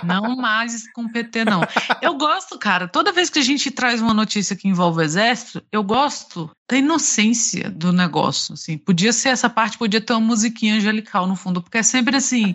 Não 0.05 0.37
mais 0.37 0.91
com 0.93 1.09
PT, 1.09 1.45
não. 1.45 1.61
Eu 2.01 2.15
gosto, 2.15 2.59
cara, 2.59 2.89
toda 2.89 3.13
vez 3.13 3.31
que 3.31 3.39
a 3.39 3.43
gente 3.43 3.71
traz 3.71 4.01
uma 4.01 4.15
notícia 4.15 4.57
que 4.57 4.69
envolve 4.69 5.01
o 5.01 5.03
exército, 5.03 5.63
eu 5.73 5.83
gosto 5.83 6.51
da 6.71 6.77
inocência 6.77 7.71
do 7.71 7.93
negócio, 7.93 8.55
assim. 8.55 8.77
Podia 8.77 9.13
ser 9.13 9.31
essa 9.31 9.49
parte, 9.49 9.79
podia 9.79 10.01
ter 10.01 10.13
uma 10.13 10.21
musiquinha 10.21 10.77
angelical 10.77 11.27
no 11.27 11.37
fundo, 11.37 11.63
porque 11.63 11.79
é 11.79 11.83
sempre 11.83 12.17
assim, 12.17 12.55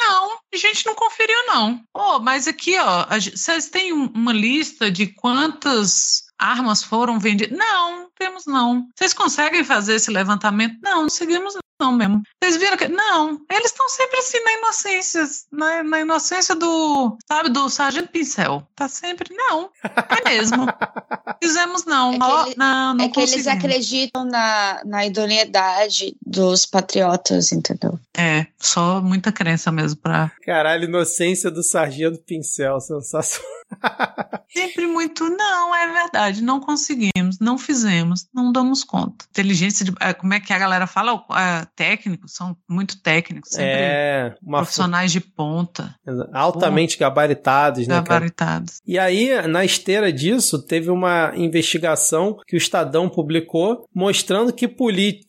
não, 0.00 0.32
a 0.52 0.56
gente 0.56 0.86
não 0.86 0.94
conferiu, 0.94 1.46
não. 1.46 1.82
Oh, 1.94 2.18
mas 2.18 2.46
aqui, 2.46 2.78
ó, 2.78 3.06
vocês 3.08 3.68
têm 3.68 3.92
uma 3.92 4.32
lista 4.32 4.90
de 4.90 5.06
quantas 5.06 6.29
armas 6.40 6.82
foram 6.82 7.18
vendidas? 7.18 7.56
Não, 7.56 8.08
temos 8.18 8.46
não. 8.46 8.88
Vocês 8.96 9.12
conseguem 9.12 9.64
fazer 9.64 9.94
esse 9.94 10.10
levantamento? 10.10 10.78
Não, 10.82 11.02
não 11.02 11.10
seguimos 11.10 11.54
não 11.80 11.92
mesmo. 11.92 12.22
Vocês 12.42 12.58
viram 12.58 12.76
que. 12.76 12.86
Não, 12.88 13.40
eles 13.50 13.66
estão 13.66 13.88
sempre 13.88 14.18
assim 14.18 14.38
na 14.44 14.52
inocência, 14.52 15.24
na, 15.50 15.82
na, 15.82 16.00
inocência 16.00 16.54
do, 16.54 17.16
sabe, 17.26 17.48
do 17.48 17.68
Sargento 17.70 18.08
Pincel. 18.08 18.62
Tá 18.76 18.86
sempre, 18.86 19.34
não, 19.34 19.70
é 19.82 20.28
mesmo. 20.28 20.66
Fizemos 21.42 21.86
não. 21.86 22.12
É 22.12 22.18
que, 22.18 22.48
ele, 22.48 22.54
não, 22.58 22.94
não 22.94 23.04
é 23.06 23.08
que 23.08 23.20
eles 23.20 23.46
acreditam 23.46 24.26
na, 24.26 24.82
na 24.84 25.06
idoneidade 25.06 26.14
dos 26.24 26.66
patriotas, 26.66 27.50
entendeu? 27.50 27.98
É, 28.14 28.46
só 28.58 29.00
muita 29.00 29.32
crença 29.32 29.72
mesmo 29.72 30.00
pra. 30.00 30.30
Caralho, 30.42 30.84
inocência 30.84 31.50
do 31.50 31.62
Sargento 31.62 32.18
Pincel, 32.18 32.78
sensacional. 32.80 33.59
Sempre 34.52 34.86
muito, 34.86 35.28
não, 35.28 35.74
é 35.74 35.92
verdade, 35.92 36.42
não 36.42 36.58
conseguimos, 36.60 37.38
não 37.40 37.56
fizemos, 37.56 38.26
não 38.34 38.50
damos 38.50 38.82
conta. 38.82 39.24
Inteligência 39.30 39.84
de. 39.84 39.92
É, 40.00 40.12
como 40.12 40.34
é 40.34 40.40
que 40.40 40.52
a 40.52 40.58
galera 40.58 40.86
fala? 40.88 41.24
É, 41.30 41.66
técnicos, 41.76 42.34
são 42.34 42.56
muito 42.68 43.00
técnicos, 43.00 43.50
sempre 43.50 43.70
é, 43.70 44.34
profissionais 44.44 45.12
de 45.12 45.20
ponta. 45.20 45.94
Altamente 46.32 46.96
Pô, 46.96 47.04
gabaritados, 47.04 47.86
né? 47.86 47.94
Gabaritados. 47.94 48.80
E 48.84 48.98
aí, 48.98 49.46
na 49.46 49.64
esteira 49.64 50.12
disso, 50.12 50.60
teve 50.60 50.90
uma 50.90 51.32
investigação 51.36 52.36
que 52.46 52.56
o 52.56 52.58
Estadão 52.58 53.08
publicou 53.08 53.84
mostrando 53.94 54.52
que, 54.52 54.68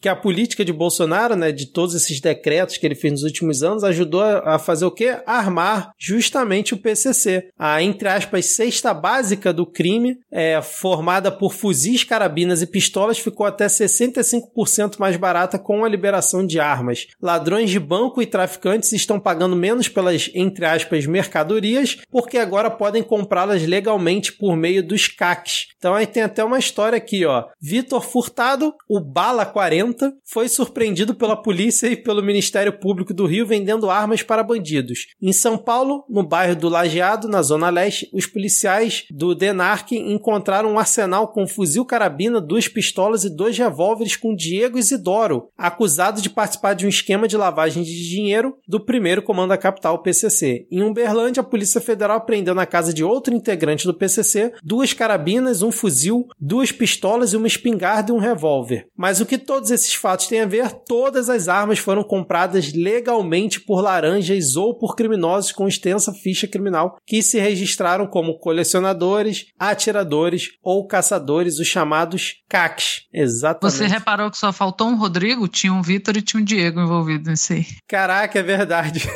que 0.02 0.10
a 0.10 0.16
política 0.16 0.66
de 0.66 0.74
Bolsonaro, 0.74 1.36
né, 1.36 1.52
de 1.52 1.68
todos 1.68 1.94
esses 1.94 2.20
decretos 2.20 2.78
que 2.78 2.86
ele 2.86 2.96
fez 2.96 3.14
nos 3.14 3.24
últimos 3.24 3.62
anos, 3.62 3.84
ajudou 3.84 4.24
a 4.24 4.58
fazer 4.58 4.86
o 4.86 4.92
quê? 4.92 5.22
Armar 5.28 5.92
justamente 6.00 6.74
o 6.74 6.78
PCC. 6.78 7.50
A, 7.58 7.84
entre 7.84 8.08
aspas, 8.08 8.31
aspas, 8.32 8.46
cesta 8.56 8.94
básica 8.94 9.52
do 9.52 9.66
crime, 9.66 10.20
é, 10.32 10.62
formada 10.62 11.32
por 11.32 11.54
fuzis, 11.54 12.04
carabinas 12.04 12.62
e 12.62 12.68
pistolas, 12.68 13.20
ficou 13.20 13.46
até 13.46 13.68
65% 13.68 14.98
mais 14.98 15.18
barata 15.18 15.60
com 15.60 15.84
a 15.84 15.90
liberação 15.90 16.46
de 16.46 16.60
armas. 16.60 17.08
Ladrões 17.22 17.70
de 17.70 17.80
banco 17.80 18.22
e 18.22 18.26
traficantes 18.26 18.94
estão 18.94 19.20
pagando 19.20 19.56
menos 19.56 19.88
pelas, 19.90 20.30
entre 20.34 20.66
aspas, 20.66 21.06
mercadorias, 21.06 21.98
porque 22.10 22.38
agora 22.38 22.70
podem 22.70 23.04
comprá-las 23.04 23.66
legalmente 23.66 24.32
por 24.34 24.56
meio 24.56 24.82
dos 24.82 25.08
CACs. 25.08 25.68
Então 25.78 25.94
aí 25.94 26.08
tem 26.08 26.24
até 26.24 26.44
uma 26.44 26.60
história 26.60 26.98
aqui, 26.98 27.26
ó. 27.26 27.46
Vitor 27.60 28.04
Furtado, 28.04 28.74
o 28.88 29.00
Bala 29.00 29.46
40, 29.46 30.14
foi 30.24 30.48
surpreendido 30.48 31.14
pela 31.14 31.36
polícia 31.36 31.88
e 31.88 31.98
pelo 31.98 32.24
Ministério 32.24 32.74
Público 32.74 33.14
do 33.14 33.26
Rio 33.26 33.46
vendendo 33.46 33.90
armas 33.90 34.22
para 34.22 34.44
bandidos. 34.44 35.08
Em 35.22 35.34
São 35.34 35.58
Paulo, 35.58 36.06
no 36.10 36.24
bairro 36.24 36.56
do 36.56 36.70
Lajeado, 36.70 37.28
na 37.28 37.42
Zona 37.42 37.70
Leste, 37.70 38.10
os 38.22 38.28
policiais 38.28 39.06
do 39.10 39.34
DENARC 39.34 39.94
encontraram 39.94 40.72
um 40.72 40.80
arsenal 40.80 41.28
com 41.30 41.48
fuzil 41.48 41.84
carabina, 41.84 42.40
duas 42.40 42.68
pistolas 42.68 43.24
e 43.24 43.36
dois 43.36 43.58
revólveres 43.58 44.16
com 44.16 44.36
Diego 44.36 44.78
Isidoro, 44.78 45.50
acusado 45.58 46.22
de 46.22 46.30
participar 46.30 46.74
de 46.74 46.86
um 46.86 46.90
esquema 46.90 47.28
de 47.28 47.36
lavagem 47.36 47.84
de 47.84 48.10
dinheiro 48.10 48.56
do 48.68 48.80
primeiro 48.80 49.24
comando 49.24 49.50
da 49.50 49.58
capital, 49.58 50.02
PCC. 50.04 50.68
Em 50.72 50.84
Uberlândia, 50.84 51.42
a 51.42 51.44
Polícia 51.44 51.82
Federal 51.82 52.22
prendeu 52.22 52.54
na 52.54 52.66
casa 52.66 52.94
de 52.94 53.04
outro 53.04 53.34
integrante 53.34 53.86
do 53.86 53.94
PCC 53.94 54.54
duas 54.64 54.94
carabinas, 54.94 55.64
um 55.64 55.72
fuzil, 55.72 56.28
duas 56.40 56.72
pistolas 56.72 57.34
e 57.34 57.38
uma 57.38 57.48
espingarda 57.48 58.12
e 58.12 58.16
um 58.16 58.20
revólver. 58.20 58.86
Mas 58.96 59.20
o 59.20 59.26
que 59.26 59.38
todos 59.38 59.72
esses 59.72 59.96
fatos 59.96 60.28
têm 60.28 60.42
a 60.42 60.46
ver? 60.46 60.72
Todas 60.88 61.30
as 61.30 61.48
armas 61.48 61.80
foram 61.80 62.04
compradas 62.04 62.72
legalmente 62.74 63.60
por 63.60 63.82
laranjas 63.82 64.56
ou 64.56 64.78
por 64.78 64.96
criminosos 64.96 65.52
com 65.52 65.68
extensa 65.68 66.14
ficha 66.14 66.48
criminal 66.48 66.98
que 67.06 67.24
se 67.24 67.40
registraram 67.40 68.08
como 68.12 68.38
colecionadores, 68.38 69.48
atiradores 69.58 70.50
ou 70.62 70.86
caçadores, 70.86 71.58
os 71.58 71.68
chamados 71.68 72.36
CACs. 72.48 73.08
Exatamente. 73.12 73.76
Você 73.76 73.88
reparou 73.88 74.30
que 74.30 74.38
só 74.38 74.54
faltou 74.54 74.88
um 74.88 74.98
Rodrigo? 74.98 75.48
Tinha 75.48 75.74
um 75.74 75.82
Vitor 75.82 76.16
e 76.18 76.22
tinha 76.22 76.40
um 76.40 76.46
Diego 76.46 76.80
envolvido 76.80 77.32
nisso 77.32 77.54
aí. 77.54 77.66
Caraca, 77.88 78.38
é 78.38 78.44
verdade. 78.44 79.02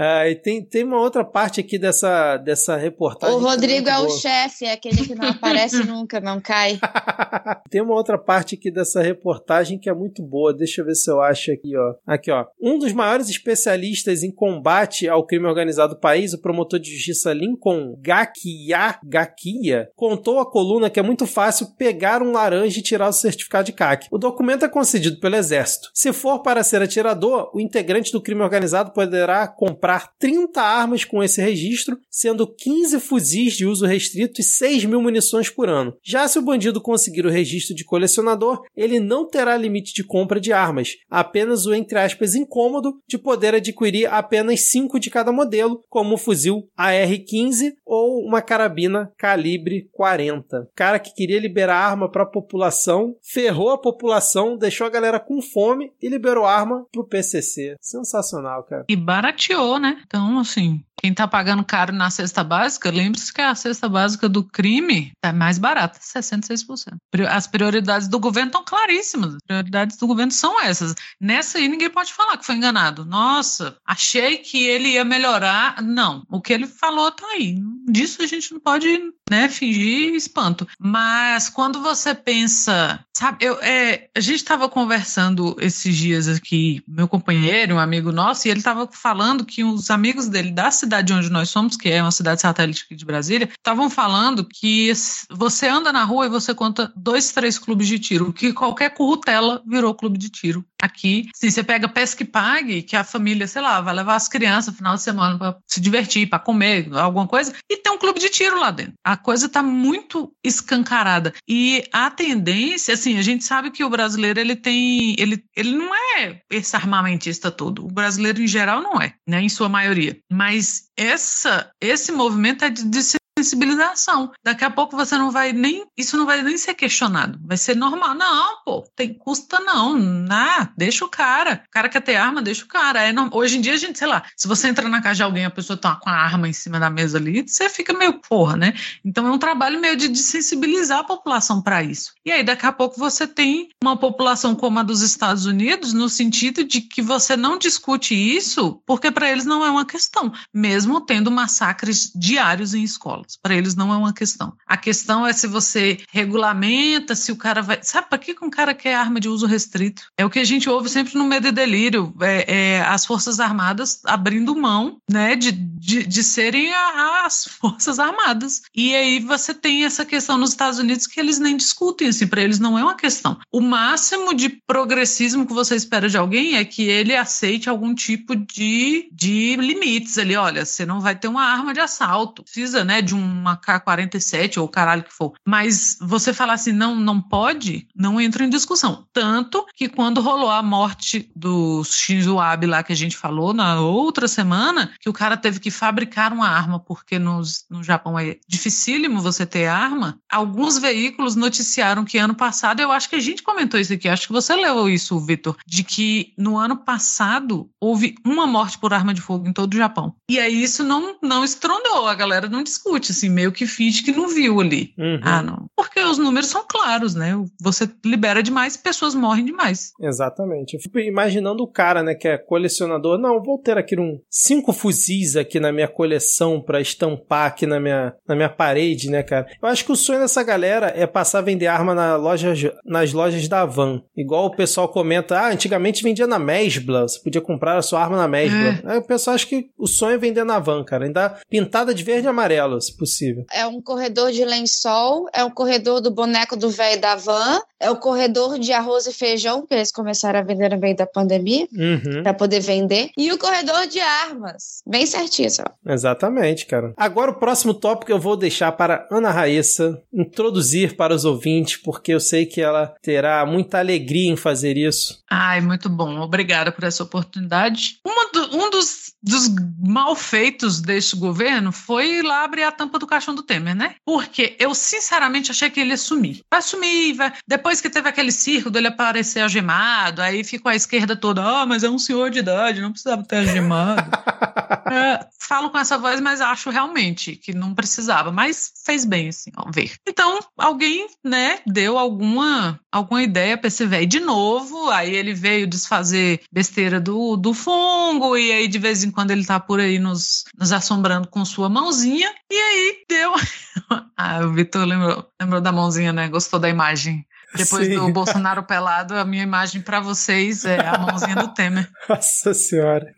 Ah, 0.00 0.28
e 0.28 0.36
tem, 0.36 0.64
tem 0.64 0.84
uma 0.84 1.00
outra 1.00 1.24
parte 1.24 1.60
aqui 1.60 1.76
dessa, 1.76 2.36
dessa 2.36 2.76
reportagem. 2.76 3.34
O 3.34 3.40
Rodrigo 3.40 3.88
é, 3.88 3.92
é 3.92 3.98
o 3.98 4.08
chefe, 4.08 4.64
é 4.64 4.72
aquele 4.72 5.04
que 5.04 5.14
não 5.16 5.26
aparece 5.30 5.84
nunca, 5.84 6.20
não 6.20 6.40
cai. 6.40 6.78
tem 7.68 7.82
uma 7.82 7.94
outra 7.94 8.16
parte 8.16 8.54
aqui 8.54 8.70
dessa 8.70 9.02
reportagem 9.02 9.76
que 9.76 9.90
é 9.90 9.94
muito 9.94 10.22
boa. 10.22 10.54
Deixa 10.54 10.82
eu 10.82 10.86
ver 10.86 10.94
se 10.94 11.10
eu 11.10 11.20
acho 11.20 11.50
aqui, 11.50 11.76
ó. 11.76 11.94
Aqui, 12.06 12.30
ó. 12.30 12.46
Um 12.62 12.78
dos 12.78 12.92
maiores 12.92 13.28
especialistas 13.28 14.22
em 14.22 14.30
combate 14.30 15.08
ao 15.08 15.26
crime 15.26 15.46
organizado 15.46 15.96
do 15.96 16.00
país, 16.00 16.32
o 16.32 16.40
promotor 16.40 16.78
de 16.78 16.94
justiça 16.94 17.32
Lincoln 17.32 17.96
Gakia, 18.00 19.00
Gakia 19.02 19.88
contou 19.96 20.38
a 20.38 20.48
coluna 20.48 20.88
que 20.88 21.00
é 21.00 21.02
muito 21.02 21.26
fácil 21.26 21.74
pegar 21.76 22.22
um 22.22 22.30
laranja 22.30 22.78
e 22.78 22.82
tirar 22.82 23.08
o 23.08 23.12
certificado 23.12 23.66
de 23.66 23.72
CAC. 23.72 24.06
O 24.12 24.18
documento 24.18 24.64
é 24.64 24.68
concedido 24.68 25.18
pelo 25.18 25.34
Exército. 25.34 25.90
Se 25.92 26.12
for 26.12 26.40
para 26.40 26.62
ser 26.62 26.82
atirador, 26.82 27.50
o 27.52 27.60
integrante 27.60 28.12
do 28.12 28.22
crime 28.22 28.42
organizado 28.42 28.92
poderá 28.92 29.48
comprar 29.48 29.87
comprar 29.88 30.12
30 30.18 30.60
armas 30.60 31.04
com 31.04 31.22
esse 31.22 31.40
registro, 31.40 31.98
sendo 32.10 32.46
15 32.46 33.00
fuzis 33.00 33.54
de 33.54 33.64
uso 33.64 33.86
restrito 33.86 34.40
e 34.40 34.44
6 34.44 34.84
mil 34.84 35.00
munições 35.00 35.48
por 35.48 35.68
ano. 35.68 35.96
Já 36.02 36.28
se 36.28 36.38
o 36.38 36.42
bandido 36.42 36.80
conseguir 36.80 37.24
o 37.24 37.30
registro 37.30 37.74
de 37.74 37.84
colecionador, 37.84 38.62
ele 38.76 39.00
não 39.00 39.26
terá 39.26 39.56
limite 39.56 39.94
de 39.94 40.04
compra 40.04 40.38
de 40.38 40.52
armas, 40.52 40.96
apenas 41.08 41.64
o 41.64 41.72
entre 41.72 41.98
aspas 41.98 42.34
incômodo 42.34 43.00
de 43.08 43.16
poder 43.16 43.54
adquirir 43.54 44.12
apenas 44.12 44.68
5 44.68 45.00
de 45.00 45.08
cada 45.08 45.32
modelo, 45.32 45.82
como 45.88 46.14
o 46.14 46.18
fuzil 46.18 46.68
AR-15 46.76 47.72
ou 47.86 48.22
uma 48.22 48.42
carabina 48.42 49.10
calibre 49.16 49.88
40. 49.92 50.60
O 50.60 50.66
cara 50.74 50.98
que 50.98 51.14
queria 51.14 51.40
liberar 51.40 51.78
arma 51.78 52.10
para 52.10 52.24
a 52.24 52.26
população, 52.26 53.16
ferrou 53.22 53.70
a 53.70 53.78
população, 53.78 54.56
deixou 54.56 54.86
a 54.86 54.90
galera 54.90 55.18
com 55.18 55.40
fome 55.40 55.92
e 56.02 56.08
liberou 56.08 56.44
arma 56.44 56.84
pro 56.92 57.06
PCC. 57.06 57.76
Sensacional, 57.80 58.64
cara. 58.64 58.84
E 58.88 58.96
barateou, 58.96 59.77
né? 59.78 60.00
Então, 60.06 60.38
assim, 60.38 60.84
quem 61.00 61.12
está 61.12 61.28
pagando 61.28 61.64
caro 61.64 61.92
na 61.92 62.10
cesta 62.10 62.42
básica, 62.42 62.90
lembre-se 62.90 63.32
que 63.32 63.40
a 63.40 63.54
cesta 63.54 63.88
básica 63.88 64.28
do 64.28 64.42
crime 64.42 65.12
é 65.22 65.32
mais 65.32 65.56
barata, 65.56 65.98
66%. 66.00 66.96
As 67.28 67.46
prioridades 67.46 68.08
do 68.08 68.18
governo 68.18 68.48
estão 68.48 68.64
claríssimas. 68.64 69.34
As 69.34 69.42
prioridades 69.46 69.96
do 69.96 70.06
governo 70.06 70.32
são 70.32 70.60
essas. 70.60 70.94
Nessa 71.20 71.58
aí 71.58 71.68
ninguém 71.68 71.88
pode 71.88 72.12
falar 72.12 72.36
que 72.36 72.44
foi 72.44 72.56
enganado. 72.56 73.04
Nossa, 73.04 73.76
achei 73.86 74.38
que 74.38 74.64
ele 74.64 74.90
ia 74.90 75.04
melhorar. 75.04 75.80
Não, 75.82 76.24
o 76.28 76.40
que 76.40 76.52
ele 76.52 76.66
falou 76.66 77.08
está 77.08 77.26
aí. 77.28 77.56
Disso 77.88 78.22
a 78.22 78.26
gente 78.26 78.52
não 78.52 78.60
pode 78.60 78.88
né, 79.30 79.48
fingir 79.48 80.14
espanto. 80.14 80.66
Mas 80.78 81.48
quando 81.48 81.80
você 81.80 82.14
pensa, 82.14 83.04
sabe, 83.16 83.44
eu, 83.44 83.54
é, 83.62 84.08
a 84.16 84.20
gente 84.20 84.36
estava 84.36 84.68
conversando 84.68 85.56
esses 85.60 85.96
dias 85.96 86.28
aqui, 86.28 86.82
meu 86.88 87.06
companheiro, 87.06 87.76
um 87.76 87.78
amigo 87.78 88.10
nosso, 88.10 88.46
e 88.46 88.50
ele 88.50 88.60
estava 88.60 88.88
falando 88.90 89.44
que 89.44 89.62
os 89.62 89.90
amigos 89.90 90.28
dele 90.28 90.50
da 90.50 90.70
cidade 90.70 90.87
cidade 90.88 91.12
onde 91.12 91.30
nós 91.30 91.50
somos, 91.50 91.76
que 91.76 91.90
é 91.90 92.02
uma 92.02 92.10
cidade 92.10 92.40
satélite 92.40 92.86
de 92.90 93.04
Brasília, 93.04 93.48
estavam 93.52 93.90
falando 93.90 94.44
que 94.44 94.90
você 95.30 95.68
anda 95.68 95.92
na 95.92 96.02
rua 96.02 96.26
e 96.26 96.30
você 96.30 96.54
conta 96.54 96.90
dois, 96.96 97.30
três 97.30 97.58
clubes 97.58 97.86
de 97.86 97.98
tiro, 97.98 98.32
que 98.32 98.52
qualquer 98.52 98.94
currutela 98.94 99.62
virou 99.66 99.94
clube 99.94 100.18
de 100.18 100.30
tiro. 100.30 100.64
Aqui, 100.80 101.28
sim, 101.34 101.50
você 101.50 101.62
pega 101.62 101.88
pesca 101.88 102.22
e 102.22 102.26
pague, 102.26 102.82
que 102.82 102.96
a 102.96 103.04
família, 103.04 103.46
sei 103.46 103.60
lá, 103.60 103.80
vai 103.80 103.94
levar 103.94 104.14
as 104.14 104.28
crianças 104.28 104.72
no 104.72 104.78
final 104.78 104.94
de 104.94 105.02
semana 105.02 105.36
para 105.36 105.56
se 105.66 105.80
divertir, 105.80 106.28
para 106.28 106.38
comer, 106.38 106.88
alguma 106.94 107.26
coisa, 107.26 107.52
e 107.68 107.76
tem 107.76 107.92
um 107.92 107.98
clube 107.98 108.20
de 108.20 108.28
tiro 108.30 108.58
lá 108.58 108.70
dentro. 108.70 108.94
A 109.04 109.16
coisa 109.16 109.46
está 109.46 109.62
muito 109.62 110.32
escancarada. 110.42 111.34
E 111.48 111.84
a 111.92 112.10
tendência, 112.10 112.94
assim, 112.94 113.18
a 113.18 113.22
gente 113.22 113.44
sabe 113.44 113.70
que 113.70 113.84
o 113.84 113.90
brasileiro, 113.90 114.38
ele 114.38 114.54
tem, 114.56 115.16
ele, 115.18 115.42
ele 115.54 115.72
não 115.72 115.92
é 116.16 116.40
esse 116.50 116.76
armamentista 116.76 117.50
todo. 117.50 117.84
O 117.84 117.92
brasileiro, 117.92 118.40
em 118.40 118.46
geral, 118.46 118.80
não 118.80 119.02
é, 119.02 119.14
né, 119.26 119.42
em 119.42 119.48
sua 119.48 119.68
maioria. 119.68 120.16
Mas 120.30 120.77
essa, 120.96 121.70
esse 121.80 122.12
movimento 122.12 122.64
é 122.64 122.70
de, 122.70 122.84
de 122.84 123.02
sensibilização. 123.38 124.32
Daqui 124.44 124.64
a 124.64 124.70
pouco 124.70 124.96
você 124.96 125.16
não 125.16 125.30
vai 125.30 125.52
nem. 125.52 125.86
Isso 125.96 126.16
não 126.16 126.26
vai 126.26 126.42
nem 126.42 126.56
ser 126.58 126.74
questionado. 126.74 127.38
Vai 127.42 127.56
ser 127.56 127.76
normal. 127.76 128.14
Não, 128.14 128.62
pô, 128.64 128.84
tem 128.96 129.14
custa 129.14 129.60
não. 129.60 129.96
Ah, 130.30 130.68
deixa 130.76 131.04
o 131.04 131.08
cara. 131.08 131.62
O 131.66 131.70
cara 131.70 131.88
quer 131.88 132.02
ter 132.02 132.16
arma, 132.16 132.42
deixa 132.42 132.64
o 132.64 132.68
cara. 132.68 133.02
É, 133.02 133.12
hoje 133.32 133.58
em 133.58 133.60
dia 133.60 133.74
a 133.74 133.76
gente, 133.76 133.98
sei 133.98 134.08
lá, 134.08 134.24
se 134.36 134.48
você 134.48 134.68
entra 134.68 134.88
na 134.88 135.00
casa 135.00 135.16
de 135.16 135.22
alguém 135.22 135.44
a 135.44 135.50
pessoa 135.50 135.76
tá 135.76 135.96
com 135.96 136.10
a 136.10 136.12
arma 136.12 136.48
em 136.48 136.52
cima 136.52 136.80
da 136.80 136.90
mesa 136.90 137.18
ali, 137.18 137.42
você 137.46 137.68
fica 137.68 137.92
meio 137.92 138.20
porra, 138.20 138.56
né? 138.56 138.74
Então 139.04 139.26
é 139.26 139.30
um 139.30 139.38
trabalho 139.38 139.80
meio 139.80 139.96
de, 139.96 140.08
sensibilizar 140.16 141.00
a 141.00 141.04
população 141.04 141.62
para 141.62 141.82
isso. 141.82 142.12
E 142.24 142.32
aí 142.32 142.42
daqui 142.42 142.66
a 142.66 142.72
pouco 142.72 142.98
você 142.98 143.26
tem 143.26 143.68
uma 143.82 143.96
população 143.96 144.54
como 144.54 144.78
a 144.78 144.82
dos 144.82 145.02
Estados 145.02 145.46
Unidos, 145.46 145.92
no 145.92 146.08
sentido 146.08 146.64
de 146.64 146.80
que 146.80 147.00
você 147.00 147.36
não 147.36 147.58
discute 147.58 148.14
isso 148.14 148.82
porque 148.86 149.10
para 149.10 149.30
eles 149.30 149.44
não 149.44 149.64
é 149.64 149.70
uma 149.70 149.84
questão, 149.84 150.32
mesmo 150.52 151.00
tendo 151.00 151.30
massacres 151.30 152.10
diários 152.14 152.74
em 152.74 152.82
escolas. 153.28 153.38
Para 153.40 153.54
eles 153.54 153.74
não 153.74 153.92
é 153.92 153.96
uma 153.96 154.12
questão. 154.12 154.54
A 154.66 154.76
questão 154.76 155.26
é 155.26 155.32
se 155.32 155.46
você 155.46 155.98
regulamenta, 156.10 157.14
se 157.14 157.30
o 157.30 157.36
cara 157.36 157.60
vai. 157.60 157.78
Sabe 157.82 158.08
para 158.08 158.18
que 158.18 158.34
um 158.42 158.50
cara 158.50 158.74
quer 158.74 158.94
arma 158.94 159.20
de 159.20 159.28
uso 159.28 159.46
restrito? 159.46 160.02
É 160.16 160.24
o 160.24 160.30
que 160.30 160.38
a 160.38 160.44
gente 160.44 160.68
ouve 160.68 160.88
sempre 160.88 161.16
no 161.16 161.24
medo 161.24 161.48
e 161.48 161.52
delírio. 161.52 162.14
É, 162.20 162.76
é 162.76 162.80
as 162.82 163.04
Forças 163.04 163.38
Armadas 163.40 164.00
abrindo 164.04 164.56
mão 164.56 164.98
né, 165.10 165.36
de, 165.36 165.52
de, 165.52 166.06
de 166.06 166.22
serem 166.22 166.72
a, 166.72 167.24
as 167.26 167.44
Forças 167.60 167.98
Armadas. 167.98 168.62
E 168.74 168.94
aí 168.94 169.20
você 169.20 169.52
tem 169.52 169.84
essa 169.84 170.04
questão 170.04 170.38
nos 170.38 170.50
Estados 170.50 170.78
Unidos 170.78 171.06
que 171.06 171.20
eles 171.20 171.38
nem 171.38 171.56
discutem, 171.56 172.08
assim, 172.08 172.26
para 172.26 172.42
eles 172.42 172.58
não 172.58 172.78
é 172.78 172.82
uma 172.82 172.94
questão. 172.94 173.38
O 173.52 173.60
máximo 173.60 174.34
de 174.34 174.48
progressismo 174.48 175.46
que 175.46 175.52
você 175.52 175.74
espera 175.74 176.08
de 176.08 176.16
alguém 176.16 176.56
é 176.56 176.64
que 176.64 176.82
ele 176.82 177.14
aceite 177.14 177.68
algum 177.68 177.94
tipo 177.94 178.34
de, 178.36 179.08
de 179.12 179.56
limites 179.56 180.18
ali. 180.18 180.36
Olha, 180.36 180.64
você 180.64 180.86
não 180.86 181.00
vai 181.00 181.16
ter 181.16 181.28
uma 181.28 181.42
arma 181.42 181.72
de 181.72 181.80
assalto, 181.80 182.42
precisa, 182.42 182.84
né, 182.84 183.02
de 183.02 183.14
uma 183.18 183.56
K-47 183.56 184.58
ou 184.58 184.68
caralho 184.68 185.02
que 185.02 185.12
for. 185.12 185.32
Mas 185.46 185.96
você 186.00 186.32
falar 186.32 186.54
assim, 186.54 186.72
não, 186.72 186.96
não 186.96 187.20
pode, 187.20 187.86
não 187.94 188.20
entra 188.20 188.44
em 188.44 188.50
discussão. 188.50 189.06
Tanto 189.12 189.66
que 189.74 189.88
quando 189.88 190.20
rolou 190.20 190.50
a 190.50 190.62
morte 190.62 191.30
do 191.34 191.82
Shinzo 191.84 192.38
Abe 192.38 192.66
lá 192.66 192.82
que 192.82 192.92
a 192.92 192.96
gente 192.96 193.16
falou 193.16 193.52
na 193.52 193.80
outra 193.80 194.28
semana, 194.28 194.92
que 195.00 195.08
o 195.08 195.12
cara 195.12 195.36
teve 195.36 195.60
que 195.60 195.70
fabricar 195.70 196.32
uma 196.32 196.48
arma 196.48 196.78
porque 196.78 197.18
nos, 197.18 197.64
no 197.68 197.82
Japão 197.82 198.18
é 198.18 198.36
dificílimo 198.48 199.20
você 199.20 199.44
ter 199.44 199.66
arma, 199.66 200.18
alguns 200.30 200.78
veículos 200.78 201.36
noticiaram 201.36 202.04
que 202.04 202.18
ano 202.18 202.34
passado, 202.34 202.80
eu 202.80 202.92
acho 202.92 203.08
que 203.08 203.16
a 203.16 203.20
gente 203.20 203.42
comentou 203.42 203.78
isso 203.78 203.92
aqui, 203.92 204.08
acho 204.08 204.26
que 204.26 204.32
você 204.32 204.54
leu 204.54 204.88
isso, 204.88 205.18
Vitor, 205.18 205.56
de 205.66 205.82
que 205.82 206.32
no 206.36 206.56
ano 206.56 206.76
passado 206.76 207.70
houve 207.80 208.14
uma 208.24 208.46
morte 208.46 208.78
por 208.78 208.92
arma 208.92 209.14
de 209.14 209.20
fogo 209.20 209.48
em 209.48 209.52
todo 209.52 209.74
o 209.74 209.76
Japão. 209.76 210.14
E 210.28 210.38
aí 210.38 210.62
isso 210.62 210.84
não, 210.84 211.16
não 211.22 211.44
estrondou, 211.44 212.06
a 212.08 212.14
galera 212.14 212.48
não 212.48 212.62
discute, 212.62 213.07
assim, 213.12 213.28
meio 213.28 213.52
que 213.52 213.66
finge 213.66 214.02
que 214.02 214.12
não 214.12 214.28
viu 214.28 214.60
ali. 214.60 214.94
Uhum. 214.98 215.20
Ah, 215.22 215.42
não. 215.42 215.66
Porque 215.76 216.00
os 216.00 216.18
números 216.18 216.48
são 216.48 216.64
claros, 216.66 217.14
né? 217.14 217.34
Você 217.60 217.88
libera 218.04 218.42
demais, 218.42 218.76
pessoas 218.76 219.14
morrem 219.14 219.44
demais. 219.44 219.92
Exatamente. 220.00 220.74
Eu 220.74 220.80
fico 220.80 220.98
imaginando 220.98 221.62
o 221.62 221.70
cara, 221.70 222.02
né, 222.02 222.14
que 222.14 222.28
é 222.28 222.38
colecionador. 222.38 223.18
Não, 223.18 223.42
vou 223.42 223.58
ter 223.58 223.78
aqui 223.78 223.98
um 223.98 224.18
cinco 224.30 224.72
fuzis 224.72 225.36
aqui 225.36 225.60
na 225.60 225.72
minha 225.72 225.88
coleção 225.88 226.60
para 226.60 226.80
estampar 226.80 227.46
aqui 227.46 227.66
na 227.66 227.80
minha, 227.80 228.14
na 228.26 228.34
minha 228.34 228.48
parede, 228.48 229.10
né, 229.10 229.22
cara? 229.22 229.46
Eu 229.60 229.68
acho 229.68 229.84
que 229.84 229.92
o 229.92 229.96
sonho 229.96 230.20
dessa 230.20 230.42
galera 230.42 230.92
é 230.94 231.06
passar 231.06 231.38
a 231.38 231.42
vender 231.42 231.66
arma 231.66 231.94
na 231.94 232.16
loja, 232.16 232.54
nas 232.84 233.12
lojas 233.12 233.46
da 233.48 233.64
Van. 233.64 234.02
Igual 234.16 234.46
o 234.46 234.56
pessoal 234.56 234.88
comenta, 234.88 235.38
ah, 235.38 235.52
antigamente 235.52 236.02
vendia 236.02 236.26
na 236.26 236.38
Mesbla, 236.38 237.02
você 237.02 237.20
podia 237.22 237.40
comprar 237.40 237.76
a 237.76 237.82
sua 237.82 238.02
arma 238.02 238.16
na 238.16 238.28
Mesbla. 238.28 238.80
É. 238.84 238.92
Aí 238.92 238.98
o 238.98 239.06
pessoal 239.06 239.34
acha 239.34 239.46
que 239.46 239.70
o 239.76 239.86
sonho 239.86 240.14
é 240.14 240.18
vender 240.18 240.44
na 240.44 240.58
Van, 240.58 240.84
cara. 240.84 241.04
Ainda 241.04 241.38
pintada 241.48 241.94
de 241.94 242.02
verde 242.02 242.26
e 242.26 242.28
amarelo, 242.28 242.80
se 242.80 242.96
possível. 242.98 243.46
É 243.50 243.66
um 243.66 243.80
corredor 243.80 244.32
de 244.32 244.44
lençol, 244.44 245.28
é 245.32 245.42
um 245.44 245.50
corredor 245.50 246.00
do 246.00 246.10
boneco 246.10 246.56
do 246.56 246.68
velho 246.68 247.00
da 247.00 247.14
Van, 247.14 247.60
é 247.80 247.90
o 247.90 247.96
corredor 247.96 248.58
de 248.58 248.72
arroz 248.72 249.06
e 249.06 249.12
feijão, 249.12 249.66
que 249.66 249.74
eles 249.74 249.92
começaram 249.92 250.40
a 250.40 250.42
vender 250.42 250.70
no 250.70 250.78
meio 250.78 250.96
da 250.96 251.06
pandemia, 251.06 251.66
uhum. 251.72 252.22
para 252.22 252.34
poder 252.34 252.60
vender, 252.60 253.10
e 253.16 253.32
o 253.32 253.38
corredor 253.38 253.86
de 253.86 254.00
armas. 254.00 254.82
Bem 254.86 255.06
certinho, 255.06 255.50
só. 255.50 255.64
Exatamente, 255.86 256.66
cara. 256.66 256.92
Agora 256.96 257.30
o 257.30 257.38
próximo 257.38 257.74
tópico 257.74 258.10
eu 258.10 258.18
vou 258.18 258.36
deixar 258.36 258.72
para 258.72 259.06
Ana 259.10 259.30
Raíssa 259.30 260.02
introduzir 260.12 260.96
para 260.96 261.14
os 261.14 261.24
ouvintes, 261.24 261.76
porque 261.76 262.12
eu 262.12 262.20
sei 262.20 262.46
que 262.46 262.60
ela 262.60 262.94
terá 263.02 263.44
muita 263.46 263.78
alegria 263.78 264.30
em 264.30 264.36
fazer 264.36 264.76
isso. 264.76 265.22
Ai, 265.30 265.60
muito 265.60 265.88
bom. 265.88 266.20
Obrigada 266.20 266.72
por 266.72 266.84
essa 266.84 267.02
oportunidade. 267.02 267.98
Do, 268.32 268.56
um 268.56 268.70
dos, 268.70 269.14
dos 269.22 269.48
malfeitos 269.78 270.82
deste 270.82 271.16
governo 271.16 271.72
foi 271.72 272.22
lá 272.22 272.44
abrir 272.44 272.62
a 272.62 272.72
tampa 272.72 272.98
do 272.98 273.06
caixão 273.06 273.34
do 273.34 273.42
Temer, 273.42 273.74
né? 273.74 273.94
Porque 274.04 274.54
eu, 274.58 274.74
sinceramente, 274.74 275.50
achei 275.50 275.70
que 275.70 275.80
ele 275.80 275.90
ia 275.90 275.96
sumir. 275.96 276.42
Vai 276.50 276.60
sumir, 276.60 277.14
vai. 277.14 277.32
Depois 277.46 277.67
que 277.76 277.90
teve 277.90 278.08
aquele 278.08 278.32
circo 278.32 278.70
dele 278.70 278.88
aparecer 278.88 279.40
algemado, 279.40 280.22
aí 280.22 280.42
ficou 280.42 280.70
a 280.70 280.74
esquerda 280.74 281.14
toda, 281.14 281.42
ah, 281.42 281.66
mas 281.66 281.84
é 281.84 281.90
um 281.90 281.98
senhor 281.98 282.30
de 282.30 282.38
idade, 282.38 282.80
não 282.80 282.90
precisava 282.90 283.22
ter 283.22 283.38
algemado. 283.38 284.10
é, 284.90 285.26
falo 285.38 285.70
com 285.70 285.78
essa 285.78 285.98
voz, 285.98 286.20
mas 286.20 286.40
acho 286.40 286.70
realmente 286.70 287.36
que 287.36 287.52
não 287.52 287.74
precisava, 287.74 288.32
mas 288.32 288.72
fez 288.84 289.04
bem, 289.04 289.28
assim, 289.28 289.50
ó, 289.56 289.70
ver. 289.70 289.92
Então, 290.06 290.38
alguém, 290.56 291.06
né, 291.24 291.58
deu 291.66 291.98
alguma, 291.98 292.80
alguma 292.90 293.22
ideia 293.22 293.56
pra 293.58 293.68
esse 293.68 293.84
velho 293.86 294.06
de 294.06 294.20
novo, 294.20 294.90
aí 294.90 295.14
ele 295.14 295.34
veio 295.34 295.66
desfazer 295.66 296.40
besteira 296.50 297.00
do, 297.00 297.36
do 297.36 297.52
fungo, 297.52 298.36
e 298.36 298.50
aí 298.50 298.68
de 298.68 298.78
vez 298.78 299.04
em 299.04 299.10
quando 299.10 299.30
ele 299.30 299.44
tá 299.44 299.60
por 299.60 299.80
aí 299.80 299.98
nos, 299.98 300.44
nos 300.58 300.72
assombrando 300.72 301.28
com 301.28 301.44
sua 301.44 301.68
mãozinha, 301.68 302.32
e 302.50 302.56
aí 302.56 303.04
deu. 303.08 303.32
ah, 304.16 304.40
o 304.40 304.52
Vitor 304.52 304.84
lembrou, 304.86 305.26
lembrou 305.40 305.60
da 305.60 305.72
mãozinha, 305.72 306.12
né? 306.12 306.28
Gostou 306.28 306.58
da 306.58 306.68
imagem. 306.68 307.26
Depois 307.54 307.86
Sim. 307.86 307.94
do 307.94 308.12
Bolsonaro 308.12 308.62
pelado, 308.62 309.14
a 309.16 309.24
minha 309.24 309.42
imagem 309.42 309.80
para 309.80 310.00
vocês 310.00 310.64
é 310.64 310.78
a 310.80 310.98
mãozinha 310.98 311.36
do 311.36 311.48
Temer. 311.48 311.88
Nossa 312.08 312.52
Senhora. 312.52 313.14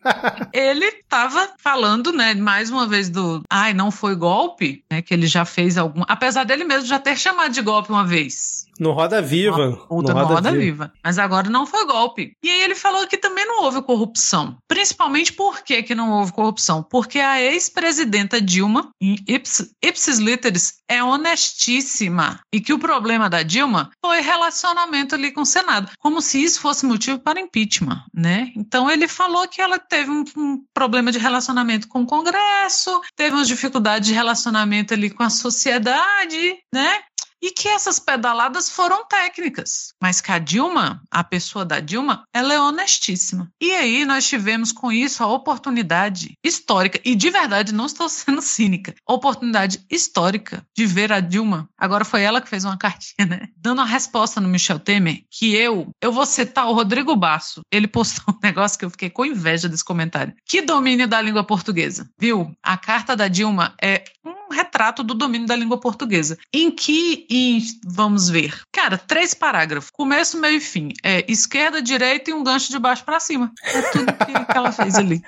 ele 0.53 0.85
estava 0.87 1.51
falando, 1.59 2.13
né, 2.13 2.35
mais 2.35 2.71
uma 2.71 2.87
vez 2.87 3.11
do, 3.11 3.43
ai, 3.51 3.75
não 3.75 3.91
foi 3.91 4.15
golpe, 4.15 4.85
né, 4.91 5.03
que 5.03 5.13
ele 5.13 5.27
já 5.27 5.45
fez 5.45 5.77
algum, 5.77 6.03
apesar 6.07 6.45
dele 6.45 6.65
mesmo 6.65 6.87
já 6.87 6.99
ter 6.99 7.17
chamado 7.17 7.53
de 7.53 7.61
golpe 7.61 7.91
uma 7.91 8.07
vez. 8.07 8.67
No 8.81 8.93
Roda 8.93 9.21
Viva. 9.21 9.73
Puta, 9.87 10.15
no, 10.15 10.21
Roda, 10.21 10.35
Roda 10.35 10.51
Viva. 10.53 10.61
Viva. 10.63 10.93
Mas 11.05 11.19
agora 11.19 11.51
não 11.51 11.67
foi 11.67 11.87
golpe. 11.87 12.33
E 12.43 12.49
aí 12.49 12.63
ele 12.63 12.75
falou 12.75 13.07
que 13.07 13.19
também 13.19 13.47
não 13.47 13.63
houve 13.63 13.83
corrupção. 13.83 14.57
Principalmente 14.67 15.35
por 15.35 15.63
que, 15.63 15.83
que 15.83 15.95
não 15.95 16.11
houve 16.13 16.33
corrupção? 16.33 16.83
Porque 16.83 17.19
a 17.19 17.39
ex-presidenta 17.41 18.41
Dilma, 18.41 18.91
em 18.99 19.17
ipsis, 19.29 19.71
ipsis 19.85 20.19
literis, 20.19 20.81
é 20.89 21.05
honestíssima. 21.05 22.41
E 22.51 22.59
que 22.59 22.73
o 22.73 22.79
problema 22.79 23.29
da 23.29 23.43
Dilma 23.43 23.91
foi 24.03 24.23
relacionamento 24.23 25.15
ali 25.15 25.31
com 25.31 25.43
o 25.43 25.47
Senado. 25.47 25.91
Como 25.99 26.23
se 26.23 26.43
isso 26.43 26.61
fosse 26.61 26.87
motivo 26.87 27.19
para 27.19 27.39
impeachment, 27.39 28.03
né? 28.15 28.51
Então 28.57 28.91
ele 28.91 29.07
falou 29.07 29.47
que 29.47 29.61
ela 29.61 29.79
teve 29.79 30.11
um, 30.11 30.25
um 30.37 30.65
problema 30.73 31.13
de 31.13 31.19
relacionamento 31.19 31.87
com 31.87 32.01
o 32.01 32.07
Congresso, 32.07 32.99
teve 33.15 33.37
umas 33.37 33.47
dificuldades 33.47 34.09
de 34.09 34.15
relacionamento 34.15 34.95
ali 34.95 35.11
com 35.11 35.23
a 35.23 35.29
sociedade, 35.29 36.57
né? 36.73 37.01
E 37.43 37.51
que 37.51 37.69
essas 37.69 37.99
pedaladas 37.99 38.71
foram 38.71 39.07
técnicas. 39.07 39.93
Mas 40.01 40.21
que 40.21 40.31
a 40.31 40.39
Dilma, 40.39 41.03
a 41.11 41.25
pessoa 41.25 41.65
da 41.65 41.81
Dilma, 41.81 42.25
ela 42.33 42.53
é 42.53 42.61
honestíssima. 42.61 43.51
E 43.61 43.73
aí 43.73 44.05
nós 44.05 44.27
tivemos 44.27 44.73
com 44.73 44.93
isso 44.93 45.23
a 45.23 45.27
oportunidade 45.27 46.35
histórica, 46.45 47.01
e 47.05 47.15
de 47.15 47.31
verdade 47.31 47.73
não 47.73 47.87
estou 47.87 48.09
sendo 48.11 48.43
cínica, 48.43 48.95
oportunidade 49.09 49.85
histórica 49.91 50.65
de 50.77 50.87
ver 50.87 51.13
a 51.13 51.21
Dilma. 51.21 51.69
Agora 51.79 52.05
foi 52.05 52.23
ela 52.23 52.41
que 52.41 52.49
fez 52.49 52.65
uma 52.65 52.77
cartinha, 52.77 53.27
né? 53.27 53.49
Dando 53.57 53.81
a 53.81 53.85
resposta 53.85 54.41
no 54.41 54.49
Michel 54.49 54.79
Temer, 54.79 55.23
que 55.31 55.55
eu, 55.55 55.91
eu 56.01 56.13
vou 56.13 56.27
citar 56.27 56.69
o 56.69 56.75
Rodrigo 56.75 57.17
Basso. 57.17 57.63
Ele 57.71 57.87
postou 57.89 58.35
um 58.35 58.39
negócio 58.43 58.79
que 58.79 58.85
eu 58.85 58.91
fiquei 58.91 59.11
com 59.11 59.25
inveja 59.25 59.69
desse 59.69 59.85
comentário. 59.85 60.35
Que 60.47 60.63
domínio 60.63 61.09
da 61.09 61.21
língua 61.21 61.45
portuguesa, 61.45 62.09
viu? 62.19 62.53
A 62.63 62.77
carta 62.77 63.17
da 63.17 63.29
Dilma 63.29 63.75
é 63.83 64.05
um 64.25 64.40
retrato 64.53 65.03
do 65.03 65.15
domínio 65.15 65.47
da 65.47 65.57
língua 65.57 65.79
portuguesa, 65.79 66.39
em 66.53 66.71
que 66.71 67.27
e 67.31 67.63
vamos 67.85 68.29
ver. 68.29 68.61
Cara, 68.73 68.99
três 68.99 69.35
parágrafos. 69.35 69.91
Começo, 69.93 70.39
meio 70.39 70.57
e 70.57 70.61
fim. 70.61 70.93
É 71.03 71.25
esquerda, 71.31 71.83
direita 71.83 72.31
e 72.31 72.35
um 72.35 72.43
gancho 72.43 72.71
de 72.71 72.79
baixo 72.79 73.05
para 73.05 73.21
cima. 73.21 73.53
É 73.63 73.83
tudo 73.83 74.13
que, 74.13 74.45
que, 74.45 74.57
ela 74.57 74.73
fez 74.73 74.95
ali. 74.97 75.23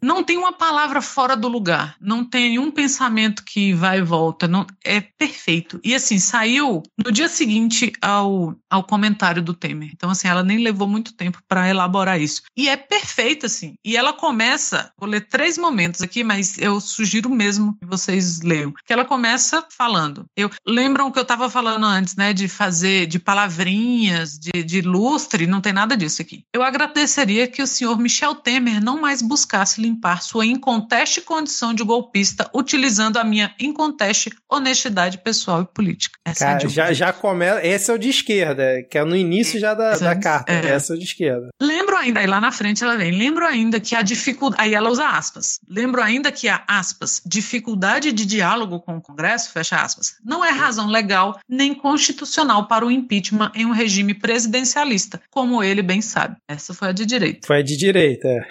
Não 0.00 0.22
tem 0.22 0.36
uma 0.36 0.52
palavra 0.52 1.02
fora 1.02 1.36
do 1.36 1.48
lugar. 1.48 1.96
Não 2.00 2.24
tem 2.24 2.50
nenhum 2.50 2.70
pensamento 2.70 3.44
que 3.44 3.72
vai 3.72 3.98
e 3.98 4.02
volta. 4.02 4.46
Não, 4.46 4.66
é 4.84 5.00
perfeito. 5.00 5.80
E 5.82 5.94
assim, 5.94 6.18
saiu 6.18 6.82
no 6.96 7.10
dia 7.10 7.28
seguinte 7.28 7.92
ao, 8.00 8.54
ao 8.70 8.84
comentário 8.84 9.42
do 9.42 9.54
Temer. 9.54 9.90
Então, 9.92 10.10
assim, 10.10 10.28
ela 10.28 10.42
nem 10.42 10.58
levou 10.58 10.88
muito 10.88 11.12
tempo 11.14 11.40
para 11.48 11.68
elaborar 11.68 12.20
isso. 12.20 12.42
E 12.56 12.68
é 12.68 12.76
perfeito, 12.76 13.46
assim. 13.46 13.74
E 13.84 13.96
ela 13.96 14.12
começa, 14.12 14.92
vou 14.98 15.08
ler 15.08 15.26
três 15.28 15.58
momentos 15.58 16.02
aqui, 16.02 16.22
mas 16.22 16.58
eu 16.58 16.80
sugiro 16.80 17.30
mesmo 17.30 17.76
que 17.78 17.86
vocês 17.86 18.40
leiam 18.40 18.67
Que 18.86 18.92
ela 18.92 19.04
começa 19.04 19.64
falando. 19.70 20.26
Eu 20.36 20.50
lembram 20.66 21.06
o 21.06 21.12
que 21.12 21.18
eu 21.18 21.22
estava 21.22 21.48
falando 21.50 21.84
antes, 21.84 22.16
né? 22.16 22.32
De 22.32 22.48
fazer 22.48 23.06
de 23.06 23.18
palavrinhas, 23.18 24.38
de, 24.38 24.62
de 24.62 24.80
lustre, 24.80 25.46
não 25.46 25.60
tem 25.60 25.72
nada 25.72 25.96
disso 25.96 26.22
aqui. 26.22 26.44
Eu 26.52 26.62
agradeceria 26.62 27.46
que 27.46 27.62
o 27.62 27.66
senhor 27.66 27.98
Michel 27.98 28.34
Temer 28.34 28.82
não 28.82 29.00
mais 29.00 29.22
buscasse 29.22 29.80
limpar 29.80 30.22
sua 30.22 30.46
inconteste 30.46 31.20
condição 31.20 31.72
de 31.72 31.82
golpista 31.82 32.50
utilizando 32.54 33.18
a 33.18 33.24
minha 33.24 33.54
inconteste 33.58 34.30
honestidade 34.50 35.18
pessoal 35.18 35.62
e 35.62 35.66
política. 35.66 36.18
Essa 36.24 36.44
Cara, 36.44 36.64
é 36.64 36.68
já, 36.68 36.92
já 36.92 37.12
começa. 37.12 37.66
Esse 37.66 37.90
é 37.90 37.94
o 37.94 37.98
de 37.98 38.08
esquerda, 38.08 38.82
que 38.90 38.98
é 38.98 39.04
no 39.04 39.16
início 39.16 39.58
já 39.58 39.74
da, 39.74 39.96
da 39.96 40.16
carta. 40.16 40.52
É. 40.52 40.70
Essa 40.70 40.92
é 40.92 40.96
o 40.96 40.98
de 40.98 41.04
esquerda. 41.04 41.48
Lembro 41.60 41.96
ainda, 41.96 42.20
aí 42.20 42.26
lá 42.26 42.40
na 42.40 42.52
frente 42.52 42.82
ela 42.82 42.96
vem, 42.96 43.12
lembro 43.12 43.46
ainda 43.46 43.80
que 43.80 43.94
a 43.94 44.02
dificuldade. 44.02 44.62
Aí 44.62 44.74
ela 44.74 44.90
usa 44.90 45.08
aspas. 45.08 45.60
Lembro 45.68 46.02
ainda 46.02 46.30
que 46.32 46.48
a 46.48 46.62
aspas, 46.66 47.20
dificuldade 47.24 48.12
de 48.12 48.26
diálogo 48.26 48.57
com 48.80 48.96
o 48.96 49.02
Congresso, 49.02 49.52
fecha 49.52 49.76
aspas, 49.76 50.16
não 50.24 50.44
é 50.44 50.50
razão 50.50 50.86
legal 50.86 51.38
nem 51.48 51.74
constitucional 51.74 52.66
para 52.66 52.86
o 52.86 52.90
impeachment 52.90 53.52
em 53.54 53.66
um 53.66 53.72
regime 53.72 54.14
presidencialista, 54.14 55.20
como 55.30 55.62
ele 55.62 55.82
bem 55.82 56.00
sabe. 56.00 56.36
Essa 56.48 56.74
foi 56.74 56.88
a 56.88 56.92
de 56.92 57.06
direita. 57.06 57.46
Foi 57.46 57.58
a 57.58 57.62
de 57.62 57.76
direita, 57.76 58.28
é. 58.28 58.46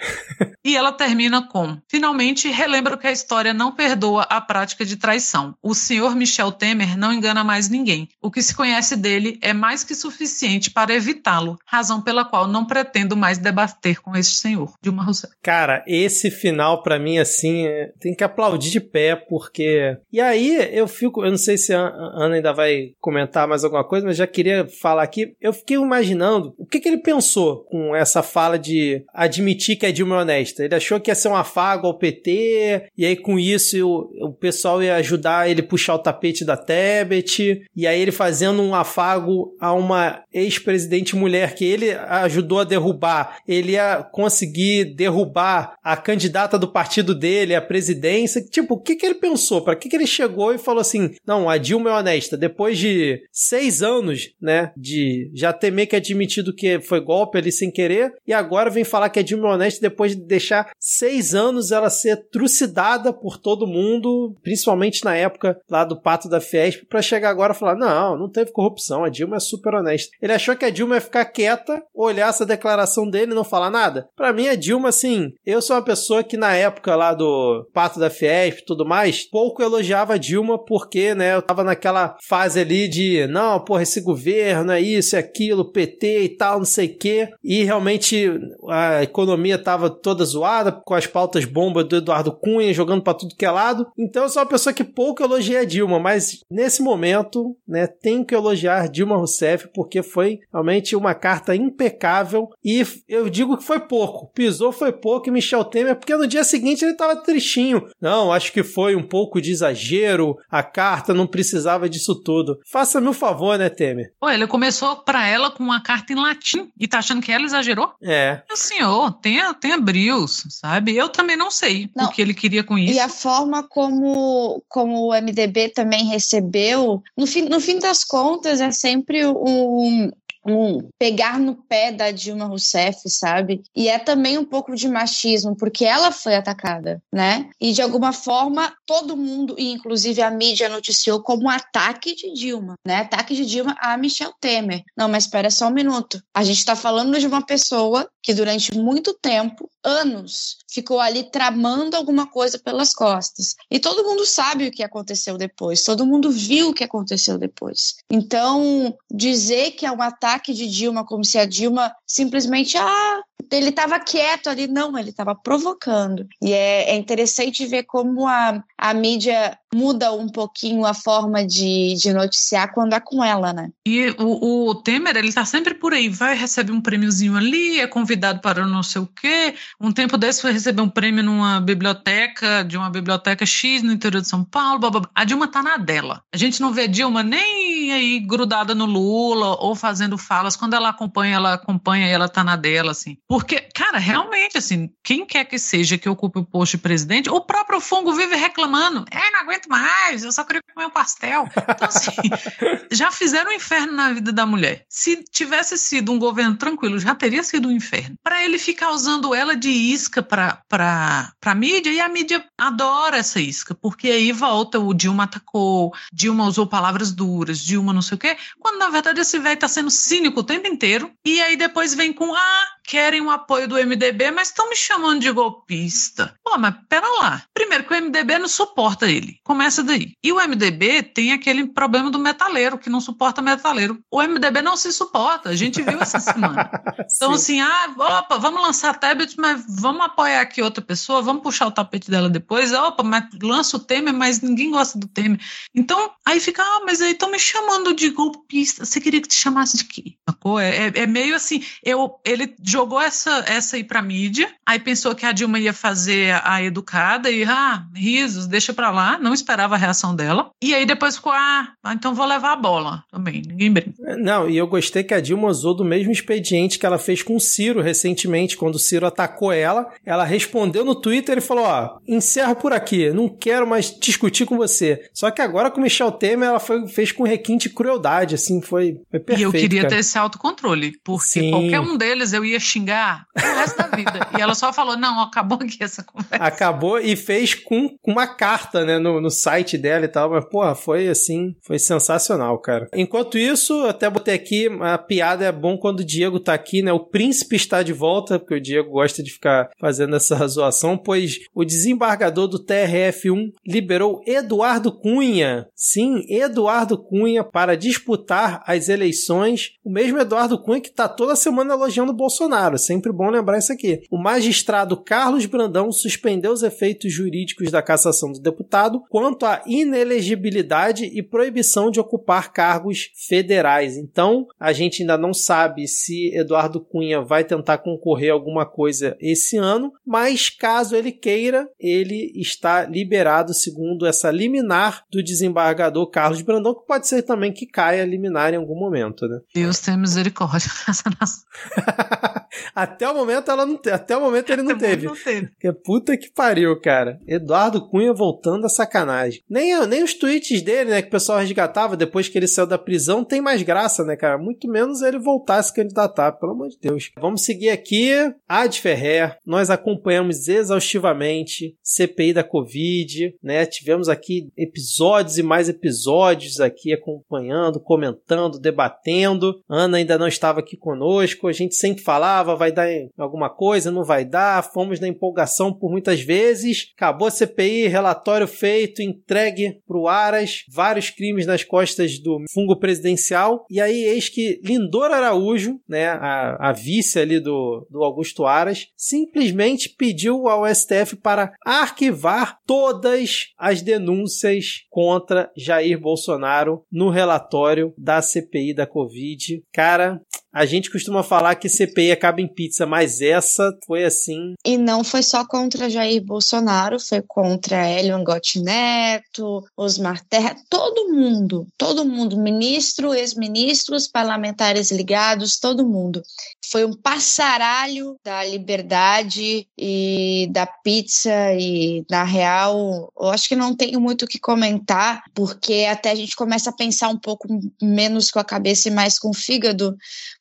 e 0.64 0.76
ela 0.76 0.92
termina 0.92 1.46
com: 1.46 1.78
finalmente 1.88 2.48
relembro 2.48 2.96
que 2.96 3.06
a 3.06 3.12
história 3.12 3.52
não 3.52 3.72
perdoa 3.72 4.22
a 4.22 4.40
prática 4.40 4.84
de 4.84 4.96
traição. 4.96 5.54
O 5.62 5.74
senhor 5.74 6.14
Michel 6.14 6.52
Temer 6.52 6.96
não 6.96 7.12
engana 7.12 7.44
mais 7.44 7.68
ninguém. 7.68 8.08
O 8.22 8.30
que 8.30 8.42
se 8.42 8.54
conhece 8.54 8.96
dele 8.96 9.38
é 9.42 9.52
mais 9.52 9.84
que 9.84 9.94
suficiente 9.94 10.70
para 10.70 10.94
evitá-lo, 10.94 11.58
razão 11.66 12.00
pela 12.00 12.24
qual 12.24 12.46
não 12.46 12.64
pretendo 12.64 13.16
mais 13.16 13.38
debater 13.38 14.00
com 14.00 14.16
esse 14.16 14.32
senhor. 14.32 14.72
Dilma 14.82 15.04
Rousseff. 15.04 15.34
Cara, 15.42 15.84
esse 15.86 16.30
final 16.30 16.82
para 16.82 16.98
mim 16.98 17.18
assim, 17.18 17.66
é... 17.66 17.92
tem 18.00 18.14
que 18.14 18.24
aplaudir 18.24 18.70
de 18.70 18.80
pé 18.80 19.16
porque 19.16 19.97
E 20.12 20.20
aí 20.20 20.68
eu 20.72 20.86
fico, 20.88 21.24
eu 21.24 21.30
não 21.30 21.38
sei 21.38 21.56
se 21.56 21.72
a 21.72 21.80
Ana 21.80 22.36
ainda 22.36 22.52
vai 22.52 22.92
comentar 23.00 23.46
mais 23.46 23.64
alguma 23.64 23.84
coisa, 23.84 24.06
mas 24.06 24.16
já 24.16 24.26
queria 24.26 24.66
falar 24.66 25.02
aqui, 25.02 25.34
eu 25.40 25.52
fiquei 25.52 25.76
imaginando 25.76 26.54
o 26.58 26.66
que, 26.66 26.80
que 26.80 26.88
ele 26.88 26.98
pensou 26.98 27.64
com 27.64 27.94
essa 27.94 28.22
fala 28.22 28.58
de 28.58 29.04
admitir 29.12 29.76
que 29.76 29.86
a 29.86 29.92
Dilma 29.92 30.16
é 30.16 30.22
honesta. 30.22 30.64
Ele 30.64 30.74
achou 30.74 31.00
que 31.00 31.10
ia 31.10 31.14
ser 31.14 31.28
um 31.28 31.36
afago 31.36 31.86
ao 31.86 31.98
PT, 31.98 32.90
e 32.96 33.04
aí 33.04 33.16
com 33.16 33.38
isso 33.38 33.86
o, 33.86 34.28
o 34.28 34.32
pessoal 34.32 34.82
ia 34.82 34.96
ajudar 34.96 35.48
ele 35.48 35.62
puxar 35.62 35.94
o 35.94 35.98
tapete 35.98 36.44
da 36.44 36.56
Tebet, 36.56 37.62
e 37.74 37.86
aí 37.86 38.00
ele 38.00 38.12
fazendo 38.12 38.62
um 38.62 38.74
afago 38.74 39.56
a 39.60 39.72
uma 39.72 40.22
ex-presidente 40.32 41.16
mulher 41.16 41.54
que 41.54 41.64
ele 41.64 41.92
ajudou 41.92 42.60
a 42.60 42.64
derrubar, 42.64 43.38
ele 43.46 43.72
ia 43.72 44.02
conseguir 44.12 44.96
derrubar 44.96 45.76
a 45.82 45.96
candidata 45.96 46.58
do 46.58 46.68
partido 46.68 47.14
dele 47.14 47.54
à 47.54 47.60
presidência. 47.60 48.42
Tipo, 48.42 48.74
o 48.74 48.80
que, 48.80 48.96
que 48.96 49.06
ele 49.06 49.14
pensou? 49.14 49.62
Para 49.62 49.76
que, 49.78 49.88
que 49.88 49.96
ele 49.96 50.06
chegou 50.06 50.52
e 50.52 50.58
falou 50.58 50.80
assim: 50.80 51.14
não, 51.26 51.48
a 51.48 51.56
Dilma 51.56 51.90
é 51.90 51.92
honesta. 51.94 52.36
Depois 52.36 52.78
de 52.78 53.22
seis 53.32 53.82
anos, 53.82 54.30
né, 54.40 54.72
de 54.76 55.30
já 55.34 55.52
ter 55.52 55.70
meio 55.70 55.88
que 55.88 55.96
admitido 55.96 56.54
que 56.54 56.80
foi 56.80 57.00
golpe 57.00 57.38
ali 57.38 57.52
sem 57.52 57.70
querer, 57.70 58.12
e 58.26 58.32
agora 58.32 58.70
vem 58.70 58.84
falar 58.84 59.10
que 59.10 59.18
a 59.18 59.22
Dilma 59.22 59.48
é 59.48 59.52
honesta 59.54 59.80
depois 59.80 60.14
de 60.14 60.22
deixar 60.22 60.70
seis 60.78 61.34
anos 61.34 61.70
ela 61.70 61.90
ser 61.90 62.28
trucidada 62.30 63.12
por 63.12 63.38
todo 63.38 63.66
mundo, 63.66 64.36
principalmente 64.42 65.04
na 65.04 65.14
época 65.14 65.58
lá 65.70 65.84
do 65.84 66.00
pato 66.00 66.28
da 66.28 66.40
Fiesp, 66.40 66.84
para 66.88 67.02
chegar 67.02 67.30
agora 67.30 67.52
e 67.52 67.56
falar: 67.56 67.76
não, 67.76 68.18
não 68.18 68.28
teve 68.28 68.52
corrupção, 68.52 69.04
a 69.04 69.08
Dilma 69.08 69.36
é 69.36 69.40
super 69.40 69.74
honesta. 69.74 70.10
Ele 70.20 70.32
achou 70.32 70.56
que 70.56 70.64
a 70.64 70.70
Dilma 70.70 70.96
ia 70.96 71.00
ficar 71.00 71.24
quieta, 71.26 71.82
olhar 71.94 72.28
essa 72.28 72.44
declaração 72.44 73.08
dele 73.08 73.32
e 73.32 73.34
não 73.34 73.44
falar 73.44 73.70
nada. 73.70 74.08
Para 74.16 74.32
mim, 74.32 74.48
a 74.48 74.54
Dilma, 74.54 74.88
assim, 74.88 75.32
eu 75.44 75.62
sou 75.62 75.76
uma 75.76 75.82
pessoa 75.82 76.24
que 76.24 76.36
na 76.36 76.54
época 76.54 76.96
lá 76.96 77.14
do 77.14 77.68
pato 77.72 78.00
da 78.00 78.10
Fiesp 78.10 78.60
e 78.60 78.64
tudo 78.64 78.86
mais, 78.86 79.24
pouco 79.24 79.62
elogiava 79.68 80.18
Dilma 80.18 80.58
porque, 80.58 81.14
né, 81.14 81.34
eu 81.34 81.42
tava 81.42 81.62
naquela 81.64 82.16
fase 82.22 82.60
ali 82.60 82.88
de, 82.88 83.26
não, 83.26 83.60
porra, 83.60 83.82
esse 83.82 84.00
governo 84.00 84.72
é 84.72 84.80
isso, 84.80 85.16
é 85.16 85.18
aquilo, 85.18 85.70
PT 85.70 86.22
e 86.22 86.28
tal, 86.30 86.58
não 86.58 86.64
sei 86.64 86.86
o 86.86 86.98
quê. 86.98 87.28
E 87.42 87.64
realmente 87.64 88.30
a 88.68 89.02
economia 89.02 89.58
tava 89.58 89.90
toda 89.90 90.24
zoada 90.24 90.72
com 90.72 90.94
as 90.94 91.06
pautas 91.06 91.44
bomba 91.44 91.84
do 91.84 91.96
Eduardo 91.96 92.32
Cunha 92.32 92.72
jogando 92.72 93.02
para 93.02 93.14
tudo 93.14 93.36
que 93.36 93.44
é 93.44 93.50
lado. 93.50 93.86
Então 93.98 94.22
eu 94.22 94.28
sou 94.28 94.42
uma 94.42 94.48
pessoa 94.48 94.72
que 94.72 94.84
pouco 94.84 95.22
elogia 95.22 95.60
a 95.60 95.64
Dilma, 95.64 95.98
mas 95.98 96.40
nesse 96.50 96.82
momento, 96.82 97.56
né, 97.66 97.86
tenho 97.86 98.24
que 98.24 98.34
elogiar 98.34 98.88
Dilma 98.88 99.16
Rousseff 99.16 99.68
porque 99.74 100.02
foi 100.02 100.40
realmente 100.52 100.96
uma 100.96 101.14
carta 101.14 101.54
impecável 101.54 102.48
e 102.64 102.84
eu 103.08 103.28
digo 103.28 103.56
que 103.56 103.64
foi 103.64 103.80
pouco. 103.80 104.30
Pisou 104.34 104.72
foi 104.72 104.92
pouco 104.92 105.28
e 105.28 105.32
Michel 105.32 105.64
Temer, 105.64 105.96
porque 105.96 106.16
no 106.16 106.26
dia 106.26 106.44
seguinte 106.44 106.84
ele 106.84 106.94
tava 106.94 107.16
tristinho. 107.16 107.86
Não, 108.00 108.32
acho 108.32 108.52
que 108.52 108.62
foi 108.62 108.94
um 108.94 109.02
pouco 109.02 109.40
de 109.40 109.50
exagero, 109.58 110.36
a 110.50 110.62
carta 110.62 111.12
não 111.12 111.26
precisava 111.26 111.88
disso 111.88 112.14
tudo. 112.14 112.58
Faça-me 112.70 113.08
um 113.08 113.12
favor, 113.12 113.58
né, 113.58 113.68
Temer? 113.68 114.12
Pô, 114.20 114.30
ele 114.30 114.46
começou 114.46 114.96
para 114.96 115.26
ela 115.26 115.50
com 115.50 115.62
uma 115.62 115.80
carta 115.80 116.12
em 116.12 116.16
latim 116.16 116.70
e 116.78 116.86
tá 116.86 116.98
achando 116.98 117.22
que 117.22 117.32
ela 117.32 117.44
exagerou? 117.44 117.92
É. 118.02 118.42
O 118.50 118.56
senhor, 118.56 119.12
tenha, 119.20 119.52
tenha 119.54 119.78
brios, 119.78 120.44
sabe? 120.48 120.96
Eu 120.96 121.08
também 121.08 121.36
não 121.36 121.50
sei 121.50 121.90
não. 121.94 122.06
o 122.06 122.10
que 122.10 122.22
ele 122.22 122.34
queria 122.34 122.64
com 122.64 122.78
isso. 122.78 122.94
E 122.94 123.00
a 123.00 123.08
forma 123.08 123.62
como, 123.62 124.62
como 124.68 125.08
o 125.08 125.12
MDB 125.12 125.70
também 125.70 126.06
recebeu, 126.06 127.02
no 127.16 127.26
fim, 127.26 127.42
no 127.42 127.60
fim 127.60 127.78
das 127.78 128.04
contas, 128.04 128.60
é 128.60 128.70
sempre 128.70 129.26
um, 129.26 130.10
um 130.50 130.88
pegar 130.98 131.38
no 131.38 131.54
pé 131.54 131.92
da 131.92 132.10
Dilma 132.10 132.46
Rousseff, 132.46 133.08
sabe? 133.08 133.62
E 133.74 133.88
é 133.88 133.98
também 133.98 134.38
um 134.38 134.44
pouco 134.44 134.74
de 134.74 134.88
machismo, 134.88 135.56
porque 135.56 135.84
ela 135.84 136.10
foi 136.10 136.34
atacada, 136.34 137.02
né? 137.12 137.48
E 137.60 137.72
de 137.72 137.82
alguma 137.82 138.12
forma 138.12 138.72
todo 138.86 139.16
mundo, 139.16 139.54
e 139.58 139.70
inclusive 139.70 140.22
a 140.22 140.30
mídia 140.30 140.68
noticiou 140.68 141.22
como 141.22 141.44
um 141.44 141.50
ataque 141.50 142.14
de 142.14 142.32
Dilma, 142.32 142.74
né? 142.86 142.96
Ataque 142.96 143.34
de 143.34 143.44
Dilma 143.44 143.76
a 143.78 143.96
Michel 143.96 144.32
Temer. 144.40 144.82
Não, 144.96 145.08
mas 145.08 145.24
espera 145.24 145.50
só 145.50 145.68
um 145.68 145.72
minuto. 145.72 146.22
A 146.34 146.42
gente 146.42 146.58
está 146.58 146.74
falando 146.76 147.18
de 147.18 147.26
uma 147.26 147.44
pessoa 147.44 148.08
que 148.22 148.34
durante 148.34 148.76
muito 148.76 149.14
tempo, 149.14 149.68
anos, 149.82 150.58
ficou 150.68 151.00
ali 151.00 151.24
tramando 151.24 151.96
alguma 151.96 152.26
coisa 152.26 152.58
pelas 152.58 152.92
costas. 152.92 153.56
E 153.70 153.78
todo 153.78 154.04
mundo 154.04 154.24
sabe 154.26 154.68
o 154.68 154.70
que 154.70 154.82
aconteceu 154.82 155.38
depois, 155.38 155.82
todo 155.82 156.06
mundo 156.06 156.30
viu 156.30 156.70
o 156.70 156.74
que 156.74 156.84
aconteceu 156.84 157.38
depois. 157.38 157.96
Então, 158.10 158.96
dizer 159.10 159.72
que 159.72 159.86
é 159.86 159.92
um 159.92 160.02
ataque 160.02 160.52
de 160.52 160.68
Dilma 160.68 161.04
como 161.04 161.24
se 161.24 161.38
a 161.38 161.46
Dilma 161.46 161.94
simplesmente, 162.06 162.76
ah, 162.76 163.22
ele 163.50 163.70
estava 163.70 163.98
quieto 163.98 164.48
ali, 164.48 164.66
não, 164.66 164.98
ele 164.98 165.10
estava 165.10 165.34
provocando. 165.34 166.26
E 166.42 166.52
é, 166.52 166.90
é, 166.90 166.96
interessante 166.96 167.66
ver 167.66 167.84
como 167.84 168.26
a, 168.26 168.62
a 168.76 168.94
mídia 168.94 169.58
muda 169.74 170.12
um 170.12 170.28
pouquinho 170.28 170.84
a 170.84 170.94
forma 170.94 171.46
de, 171.46 171.94
de 171.94 172.12
noticiar 172.12 172.72
quando 172.72 172.94
é 172.94 173.00
com 173.00 173.22
ela, 173.22 173.52
né? 173.52 173.70
E 173.86 174.14
o, 174.18 174.68
o 174.68 174.74
Temer, 174.74 175.16
ele 175.16 175.32
tá 175.32 175.44
sempre 175.44 175.74
por 175.74 175.92
aí, 175.92 176.08
vai 176.08 176.34
receber 176.34 176.72
um 176.72 176.80
prêmiozinho 176.80 177.36
ali, 177.36 177.80
é 177.80 177.86
convidado 177.86 178.40
para 178.40 178.66
não 178.66 178.82
sei 178.82 179.02
o 179.02 179.06
quê. 179.06 179.54
Um 179.80 179.92
tempo 179.92 180.16
desse 180.16 180.42
foi 180.42 180.52
receber 180.52 180.82
um 180.82 180.88
prêmio 180.88 181.22
numa 181.22 181.60
biblioteca, 181.60 182.62
de 182.64 182.76
uma 182.76 182.90
biblioteca 182.90 183.44
X 183.44 183.82
no 183.82 183.92
interior 183.92 184.22
de 184.22 184.28
São 184.28 184.44
Paulo, 184.44 184.78
blá, 184.78 184.90
blá, 184.90 185.00
blá. 185.00 185.10
A 185.14 185.24
Dilma 185.24 185.48
tá 185.48 185.62
na 185.62 185.76
dela. 185.76 186.22
A 186.32 186.36
gente 186.36 186.60
não 186.60 186.72
vê 186.72 186.88
Dilma 186.88 187.22
nem 187.22 187.92
aí 187.92 188.20
grudada 188.20 188.74
no 188.74 188.84
Lula 188.84 189.56
ou 189.60 189.74
fazendo 189.74 190.16
falas. 190.16 190.56
Quando 190.56 190.74
ela 190.74 190.88
acompanha, 190.90 191.36
ela 191.36 191.54
acompanha 191.54 192.06
e 192.06 192.10
ela 192.10 192.28
tá 192.28 192.42
na 192.44 192.56
dela, 192.56 192.92
assim. 192.92 193.16
Porque, 193.28 193.60
cara, 193.74 193.98
realmente, 193.98 194.58
assim, 194.58 194.90
quem 195.02 195.26
quer 195.26 195.44
que 195.44 195.58
seja 195.58 195.98
que 195.98 196.08
ocupe 196.08 196.38
o 196.38 196.44
posto 196.44 196.72
de 196.72 196.78
presidente, 196.78 197.30
o 197.30 197.40
próprio 197.40 197.80
fungo 197.80 198.12
vive 198.12 198.36
reclamando. 198.36 199.04
É, 199.10 199.30
não 199.32 199.40
aguento 199.40 199.57
mais, 199.66 200.24
eu 200.24 200.32
só 200.32 200.44
queria 200.44 200.62
comer 200.74 200.86
um 200.86 200.90
pastel. 200.90 201.48
Então, 201.56 201.88
assim, 201.88 202.12
já 202.92 203.10
fizeram 203.10 203.50
um 203.50 203.54
inferno 203.54 203.92
na 203.92 204.12
vida 204.12 204.32
da 204.32 204.44
mulher. 204.44 204.84
Se 204.88 205.24
tivesse 205.24 205.78
sido 205.78 206.12
um 206.12 206.18
governo 206.18 206.56
tranquilo, 206.56 206.98
já 206.98 207.14
teria 207.14 207.42
sido 207.42 207.68
um 207.68 207.72
inferno. 207.72 208.16
Para 208.22 208.44
ele 208.44 208.58
ficar 208.58 208.90
usando 208.90 209.34
ela 209.34 209.56
de 209.56 209.70
isca 209.70 210.22
para 210.22 210.62
pra 210.68 211.54
mídia, 211.54 211.90
e 211.90 212.00
a 212.00 212.08
mídia 212.08 212.44
adora 212.58 213.18
essa 213.18 213.40
isca, 213.40 213.74
porque 213.74 214.08
aí 214.08 214.32
volta 214.32 214.78
o 214.78 214.92
Dilma 214.92 215.24
atacou, 215.24 215.92
Dilma 216.12 216.46
usou 216.46 216.66
palavras 216.66 217.12
duras, 217.12 217.58
Dilma 217.58 217.92
não 217.92 218.02
sei 218.02 218.16
o 218.16 218.18
quê, 218.18 218.36
quando 218.58 218.78
na 218.78 218.88
verdade 218.88 219.20
esse 219.20 219.38
velho 219.38 219.58
tá 219.58 219.68
sendo 219.68 219.90
cínico 219.90 220.40
o 220.40 220.44
tempo 220.44 220.66
inteiro, 220.66 221.10
e 221.24 221.40
aí 221.40 221.56
depois 221.56 221.94
vem 221.94 222.12
com, 222.12 222.34
ah, 222.34 222.66
querem 222.88 223.20
o 223.20 223.28
apoio 223.28 223.68
do 223.68 223.76
MDB, 223.76 224.30
mas 224.30 224.48
estão 224.48 224.70
me 224.70 224.74
chamando 224.74 225.20
de 225.20 225.30
golpista. 225.30 226.34
Pô, 226.42 226.56
mas 226.56 226.74
pera 226.88 227.06
lá. 227.20 227.42
Primeiro 227.52 227.84
que 227.84 227.92
o 227.92 228.02
MDB 228.02 228.38
não 228.38 228.48
suporta 228.48 229.06
ele. 229.06 229.38
Começa 229.44 229.84
daí. 229.84 230.14
E 230.24 230.32
o 230.32 230.36
MDB 230.36 231.02
tem 231.02 231.32
aquele 231.32 231.66
problema 231.66 232.10
do 232.10 232.18
metaleiro, 232.18 232.78
que 232.78 232.88
não 232.88 233.00
suporta 233.00 233.42
metaleiro. 233.42 234.00
O 234.10 234.22
MDB 234.22 234.62
não 234.62 234.74
se 234.74 234.90
suporta. 234.90 235.50
A 235.50 235.54
gente 235.54 235.82
viu 235.82 236.00
essa 236.00 236.18
semana. 236.18 236.70
Então, 237.16 237.32
assim, 237.32 237.60
ah, 237.60 237.94
opa, 237.96 238.38
vamos 238.38 238.62
lançar 238.62 238.90
a 238.90 238.94
tablet, 238.94 239.34
mas 239.38 239.64
vamos 239.68 240.04
apoiar 240.04 240.40
aqui 240.40 240.62
outra 240.62 240.84
pessoa, 240.84 241.22
vamos 241.22 241.42
puxar 241.42 241.66
o 241.66 241.70
tapete 241.70 242.10
dela 242.10 242.28
depois. 242.28 242.72
Opa, 242.72 243.02
mas 243.02 243.24
lança 243.42 243.76
o 243.76 243.80
Temer, 243.80 244.12
mas 244.14 244.40
ninguém 244.40 244.70
gosta 244.70 244.98
do 244.98 245.08
Temer. 245.08 245.40
Então, 245.74 246.10
aí 246.24 246.38
fica, 246.38 246.62
ah, 246.62 246.82
mas 246.84 247.00
aí 247.00 247.12
estão 247.12 247.30
me 247.30 247.38
chamando 247.38 247.94
de 247.94 248.10
golpista. 248.10 248.84
Você 248.84 249.00
queria 249.00 249.20
que 249.20 249.28
te 249.28 249.34
chamasse 249.34 249.76
de 249.78 249.84
quê? 249.84 250.14
É, 250.60 250.86
é, 250.86 251.02
é 251.02 251.06
meio 251.06 251.34
assim, 251.34 251.64
eu, 251.82 252.20
ele 252.24 252.54
jogou 252.62 252.77
essa, 253.00 253.44
essa 253.46 253.76
aí 253.76 253.84
pra 253.84 254.02
mídia, 254.02 254.50
aí 254.66 254.78
pensou 254.78 255.14
que 255.14 255.26
a 255.26 255.32
Dilma 255.32 255.58
ia 255.58 255.72
fazer 255.72 256.40
a 256.44 256.62
educada 256.62 257.30
e, 257.30 257.44
ah, 257.44 257.68
ah, 257.68 257.84
risos, 257.94 258.46
deixa 258.46 258.72
pra 258.72 258.90
lá, 258.90 259.18
não 259.18 259.34
esperava 259.34 259.74
a 259.74 259.78
reação 259.78 260.14
dela. 260.14 260.50
E 260.62 260.74
aí 260.74 260.86
depois 260.86 261.16
ficou, 261.16 261.32
ah, 261.32 261.72
então 261.90 262.14
vou 262.14 262.24
levar 262.24 262.52
a 262.52 262.56
bola 262.56 263.04
também, 263.10 263.42
ninguém 263.46 263.70
brinca. 263.70 264.16
Não, 264.16 264.48
e 264.48 264.56
eu 264.56 264.66
gostei 264.66 265.02
que 265.02 265.12
a 265.12 265.20
Dilma 265.20 265.48
usou 265.48 265.74
do 265.74 265.84
mesmo 265.84 266.12
expediente 266.12 266.78
que 266.78 266.86
ela 266.86 266.98
fez 266.98 267.22
com 267.22 267.36
o 267.36 267.40
Ciro 267.40 267.82
recentemente, 267.82 268.56
quando 268.56 268.76
o 268.76 268.78
Ciro 268.78 269.06
atacou 269.06 269.52
ela. 269.52 269.92
Ela 270.04 270.24
respondeu 270.24 270.84
no 270.84 270.94
Twitter 270.94 271.38
e 271.38 271.42
falou: 271.42 271.64
Ó, 271.64 271.98
encerro 272.06 272.56
por 272.56 272.72
aqui, 272.72 273.10
não 273.10 273.28
quero 273.28 273.66
mais 273.66 273.94
discutir 273.98 274.46
com 274.46 274.56
você. 274.56 275.08
Só 275.12 275.30
que 275.30 275.42
agora 275.42 275.70
com 275.70 275.80
o 275.80 275.82
Michel 275.82 276.12
Temer, 276.12 276.48
ela 276.48 276.60
foi, 276.60 276.86
fez 276.88 277.12
com 277.12 277.24
requinte 277.24 277.68
crueldade, 277.68 278.34
assim, 278.34 278.62
foi, 278.62 279.00
foi 279.10 279.20
perfeito. 279.20 279.40
E 279.40 279.42
eu 279.42 279.52
queria 279.52 279.82
cara. 279.82 279.94
ter 279.94 280.00
esse 280.00 280.16
autocontrole, 280.16 280.92
porque 281.04 281.40
Sim. 281.40 281.50
qualquer 281.50 281.80
um 281.80 281.96
deles 281.96 282.32
eu 282.32 282.44
ia 282.44 282.60
xingar 282.68 283.26
o 283.36 283.40
resto 283.40 283.76
da 283.78 283.88
vida. 283.88 284.28
e 284.36 284.40
ela 284.40 284.54
só 284.54 284.72
falou: 284.72 284.96
não, 284.96 285.20
acabou 285.20 285.58
aqui 285.60 285.82
essa 285.82 286.02
conversa. 286.02 286.44
Acabou 286.44 286.98
e 286.98 287.16
fez 287.16 287.54
com, 287.54 287.96
uma 288.06 288.26
carta, 288.26 288.84
né, 288.84 288.98
no, 288.98 289.20
no 289.20 289.30
site 289.30 289.76
dela 289.78 290.04
e 290.04 290.08
tal, 290.08 290.30
mas, 290.30 290.44
porra, 290.48 290.74
foi 290.74 291.08
assim, 291.08 291.54
foi 291.62 291.78
sensacional, 291.78 292.58
cara. 292.58 292.88
Enquanto 292.94 293.38
isso, 293.38 293.86
até 293.86 294.08
botei 294.08 294.34
aqui, 294.34 294.68
a 294.80 294.98
piada 294.98 295.44
é 295.44 295.52
bom 295.52 295.76
quando 295.76 296.00
o 296.00 296.04
Diego 296.04 296.40
tá 296.40 296.54
aqui, 296.54 296.82
né, 296.82 296.92
o 296.92 297.06
príncipe 297.06 297.56
está 297.56 297.82
de 297.82 297.92
volta, 297.92 298.38
porque 298.38 298.54
o 298.54 298.60
Diego 298.60 298.90
gosta 298.90 299.22
de 299.22 299.30
ficar 299.30 299.68
fazendo 299.78 300.16
essa 300.16 300.36
zoação, 300.46 300.96
pois 300.96 301.38
o 301.54 301.64
desembargador 301.64 302.48
do 302.48 302.64
TRF1 302.64 303.52
liberou 303.66 304.20
Eduardo 304.26 304.92
Cunha, 304.92 305.66
sim, 305.74 306.24
Eduardo 306.28 306.98
Cunha, 306.98 307.44
para 307.44 307.76
disputar 307.76 308.62
as 308.66 308.88
eleições, 308.88 309.72
o 309.84 309.90
mesmo 309.90 310.18
Eduardo 310.18 310.60
Cunha 310.62 310.80
que 310.80 310.90
tá 310.90 311.08
toda 311.08 311.36
semana 311.36 311.74
elogiando 311.74 312.12
o 312.12 312.16
Bolsonaro, 312.16 312.57
sempre 312.78 313.12
bom 313.12 313.30
lembrar 313.30 313.58
isso 313.58 313.72
aqui. 313.72 314.02
O 314.10 314.18
magistrado 314.18 314.96
Carlos 314.96 315.46
Brandão 315.46 315.92
suspendeu 315.92 316.52
os 316.52 316.62
efeitos 316.62 317.12
jurídicos 317.12 317.70
da 317.70 317.82
cassação 317.82 318.32
do 318.32 318.40
deputado 318.40 319.02
quanto 319.08 319.46
à 319.46 319.62
inelegibilidade 319.66 321.04
e 321.04 321.22
proibição 321.22 321.90
de 321.90 322.00
ocupar 322.00 322.52
cargos 322.52 323.10
federais. 323.28 323.96
Então, 323.96 324.46
a 324.58 324.72
gente 324.72 325.02
ainda 325.02 325.16
não 325.16 325.32
sabe 325.32 325.86
se 325.86 326.34
Eduardo 326.34 326.80
Cunha 326.80 327.20
vai 327.20 327.44
tentar 327.44 327.78
concorrer 327.78 328.30
a 328.30 328.34
alguma 328.34 328.66
coisa 328.66 329.16
esse 329.20 329.56
ano, 329.56 329.92
mas 330.06 330.50
caso 330.50 330.96
ele 330.96 331.12
queira, 331.12 331.68
ele 331.78 332.32
está 332.36 332.84
liberado 332.84 333.52
segundo 333.54 334.06
essa 334.06 334.30
liminar 334.30 335.04
do 335.10 335.22
desembargador 335.22 336.08
Carlos 336.10 336.42
Brandão, 336.42 336.74
que 336.74 336.86
pode 336.86 337.06
ser 337.06 337.22
também 337.22 337.52
que 337.52 337.66
caia 337.66 338.04
liminar 338.04 338.52
em 338.52 338.56
algum 338.56 338.78
momento, 338.78 339.26
né? 339.26 339.40
Deus 339.54 339.78
tem 339.80 339.96
misericórdia 339.96 340.70
nessa 340.86 341.10
nação. 341.20 341.44
até 342.74 343.08
o 343.08 343.14
momento 343.14 343.50
ela 343.50 343.66
não 343.66 343.78
até 343.92 344.16
o 344.16 344.20
momento 344.20 344.50
ele 344.52 344.62
não 344.62 344.72
Até 344.72 344.88
teve. 344.88 345.06
Não 345.06 345.14
teve. 345.14 345.50
Que 345.58 345.72
puta 345.72 346.16
que 346.16 346.30
pariu, 346.30 346.78
cara. 346.80 347.20
Eduardo 347.26 347.88
Cunha 347.88 348.12
voltando 348.12 348.66
a 348.66 348.68
sacanagem. 348.68 349.42
Nem, 349.48 349.86
nem 349.86 350.02
os 350.02 350.14
tweets 350.14 350.62
dele, 350.62 350.90
né, 350.90 351.02
que 351.02 351.08
o 351.08 351.12
pessoal 351.12 351.38
resgatava 351.38 351.96
depois 351.96 352.28
que 352.28 352.38
ele 352.38 352.48
saiu 352.48 352.66
da 352.66 352.78
prisão, 352.78 353.24
tem 353.24 353.40
mais 353.40 353.62
graça, 353.62 354.04
né, 354.04 354.16
cara? 354.16 354.38
Muito 354.38 354.68
menos 354.68 355.02
ele 355.02 355.18
voltar 355.18 355.56
a 355.56 355.62
se 355.62 355.74
candidatar, 355.74 356.32
pelo 356.32 356.52
amor 356.52 356.68
de 356.68 356.78
Deus. 356.80 357.10
Vamos 357.18 357.44
seguir 357.44 357.70
aqui. 357.70 358.10
Ad 358.48 358.80
Ferrer, 358.80 359.36
nós 359.46 359.70
acompanhamos 359.70 360.48
exaustivamente 360.48 361.76
CPI 361.82 362.32
da 362.32 362.44
Covid, 362.44 363.34
né? 363.42 363.66
Tivemos 363.66 364.08
aqui 364.08 364.48
episódios 364.56 365.38
e 365.38 365.42
mais 365.42 365.68
episódios 365.68 366.60
aqui 366.60 366.92
acompanhando, 366.92 367.80
comentando, 367.80 368.58
debatendo. 368.58 369.62
Ana 369.68 369.98
ainda 369.98 370.18
não 370.18 370.28
estava 370.28 370.60
aqui 370.60 370.76
conosco. 370.76 371.48
A 371.48 371.52
gente 371.52 371.74
sempre 371.74 372.02
falava, 372.02 372.37
vai 372.42 372.72
dar 372.72 372.88
alguma 373.16 373.50
coisa, 373.50 373.90
não 373.90 374.04
vai 374.04 374.24
dar. 374.24 374.62
Fomos 374.62 375.00
na 375.00 375.08
empolgação 375.08 375.72
por 375.72 375.90
muitas 375.90 376.20
vezes. 376.20 376.92
Acabou 376.96 377.28
a 377.28 377.30
CPI, 377.30 377.88
relatório 377.88 378.46
feito, 378.46 379.02
entregue 379.02 379.80
para 379.86 379.96
o 379.96 380.08
Aras, 380.08 380.64
vários 380.70 381.10
crimes 381.10 381.46
nas 381.46 381.64
costas 381.64 382.18
do 382.18 382.44
fungo 382.52 382.78
presidencial. 382.78 383.64
E 383.70 383.80
aí, 383.80 384.04
eis 384.04 384.28
que 384.28 384.60
Lindor 384.64 385.10
Araújo, 385.10 385.80
né, 385.88 386.08
a, 386.08 386.68
a 386.68 386.72
vice 386.72 387.18
ali 387.18 387.40
do, 387.40 387.86
do 387.90 388.02
Augusto 388.02 388.46
Aras, 388.46 388.88
simplesmente 388.96 389.88
pediu 389.88 390.48
ao 390.48 390.66
STF 390.66 391.16
para 391.16 391.52
arquivar 391.64 392.58
todas 392.66 393.48
as 393.58 393.82
denúncias 393.82 394.84
contra 394.90 395.50
Jair 395.56 395.98
Bolsonaro 396.00 396.82
no 396.90 397.10
relatório 397.10 397.92
da 397.96 398.20
CPI 398.20 398.74
da 398.74 398.86
Covid. 398.86 399.62
Cara, 399.72 400.20
a 400.58 400.66
gente 400.66 400.90
costuma 400.90 401.22
falar 401.22 401.54
que 401.54 401.68
CPI 401.68 402.10
acaba 402.10 402.40
em 402.40 402.52
pizza, 402.52 402.84
mas 402.84 403.20
essa 403.20 403.72
foi 403.86 404.04
assim. 404.04 404.54
E 404.66 404.76
não 404.76 405.04
foi 405.04 405.22
só 405.22 405.46
contra 405.46 405.88
Jair 405.88 406.20
Bolsonaro, 406.20 406.98
foi 406.98 407.22
contra 407.22 407.86
Hélio 407.86 408.16
Angotti 408.16 408.60
Neto, 408.60 409.64
Osmar 409.76 410.20
Terra, 410.28 410.56
todo 410.68 411.12
mundo, 411.12 411.64
todo 411.78 412.04
mundo, 412.04 412.36
ministro, 412.36 413.14
ex-ministros, 413.14 414.08
parlamentares 414.08 414.90
ligados, 414.90 415.60
todo 415.60 415.86
mundo. 415.86 416.22
Foi 416.70 416.84
um 416.84 416.92
passaralho 416.92 418.16
da 418.24 418.44
liberdade 418.44 419.66
e 419.78 420.48
da 420.50 420.66
pizza 420.66 421.54
e 421.54 422.04
na 422.10 422.24
real, 422.24 423.12
eu 423.16 423.28
acho 423.28 423.48
que 423.48 423.54
não 423.54 423.76
tenho 423.76 424.00
muito 424.00 424.24
o 424.24 424.28
que 424.28 424.40
comentar, 424.40 425.22
porque 425.32 425.86
até 425.88 426.10
a 426.10 426.16
gente 426.16 426.34
começa 426.34 426.70
a 426.70 426.76
pensar 426.76 427.10
um 427.10 427.18
pouco 427.18 427.46
menos 427.80 428.32
com 428.32 428.40
a 428.40 428.44
cabeça 428.44 428.88
e 428.88 428.92
mais 428.92 429.20
com 429.20 429.30
o 429.30 429.34
fígado, 429.34 429.96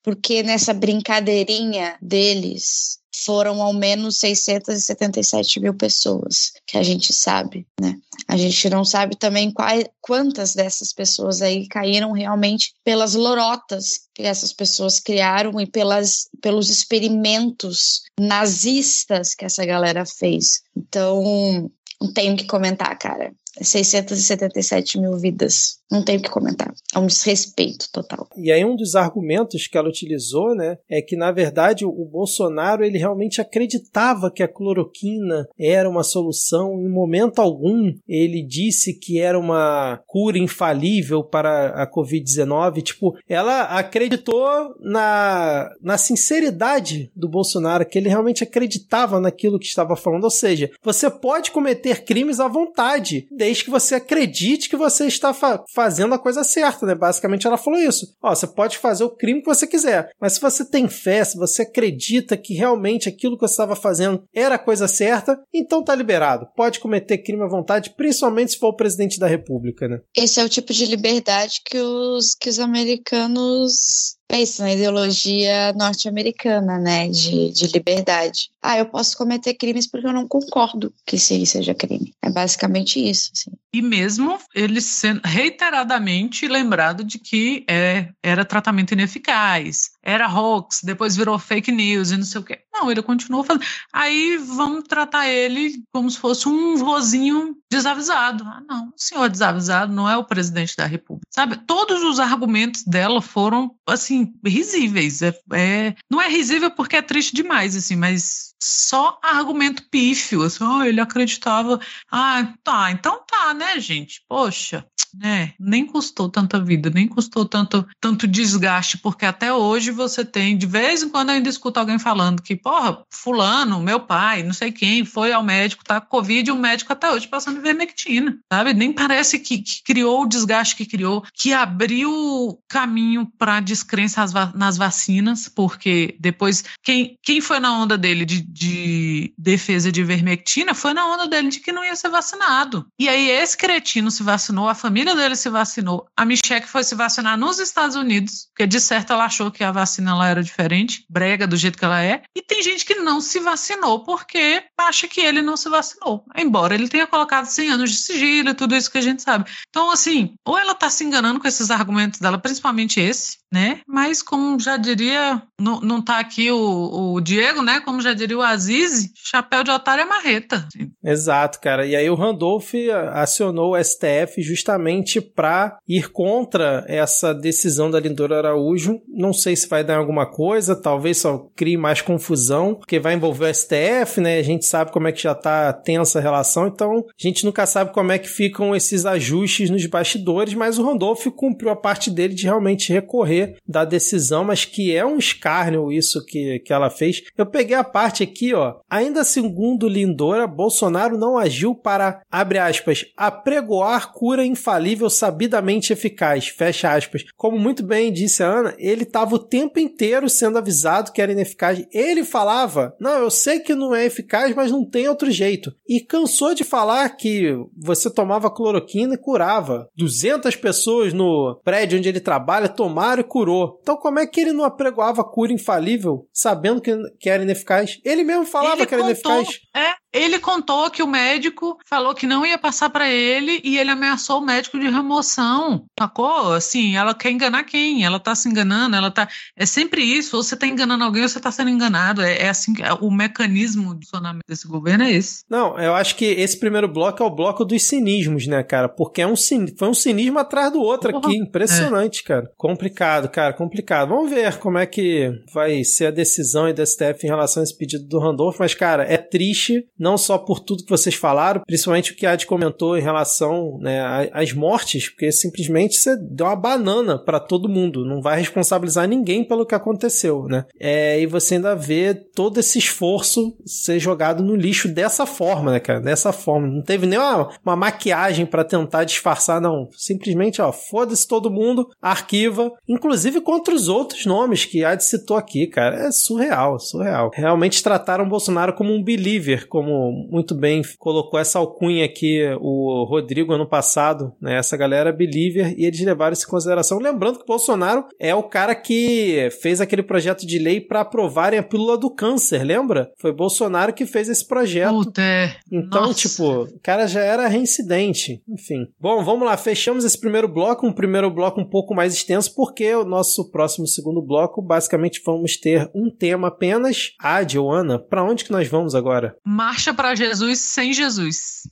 porque 0.08 0.42
nessa 0.42 0.74
brincadeirinha 0.74 1.98
deles 2.02 2.98
foram 3.26 3.62
ao 3.62 3.74
menos 3.74 4.18
677 4.20 5.60
mil 5.60 5.74
pessoas, 5.74 6.54
que 6.66 6.78
a 6.78 6.84
gente 6.84 7.12
sabe, 7.12 7.68
né? 7.78 7.94
A 8.26 8.38
gente 8.38 8.70
não 8.70 8.86
sabe 8.86 9.18
também 9.18 9.52
quais, 9.52 9.84
quantas 10.00 10.56
dessas 10.56 10.94
pessoas 10.94 11.42
aí 11.42 11.68
caíram 11.68 12.14
realmente 12.14 12.72
pelas 12.86 13.16
lorotas 13.16 14.08
que 14.16 14.24
essas 14.24 14.54
pessoas 14.54 15.02
criaram 15.02 15.60
e 15.60 15.68
pelas, 15.68 16.30
pelos 16.42 16.70
experimentos 16.70 18.04
nazistas 18.18 19.36
que 19.36 19.44
essa 19.44 19.66
galera 19.66 20.06
fez. 20.06 20.62
Então, 20.74 21.70
tenho 22.14 22.38
que 22.38 22.46
comentar, 22.46 22.98
cara. 22.98 23.34
677 23.62 25.00
mil 25.00 25.18
vidas. 25.18 25.78
Não 25.90 26.04
tenho 26.04 26.20
o 26.20 26.22
que 26.22 26.30
comentar. 26.30 26.74
É 26.94 27.00
um 27.00 27.08
desrespeito 27.08 27.90
total. 27.92 28.28
E 28.36 28.52
aí 28.52 28.64
um 28.66 28.76
dos 28.76 28.96
argumentos 28.96 29.68
que 29.68 29.78
ela 29.78 29.88
utilizou, 29.88 30.54
né, 30.54 30.78
é 30.90 31.02
que 31.02 31.16
na 31.16 31.32
verdade 31.32 31.86
o 31.86 32.06
Bolsonaro 32.06 32.84
ele 32.84 32.98
realmente 32.98 33.40
acreditava 33.40 34.32
que 34.32 34.44
a 34.44 34.48
cloroquina 34.48 35.48
era 35.58 35.90
uma 35.90 36.04
solução. 36.04 36.74
Em 36.82 36.90
momento 36.90 37.40
algum 37.40 37.94
ele 38.08 38.46
disse 38.46 38.94
que 38.94 39.20
era 39.20 39.40
uma 39.40 40.02
cura 40.06 40.38
infalível 40.38 41.24
para 41.24 41.70
a 41.82 41.90
COVID-19. 41.90 42.82
Tipo, 42.82 43.18
ela 43.28 43.64
acreditou 43.64 44.76
na, 44.82 45.70
na 45.82 45.98
sinceridade 45.98 47.12
do 47.16 47.30
Bolsonaro, 47.30 47.86
que 47.86 47.98
ele 47.98 48.10
realmente 48.10 48.44
acreditava 48.44 49.20
naquilo 49.20 49.60
que 49.60 49.66
estava 49.66 49.96
falando. 49.96 50.26
Ou 50.26 50.30
seja, 50.30 50.70
você 50.84 51.10
pode 51.10 51.52
cometer 51.52 52.04
crimes 52.04 52.40
à 52.40 52.48
vontade, 52.48 53.28
desde 53.48 53.64
que 53.64 53.70
você 53.70 53.96
acredite 53.96 54.68
que 54.68 54.76
você 54.76 55.08
está 55.08 55.34
fa 55.34 55.64
fazendo 55.74 56.14
a 56.14 56.20
coisa 56.20 56.44
certa, 56.44 56.86
né? 56.86 56.94
Basicamente 56.94 57.48
ela 57.48 57.58
falou 57.58 57.80
isso. 57.80 58.06
Ó, 58.22 58.36
você 58.36 58.46
pode 58.46 58.78
fazer 58.78 59.06
o 59.06 59.16
crime 59.16 59.40
que 59.40 59.48
você 59.48 59.66
quiser, 59.66 60.10
mas 60.20 60.34
se 60.34 60.42
você 60.42 60.70
tem 60.70 60.90
fé, 60.90 61.24
se 61.24 61.38
você 61.38 61.62
acredita 61.62 62.36
que 62.36 62.54
realmente 62.54 63.08
aquilo 63.08 63.38
que 63.38 63.48
você 63.48 63.54
estava 63.54 63.76
fazendo 63.76 64.22
era 64.36 64.56
a 64.56 64.60
coisa 64.60 64.88
certa, 64.88 65.40
então 65.54 65.82
tá 65.82 65.96
liberado. 65.96 66.48
Pode 66.58 66.82
cometer 66.82 67.20
crime 67.20 67.44
à 67.44 67.48
vontade, 67.48 67.94
principalmente 67.96 68.52
se 68.52 68.60
for 68.60 68.70
o 68.70 68.76
presidente 68.76 69.18
da 69.18 69.28
república, 69.28 69.88
né? 69.88 70.00
Esse 70.16 70.42
é 70.42 70.44
o 70.44 70.50
tipo 70.50 70.74
de 70.74 70.86
liberdade 70.86 71.62
que 71.66 71.80
os, 71.80 72.36
que 72.36 72.50
os 72.50 72.60
americanos 72.60 74.17
pensam 74.28 74.66
na 74.66 74.74
ideologia 74.74 75.74
norte-americana, 75.74 76.78
né, 76.78 77.08
de, 77.08 77.52
de 77.52 77.68
liberdade. 77.68 78.50
Ah, 78.62 78.78
eu 78.78 78.86
posso 78.86 79.18
cometer 79.18 79.54
crimes 79.54 79.88
porque 79.88 80.08
eu 80.08 80.14
não 80.14 80.28
concordo 80.28 80.94
que 81.06 81.16
isso 81.16 81.46
seja 81.46 81.74
crime. 81.74 82.14
É 82.22 82.30
basicamente 82.30 83.00
isso. 83.00 83.32
Assim. 83.34 83.52
E 83.74 83.82
mesmo 83.82 84.38
ele 84.54 84.82
sendo 84.82 85.22
reiteradamente 85.24 86.48
lembrado 86.48 87.04
de 87.04 87.20
que 87.20 87.64
é, 87.70 88.10
era 88.22 88.44
tratamento 88.44 88.92
ineficaz, 88.92 89.92
era 90.04 90.28
hoax, 90.28 90.82
depois 90.84 91.16
virou 91.16 91.38
fake 91.38 91.72
news 91.72 92.12
e 92.12 92.18
não 92.18 92.26
sei 92.26 92.42
o 92.42 92.44
quê. 92.44 92.60
Não, 92.74 92.92
ele 92.92 93.02
continuou 93.02 93.44
fazendo. 93.44 93.66
Aí 93.92 94.38
vamos 94.38 94.84
tratar 94.88 95.28
ele 95.28 95.82
como 95.92 96.10
se 96.10 96.18
fosse 96.18 96.48
um 96.48 96.76
vozinho 96.76 97.56
desavisado. 97.72 98.44
Ah, 98.46 98.62
não, 98.68 98.88
o 98.88 98.94
senhor 98.96 99.30
desavisado 99.30 99.94
não 99.94 100.10
é 100.10 100.16
o 100.18 100.24
presidente 100.24 100.76
da 100.76 100.86
República. 100.86 101.28
Sabe? 101.30 101.58
Todos 101.66 102.04
os 102.04 102.20
argumentos 102.20 102.84
dela 102.84 103.22
foram, 103.22 103.76
assim, 103.88 104.17
risíveis. 104.46 105.22
É, 105.22 105.40
é, 105.54 105.96
não 106.10 106.22
é 106.22 106.28
risível 106.30 106.72
porque 106.72 106.96
é 106.96 107.02
triste 107.02 107.36
demais, 107.36 107.76
assim, 107.76 107.96
mas 107.96 108.56
só 108.62 109.20
argumento 109.22 109.84
pífio, 109.90 110.44
assim, 110.44 110.64
oh, 110.64 110.84
ele 110.84 111.00
acreditava. 111.00 111.80
Ah, 112.12 112.54
tá, 112.64 112.92
então 112.92 113.22
tá, 113.26 113.54
né, 113.54 113.80
gente? 113.80 114.22
Poxa, 114.28 114.86
né? 115.14 115.54
Nem 115.60 115.86
custou 115.86 116.30
tanta 116.30 116.60
vida, 116.60 116.90
nem 116.90 117.08
custou 117.08 117.46
tanto, 117.46 117.88
tanto 118.00 118.28
desgaste, 118.28 118.98
porque 118.98 119.26
até 119.26 119.54
hoje 119.54 119.92
você 119.92 120.24
tem, 120.24 120.58
de 120.58 120.66
vez 120.66 121.04
em 121.04 121.10
quando 121.10 121.30
eu 121.30 121.36
ainda 121.36 121.50
escuto 121.50 121.80
alguém 121.80 122.00
falando 122.00 122.42
que, 122.42 122.56
porra, 122.56 123.04
fulano, 123.10 123.80
meu 123.80 124.00
pai, 124.00 124.44
não 124.44 124.54
sei 124.54 124.72
quem, 124.72 125.06
foi 125.06 125.32
ao 125.32 125.44
médico, 125.44 125.84
tá 125.84 126.02
com 126.02 126.08
Covid, 126.08 126.50
e 126.50 126.54
o 126.54 126.58
médico 126.58 126.94
até 126.94 127.12
hoje 127.12 127.28
passando 127.28 127.62
vermectina, 127.62 128.38
sabe? 128.52 128.74
Nem 128.74 128.92
parece 128.92 129.40
que, 129.40 129.60
que 129.60 129.84
criou 129.84 130.24
o 130.24 130.28
desgaste 130.28 130.76
que 130.76 130.86
criou, 130.86 131.24
que 131.34 131.54
abriu 131.54 132.60
caminho 132.68 133.32
para 133.38 133.60
descrença 133.60 134.26
nas 134.56 134.78
vacinas, 134.78 135.48
porque 135.48 136.16
depois, 136.20 136.64
quem, 136.84 137.18
quem 137.24 137.42
foi 137.42 137.60
na 137.60 137.74
onda 137.74 137.98
dele 137.98 138.26
de, 138.26 138.47
de 138.48 139.34
defesa 139.38 139.92
de 139.92 140.04
vermectina 140.04 140.74
foi 140.74 140.94
na 140.94 141.06
onda 141.06 141.28
dele 141.28 141.50
de 141.50 141.60
que 141.60 141.72
não 141.72 141.84
ia 141.84 141.96
ser 141.96 142.10
vacinado. 142.10 142.88
E 142.98 143.10
aí 143.10 143.30
esse 143.30 143.58
cretino 143.58 144.10
se 144.10 144.24
vacinou, 144.24 144.70
a 144.70 144.76
família 144.76 145.14
dele 145.14 145.36
se 145.36 145.50
vacinou, 145.50 146.08
a 146.16 146.24
Michelle 146.24 146.66
foi 146.66 146.84
se 146.84 146.96
vacinar 146.96 147.38
nos 147.38 147.60
Estados 147.60 147.96
Unidos, 147.96 148.48
porque 148.50 148.66
de 148.66 148.80
certo 148.80 149.12
ela 149.12 149.26
achou 149.26 149.52
que 149.52 149.64
a 149.64 149.72
vacina 149.72 150.16
lá 150.16 150.30
era 150.30 150.42
diferente, 150.42 151.06
brega 151.10 151.46
do 151.46 151.58
jeito 151.58 151.78
que 151.78 151.84
ela 151.84 152.02
é, 152.02 152.22
e 152.34 152.42
tem 152.42 152.64
gente 152.64 152.86
que 152.86 152.96
não 152.96 153.20
se 153.20 153.40
vacinou 153.40 154.04
porque 154.04 154.64
acha 154.78 155.08
que 155.08 155.20
ele 155.20 155.42
não 155.42 155.58
se 155.58 155.68
vacinou, 155.68 156.24
embora 156.36 156.74
ele 156.74 156.88
tenha 156.88 157.06
colocado 157.06 157.46
100 157.46 157.72
anos 157.72 157.92
de 157.92 157.98
sigilo 157.98 158.50
e 158.50 158.54
tudo 158.54 158.76
isso 158.76 158.90
que 158.90 158.98
a 158.98 159.02
gente 159.02 159.22
sabe. 159.22 159.50
Então, 159.70 159.92
assim, 159.92 160.36
ou 160.46 160.58
ela 160.58 160.72
está 160.72 160.90
se 160.90 161.04
enganando 161.04 161.40
com 161.40 161.48
esses 161.48 161.70
argumentos 161.70 162.20
dela, 162.20 162.38
principalmente 162.38 163.00
esse, 163.00 163.38
né? 163.52 163.82
Mas 163.88 164.22
como 164.22 164.60
já 164.60 164.78
diria, 164.78 165.42
não, 165.60 165.82
não 165.82 166.02
tá 166.02 166.20
aqui 166.20 166.52
o, 166.52 167.14
o 167.14 167.22
Diego, 167.22 167.62
né? 167.62 167.80
Como 167.80 168.02
já 168.02 168.14
diria 168.14 168.37
o 168.38 168.42
Aziz, 168.42 169.10
chapéu 169.16 169.64
de 169.64 169.72
otário 169.72 170.04
é 170.04 170.06
marreta. 170.06 170.68
Exato, 171.04 171.60
cara. 171.60 171.86
E 171.86 171.96
aí 171.96 172.10
o 172.10 172.16
Randolph 172.16 172.74
acionou 173.14 173.74
o 173.74 173.84
STF 173.84 174.42
justamente 174.42 175.20
para 175.20 175.78
ir 175.88 176.10
contra 176.12 176.86
essa 176.88 177.34
decisão 177.34 177.90
da 177.90 178.00
Lindora 178.00 178.38
Araújo. 178.38 179.02
Não 179.08 179.34
sei 179.34 179.56
se 179.56 179.68
vai 179.68 179.84
dar 179.84 179.98
alguma 179.98 180.26
coisa, 180.26 180.76
talvez 180.76 181.18
só 181.18 181.50
crie 181.56 181.78
mais 181.78 182.02
confusão, 182.02 182.76
porque 182.76 183.00
vai 183.00 183.14
envolver 183.14 183.46
o 183.46 183.54
STF, 183.54 184.22
né? 184.22 184.38
A 184.38 184.44
gente 184.44 184.66
sabe 184.66 184.92
como 184.92 185.08
é 185.08 185.12
que 185.12 185.22
já 185.22 185.34
tá 185.34 185.74
tensa 185.74 186.20
a 186.20 186.22
relação, 186.22 186.68
então 186.68 187.00
a 187.00 187.04
gente 187.18 187.46
nunca 187.46 187.66
sabe 187.66 187.92
como 187.94 188.12
é 188.12 188.20
que 188.20 188.30
ficam 188.30 188.76
esses 188.76 189.06
ajustes 189.06 189.70
nos 189.70 189.86
bastidores, 189.86 190.54
mas 190.54 190.78
o 190.78 190.86
Randolph 190.86 191.26
cumpriu 191.36 191.72
a 191.72 191.76
parte 191.76 192.12
dele 192.12 192.34
de 192.34 192.44
realmente 192.44 192.92
recorrer 192.94 193.58
da 193.68 193.84
decisão, 193.84 194.44
mas 194.44 194.66
que 194.66 194.96
é 194.96 195.06
um 195.06 195.18
escárnio 195.18 195.92
isso 195.92 196.24
que, 196.26 196.60
que 196.60 196.74
ela 196.74 196.90
fez. 196.90 197.24
Eu 197.38 197.46
peguei 197.46 197.76
a 197.76 197.84
parte 197.84 198.24
aqui, 198.28 198.54
ó. 198.54 198.76
Ainda 198.90 199.24
segundo 199.24 199.88
Lindora, 199.88 200.46
Bolsonaro 200.46 201.18
não 201.18 201.38
agiu 201.38 201.74
para, 201.74 202.22
abre 202.32 202.60
aspas, 202.60 203.06
apregoar 203.16 204.12
cura 204.14 204.46
infalível 204.46 205.10
sabidamente 205.10 205.94
eficaz, 205.94 206.48
fecha 206.48 206.94
aspas. 206.94 207.26
Como 207.36 207.58
muito 207.58 207.84
bem 207.84 208.12
disse 208.12 208.44
a 208.44 208.48
Ana, 208.48 208.76
ele 208.78 209.04
estava 209.04 209.36
o 209.36 209.40
tempo 209.40 209.80
inteiro 209.80 210.30
sendo 210.30 210.58
avisado 210.58 211.12
que 211.12 211.22
era 211.22 211.32
ineficaz. 211.32 211.86
Ele 211.92 212.24
falava, 212.24 212.96
não, 213.00 213.20
eu 213.20 213.30
sei 213.30 213.60
que 213.60 213.74
não 213.74 213.96
é 213.96 214.06
eficaz, 214.06 214.56
mas 214.56 214.72
não 214.72 214.86
tem 214.86 215.08
outro 215.08 215.32
jeito. 215.32 215.74
E 215.88 216.00
cansou 216.00 216.54
de 216.54 216.64
falar 216.64 217.10
que 217.10 217.54
você 217.76 218.10
tomava 218.10 218.52
cloroquina 218.52 219.16
e 219.16 219.18
curava. 219.18 219.90
200 219.96 220.56
pessoas 220.56 221.14
no 221.14 221.60
prédio 221.64 221.98
onde 221.98 222.10
ele 222.10 222.20
trabalha 222.20 222.70
tomaram 222.70 223.22
e 223.22 223.26
curou. 223.26 223.80
Então 223.82 223.96
como 223.96 224.20
é 224.20 224.28
que 224.28 224.42
ele 224.42 224.52
não 224.52 224.64
apregoava 224.64 225.24
cura 225.24 225.54
infalível, 225.54 226.28
sabendo 226.32 226.82
que, 226.82 226.96
que 227.20 227.30
era 227.30 227.44
ineficaz? 227.44 228.00
Ele 228.18 228.24
mesmo 228.24 228.46
falava 228.46 228.78
ele 228.78 228.86
que 228.88 228.94
era 228.96 229.04
contou, 229.04 229.32
ineficaz. 229.34 229.60
É, 229.76 229.94
ele 230.24 230.40
contou 230.40 230.90
que 230.90 231.04
o 231.04 231.08
médico 231.08 231.78
falou 231.86 232.14
que 232.14 232.28
não 232.28 232.46
ia 232.46 232.58
passar 232.58 232.90
para 232.90 233.10
ele 233.10 233.62
e 233.64 233.78
ele 233.78 233.90
ameaçou 233.90 234.40
o 234.40 234.46
médico 234.46 234.80
de 234.80 234.90
remoção. 234.90 235.86
Sacou? 235.98 236.54
Assim, 236.54 236.96
ela 236.96 237.14
quer 237.14 237.32
enganar 237.32 237.64
quem? 237.64 238.06
Ela 238.06 238.20
tá 238.20 238.36
se 238.36 238.48
enganando, 238.48 238.96
ela 238.96 239.12
tá. 239.12 239.28
É 239.56 239.66
sempre 239.66 240.02
isso. 240.02 240.38
Ou 240.38 240.44
você 240.44 240.56
tá 240.56 240.68
enganando 240.68 241.04
alguém 241.04 241.24
ou 241.24 241.30
você 241.30 241.40
tá 241.40 241.52
sendo 241.52 241.70
enganado. 241.70 242.22
É, 242.22 242.44
é 242.44 242.50
assim, 242.50 242.74
é, 242.82 242.94
o 242.94 243.12
mecanismo 243.12 243.96
de 243.96 244.06
funcionamento 244.06 244.46
desse 244.48 244.68
governo 244.68 245.04
é 245.04 245.12
esse. 245.12 245.44
Não, 245.50 245.78
eu 245.80 245.94
acho 245.96 246.16
que 246.16 246.26
esse 246.26 246.60
primeiro 246.60 246.88
bloco 246.88 247.22
é 247.22 247.26
o 247.26 247.34
bloco 247.34 247.66
dos 247.66 247.84
cinismos, 247.84 248.48
né, 248.48 248.64
cara? 248.64 248.88
Porque 248.88 249.22
é 249.22 249.28
um 249.28 249.36
foi 249.78 249.88
um 249.88 249.94
cinismo 249.94 250.40
atrás 250.40 250.72
do 250.72 250.80
outro 250.80 251.12
Porra. 251.12 251.28
aqui. 251.28 251.38
Impressionante, 251.38 252.22
é. 252.22 252.28
cara. 252.28 252.52
Complicado, 252.58 253.30
cara, 253.30 253.54
complicado. 253.54 254.10
Vamos 254.10 254.30
ver 254.30 254.58
como 254.58 254.78
é 254.78 254.86
que 254.86 255.32
vai 255.54 255.84
ser 255.84 256.08
a 256.08 256.12
decisão 256.12 256.72
do 256.74 256.86
STF 256.86 257.26
em 257.26 257.30
relação 257.30 257.62
a 257.62 257.64
esse 257.64 257.78
pedido 257.78 258.06
do 258.06 258.20
Randolph, 258.20 258.58
mas, 258.60 258.74
cara, 258.74 259.04
é 259.04 259.18
triste, 259.18 259.88
não 259.98 260.07
só 260.16 260.38
por 260.38 260.60
tudo 260.60 260.84
que 260.84 260.90
vocês 260.90 261.16
falaram, 261.16 261.62
principalmente 261.66 262.12
o 262.12 262.16
que 262.16 262.26
a 262.26 262.34
Ad 262.34 262.46
comentou 262.46 262.96
em 262.96 263.02
relação 263.02 263.80
né, 263.82 264.30
às 264.32 264.54
mortes, 264.54 265.10
porque 265.10 265.32
simplesmente 265.32 265.98
você 265.98 266.16
deu 266.16 266.46
uma 266.46 266.56
banana 266.56 267.18
para 267.18 267.40
todo 267.40 267.68
mundo, 267.68 268.06
não 268.06 268.22
vai 268.22 268.40
responsabilizar 268.40 269.08
ninguém 269.08 269.44
pelo 269.44 269.66
que 269.66 269.74
aconteceu, 269.74 270.44
né? 270.44 270.66
É, 270.80 271.20
e 271.20 271.26
você 271.26 271.56
ainda 271.56 271.76
vê 271.76 272.14
todo 272.14 272.60
esse 272.60 272.78
esforço 272.78 273.56
ser 273.66 274.00
jogado 274.00 274.44
no 274.44 274.56
lixo 274.56 274.88
dessa 274.88 275.26
forma, 275.26 275.72
né, 275.72 275.80
cara? 275.80 276.00
Dessa 276.00 276.32
forma. 276.32 276.68
Não 276.68 276.84
teve 276.84 277.08
nem 277.08 277.18
uma, 277.18 277.50
uma 277.66 277.76
maquiagem 277.76 278.46
para 278.46 278.64
tentar 278.64 279.04
disfarçar, 279.04 279.60
não. 279.60 279.88
Simplesmente, 279.98 280.62
ó, 280.62 280.72
foda-se 280.72 281.28
todo 281.28 281.50
mundo, 281.50 281.88
arquiva, 282.02 282.72
inclusive 282.88 283.42
contra 283.42 283.74
os 283.74 283.88
outros 283.88 284.26
nomes 284.26 284.66
que 284.66 284.84
a 284.84 284.92
Ad 284.92 285.04
citou 285.04 285.38
aqui, 285.38 285.68
cara. 285.68 286.08
É 286.08 286.12
surreal, 286.12 286.80
surreal. 286.80 287.32
Realmente 287.34 287.82
trataram 287.82 288.28
Bolsonaro 288.28 288.74
como 288.74 288.94
um 288.94 289.04
believer, 289.04 289.68
como 289.68 289.87
muito 289.88 290.56
bem 290.56 290.82
colocou 290.98 291.40
essa 291.40 291.60
alcunha 291.60 292.06
aqui 292.06 292.42
o 292.60 293.06
Rodrigo 293.06 293.54
ano 293.54 293.68
passado, 293.68 294.34
né? 294.42 294.58
Essa 294.58 294.78
galera 294.78 295.12
believer 295.12 295.74
e 295.78 295.86
eles 295.86 296.00
levaram 296.02 296.34
isso 296.34 296.46
em 296.46 296.50
consideração. 296.50 297.00
Lembrando 297.00 297.38
que 297.38 297.44
o 297.44 297.48
Bolsonaro 297.48 298.06
é 298.20 298.34
o 298.34 298.44
cara 298.44 298.76
que 298.76 299.50
fez 299.62 299.82
aquele 299.82 300.04
projeto 300.04 300.46
de 300.46 300.60
lei 300.60 300.82
para 300.82 301.02
aprovarem 301.02 301.60
a 301.60 301.64
pílula 301.64 301.98
do 301.98 302.14
câncer, 302.14 302.64
lembra? 302.64 303.12
Foi 303.20 303.32
Bolsonaro 303.34 303.94
que 303.94 304.06
fez 304.06 304.30
esse 304.30 304.46
projeto. 304.48 304.94
Puta, 304.94 305.22
é. 305.22 305.56
Então, 305.72 306.08
Nossa. 306.08 306.28
tipo, 306.28 306.64
o 306.64 306.80
cara 306.82 307.08
já 307.08 307.22
era 307.22 307.48
reincidente. 307.48 308.42
Enfim. 308.48 308.88
Bom, 309.00 309.24
vamos 309.24 309.46
lá, 309.46 309.56
fechamos 309.58 310.04
esse 310.04 310.20
primeiro 310.20 310.48
bloco, 310.48 310.86
um 310.86 310.94
primeiro 310.94 311.30
bloco 311.30 311.60
um 311.60 311.70
pouco 311.70 311.94
mais 311.94 312.14
extenso, 312.14 312.54
porque 312.56 312.94
o 312.96 313.06
nosso 313.06 313.50
próximo 313.52 313.88
segundo 313.88 314.22
bloco, 314.22 314.62
basicamente 314.62 315.22
vamos 315.26 315.58
ter 315.58 315.90
um 315.94 316.10
tema 316.10 316.48
apenas. 316.48 317.14
Ah, 317.20 317.48
Joana, 317.48 318.00
para 318.00 318.24
onde 318.24 318.44
que 318.44 318.52
nós 318.52 318.68
vamos 318.68 318.96
agora? 318.96 319.36
Marcha 319.78 319.94
para 319.94 320.16
Jesus 320.16 320.58
sem 320.58 320.92
Jesus. 320.92 321.68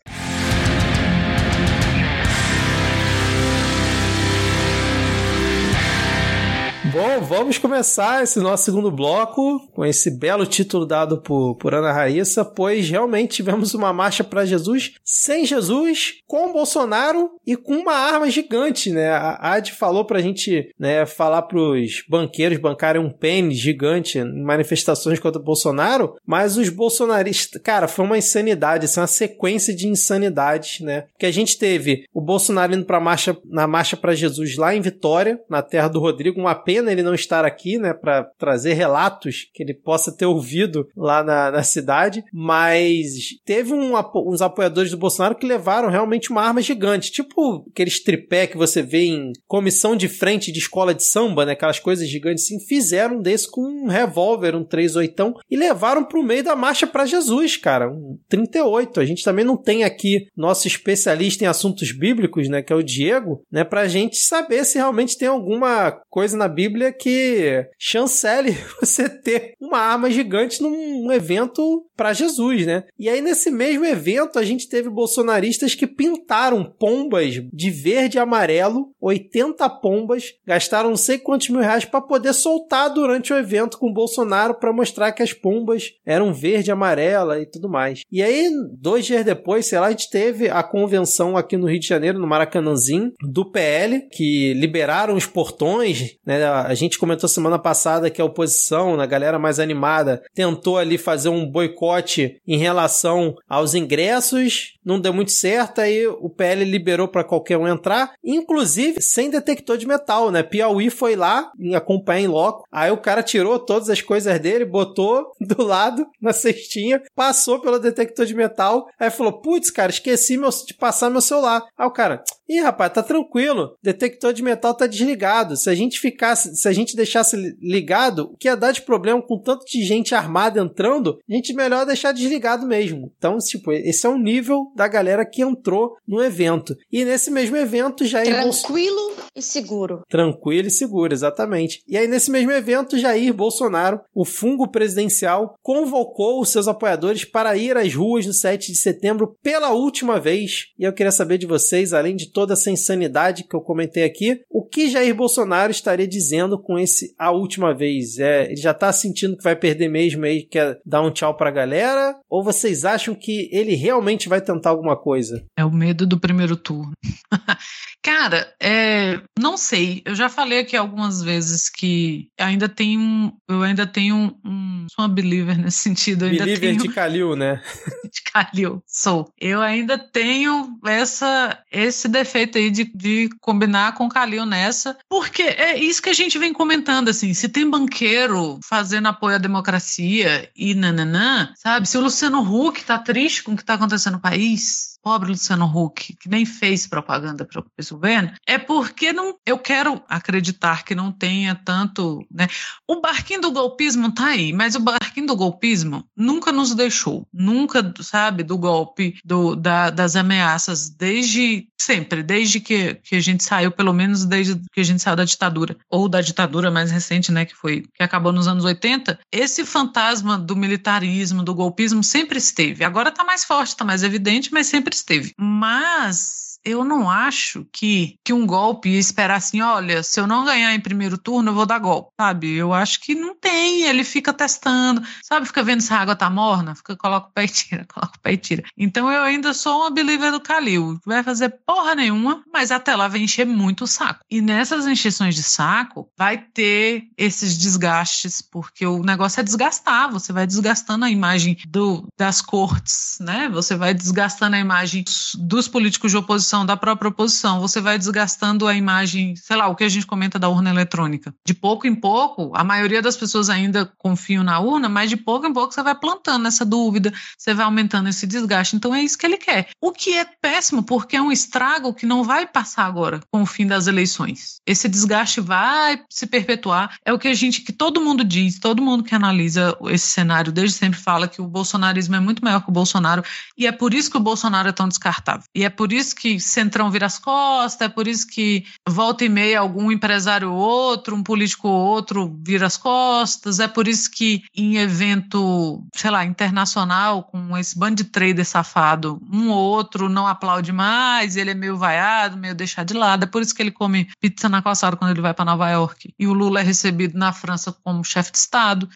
Bom, 6.95 7.19
vamos 7.19 7.57
começar 7.57 8.23
esse 8.23 8.39
nosso 8.39 8.63
segundo 8.63 8.89
bloco 8.89 9.59
com 9.73 9.85
esse 9.85 10.09
belo 10.09 10.45
título 10.45 10.85
dado 10.85 11.17
por, 11.17 11.55
por 11.55 11.73
Ana 11.73 11.91
Raíssa, 11.91 12.45
pois 12.45 12.89
realmente 12.89 13.35
tivemos 13.35 13.73
uma 13.73 13.91
marcha 13.91 14.23
para 14.23 14.45
Jesus 14.45 14.93
sem 15.03 15.45
Jesus, 15.45 16.13
com 16.25 16.53
Bolsonaro 16.53 17.31
e 17.45 17.57
com 17.57 17.73
uma 17.73 17.91
arma 17.91 18.31
gigante, 18.31 18.91
né? 18.91 19.09
A 19.09 19.55
Ad 19.55 19.73
falou 19.73 20.05
pra 20.05 20.21
gente 20.21 20.73
né, 20.79 21.05
falar 21.05 21.41
pros 21.41 22.01
banqueiros 22.07 22.59
bancarem 22.59 23.01
um 23.01 23.09
pênis 23.09 23.57
gigante 23.57 24.17
em 24.17 24.43
manifestações 24.43 25.19
contra 25.19 25.41
o 25.41 25.43
Bolsonaro, 25.43 26.15
mas 26.25 26.55
os 26.55 26.69
bolsonaristas, 26.69 27.61
cara, 27.61 27.89
foi 27.89 28.05
uma 28.05 28.17
insanidade, 28.17 28.85
assim, 28.85 29.01
uma 29.01 29.07
sequência 29.07 29.75
de 29.75 29.85
insanidades, 29.85 30.79
né? 30.79 31.07
Que 31.19 31.25
a 31.25 31.31
gente 31.31 31.57
teve 31.57 32.05
o 32.13 32.21
Bolsonaro 32.21 32.73
indo 32.73 32.85
pra 32.85 33.01
marcha, 33.01 33.35
na 33.43 33.67
marcha 33.67 33.97
para 33.97 34.15
Jesus 34.15 34.55
lá 34.55 34.73
em 34.73 34.79
Vitória, 34.79 35.41
na 35.49 35.61
terra 35.61 35.89
do 35.89 35.99
Rodrigo, 35.99 36.39
uma 36.39 36.55
pena 36.55 36.84
ele 36.91 37.03
não 37.03 37.13
estar 37.13 37.45
aqui, 37.45 37.77
né, 37.77 37.93
para 37.93 38.23
trazer 38.37 38.73
relatos 38.73 39.49
que 39.53 39.63
ele 39.63 39.73
possa 39.73 40.11
ter 40.11 40.25
ouvido 40.25 40.87
lá 40.95 41.23
na, 41.23 41.51
na 41.51 41.63
cidade, 41.63 42.23
mas 42.33 43.39
teve 43.45 43.73
um, 43.73 43.93
uns 44.27 44.41
apoiadores 44.41 44.91
do 44.91 44.97
Bolsonaro 44.97 45.35
que 45.35 45.45
levaram 45.45 45.89
realmente 45.89 46.31
uma 46.31 46.41
arma 46.41 46.61
gigante, 46.61 47.11
tipo 47.11 47.65
aqueles 47.71 48.03
tripé 48.03 48.47
que 48.47 48.57
você 48.57 48.81
vê 48.81 49.05
em 49.05 49.33
comissão 49.47 49.95
de 49.95 50.07
frente 50.07 50.51
de 50.51 50.59
escola 50.59 50.93
de 50.93 51.03
samba, 51.03 51.45
né, 51.45 51.53
aquelas 51.53 51.79
coisas 51.79 52.07
gigantes 52.07 52.45
assim, 52.45 52.59
fizeram 52.59 53.21
desse 53.21 53.49
com 53.49 53.61
um 53.61 53.87
revólver, 53.87 54.55
um 54.55 54.63
38 54.63 55.35
e 55.49 55.55
levaram 55.55 56.03
pro 56.03 56.23
meio 56.23 56.43
da 56.43 56.55
marcha 56.55 56.87
para 56.87 57.05
Jesus, 57.05 57.57
cara, 57.57 57.89
um 57.89 58.17
38. 58.27 58.99
A 58.99 59.05
gente 59.05 59.23
também 59.23 59.45
não 59.45 59.57
tem 59.57 59.83
aqui 59.83 60.27
nosso 60.35 60.67
especialista 60.67 61.43
em 61.43 61.47
assuntos 61.47 61.91
bíblicos, 61.91 62.49
né, 62.49 62.61
que 62.61 62.73
é 62.73 62.75
o 62.75 62.83
Diego, 62.83 63.43
né, 63.51 63.63
pra 63.63 63.87
gente 63.87 64.17
saber 64.17 64.65
se 64.65 64.77
realmente 64.77 65.17
tem 65.17 65.27
alguma 65.27 65.91
coisa 66.09 66.37
na 66.37 66.47
Bíblia 66.47 66.74
Bíblia 66.75 66.91
que 66.91 67.65
chancele 67.79 68.51
você 68.79 69.07
ter 69.07 69.53
uma 69.61 69.79
arma 69.79 70.11
gigante 70.11 70.61
num 70.61 71.09
evento 71.11 71.85
para 71.95 72.11
Jesus, 72.11 72.65
né? 72.65 72.83
E 72.99 73.07
aí 73.07 73.21
nesse 73.21 73.49
mesmo 73.49 73.85
evento 73.85 74.37
a 74.37 74.43
gente 74.43 74.67
teve 74.67 74.89
bolsonaristas 74.89 75.73
que 75.73 75.87
pintaram 75.87 76.65
pombas 76.77 77.35
de 77.53 77.69
verde 77.71 78.17
e 78.17 78.19
amarelo, 78.19 78.89
80 78.99 79.69
pombas, 79.81 80.33
gastaram 80.45 80.89
não 80.89 80.97
sei 80.97 81.17
quantos 81.17 81.49
mil 81.49 81.61
reais 81.61 81.85
para 81.85 82.01
poder 82.01 82.33
soltar 82.33 82.89
durante 82.93 83.31
o 83.31 83.37
evento 83.37 83.77
com 83.77 83.89
o 83.89 83.93
Bolsonaro 83.93 84.55
para 84.55 84.73
mostrar 84.73 85.13
que 85.13 85.23
as 85.23 85.31
pombas 85.31 85.93
eram 86.05 86.33
verde 86.33 86.69
e 86.69 86.71
amarela 86.71 87.39
e 87.39 87.45
tudo 87.45 87.69
mais. 87.69 88.01
E 88.11 88.21
aí, 88.21 88.49
dois 88.77 89.05
dias 89.05 89.23
depois, 89.23 89.65
sei 89.65 89.79
lá, 89.79 89.87
a 89.87 89.91
gente 89.91 90.09
teve 90.09 90.49
a 90.49 90.61
convenção 90.61 91.37
aqui 91.37 91.55
no 91.55 91.69
Rio 91.69 91.79
de 91.79 91.87
Janeiro, 91.87 92.19
no 92.19 92.27
Maracanãzinho, 92.27 93.13
do 93.21 93.49
PL, 93.49 94.07
que 94.11 94.53
liberaram 94.53 95.15
os 95.15 95.25
portões, 95.25 96.17
né? 96.25 96.39
A 96.65 96.73
gente 96.73 96.97
comentou 96.97 97.29
semana 97.29 97.59
passada 97.59 98.09
que 98.09 98.21
a 98.21 98.25
oposição, 98.25 98.99
a 98.99 99.05
galera 99.05 99.37
mais 99.37 99.59
animada, 99.59 100.23
tentou 100.33 100.77
ali 100.77 100.97
fazer 100.97 101.29
um 101.29 101.45
boicote 101.45 102.41
em 102.47 102.57
relação 102.57 103.35
aos 103.47 103.73
ingressos, 103.73 104.74
não 104.85 104.99
deu 104.99 105.13
muito 105.13 105.31
certo, 105.31 105.81
aí 105.81 106.05
o 106.07 106.29
PL 106.29 106.63
liberou 106.63 107.07
para 107.07 107.23
qualquer 107.23 107.57
um 107.57 107.67
entrar, 107.67 108.13
inclusive 108.23 109.01
sem 109.01 109.29
detector 109.29 109.77
de 109.77 109.87
metal, 109.87 110.31
né? 110.31 110.43
Piauí 110.43 110.89
foi 110.89 111.15
lá 111.15 111.51
acompanhar 111.75 112.21
em 112.21 112.27
loco, 112.27 112.63
aí 112.71 112.91
o 112.91 113.01
cara 113.01 113.23
tirou 113.23 113.57
todas 113.57 113.89
as 113.89 114.01
coisas 114.01 114.39
dele, 114.39 114.65
botou 114.65 115.31
do 115.41 115.63
lado 115.63 116.05
na 116.21 116.33
cestinha, 116.33 117.01
passou 117.15 117.59
pelo 117.59 117.79
detector 117.79 118.25
de 118.25 118.35
metal, 118.35 118.87
aí 118.99 119.09
falou: 119.09 119.41
"Putz, 119.41 119.71
cara, 119.71 119.91
esqueci 119.91 120.37
meu, 120.37 120.49
de 120.49 120.73
passar 120.73 121.09
meu 121.09 121.21
celular". 121.21 121.63
Aí 121.77 121.87
o 121.87 121.91
cara: 121.91 122.23
Ih, 122.47 122.61
rapaz, 122.61 122.93
tá 122.93 123.01
tranquilo. 123.01 123.75
Detector 123.81 124.31
de 124.31 124.43
metal 124.43 124.73
tá 124.75 124.85
desligado. 124.85 125.57
Se 125.57 125.69
a 125.69 125.73
gente 125.73 125.99
ficasse, 125.99 126.55
se 126.55 126.67
a 126.67 126.71
gente 126.71 126.95
deixasse 126.95 127.35
ligado, 127.59 128.31
o 128.31 128.37
que 128.37 128.47
ia 128.47 128.55
dar 128.55 128.71
de 128.71 128.83
problema 128.83 129.21
com 129.21 129.39
tanto 129.39 129.65
de 129.65 129.83
gente 129.83 130.13
armada 130.13 130.59
entrando, 130.59 131.19
a 131.27 131.33
gente 131.33 131.53
melhor 131.53 131.85
deixar 131.85 132.11
desligado 132.11 132.67
mesmo. 132.67 133.11
Então, 133.17 133.37
tipo, 133.39 133.71
esse 133.71 134.05
é 134.05 134.09
o 134.09 134.17
nível 134.17 134.71
da 134.75 134.87
galera 134.87 135.25
que 135.25 135.41
entrou 135.41 135.95
no 136.07 136.21
evento. 136.21 136.75
E 136.91 137.05
nesse 137.05 137.31
mesmo 137.31 137.55
evento, 137.55 138.05
Jair 138.05 138.27
Tranquilo 138.27 138.95
Bolso... 138.95 139.23
e 139.35 139.41
seguro. 139.41 140.03
Tranquilo 140.09 140.67
e 140.67 140.71
seguro, 140.71 141.13
exatamente. 141.13 141.81
E 141.87 141.97
aí, 141.97 142.07
nesse 142.07 142.29
mesmo 142.29 142.51
evento, 142.51 142.97
Jair 142.97 143.33
Bolsonaro, 143.33 144.01
o 144.13 144.25
fungo 144.25 144.67
presidencial, 144.67 145.57
convocou 145.63 146.41
os 146.41 146.49
seus 146.49 146.67
apoiadores 146.67 147.23
para 147.23 147.55
ir 147.55 147.77
às 147.77 147.93
ruas 147.93 148.25
no 148.25 148.33
7 148.33 148.71
de 148.71 148.77
setembro 148.77 149.35
pela 149.41 149.71
última 149.71 150.19
vez. 150.19 150.67
E 150.77 150.83
eu 150.83 150.93
queria 150.93 151.11
saber 151.11 151.37
de 151.37 151.45
vocês, 151.45 151.93
além 151.93 152.15
de 152.15 152.31
toda 152.31 152.53
essa 152.53 152.69
insanidade 152.69 153.43
que 153.43 153.55
eu 153.55 153.61
comentei 153.61 154.03
aqui, 154.03 154.41
o 154.49 154.63
que 154.63 154.89
Jair 154.89 155.15
Bolsonaro 155.15 155.71
estaria 155.71 156.07
dizendo 156.07 156.61
com 156.61 156.77
esse 156.77 157.13
a 157.17 157.31
última 157.31 157.73
vez? 157.73 158.19
É, 158.19 158.45
ele 158.45 158.57
já 158.57 158.73
tá 158.73 158.91
sentindo 158.91 159.37
que 159.37 159.43
vai 159.43 159.55
perder 159.55 159.87
mesmo 159.87 160.25
aí, 160.25 160.43
quer 160.43 160.79
dar 160.85 161.01
um 161.01 161.11
tchau 161.11 161.35
pra 161.35 161.51
galera? 161.51 162.15
Ou 162.29 162.43
vocês 162.43 162.83
acham 162.83 163.15
que 163.15 163.49
ele 163.51 163.75
realmente 163.75 164.27
vai 164.27 164.41
tentar 164.41 164.64
alguma 164.69 164.95
coisa? 164.95 165.45
É 165.57 165.63
o 165.63 165.71
medo 165.71 166.05
do 166.05 166.19
primeiro 166.19 166.55
turno. 166.55 166.93
Cara, 168.05 168.53
é, 168.61 169.19
não 169.35 169.57
sei. 169.57 170.03
Eu 170.05 170.13
já 170.13 170.29
falei 170.29 170.59
aqui 170.59 170.77
algumas 170.77 171.23
vezes 171.23 171.71
que 171.71 172.29
ainda 172.39 172.69
tenho, 172.69 173.33
eu 173.49 173.63
ainda 173.63 173.87
tenho 173.87 174.37
um, 174.45 174.85
sou 174.93 175.05
uma 175.05 175.09
believer 175.09 175.57
nesse 175.57 175.79
sentido. 175.89 176.25
Eu 176.25 176.29
believer 176.29 176.59
tenho, 176.59 176.81
de 176.83 176.89
Calil, 176.89 177.35
né? 177.35 177.59
de 178.05 178.21
Calil, 178.31 178.83
sou. 178.85 179.33
Eu 179.41 179.59
ainda 179.59 179.97
tenho 179.97 180.77
essa, 180.85 181.57
esse 181.71 182.07
defeito 182.07 182.59
aí 182.59 182.69
de, 182.69 182.83
de 182.93 183.27
combinar 183.41 183.95
com 183.95 184.07
Calil 184.07 184.45
nessa, 184.45 184.95
porque 185.09 185.41
é 185.41 185.75
isso 185.75 185.99
que 185.99 186.09
a 186.09 186.13
gente 186.13 186.37
vem 186.37 186.53
comentando, 186.53 187.09
assim, 187.09 187.33
se 187.33 187.49
tem 187.49 187.67
banqueiro 187.67 188.59
fazendo 188.63 189.07
apoio 189.07 189.37
à 189.37 189.39
democracia 189.39 190.47
e 190.55 190.75
nananã, 190.75 191.51
sabe? 191.55 191.89
Se 191.89 191.97
o 191.97 192.01
Luciano 192.01 192.41
Huck 192.43 192.83
tá 192.83 192.99
triste 192.99 193.41
com 193.41 193.53
o 193.53 193.57
que 193.57 193.65
tá 193.65 193.73
acontecendo 193.73 194.13
no 194.13 194.21
país, 194.21 194.94
pobre 195.05 195.29
Luciano 195.29 195.67
Huck, 195.67 196.15
que 196.19 196.27
nem 196.27 196.47
fez 196.47 196.87
propaganda 196.87 197.45
para 197.45 197.63
esse 197.77 197.93
governo, 197.93 198.33
é 198.47 198.57
porque 198.57 199.13
não, 199.13 199.35
eu 199.45 199.59
quero 199.59 200.01
acreditar 200.09 200.83
que 200.83 200.95
não 200.95 201.11
tenha 201.11 201.53
tanto. 201.53 202.25
Né? 202.31 202.47
O 202.87 202.99
barquinho 203.01 203.39
do 203.39 203.51
golpismo 203.51 204.11
tá 204.11 204.29
aí, 204.29 204.51
mas 204.51 204.73
o 204.73 204.79
barquinho 204.79 205.27
do 205.27 205.35
golpismo 205.35 206.03
nunca 206.17 206.51
nos 206.51 206.73
deixou, 206.73 207.27
nunca, 207.31 207.93
sabe, 208.01 208.41
do 208.41 208.57
golpe, 208.57 209.19
do, 209.23 209.55
da, 209.55 209.91
das 209.91 210.15
ameaças, 210.15 210.89
desde 210.89 211.67
sempre, 211.79 212.23
desde 212.23 212.59
que, 212.59 212.95
que 212.95 213.15
a 213.15 213.21
gente 213.21 213.43
saiu, 213.43 213.69
pelo 213.69 213.93
menos 213.93 214.25
desde 214.25 214.59
que 214.73 214.81
a 214.81 214.83
gente 214.83 215.03
saiu 215.03 215.15
da 215.15 215.23
ditadura, 215.23 215.77
ou 215.87 216.09
da 216.09 216.19
ditadura 216.19 216.71
mais 216.71 216.89
recente, 216.89 217.31
né, 217.31 217.45
que 217.45 217.53
foi, 217.53 217.83
que 217.93 218.01
acabou 218.01 218.33
nos 218.33 218.47
anos 218.47 218.65
80, 218.65 219.19
esse 219.31 219.63
fantasma 219.63 220.35
do 220.35 220.55
militarismo, 220.55 221.43
do 221.43 221.53
golpismo 221.53 222.03
sempre 222.03 222.39
esteve. 222.39 222.83
Agora 222.83 223.11
tá 223.11 223.23
mais 223.23 223.45
forte, 223.45 223.77
tá 223.77 223.85
mais 223.85 224.01
evidente, 224.01 224.51
mas 224.51 224.65
sempre 224.65 224.94
esteve. 224.95 225.33
Mas 225.37 226.44
eu 226.65 226.83
não 226.83 227.09
acho 227.09 227.65
que, 227.71 228.17
que 228.23 228.33
um 228.33 228.45
golpe 228.45 228.89
ia 228.89 228.99
esperar 228.99 229.35
assim, 229.35 229.61
olha, 229.61 230.01
se 230.01 230.19
eu 230.19 230.25
não 230.25 230.43
ganhar 230.43 230.73
em 230.73 230.79
primeiro 230.79 231.15
turno, 231.15 231.51
eu 231.51 231.55
vou 231.55 231.65
dar 231.65 231.77
golpe, 231.77 232.09
sabe? 232.19 232.53
Eu 232.55 232.73
acho 232.73 232.99
que 232.99 233.13
não 233.13 233.35
tem, 233.35 233.83
ele 233.83 234.03
fica 234.03 234.33
testando, 234.33 235.03
sabe? 235.21 235.45
Fica 235.45 235.63
vendo 235.63 235.81
se 235.81 235.93
a 235.93 235.99
água 235.99 236.15
tá 236.15 236.27
morna, 236.27 236.73
fica, 236.73 236.97
coloca 236.97 237.27
o 237.27 237.31
pé 237.31 237.43
e 237.43 237.47
tira, 237.47 237.85
coloca 237.93 238.17
o 238.17 238.19
pé 238.19 238.33
e 238.33 238.37
tira. 238.37 238.63
Então 238.75 239.11
eu 239.11 239.21
ainda 239.21 239.53
sou 239.53 239.81
uma 239.81 239.91
believer 239.91 240.31
do 240.31 240.39
Calil, 240.39 240.99
vai 241.05 241.21
fazer 241.21 241.49
porra 241.65 241.93
nenhuma, 241.93 242.43
mas 242.51 242.71
até 242.71 242.95
lá 242.95 243.07
vai 243.07 243.21
encher 243.21 243.45
muito 243.45 243.83
o 243.83 243.87
saco. 243.87 244.21
E 244.29 244.41
nessas 244.41 244.87
encheções 244.87 245.35
de 245.35 245.43
saco, 245.43 246.09
vai 246.17 246.37
ter 246.37 247.03
esses 247.15 247.55
desgastes, 247.55 248.41
porque 248.41 248.87
o 248.87 249.03
negócio 249.03 249.39
é 249.39 249.43
desgastar, 249.43 250.11
você 250.11 250.33
vai 250.33 250.47
desgastando 250.47 251.05
a 251.05 251.11
imagem 251.11 251.57
do, 251.67 252.07
das 252.17 252.41
cortes, 252.41 253.17
né? 253.19 253.49
Você 253.49 253.75
vai 253.75 253.93
desgastando 253.93 254.55
a 254.55 254.59
imagem 254.59 255.03
dos 255.37 255.67
políticos 255.67 256.11
de 256.11 256.17
oposição 256.17 256.54
oposição, 256.55 256.65
da 256.65 256.77
própria 256.77 257.09
oposição, 257.09 257.59
você 257.59 257.81
vai 257.81 257.97
desgastando 257.97 258.67
a 258.67 258.73
imagem, 258.73 259.35
sei 259.35 259.57
lá, 259.57 259.67
o 259.67 259.75
que 259.75 259.83
a 259.83 259.89
gente 259.89 260.05
comenta 260.05 260.39
da 260.39 260.47
urna 260.47 260.69
eletrônica. 260.69 261.33
De 261.43 261.53
pouco 261.53 261.87
em 261.87 261.95
pouco, 261.95 262.51
a 262.55 262.63
maioria 262.63 263.01
das 263.01 263.17
pessoas 263.17 263.49
ainda 263.49 263.91
confiam 263.97 264.43
na 264.43 264.59
urna, 264.59 264.87
mas 264.87 265.09
de 265.09 265.17
pouco 265.17 265.45
em 265.45 265.53
pouco 265.53 265.73
você 265.73 265.83
vai 265.83 265.95
plantando 265.95 266.47
essa 266.47 266.63
dúvida, 266.63 267.13
você 267.37 267.53
vai 267.53 267.65
aumentando 267.65 268.07
esse 268.07 268.25
desgaste. 268.25 268.75
Então 268.75 268.93
é 268.93 269.01
isso 269.01 269.17
que 269.17 269.25
ele 269.25 269.37
quer. 269.37 269.69
O 269.81 269.91
que 269.91 270.13
é 270.13 270.25
péssimo, 270.25 270.83
porque 270.83 271.15
é 271.15 271.21
um 271.21 271.31
estrago 271.31 271.93
que 271.93 272.05
não 272.05 272.23
vai 272.23 272.45
passar 272.45 272.85
agora 272.85 273.19
com 273.31 273.41
o 273.41 273.45
fim 273.45 273.67
das 273.67 273.87
eleições. 273.87 274.57
Esse 274.65 274.87
desgaste 274.87 275.41
vai 275.41 276.01
se 276.09 276.27
perpetuar. 276.27 276.95
É 277.03 277.11
o 277.11 277.19
que 277.19 277.27
a 277.27 277.33
gente, 277.33 277.61
que 277.61 277.73
todo 277.73 278.01
mundo 278.01 278.23
diz, 278.23 278.59
todo 278.59 278.81
mundo 278.81 279.03
que 279.03 279.15
analisa 279.15 279.75
esse 279.87 280.07
cenário 280.07 280.51
desde 280.51 280.77
sempre 280.77 280.99
fala 280.99 281.27
que 281.27 281.41
o 281.41 281.47
bolsonarismo 281.47 282.15
é 282.15 282.19
muito 282.19 282.43
maior 282.43 282.61
que 282.61 282.69
o 282.69 282.73
Bolsonaro 282.73 283.23
e 283.57 283.67
é 283.67 283.71
por 283.71 283.93
isso 283.93 284.09
que 284.11 284.17
o 284.17 284.21
Bolsonaro 284.21 284.69
é 284.69 284.71
tão 284.71 284.87
descartável. 284.87 285.43
E 285.53 285.63
é 285.63 285.69
por 285.69 285.91
isso 285.91 286.15
que 286.15 286.39
Centrão 286.47 286.91
vira 286.91 287.05
as 287.05 287.19
costas, 287.19 287.87
é 287.87 287.89
por 287.89 288.07
isso 288.07 288.27
que 288.27 288.65
volta 288.87 289.25
e 289.25 289.29
meia 289.29 289.59
algum 289.59 289.91
empresário 289.91 290.51
ou 290.51 290.57
outro, 290.57 291.15
um 291.15 291.23
político 291.23 291.67
ou 291.67 291.75
outro 291.75 292.37
vira 292.43 292.67
as 292.67 292.77
costas, 292.77 293.59
é 293.59 293.67
por 293.67 293.87
isso 293.87 294.09
que 294.11 294.43
em 294.55 294.77
evento, 294.77 295.83
sei 295.93 296.11
lá, 296.11 296.25
internacional, 296.25 297.23
com 297.23 297.57
esse 297.57 297.77
bando 297.77 297.95
de 297.95 298.03
trader 298.05 298.45
safado, 298.45 299.21
um 299.31 299.49
ou 299.49 299.57
outro 299.57 300.09
não 300.09 300.27
aplaude 300.27 300.71
mais, 300.71 301.35
ele 301.35 301.51
é 301.51 301.55
meio 301.55 301.77
vaiado, 301.77 302.37
meio 302.37 302.55
deixado 302.55 302.87
de 302.87 302.93
lado, 302.93 303.23
é 303.23 303.27
por 303.27 303.41
isso 303.41 303.53
que 303.53 303.61
ele 303.61 303.71
come 303.71 304.09
pizza 304.19 304.49
na 304.49 304.61
calçada 304.61 304.95
quando 304.95 305.11
ele 305.11 305.21
vai 305.21 305.33
para 305.33 305.45
Nova 305.45 305.69
York. 305.69 306.13
E 306.17 306.27
o 306.27 306.33
Lula 306.33 306.59
é 306.59 306.63
recebido 306.63 307.17
na 307.17 307.31
França 307.31 307.75
como 307.83 308.03
chefe 308.03 308.31
de 308.31 308.37
Estado, 308.37 308.89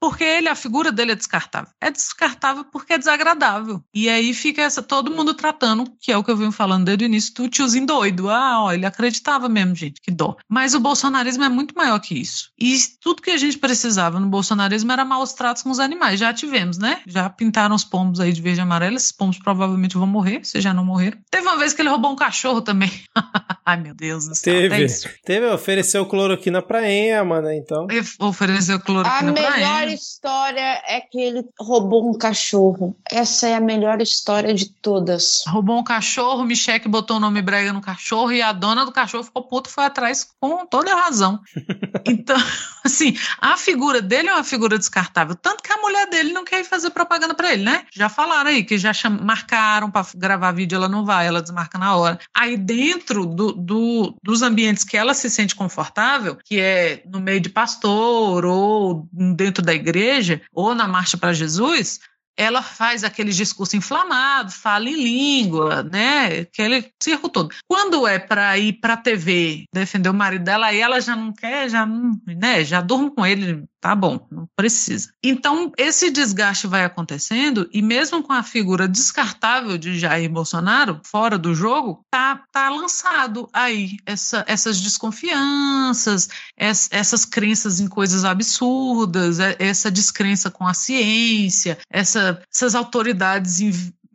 porque 0.00 0.24
ele, 0.24 0.48
a 0.48 0.54
figura 0.54 0.90
dele 0.92 1.12
é 1.12 1.14
descartável. 1.14 1.70
É 1.80 1.90
descartável 1.90 2.64
porque 2.64 2.94
é 2.94 2.98
desagradável. 2.98 3.82
E 3.94 4.08
aí 4.08 4.32
fica 4.34 4.62
essa, 4.62 4.82
todo 4.82 5.10
mundo 5.10 5.34
tratando, 5.34 5.84
que 6.00 6.12
é 6.12 6.16
o 6.16 6.24
que 6.24 6.30
eu 6.30 6.36
venho 6.36 6.52
falando 6.52 6.84
desde 6.84 6.95
o 7.02 7.06
início, 7.06 7.34
do 7.34 7.48
tiozinho 7.48 7.86
doido. 7.86 8.30
Ah, 8.30 8.64
ó, 8.64 8.72
ele 8.72 8.86
acreditava 8.86 9.48
mesmo, 9.48 9.74
gente, 9.74 10.00
que 10.00 10.10
dó. 10.10 10.36
Mas 10.48 10.74
o 10.74 10.80
bolsonarismo 10.80 11.44
é 11.44 11.48
muito 11.48 11.74
maior 11.76 11.98
que 11.98 12.14
isso. 12.14 12.50
E 12.58 12.76
tudo 13.00 13.22
que 13.22 13.30
a 13.30 13.36
gente 13.36 13.58
precisava 13.58 14.20
no 14.20 14.26
bolsonarismo 14.28 14.92
era 14.92 15.04
maus 15.04 15.32
tratos 15.32 15.62
com 15.62 15.70
os 15.70 15.80
animais. 15.80 16.20
Já 16.20 16.32
tivemos, 16.32 16.78
né? 16.78 17.00
Já 17.06 17.28
pintaram 17.28 17.74
os 17.74 17.84
pombos 17.84 18.20
aí 18.20 18.32
de 18.32 18.40
verde 18.40 18.60
e 18.60 18.62
amarelo. 18.62 18.96
Esses 18.96 19.12
pombos 19.12 19.38
provavelmente 19.38 19.96
vão 19.96 20.06
morrer, 20.06 20.40
se 20.44 20.60
já 20.60 20.72
não 20.72 20.84
morreram. 20.84 21.18
Teve 21.30 21.46
uma 21.46 21.56
vez 21.56 21.72
que 21.72 21.82
ele 21.82 21.88
roubou 21.88 22.12
um 22.12 22.16
cachorro 22.16 22.60
também. 22.60 22.90
Ai, 23.64 23.76
meu 23.80 23.94
Deus 23.94 24.28
do 24.28 24.34
céu. 24.34 24.54
Teve. 24.54 24.86
Teve, 25.24 25.46
ofereceu 25.46 26.06
cloroquina 26.06 26.62
pra 26.62 26.88
Ema, 26.88 27.40
né? 27.40 27.56
Então. 27.56 27.86
Ofereceu 28.20 28.78
cloroquina 28.80 29.32
pra 29.32 29.42
Ema. 29.42 29.50
A 29.50 29.56
melhor 29.56 29.88
história 29.88 30.82
é 30.86 31.00
que 31.00 31.20
ele 31.20 31.44
roubou 31.58 32.08
um 32.08 32.16
cachorro. 32.16 32.96
Essa 33.10 33.48
é 33.48 33.54
a 33.54 33.60
melhor 33.60 34.00
história 34.00 34.54
de 34.54 34.66
todas. 34.70 35.42
Roubou 35.48 35.78
um 35.78 35.84
cachorro, 35.84 36.44
Michelle 36.44 36.85
que 36.86 36.88
botou 36.88 37.16
o 37.16 37.20
nome 37.20 37.42
brega 37.42 37.72
no 37.72 37.80
cachorro 37.80 38.30
e 38.30 38.40
a 38.40 38.52
dona 38.52 38.84
do 38.84 38.92
cachorro 38.92 39.24
ficou 39.24 39.42
puta 39.42 39.68
foi 39.68 39.84
atrás 39.84 40.24
com 40.40 40.64
toda 40.64 40.92
a 40.92 41.00
razão. 41.02 41.40
Então, 42.08 42.36
assim, 42.84 43.16
a 43.40 43.56
figura 43.56 44.00
dele 44.00 44.28
é 44.28 44.34
uma 44.34 44.44
figura 44.44 44.78
descartável. 44.78 45.34
Tanto 45.34 45.60
que 45.60 45.72
a 45.72 45.76
mulher 45.78 46.08
dele 46.08 46.32
não 46.32 46.44
quer 46.44 46.60
ir 46.60 46.64
fazer 46.64 46.90
propaganda 46.90 47.34
para 47.34 47.52
ele, 47.52 47.64
né? 47.64 47.84
Já 47.92 48.08
falaram 48.08 48.50
aí 48.50 48.62
que 48.62 48.78
já 48.78 48.92
cham... 48.92 49.18
marcaram 49.20 49.90
para 49.90 50.06
gravar 50.14 50.52
vídeo, 50.52 50.76
ela 50.76 50.88
não 50.88 51.04
vai, 51.04 51.26
ela 51.26 51.42
desmarca 51.42 51.78
na 51.78 51.96
hora. 51.96 52.20
Aí 52.32 52.56
dentro 52.56 53.26
do, 53.26 53.52
do, 53.52 54.16
dos 54.22 54.40
ambientes 54.42 54.84
que 54.84 54.96
ela 54.96 55.14
se 55.14 55.28
sente 55.28 55.56
confortável, 55.56 56.38
que 56.44 56.60
é 56.60 57.02
no 57.06 57.18
meio 57.18 57.40
de 57.40 57.48
pastor 57.48 58.44
ou 58.44 59.08
dentro 59.12 59.64
da 59.64 59.74
igreja 59.74 60.40
ou 60.52 60.74
na 60.74 60.86
marcha 60.86 61.16
para 61.16 61.32
Jesus, 61.32 61.98
ela 62.36 62.62
faz 62.62 63.02
aquele 63.02 63.32
discurso 63.32 63.76
inflamado, 63.76 64.50
fala 64.50 64.88
em 64.88 64.94
língua, 64.94 65.82
né? 65.82 66.40
Aquele 66.40 66.90
circo 67.02 67.28
todo. 67.28 67.54
Quando 67.66 68.06
é 68.06 68.18
para 68.18 68.58
ir 68.58 68.74
para 68.74 68.94
a 68.94 68.98
TV 68.98 69.64
defender 69.72 70.10
o 70.10 70.14
marido 70.14 70.44
dela, 70.44 70.66
aí 70.66 70.80
ela 70.80 71.00
já 71.00 71.16
não 71.16 71.32
quer, 71.32 71.68
já 71.68 71.86
não, 71.86 72.12
né? 72.26 72.64
Já 72.64 72.80
durmo 72.80 73.10
com 73.10 73.24
ele 73.24 73.64
Tá 73.86 73.94
bom, 73.94 74.18
não 74.32 74.48
precisa. 74.56 75.12
Então, 75.22 75.70
esse 75.78 76.10
desgaste 76.10 76.66
vai 76.66 76.84
acontecendo 76.84 77.70
e 77.72 77.80
mesmo 77.80 78.20
com 78.20 78.32
a 78.32 78.42
figura 78.42 78.88
descartável 78.88 79.78
de 79.78 79.96
Jair 79.96 80.28
Bolsonaro 80.28 81.00
fora 81.04 81.38
do 81.38 81.54
jogo, 81.54 82.04
tá, 82.10 82.42
tá 82.50 82.68
lançado 82.68 83.48
aí 83.52 83.98
essa, 84.04 84.44
essas 84.48 84.80
desconfianças, 84.80 86.28
essas 86.56 87.24
crenças 87.24 87.78
em 87.78 87.86
coisas 87.86 88.24
absurdas, 88.24 89.38
é, 89.38 89.54
essa 89.60 89.88
descrença 89.88 90.50
com 90.50 90.66
a 90.66 90.74
ciência, 90.74 91.78
essa, 91.88 92.42
essas 92.52 92.74
autoridades 92.74 93.60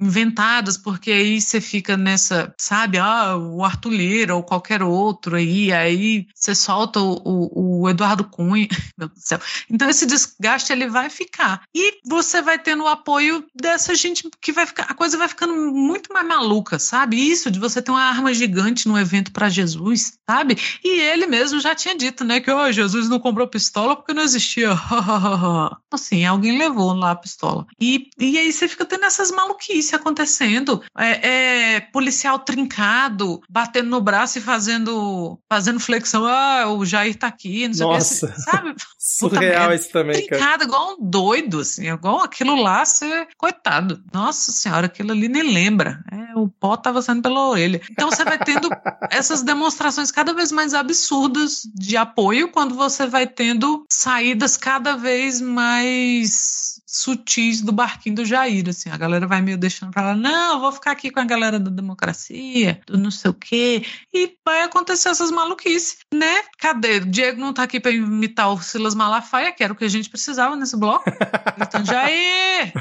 inventadas, 0.02 0.78
porque 0.78 1.12
aí 1.12 1.40
você 1.40 1.62
fica 1.62 1.96
nessa, 1.96 2.54
sabe, 2.58 2.98
ah, 2.98 3.38
o 3.38 3.64
Arthur 3.64 3.92
Lira 3.92 4.36
ou 4.36 4.44
qualquer 4.44 4.82
outro 4.82 5.36
aí, 5.36 5.72
aí 5.72 6.28
você 6.34 6.56
solta 6.56 7.00
o, 7.00 7.22
o, 7.24 7.82
o, 7.82 7.90
Eduardo 7.90 8.24
Cunha, 8.24 8.68
meu 8.98 9.08
Deus 9.08 9.20
do 9.20 9.28
céu. 9.28 9.40
Então 9.70 9.90
esse 9.90 10.06
desgaste 10.06 10.74
ele 10.74 10.88
vai 10.88 11.10
ficar. 11.10 11.62
E 11.74 12.00
você 12.06 12.42
vai 12.42 12.58
tendo 12.58 12.84
o 12.84 12.88
apoio 12.88 13.46
dessa 13.54 13.94
gente 13.94 14.28
que 14.42 14.52
vai 14.52 14.66
ficar, 14.66 14.84
a 14.90 14.96
coisa 14.96 15.18
vai 15.18 15.28
ficando 15.28 15.54
muito 15.72 16.12
mais 16.12 16.28
maluca, 16.28 16.80
sabe? 16.80 17.18
Isso 17.18 17.52
de 17.52 17.60
você 17.60 17.82
ter 17.82 17.92
uma 17.92 18.02
arma 18.02 18.34
gigante 18.34 18.88
no 18.88 18.98
evento 18.98 19.32
para 19.32 19.50
Jesus, 19.50 20.14
sabe? 20.28 20.58
E 20.84 21.00
ele 21.00 21.28
mesmo 21.28 21.60
já 21.60 21.76
tinha 21.76 21.96
dito, 21.96 22.24
né, 22.24 22.40
que 22.40 22.50
oh, 22.50 22.72
Jesus 22.72 23.08
não 23.08 23.20
comprou 23.20 23.48
pistola 23.48 23.96
porque 23.96 24.14
não 24.14 24.24
existia. 24.24 24.72
assim, 25.92 26.26
alguém 26.26 26.58
levou 26.58 26.94
lá 26.94 27.12
a 27.12 27.16
pistola. 27.16 27.68
E, 27.80 28.10
e 28.18 28.38
aí 28.38 28.52
você 28.52 28.68
fica 28.68 28.86
tendo 28.86 29.06
essas 29.06 29.30
maluquices 29.30 29.91
acontecendo. 29.96 30.82
É, 30.98 31.76
é, 31.76 31.80
policial 31.80 32.40
trincado, 32.40 33.42
batendo 33.50 33.90
no 33.90 34.02
braço 34.02 34.38
e 34.38 34.42
fazendo, 34.42 35.40
fazendo 35.50 35.80
flexão. 35.80 36.26
Ah, 36.26 36.68
o 36.68 36.86
Jair 36.86 37.16
tá 37.16 37.28
aqui, 37.28 37.68
não 37.68 37.74
sei 37.74 37.86
Nossa. 37.86 38.26
o 38.26 38.32
que. 38.32 38.42
Sabe? 38.42 38.76
Surreal 38.98 39.74
isso 39.74 39.92
também, 39.92 40.16
trincado, 40.16 40.40
cara. 40.40 40.64
igual 40.64 40.94
um 40.94 40.98
doido, 41.10 41.60
assim. 41.60 41.88
Igual 41.88 42.22
aquilo 42.22 42.56
lá, 42.56 42.86
você... 42.86 43.28
Coitado. 43.38 44.02
Nossa 44.14 44.52
senhora, 44.52 44.86
aquilo 44.86 45.12
ali 45.12 45.28
nem 45.28 45.44
lembra. 45.44 46.04
É, 46.12 46.38
o 46.38 46.48
pó 46.48 46.78
tava 46.78 47.02
saindo 47.02 47.22
pela 47.22 47.50
orelha. 47.50 47.82
Então 47.92 48.10
você 48.10 48.24
vai 48.24 48.38
tendo 48.38 48.70
essas 49.10 49.42
demonstrações 49.42 50.12
cada 50.12 50.34
vez 50.34 50.52
mais 50.52 50.74
absurdas 50.74 51.62
de 51.74 51.98
apoio 51.98 52.52
quando 52.52 52.76
você 52.76 53.06
vai 53.08 53.28
tendo 53.28 53.86
saídas 53.90 54.58
cada 54.58 54.96
vez 54.96 55.42
mais 55.42 56.71
sutis 56.92 57.62
do 57.62 57.72
barquinho 57.72 58.16
do 58.16 58.26
Jair, 58.26 58.68
assim, 58.68 58.90
a 58.90 58.98
galera 58.98 59.26
vai 59.26 59.42
meio 59.42 59.58
deixando 59.58 59.92
pra 59.92 60.08
lá, 60.08 60.16
não, 60.16 60.60
vou 60.60 60.74
ficar 60.74 60.92
aqui 60.92 61.10
com 61.10 61.22
a 61.22 61.26
galera 61.26 61.58
da 61.58 61.72
democracia, 61.72 62.82
do 62.86 62.98
não 62.98 63.10
sei 63.10 63.32
o 63.32 63.34
quê, 63.34 63.86
e 64.14 64.36
vai 64.46 64.64
acontecer 64.64 65.08
essas 65.08 65.32
maluquices, 65.32 66.00
né? 66.14 66.42
Cadê? 66.60 66.98
O 66.98 67.06
Diego 67.06 67.40
não 67.40 67.54
tá 67.54 67.64
aqui 67.64 67.80
pra 67.80 67.92
imitar 67.92 68.52
o 68.52 68.62
Silas 68.62 68.94
Malafaia, 68.94 69.54
que 69.54 69.64
era 69.64 69.72
o 69.72 69.76
que 69.76 69.86
a 69.86 69.90
gente 69.90 70.10
precisava 70.10 70.58
nesse 70.58 70.76
bloco. 70.76 71.06
Então, 71.58 71.86
Jair! 71.86 72.74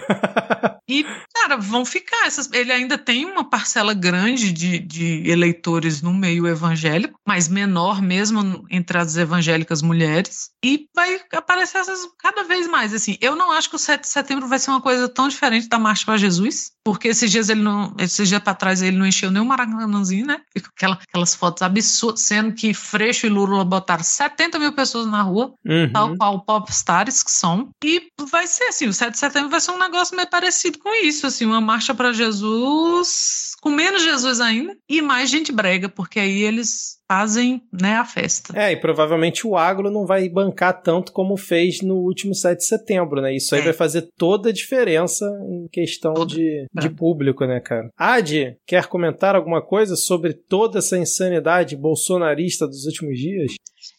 E, 0.90 1.04
cara, 1.32 1.56
vão 1.56 1.84
ficar. 1.84 2.26
Essas, 2.26 2.50
ele 2.52 2.72
ainda 2.72 2.98
tem 2.98 3.24
uma 3.24 3.48
parcela 3.48 3.94
grande 3.94 4.52
de, 4.52 4.80
de 4.80 5.22
eleitores 5.30 6.02
no 6.02 6.12
meio 6.12 6.48
evangélico, 6.48 7.16
mas 7.24 7.46
menor 7.46 8.02
mesmo 8.02 8.66
entre 8.68 8.98
as 8.98 9.16
evangélicas 9.16 9.82
mulheres. 9.82 10.50
E 10.64 10.88
vai 10.92 11.20
aparecer 11.32 11.78
essas 11.78 12.08
cada 12.18 12.42
vez 12.42 12.66
mais. 12.66 12.92
Assim, 12.92 13.16
eu 13.20 13.36
não 13.36 13.52
acho 13.52 13.70
que 13.70 13.76
o 13.76 13.78
7 13.78 13.99
de 14.00 14.08
setembro 14.08 14.48
vai 14.48 14.58
ser 14.58 14.70
uma 14.70 14.80
coisa 14.80 15.08
tão 15.08 15.28
diferente 15.28 15.68
da 15.68 15.78
Marcha 15.78 16.04
para 16.04 16.16
Jesus, 16.16 16.72
porque 16.84 17.08
esses 17.08 17.30
dias 17.30 17.48
ele 17.48 17.62
não. 17.62 17.94
Esses 17.98 18.28
dias 18.28 18.42
para 18.42 18.54
trás 18.54 18.82
ele 18.82 18.96
não 18.96 19.06
encheu 19.06 19.30
nem 19.30 19.42
o 19.42 19.44
Maracanãzinho, 19.44 20.26
né? 20.26 20.40
Aquela, 20.56 20.94
aquelas 20.94 21.34
fotos 21.34 21.62
absurdas, 21.62 22.20
sendo 22.20 22.54
que 22.54 22.74
Freixo 22.74 23.26
e 23.26 23.30
Lula 23.30 23.64
botaram 23.64 24.02
70 24.02 24.58
mil 24.58 24.72
pessoas 24.72 25.06
na 25.06 25.22
rua, 25.22 25.54
uhum. 25.64 25.92
tal 25.92 26.16
qual 26.16 26.44
popstars 26.44 27.22
que 27.22 27.30
são. 27.30 27.70
E 27.84 28.08
vai 28.30 28.46
ser 28.46 28.64
assim: 28.64 28.86
o 28.86 28.92
7 28.92 29.12
de 29.12 29.18
setembro 29.18 29.50
vai 29.50 29.60
ser 29.60 29.72
um 29.72 29.78
negócio 29.78 30.16
meio 30.16 30.28
parecido 30.28 30.78
com 30.78 30.94
isso, 31.04 31.26
assim, 31.26 31.44
uma 31.44 31.60
marcha 31.60 31.94
para 31.94 32.12
Jesus, 32.12 33.52
com 33.60 33.70
menos 33.70 34.02
Jesus 34.02 34.40
ainda, 34.40 34.76
e 34.88 35.02
mais 35.02 35.30
gente 35.30 35.52
brega, 35.52 35.88
porque 35.88 36.18
aí 36.18 36.42
eles 36.42 36.99
fazem 37.10 37.60
né, 37.72 37.94
a 37.94 38.04
festa. 38.04 38.56
É, 38.56 38.70
e 38.70 38.76
provavelmente 38.76 39.44
o 39.44 39.56
agro 39.56 39.90
não 39.90 40.06
vai 40.06 40.28
bancar 40.28 40.80
tanto 40.80 41.10
como 41.10 41.36
fez 41.36 41.82
no 41.82 41.96
último 41.96 42.32
7 42.32 42.58
de 42.58 42.64
setembro, 42.64 43.20
né? 43.20 43.34
Isso 43.34 43.52
aí 43.52 43.62
é. 43.62 43.64
vai 43.64 43.72
fazer 43.72 44.08
toda 44.16 44.50
a 44.50 44.52
diferença 44.52 45.26
em 45.48 45.66
questão 45.72 46.14
de, 46.24 46.66
é. 46.76 46.80
de 46.80 46.88
público, 46.88 47.44
né, 47.44 47.58
cara? 47.58 47.90
Adi, 47.98 48.56
quer 48.64 48.86
comentar 48.86 49.34
alguma 49.34 49.60
coisa 49.60 49.96
sobre 49.96 50.32
toda 50.32 50.78
essa 50.78 50.96
insanidade 50.96 51.74
bolsonarista 51.74 52.64
dos 52.64 52.84
últimos 52.84 53.18
dias? 53.18 53.54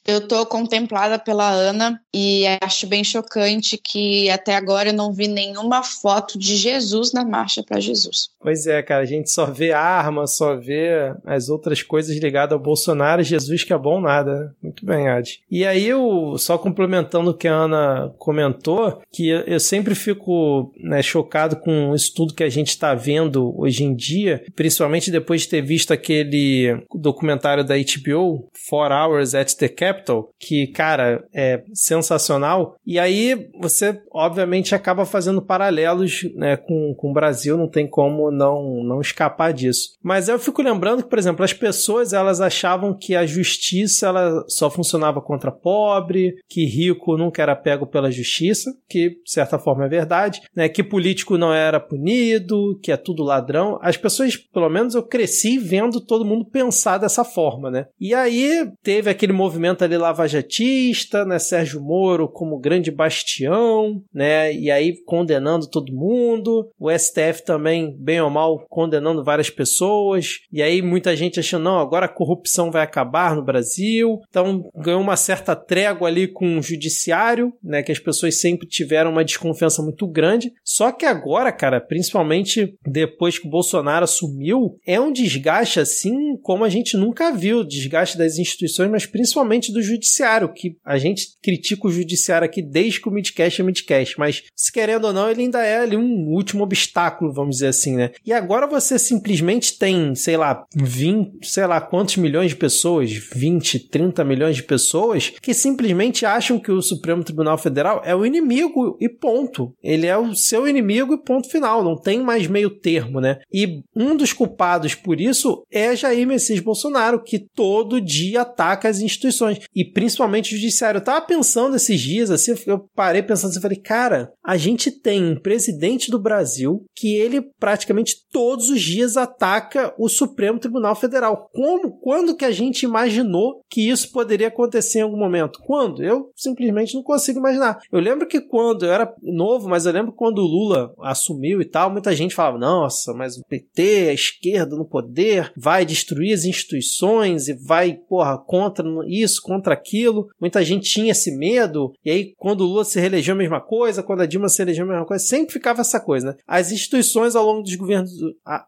Eu 0.06 0.28
tô 0.28 0.46
contemplada 0.46 1.20
pela 1.20 1.50
Ana 1.50 2.00
e 2.14 2.46
acho 2.62 2.88
bem 2.88 3.04
chocante 3.04 3.78
que 3.78 4.30
até 4.30 4.56
agora 4.56 4.90
eu 4.90 4.94
não 4.94 5.14
vi 5.14 5.28
nenhuma 5.28 5.84
foto 5.84 6.40
de 6.40 6.56
Jesus 6.56 7.14
na 7.14 7.24
marcha 7.24 7.64
para 7.64 7.80
Jesus. 7.80 8.30
Pois 8.40 8.66
é, 8.66 8.82
cara, 8.82 9.04
a 9.04 9.06
gente 9.06 9.30
só 9.30 9.46
vê 9.46 9.72
arma, 9.72 10.26
só 10.26 10.56
vê 10.56 11.14
as 11.26 11.50
outras 11.50 11.84
coisas 11.84 12.16
ligadas 12.18 12.54
ao 12.54 12.60
Bolsonaro, 12.60 13.01
Jesus 13.24 13.64
que 13.64 13.74
é 13.74 13.78
bom 13.78 14.00
nada. 14.00 14.32
Né? 14.34 14.50
Muito 14.64 14.86
bem, 14.86 15.08
Adi. 15.08 15.42
E 15.50 15.66
aí 15.66 15.88
eu 15.88 16.36
só 16.38 16.58
complementando 16.58 17.32
o 17.32 17.34
que 17.34 17.48
a 17.48 17.54
Ana 17.54 18.14
comentou, 18.18 19.02
que 19.12 19.30
eu 19.30 19.60
sempre 19.60 19.96
fico 19.96 20.72
né, 20.78 21.02
chocado 21.02 21.56
com 21.58 21.94
isso 21.96 22.14
tudo 22.16 22.34
que 22.34 22.44
a 22.44 22.50
gente 22.50 22.70
está 22.70 22.94
vendo 22.94 23.54
hoje 23.60 23.84
em 23.84 23.96
dia, 23.96 24.44
principalmente 24.56 25.12
depois 25.12 25.42
de 25.42 25.50
ter 25.50 25.62
visto 25.62 25.92
aquele 25.92 26.82
documentário 26.94 27.64
da 27.64 27.76
HBO, 27.76 28.50
Four 28.70 28.92
Hours 28.92 29.36
at 29.36 29.54
the 29.56 29.68
Capital, 29.68 30.30
que, 30.40 30.68
cara, 30.68 31.24
é 31.34 31.64
sensacional. 31.74 32.76
E 32.86 33.00
aí 33.00 33.50
você, 33.60 34.00
obviamente, 34.12 34.76
acaba 34.76 35.06
fazendo 35.06 35.42
paralelos 35.42 36.24
né, 36.36 36.58
com, 36.58 36.94
com 36.96 37.12
o 37.12 37.14
Brasil, 37.14 37.58
não 37.58 37.70
tem 37.70 37.88
como 37.88 38.32
não, 38.32 38.84
não 38.84 39.02
escapar 39.02 39.54
disso. 39.54 39.98
Mas 40.04 40.28
eu 40.28 40.40
fico 40.40 40.62
lembrando 40.62 41.04
que, 41.04 41.10
por 41.10 41.20
exemplo, 41.20 41.44
as 41.44 41.54
pessoas 41.54 42.14
elas 42.14 42.42
achavam 42.42 42.91
que 42.98 43.16
a 43.16 43.26
justiça 43.26 44.08
ela 44.08 44.44
só 44.48 44.70
funcionava 44.70 45.22
contra 45.22 45.52
pobre, 45.52 46.36
que 46.50 46.66
rico 46.66 47.18
nunca 47.18 47.42
era 47.42 47.56
pego 47.56 47.86
pela 47.86 48.12
justiça, 48.12 48.72
que 48.90 49.10
de 49.10 49.32
certa 49.32 49.58
forma 49.58 49.86
é 49.86 49.90
verdade, 49.90 50.42
né, 50.56 50.68
que 50.70 50.84
político 50.84 51.38
não 51.38 51.54
era 51.54 51.80
punido, 51.80 52.80
que 52.82 52.92
é 52.92 52.98
tudo 52.98 53.24
ladrão. 53.24 53.80
As 53.82 53.98
pessoas, 53.98 54.36
pelo 54.36 54.70
menos 54.70 54.96
eu 54.96 55.04
cresci 55.04 55.58
vendo 55.58 56.02
todo 56.02 56.26
mundo 56.26 56.46
pensar 56.46 56.98
dessa 56.98 57.24
forma, 57.24 57.70
né? 57.70 57.88
E 58.00 58.14
aí 58.14 58.70
teve 58.84 59.10
aquele 59.10 59.34
movimento 59.34 59.84
ali 59.84 59.98
lavajatista, 59.98 61.26
né? 61.26 61.40
Sérgio 61.40 61.82
Moro 61.82 62.28
como 62.28 62.60
grande 62.60 62.92
bastião, 62.92 64.02
né? 64.14 64.54
E 64.54 64.70
aí 64.70 64.94
condenando 65.06 65.70
todo 65.70 65.94
mundo. 65.94 66.70
O 66.80 66.90
STF 66.92 67.44
também, 67.46 67.96
bem 67.98 68.22
ou 68.22 68.30
mal, 68.30 68.66
condenando 68.70 69.24
várias 69.24 69.50
pessoas. 69.50 70.40
E 70.52 70.62
aí 70.62 70.82
muita 70.82 71.16
gente 71.16 71.40
achando, 71.40 71.64
não, 71.64 71.80
agora 71.80 72.06
a 72.06 72.14
corrupção 72.14 72.72
vai 72.72 72.81
acabar 72.84 73.36
no 73.36 73.44
Brasil. 73.44 74.20
Então 74.30 74.70
ganhou 74.76 75.02
uma 75.02 75.16
certa 75.16 75.56
trégua 75.56 76.08
ali 76.08 76.28
com 76.28 76.58
o 76.58 76.62
judiciário, 76.62 77.54
né? 77.64 77.84
Que 77.84 77.92
as 77.92 78.00
pessoas 78.00 78.40
sempre 78.40 78.68
tiveram 78.68 79.12
uma 79.12 79.26
desconfiança 79.26 79.82
muito 79.82 80.08
grande. 80.08 80.52
Só 80.64 80.92
que 80.92 81.06
agora, 81.06 81.52
cara, 81.52 81.80
principalmente 81.80 82.76
depois 82.86 83.38
que 83.38 83.48
o 83.48 83.52
Bolsonaro 83.52 84.04
assumiu, 84.04 84.78
é 84.86 85.00
um 85.00 85.12
desgaste 85.12 85.80
assim 85.80 86.38
como 86.42 86.64
a 86.64 86.70
gente 86.70 86.98
nunca 86.98 87.32
viu. 87.32 87.64
Desgaste 87.64 88.18
das 88.18 88.38
instituições, 88.38 88.90
mas 88.90 89.06
principalmente 89.06 89.72
do 89.72 89.82
judiciário, 89.82 90.52
que 90.54 90.78
a 90.86 90.98
gente 90.98 91.28
critica 91.42 91.88
o 91.88 91.92
judiciário 91.92 92.46
aqui 92.46 92.62
desde 92.62 93.02
que 93.02 93.10
o 93.10 93.12
Midcast 93.12 93.62
é 93.62 93.64
Midcast, 93.64 94.20
mas 94.20 94.44
se 94.56 94.72
querendo 94.72 95.06
ou 95.06 95.14
não, 95.14 95.30
ele 95.30 95.42
ainda 95.42 95.64
é 95.64 95.80
ali 95.80 95.98
um 95.98 96.28
último 96.30 96.64
obstáculo, 96.64 97.34
vamos 97.34 97.56
dizer 97.58 97.68
assim, 97.68 97.96
né? 97.96 98.12
E 98.26 98.34
agora 98.34 98.68
você 98.68 99.00
simplesmente 99.00 99.78
tem, 99.78 100.14
sei 100.16 100.38
lá, 100.38 100.66
20, 100.76 101.46
sei 101.48 101.66
lá 101.66 101.82
quantos 101.82 102.18
milhões 102.18 102.50
de 102.50 102.56
pessoas, 102.62 103.12
20, 103.12 103.90
30 103.90 104.24
milhões 104.24 104.56
de 104.56 104.62
pessoas, 104.62 105.34
que 105.42 105.52
simplesmente 105.52 106.28
acham 106.28 106.60
que 106.60 106.72
o 106.72 106.80
Supremo 106.80 107.24
Tribunal 107.24 107.58
Federal 107.58 108.04
é 108.06 108.16
o 108.16 108.24
inimigo 108.24 108.96
e 109.02 109.10
ponto. 109.10 109.74
Ele 109.82 110.06
é 110.06 110.16
o 110.16 110.36
seu 110.36 110.68
inimigo 110.68 111.16
e 111.16 111.24
ponto 111.24 111.50
final. 111.50 111.84
Não 111.84 112.00
tem 112.00 112.22
mais 112.22 112.46
meio 112.46 112.70
termo, 112.70 113.20
né? 113.20 113.40
E 113.52 113.82
um 113.96 114.16
dos 114.16 114.32
culpados 114.32 114.94
por 114.94 115.20
isso 115.20 115.64
é 115.72 115.96
Jair 115.96 116.28
Messias 116.28 116.60
Bolsonaro, 116.60 117.24
que 117.24 117.40
todo 117.56 118.00
dia 118.00 118.42
ataca 118.42 118.88
as 118.88 119.00
instituições 119.02 119.58
e 119.76 119.84
principalmente 119.84 120.54
o 120.54 120.58
judiciário. 120.58 121.00
Eu 121.00 121.04
tava 121.04 121.26
pensando 121.26 121.76
esses 121.76 122.00
dias, 122.00 122.30
assim, 122.30 122.54
eu 122.68 122.86
parei 122.96 123.24
pensando 123.24 123.50
assim, 123.50 123.60
falei, 123.62 123.82
cara, 123.82 124.32
a 124.46 124.56
gente 124.56 124.92
tem 124.92 125.24
um 125.24 125.40
presidente 125.40 126.12
do 126.12 126.22
Brasil 126.22 126.86
que 126.96 127.16
ele 127.16 127.42
praticamente 127.60 128.18
todos 128.32 128.70
os 128.70 128.80
dias 128.80 129.18
ataca 129.18 129.92
o 129.98 130.08
Supremo 130.08 130.60
Tribunal 130.60 130.96
Federal. 130.96 131.50
Como, 131.52 132.00
quando 132.00 132.36
que 132.36 132.46
a 132.46 132.51
gente 132.52 132.84
imaginou 132.84 133.62
que 133.70 133.90
isso 133.90 134.12
poderia 134.12 134.48
acontecer 134.48 135.00
em 135.00 135.04
algum 135.04 135.18
momento? 135.18 135.60
Quando? 135.66 136.04
Eu 136.04 136.32
simplesmente 136.36 136.96
não 136.96 137.04
consigo 137.04 137.40
imaginar. 137.40 137.80
Eu 137.92 138.00
lembro 138.00 138.28
que 138.28 138.42
quando 138.42 138.86
eu 138.86 138.92
era 138.92 139.14
novo, 139.22 139.70
mas 139.70 139.86
eu 139.86 139.94
lembro 139.94 140.12
quando 140.12 140.40
o 140.40 140.48
Lula 140.48 140.94
assumiu 141.02 141.62
e 141.62 141.66
tal, 141.66 141.92
muita 141.92 142.16
gente 142.16 142.36
falava, 142.36 142.58
nossa, 142.58 143.14
mas 143.14 143.38
o 143.38 143.44
PT, 143.46 144.10
a 144.10 144.14
esquerda 144.14 144.76
no 144.76 144.86
poder, 144.86 145.52
vai 145.56 145.86
destruir 145.86 146.34
as 146.34 146.46
instituições 146.46 147.48
e 147.48 147.54
vai, 147.54 147.94
porra, 147.94 148.38
contra 148.38 148.86
isso, 149.08 149.42
contra 149.42 149.74
aquilo. 149.74 150.28
Muita 150.40 150.64
gente 150.64 150.90
tinha 150.90 151.12
esse 151.12 151.36
medo, 151.36 151.94
e 152.04 152.12
aí 152.12 152.34
quando 152.38 152.62
o 152.62 152.66
Lula 152.66 152.86
se 152.86 153.00
reelegeu 153.00 153.36
a 153.36 153.38
mesma 153.38 153.62
coisa, 153.62 154.04
quando 154.04 154.22
a 154.22 154.26
Dilma 154.26 154.50
se 154.50 154.62
elegeu 154.62 154.86
a 154.86 154.88
mesma 154.88 155.06
coisa, 155.06 155.24
sempre 155.24 155.54
ficava 155.54 155.82
essa 155.82 156.00
coisa, 156.00 156.28
né? 156.28 156.36
As 156.48 156.72
instituições 156.72 157.36
ao 157.36 157.46
longo 157.46 157.64
dos 157.64 157.76
governos, 157.76 158.12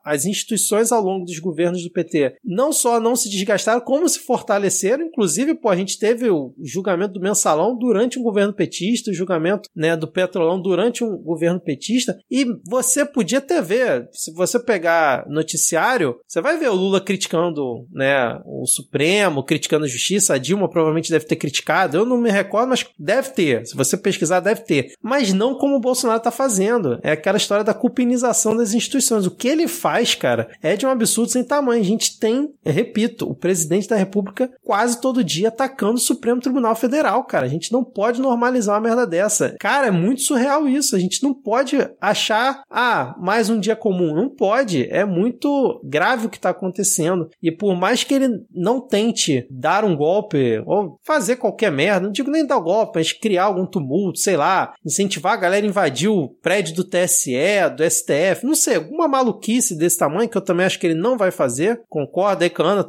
as 0.03 0.25
instituições 0.25 0.91
ao 0.91 1.01
longo 1.01 1.25
dos 1.25 1.39
governos 1.39 1.83
do 1.83 1.91
PT 1.91 2.37
não 2.43 2.71
só 2.71 2.99
não 2.99 3.15
se 3.15 3.29
desgastaram, 3.29 3.72
como 3.81 4.07
se 4.07 4.19
fortaleceram. 4.19 5.05
Inclusive, 5.05 5.55
pô, 5.55 5.69
a 5.69 5.75
gente 5.75 5.99
teve 5.99 6.29
o 6.29 6.53
julgamento 6.61 7.13
do 7.13 7.21
mensalão 7.21 7.77
durante 7.77 8.19
um 8.19 8.23
governo 8.23 8.53
petista, 8.53 9.11
o 9.11 9.13
julgamento 9.13 9.69
né, 9.75 9.95
do 9.95 10.07
petrolão 10.07 10.61
durante 10.61 11.03
um 11.03 11.17
governo 11.17 11.59
petista, 11.59 12.17
e 12.29 12.45
você 12.67 13.05
podia 13.05 13.39
até 13.39 13.61
ver, 13.61 14.07
se 14.11 14.31
você 14.33 14.59
pegar 14.59 15.25
noticiário, 15.27 16.17
você 16.27 16.41
vai 16.41 16.57
ver 16.57 16.69
o 16.69 16.75
Lula 16.75 17.01
criticando 17.01 17.87
né, 17.91 18.39
o 18.45 18.65
Supremo, 18.65 19.43
criticando 19.43 19.85
a 19.85 19.87
justiça, 19.87 20.33
a 20.33 20.37
Dilma 20.37 20.69
provavelmente 20.69 21.11
deve 21.11 21.25
ter 21.25 21.35
criticado, 21.35 21.97
eu 21.97 22.05
não 22.05 22.17
me 22.17 22.31
recordo, 22.31 22.69
mas 22.69 22.85
deve 22.97 23.29
ter. 23.29 23.65
Se 23.65 23.75
você 23.75 23.97
pesquisar, 23.97 24.39
deve 24.39 24.61
ter. 24.61 24.93
Mas 25.01 25.33
não 25.33 25.55
como 25.55 25.75
o 25.75 25.79
Bolsonaro 25.79 26.17
está 26.17 26.31
fazendo. 26.31 26.99
É 27.03 27.11
aquela 27.11 27.37
história 27.37 27.63
da 27.63 27.73
cupinização 27.73 28.55
das 28.55 28.73
instituições. 28.73 29.25
O 29.25 29.31
que 29.31 29.47
ele 29.47 29.67
faz, 29.67 30.15
cara, 30.15 30.49
é 30.61 30.75
de 30.75 30.85
um 30.85 30.89
absurdo 30.89 31.31
sem 31.31 31.43
tamanho. 31.43 31.81
A 31.81 31.85
gente 31.85 32.19
tem, 32.19 32.49
repito, 32.65 33.29
o 33.29 33.35
presidente 33.35 33.62
da 33.87 33.95
República 33.95 34.49
quase 34.63 34.99
todo 35.01 35.23
dia 35.23 35.49
atacando 35.49 35.95
o 35.95 35.99
Supremo 35.99 36.41
Tribunal 36.41 36.75
Federal, 36.75 37.23
cara. 37.23 37.45
A 37.45 37.49
gente 37.49 37.71
não 37.71 37.83
pode 37.83 38.21
normalizar 38.21 38.75
uma 38.75 38.87
merda 38.87 39.05
dessa. 39.05 39.55
Cara, 39.59 39.87
é 39.87 39.91
muito 39.91 40.21
surreal 40.21 40.67
isso. 40.67 40.95
A 40.95 40.99
gente 40.99 41.23
não 41.23 41.33
pode 41.33 41.77
achar, 41.99 42.63
ah, 42.69 43.15
mais 43.19 43.49
um 43.49 43.59
dia 43.59 43.75
comum. 43.75 44.13
Não 44.13 44.29
pode. 44.29 44.87
É 44.89 45.05
muito 45.05 45.81
grave 45.83 46.27
o 46.27 46.29
que 46.29 46.37
está 46.37 46.49
acontecendo. 46.49 47.29
E 47.41 47.51
por 47.51 47.75
mais 47.75 48.03
que 48.03 48.13
ele 48.13 48.29
não 48.53 48.79
tente 48.79 49.45
dar 49.49 49.83
um 49.83 49.95
golpe 49.95 50.61
ou 50.65 50.97
fazer 51.03 51.37
qualquer 51.37 51.71
merda, 51.71 52.05
não 52.05 52.11
digo 52.11 52.31
nem 52.31 52.45
dar 52.45 52.57
um 52.57 52.63
golpe, 52.63 52.93
mas 52.95 53.11
criar 53.11 53.45
algum 53.45 53.65
tumulto, 53.65 54.19
sei 54.19 54.37
lá, 54.37 54.73
incentivar 54.85 55.33
a 55.33 55.37
galera 55.37 55.65
a 55.65 55.69
invadir 55.69 56.09
o 56.09 56.29
prédio 56.41 56.75
do 56.75 56.83
TSE, 56.83 57.33
do 57.75 57.83
STF, 57.83 58.45
não 58.45 58.55
sei, 58.55 58.75
alguma 58.75 59.07
maluquice 59.07 59.77
desse 59.77 59.97
tamanho 59.97 60.29
que 60.29 60.37
eu 60.37 60.41
também 60.41 60.65
acho 60.65 60.79
que 60.79 60.87
ele 60.87 60.99
não 60.99 61.17
vai 61.17 61.31
fazer. 61.31 61.81
Concorda 61.89 62.45
aí 62.45 62.49
com 62.49 62.63
a 62.63 62.71
Ana? 62.71 62.87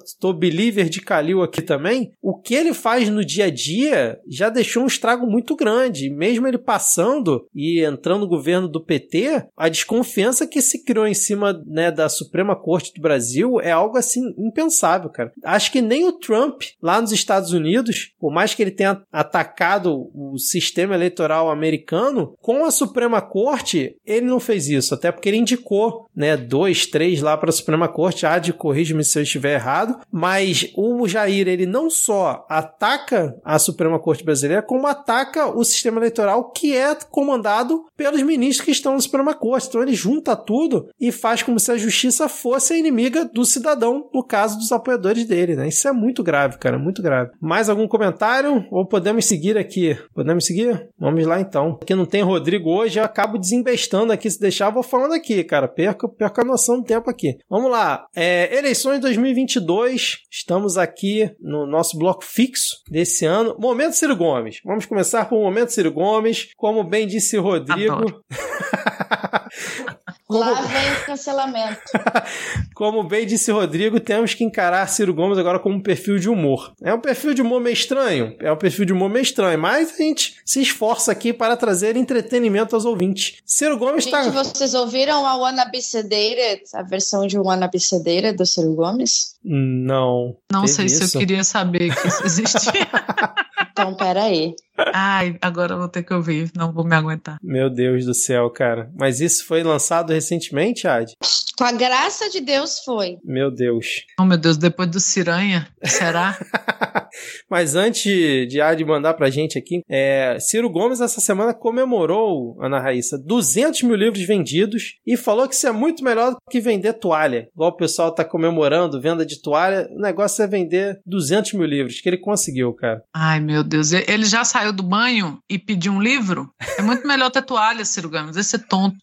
Believer 0.64 0.88
de 0.88 1.02
aqui 1.42 1.62
também. 1.62 2.12
O 2.22 2.38
que 2.38 2.54
ele 2.54 2.72
faz 2.72 3.08
no 3.08 3.24
dia 3.24 3.46
a 3.46 3.50
dia 3.50 4.18
já 4.28 4.48
deixou 4.48 4.82
um 4.82 4.86
estrago 4.86 5.26
muito 5.26 5.54
grande. 5.56 6.10
Mesmo 6.10 6.46
ele 6.46 6.58
passando 6.58 7.46
e 7.54 7.84
entrando 7.84 8.20
no 8.20 8.28
governo 8.28 8.68
do 8.68 8.84
PT, 8.84 9.46
a 9.56 9.68
desconfiança 9.68 10.46
que 10.46 10.62
se 10.62 10.84
criou 10.84 11.06
em 11.06 11.14
cima 11.14 11.52
né, 11.66 11.90
da 11.90 12.08
Suprema 12.08 12.56
Corte 12.56 12.92
do 12.94 13.02
Brasil 13.02 13.60
é 13.60 13.70
algo 13.70 13.96
assim 13.96 14.34
impensável, 14.38 15.10
cara. 15.10 15.32
Acho 15.44 15.70
que 15.70 15.82
nem 15.82 16.06
o 16.06 16.12
Trump, 16.12 16.62
lá 16.80 17.00
nos 17.00 17.12
Estados 17.12 17.52
Unidos, 17.52 18.12
por 18.18 18.32
mais 18.32 18.54
que 18.54 18.62
ele 18.62 18.70
tenha 18.70 19.02
atacado 19.12 20.10
o 20.14 20.38
sistema 20.38 20.94
eleitoral 20.94 21.50
americano, 21.50 22.34
com 22.40 22.64
a 22.64 22.70
Suprema 22.70 23.20
Corte, 23.20 23.96
ele 24.04 24.26
não 24.26 24.40
fez 24.40 24.68
isso. 24.68 24.94
Até 24.94 25.10
porque 25.10 25.28
ele 25.28 25.38
indicou 25.38 26.03
né, 26.14 26.36
dois, 26.36 26.86
três 26.86 27.20
lá 27.20 27.36
para 27.36 27.50
a 27.50 27.52
Suprema 27.52 27.88
Corte. 27.88 28.26
Há 28.26 28.38
de 28.38 28.52
corrija-me 28.52 29.04
se 29.04 29.18
eu 29.18 29.22
estiver 29.22 29.54
errado. 29.54 29.98
Mas 30.10 30.70
o 30.76 31.06
Jair, 31.08 31.48
ele 31.48 31.66
não 31.66 31.90
só 31.90 32.46
ataca 32.48 33.36
a 33.44 33.58
Suprema 33.58 33.98
Corte 33.98 34.24
brasileira, 34.24 34.62
como 34.62 34.86
ataca 34.86 35.46
o 35.46 35.64
sistema 35.64 35.98
eleitoral 35.98 36.50
que 36.50 36.76
é 36.76 36.94
comandado 37.10 37.84
pelos 37.96 38.22
ministros 38.22 38.64
que 38.64 38.70
estão 38.70 38.94
na 38.94 39.00
Suprema 39.00 39.34
Corte. 39.34 39.68
Então 39.68 39.82
ele 39.82 39.94
junta 39.94 40.36
tudo 40.36 40.88
e 41.00 41.10
faz 41.10 41.42
como 41.42 41.58
se 41.58 41.70
a 41.70 41.76
justiça 41.76 42.28
fosse 42.28 42.74
a 42.74 42.78
inimiga 42.78 43.24
do 43.24 43.44
cidadão, 43.44 44.08
no 44.12 44.22
caso 44.22 44.58
dos 44.58 44.72
apoiadores 44.72 45.24
dele, 45.26 45.56
né? 45.56 45.68
Isso 45.68 45.86
é 45.88 45.92
muito 45.92 46.22
grave, 46.22 46.58
cara, 46.58 46.78
muito 46.78 47.02
grave. 47.02 47.30
Mais 47.40 47.68
algum 47.68 47.88
comentário? 47.88 48.66
Ou 48.70 48.86
podemos 48.86 49.24
seguir 49.24 49.56
aqui? 49.56 49.96
Podemos 50.14 50.44
seguir? 50.44 50.88
Vamos 50.98 51.26
lá 51.26 51.40
então. 51.40 51.78
Aqui 51.82 51.94
não 51.94 52.06
tem 52.06 52.22
Rodrigo 52.22 52.70
hoje, 52.70 52.98
eu 52.98 53.04
acabo 53.04 53.38
desembestando 53.38 54.12
aqui. 54.12 54.30
Se 54.30 54.40
deixar, 54.40 54.70
vou 54.70 54.82
falando 54.82 55.14
aqui, 55.14 55.42
cara. 55.44 55.68
Perca, 56.04 56.08
perca 56.08 56.42
a 56.42 56.44
noção 56.44 56.78
do 56.78 56.84
tempo 56.84 57.08
aqui. 57.10 57.36
Vamos 57.48 57.70
lá. 57.70 58.06
É, 58.14 58.56
eleições 58.56 59.00
2022. 59.00 60.18
Estamos 60.30 60.76
aqui 60.76 61.30
no 61.40 61.66
nosso 61.66 61.98
bloco 61.98 62.24
fixo 62.24 62.76
desse 62.90 63.24
ano. 63.24 63.56
Momento 63.58 63.94
Ciro 63.94 64.16
Gomes. 64.16 64.60
Vamos 64.64 64.86
começar 64.86 65.28
por 65.28 65.40
Momento 65.40 65.70
Ciro 65.70 65.92
Gomes. 65.92 66.48
Como 66.56 66.84
bem 66.84 67.06
disse 67.06 67.36
Rodrigo. 67.36 68.22
Lá 70.28 70.62
vem 70.62 70.92
o 70.92 71.06
cancelamento. 71.06 71.80
como 72.74 73.04
bem 73.04 73.26
disse 73.26 73.52
Rodrigo, 73.52 74.00
temos 74.00 74.34
que 74.34 74.42
encarar 74.42 74.88
Ciro 74.88 75.14
Gomes 75.14 75.38
agora 75.38 75.58
como 75.58 75.76
um 75.76 75.82
perfil 75.82 76.18
de 76.18 76.28
humor. 76.28 76.72
É 76.82 76.92
um 76.92 77.00
perfil 77.00 77.34
de 77.34 77.42
humor 77.42 77.60
meio 77.60 77.74
estranho, 77.74 78.34
é 78.40 78.50
um 78.50 78.56
perfil 78.56 78.84
de 78.84 78.92
humor 78.92 79.10
meio 79.10 79.22
estranho, 79.22 79.58
mas 79.58 79.92
a 79.92 80.02
gente 80.02 80.36
se 80.44 80.60
esforça 80.60 81.12
aqui 81.12 81.32
para 81.32 81.56
trazer 81.56 81.96
entretenimento 81.96 82.74
aos 82.74 82.84
ouvintes. 82.84 83.36
Ciro 83.44 83.78
Gomes 83.78 84.06
está. 84.06 84.22
Gente, 84.22 84.32
vocês 84.32 84.74
ouviram 84.74 85.26
a 85.26 85.36
Wanna 85.36 85.66
Be 85.66 85.80
Sedated, 85.94 86.62
a 86.74 86.82
versão 86.82 87.26
de 87.26 87.38
Wanna 87.38 87.68
Be 87.68 87.78
Sedated 87.78 88.36
do 88.36 88.44
Ciro 88.44 88.74
Gomes? 88.74 89.36
Não. 89.44 90.36
Não 90.50 90.66
sei 90.66 90.86
isso? 90.86 91.06
se 91.06 91.16
eu 91.16 91.20
queria 91.20 91.44
saber 91.44 91.94
que 91.94 92.08
isso 92.08 92.24
existia. 92.24 92.88
então, 93.70 93.94
peraí. 93.94 94.54
Ai, 94.92 95.36
agora 95.40 95.74
eu 95.74 95.78
vou 95.78 95.88
ter 95.88 96.02
que 96.02 96.12
ouvir, 96.12 96.50
não 96.56 96.72
vou 96.72 96.84
me 96.84 96.94
aguentar. 96.94 97.38
Meu 97.42 97.70
Deus 97.70 98.04
do 98.04 98.14
céu, 98.14 98.50
cara. 98.50 98.90
Mas 98.98 99.20
isso 99.20 99.46
foi 99.46 99.62
lançado 99.62 100.12
recentemente, 100.12 100.86
Ad? 100.88 101.12
Com 101.56 101.64
a 101.64 101.72
graça 101.72 102.28
de 102.30 102.40
Deus 102.40 102.80
foi. 102.84 103.18
Meu 103.24 103.50
Deus. 103.50 104.04
Oh, 104.18 104.24
meu 104.24 104.36
Deus, 104.36 104.56
depois 104.56 104.88
do 104.90 104.98
Ciranha, 104.98 105.68
será? 105.82 106.36
Mas 107.48 107.76
antes 107.76 108.48
de 108.48 108.60
Ad 108.60 108.84
mandar 108.84 109.14
pra 109.14 109.30
gente 109.30 109.56
aqui, 109.56 109.82
é, 109.88 110.36
Ciro 110.40 110.68
Gomes 110.68 111.00
essa 111.00 111.20
semana 111.20 111.54
comemorou, 111.54 112.56
Ana 112.60 112.80
Raíssa, 112.80 113.16
200 113.16 113.82
mil 113.82 113.94
livros 113.94 114.26
vendidos 114.26 114.96
e 115.06 115.16
falou 115.16 115.48
que 115.48 115.54
isso 115.54 115.66
é 115.66 115.72
muito 115.72 116.02
melhor 116.02 116.32
do 116.32 116.38
que 116.50 116.60
vender 116.60 116.94
toalha. 116.94 117.48
Igual 117.54 117.70
o 117.70 117.76
pessoal 117.76 118.12
tá 118.12 118.24
comemorando 118.24 119.00
venda 119.00 119.24
de 119.24 119.40
toalha, 119.40 119.88
o 119.92 120.00
negócio 120.00 120.42
é 120.42 120.46
vender 120.46 121.00
200 121.06 121.52
mil 121.52 121.66
livros, 121.66 122.00
que 122.00 122.08
ele 122.08 122.18
conseguiu, 122.18 122.72
cara. 122.72 123.02
Ai, 123.14 123.40
meu 123.40 123.62
Deus, 123.62 123.92
ele 123.92 124.24
já 124.24 124.44
saiu 124.44 124.63
do 124.72 124.82
banho 124.82 125.38
e 125.48 125.58
pediu 125.58 125.92
um 125.92 126.02
livro? 126.02 126.50
É 126.78 126.82
muito 126.82 127.06
melhor 127.06 127.30
ter 127.30 127.42
toalha, 127.42 127.84
Ciro 127.84 128.10
Gomes, 128.10 128.36
esse 128.36 128.56
é 128.56 128.58
tonto. 128.58 128.96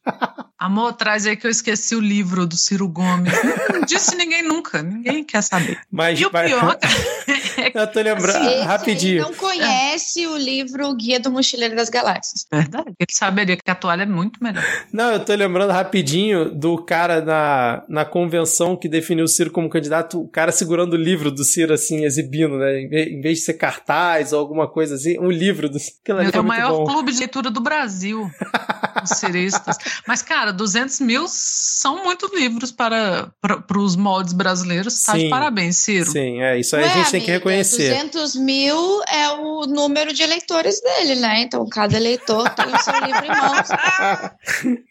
Amor, 0.57 0.93
traz 0.93 1.25
aí 1.25 1.35
que 1.35 1.47
eu 1.47 1.51
esqueci 1.51 1.95
o 1.95 1.99
livro 1.99 2.45
do 2.45 2.55
Ciro 2.55 2.88
Gomes. 2.88 3.33
Não 3.73 3.81
disse 3.81 4.15
ninguém 4.15 4.43
nunca, 4.43 4.83
ninguém 4.83 5.23
quer 5.23 5.41
saber. 5.41 5.79
Mas, 5.91 6.19
e 6.19 6.25
o 6.25 6.29
mas... 6.31 6.51
pior, 6.51 6.77
é 7.27 7.30
eu 7.73 7.88
tô 7.88 8.02
lembrando 8.02 8.48
Esse 8.48 8.61
rapidinho. 8.61 9.23
não 9.23 9.34
conhece 9.34 10.23
é. 10.23 10.28
o 10.28 10.38
livro 10.38 10.94
Guia 10.95 11.19
do 11.19 11.32
Mochileiro 11.32 11.76
das 11.76 11.90
Galáxias. 11.90 12.45
Verdade. 12.52 12.91
Ele 12.99 13.11
saberia 13.11 13.57
que 13.57 13.69
a 13.69 13.76
toalha 13.76 14.03
é 14.03 14.06
muito 14.06 14.44
melhor. 14.44 14.64
Não, 14.91 15.11
eu 15.11 15.19
tô 15.19 15.34
lembrando 15.34 15.72
rapidinho 15.72 16.53
do 16.53 16.78
cara 16.78 17.22
na, 17.22 17.84
na 17.88 18.06
convenção 18.06 18.76
que 18.76 18.88
definiu 18.88 19.26
o 19.26 19.28
Ciro 19.28 19.52
como 19.52 19.69
candidato, 19.69 20.22
o 20.22 20.28
cara 20.28 20.52
segurando 20.52 20.94
o 20.94 20.98
livro 20.98 21.32
do 21.32 21.44
Ciro, 21.44 21.73
assim, 21.73 22.06
exibindo, 22.06 22.57
né? 22.57 22.82
Em 22.82 23.22
vez 23.22 23.40
de 23.40 23.45
ser 23.45 23.53
cartaz 23.53 24.34
ou 24.34 24.40
alguma 24.40 24.68
coisa 24.68 24.95
assim, 24.95 25.18
um 25.19 25.32
livro 25.32 25.69
do 25.69 25.80
Ciro. 25.80 25.98
É 26.34 26.40
o 26.40 26.44
maior 26.44 26.78
bom. 26.78 26.86
clube 26.86 27.11
de 27.11 27.19
leitura 27.19 27.49
do 27.49 27.61
Brasil. 27.61 28.30
os 29.03 29.10
ciristas. 29.11 29.78
Mas, 30.07 30.22
cara, 30.22 30.52
200 30.52 30.99
mil 31.02 31.26
são 31.28 32.03
muitos 32.03 32.32
livros 32.34 32.72
para, 32.72 33.32
para, 33.41 33.57
para 33.61 33.80
os 33.80 33.95
moldes 33.95 34.34
brasileiros. 34.34 35.03
Tá 35.03 35.14
Sim. 35.14 35.19
de 35.19 35.30
parabéns, 35.30 35.78
Ciro. 35.78 36.10
Sim, 36.10 36.41
é. 36.41 36.60
Isso 36.60 36.76
aí 36.76 36.84
Ué, 36.84 36.90
a 36.90 36.94
gente 36.98 37.11
tem 37.11 37.22
que 37.22 37.32
amiga, 37.41 37.61
reconhecer. 37.61 37.89
200 37.89 38.35
mil 38.35 39.01
é 39.07 39.30
o 39.30 39.65
número 39.65 40.13
de 40.13 40.23
eleitores 40.23 40.81
dele, 40.81 41.15
né? 41.15 41.41
Então 41.41 41.68
cada 41.68 41.95
eleitor 41.95 42.49
tem 42.49 42.65
o 42.65 42.77
seu 42.77 42.93
livro 42.93 43.26
em 43.26 43.30
mãos. 43.30 43.68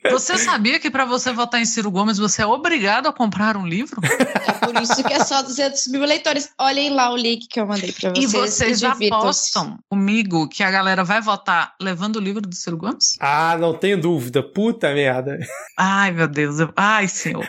Você 0.11 0.39
sabia 0.39 0.79
que 0.79 0.91
para 0.91 1.05
você 1.05 1.33
votar 1.33 1.61
em 1.61 1.65
Ciro 1.65 1.91
Gomes 1.91 2.19
você 2.19 2.43
é 2.43 2.47
obrigado 2.47 3.07
a 3.07 3.13
comprar 3.13 3.57
um 3.57 3.67
livro? 3.67 4.01
É 4.05 4.53
por 4.53 4.81
isso 4.83 5.03
que 5.05 5.13
é 5.13 5.25
só 5.25 5.43
200 5.43 5.87
mil 5.89 6.03
eleitores. 6.03 6.51
Olhem 6.59 6.91
lá 6.91 7.13
o 7.13 7.17
link 7.17 7.47
que 7.49 7.61
eu 7.61 7.67
mandei 7.67 7.93
para 7.93 8.11
vocês. 8.11 8.25
E 8.25 8.27
vocês 8.27 8.85
apostam 8.85 9.79
comigo 9.89 10.49
que 10.49 10.63
a 10.63 10.71
galera 10.71 11.05
vai 11.05 11.21
votar 11.21 11.75
levando 11.81 12.17
o 12.17 12.21
livro 12.21 12.41
do 12.41 12.55
Ciro 12.55 12.77
Gomes? 12.77 13.17
Ah, 13.21 13.57
não 13.59 13.75
tenho 13.75 14.01
dúvida. 14.01 14.43
Puta 14.43 14.93
merda. 14.93 15.39
Ai, 15.77 16.11
meu 16.11 16.29
Deus. 16.29 16.57
Ai, 16.77 17.07
senhor. 17.09 17.49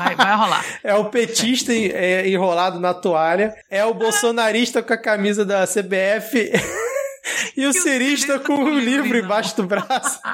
Vai, 0.00 0.16
vai 0.16 0.34
rolar. 0.34 0.64
É 0.82 0.94
o 0.94 1.04
petista 1.06 1.72
é, 1.72 2.28
enrolado 2.28 2.80
na 2.80 2.94
toalha, 2.94 3.54
é 3.70 3.84
o 3.84 3.92
bolsonarista 4.40 4.82
com 4.82 4.92
a 4.94 4.96
camisa 4.96 5.44
da 5.44 5.66
CBF 5.66 6.50
e 7.54 7.66
o 7.66 7.72
cirista 7.72 8.38
com 8.38 8.54
o 8.64 8.78
livro 8.78 9.18
embaixo 9.18 9.54
do 9.56 9.64
braço. 9.64 10.18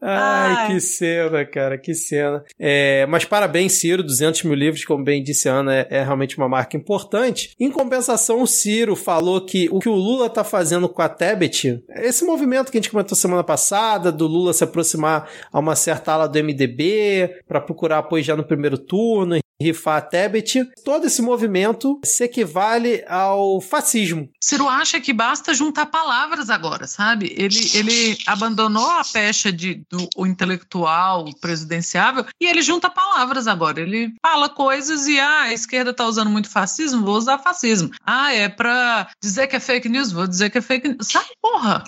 Ai, 0.00 0.54
Ai, 0.54 0.66
que 0.66 0.80
cena, 0.80 1.46
cara, 1.46 1.78
que 1.78 1.94
cena. 1.94 2.44
É, 2.58 3.06
mas 3.06 3.24
parabéns, 3.24 3.72
Ciro, 3.72 4.02
200 4.02 4.42
mil 4.42 4.54
livros, 4.54 4.84
como 4.84 5.02
bem 5.02 5.22
disse 5.22 5.48
a 5.48 5.54
Ana, 5.54 5.74
é, 5.74 5.86
é, 5.88 6.02
realmente 6.02 6.36
uma 6.36 6.48
marca 6.48 6.76
importante. 6.76 7.54
Em 7.58 7.70
compensação, 7.70 8.42
o 8.42 8.46
Ciro 8.46 8.94
falou 8.94 9.40
que 9.40 9.66
o 9.70 9.78
que 9.78 9.88
o 9.88 9.94
Lula 9.94 10.28
tá 10.28 10.44
fazendo 10.44 10.90
com 10.90 11.00
a 11.00 11.08
Tebet, 11.08 11.82
esse 11.96 12.22
movimento 12.22 12.70
que 12.70 12.76
a 12.76 12.80
gente 12.80 12.90
comentou 12.90 13.16
semana 13.16 13.42
passada, 13.42 14.12
do 14.12 14.26
Lula 14.26 14.52
se 14.52 14.62
aproximar 14.62 15.30
a 15.50 15.58
uma 15.58 15.74
certa 15.74 16.12
ala 16.12 16.28
do 16.28 16.38
MDB, 16.38 17.40
para 17.48 17.62
procurar 17.62 17.98
apoio 17.98 18.22
já 18.22 18.36
no 18.36 18.44
primeiro 18.44 18.76
turno, 18.76 19.38
rifar 19.60 19.98
a 19.98 20.00
Tebet, 20.00 20.64
todo 20.84 21.06
esse 21.06 21.22
movimento 21.22 22.00
se 22.04 22.24
equivale 22.24 23.04
ao 23.08 23.60
fascismo. 23.60 24.28
Ciro 24.42 24.68
acha 24.68 25.00
que 25.00 25.12
basta 25.12 25.54
juntar 25.54 25.86
palavras 25.86 26.50
agora, 26.50 26.86
sabe? 26.86 27.34
Ele, 27.36 27.58
ele 27.74 28.18
abandonou 28.26 28.88
a 28.90 29.02
pecha 29.04 29.52
de, 29.52 29.84
do 29.90 30.08
o 30.16 30.26
intelectual 30.26 31.24
presidenciável 31.40 32.26
e 32.40 32.46
ele 32.46 32.62
junta 32.62 32.90
palavras 32.90 33.46
agora. 33.46 33.80
Ele 33.80 34.12
fala 34.24 34.48
coisas 34.48 35.06
e 35.06 35.18
ah, 35.18 35.42
a 35.42 35.52
esquerda 35.52 35.94
tá 35.94 36.06
usando 36.06 36.30
muito 36.30 36.50
fascismo, 36.50 37.04
vou 37.04 37.16
usar 37.16 37.38
fascismo. 37.38 37.90
Ah, 38.04 38.32
é 38.32 38.48
pra 38.48 39.08
dizer 39.22 39.46
que 39.46 39.56
é 39.56 39.60
fake 39.60 39.88
news, 39.88 40.12
vou 40.12 40.26
dizer 40.26 40.50
que 40.50 40.58
é 40.58 40.62
fake 40.62 40.88
news. 40.88 41.06
Sai, 41.06 41.24
porra! 41.40 41.84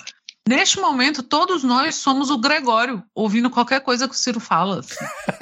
Neste 0.47 0.79
momento, 0.79 1.21
todos 1.21 1.63
nós 1.63 1.95
somos 1.95 2.29
o 2.29 2.37
Gregório, 2.37 3.03
ouvindo 3.13 3.49
qualquer 3.49 3.81
coisa 3.81 4.07
que 4.07 4.15
o 4.15 4.17
Ciro 4.17 4.39
fala. 4.39 4.79
Assim. 4.79 4.95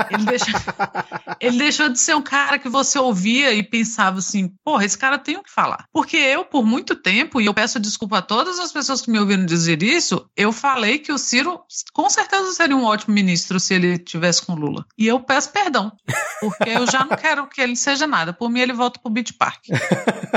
Ele, 0.09 0.25
deixa, 0.25 0.45
ele, 1.39 1.57
deixou 1.57 1.89
de 1.89 1.99
ser 1.99 2.15
um 2.15 2.21
cara 2.21 2.57
que 2.57 2.67
você 2.67 2.97
ouvia 2.97 3.53
e 3.53 3.61
pensava 3.61 4.19
assim: 4.19 4.51
porra, 4.63 4.83
esse 4.83 4.97
cara 4.97 5.19
tem 5.19 5.37
o 5.37 5.43
que 5.43 5.51
falar. 5.51 5.85
Porque 5.93 6.17
eu, 6.17 6.43
por 6.43 6.65
muito 6.65 6.95
tempo, 6.95 7.39
e 7.39 7.45
eu 7.45 7.53
peço 7.53 7.79
desculpa 7.79 8.17
a 8.17 8.21
todas 8.21 8.59
as 8.59 8.71
pessoas 8.71 9.01
que 9.01 9.11
me 9.11 9.19
ouviram 9.19 9.45
dizer 9.45 9.83
isso, 9.83 10.27
eu 10.35 10.51
falei 10.51 10.97
que 10.97 11.11
o 11.11 11.17
Ciro 11.17 11.61
com 11.93 12.09
certeza 12.09 12.51
seria 12.53 12.75
um 12.75 12.85
ótimo 12.85 13.13
ministro 13.13 13.59
se 13.59 13.73
ele 13.73 13.97
tivesse 13.97 14.45
com 14.45 14.55
Lula. 14.55 14.85
E 14.97 15.07
eu 15.07 15.19
peço 15.19 15.51
perdão, 15.51 15.91
porque 16.39 16.69
eu 16.69 16.89
já 16.89 17.05
não 17.05 17.15
quero 17.15 17.47
que 17.47 17.61
ele 17.61 17.75
seja 17.75 18.07
nada. 18.07 18.33
Por 18.33 18.49
mim, 18.49 18.59
ele 18.59 18.73
volta 18.73 18.99
pro 18.99 19.11
Beach 19.11 19.33
Park. 19.33 19.65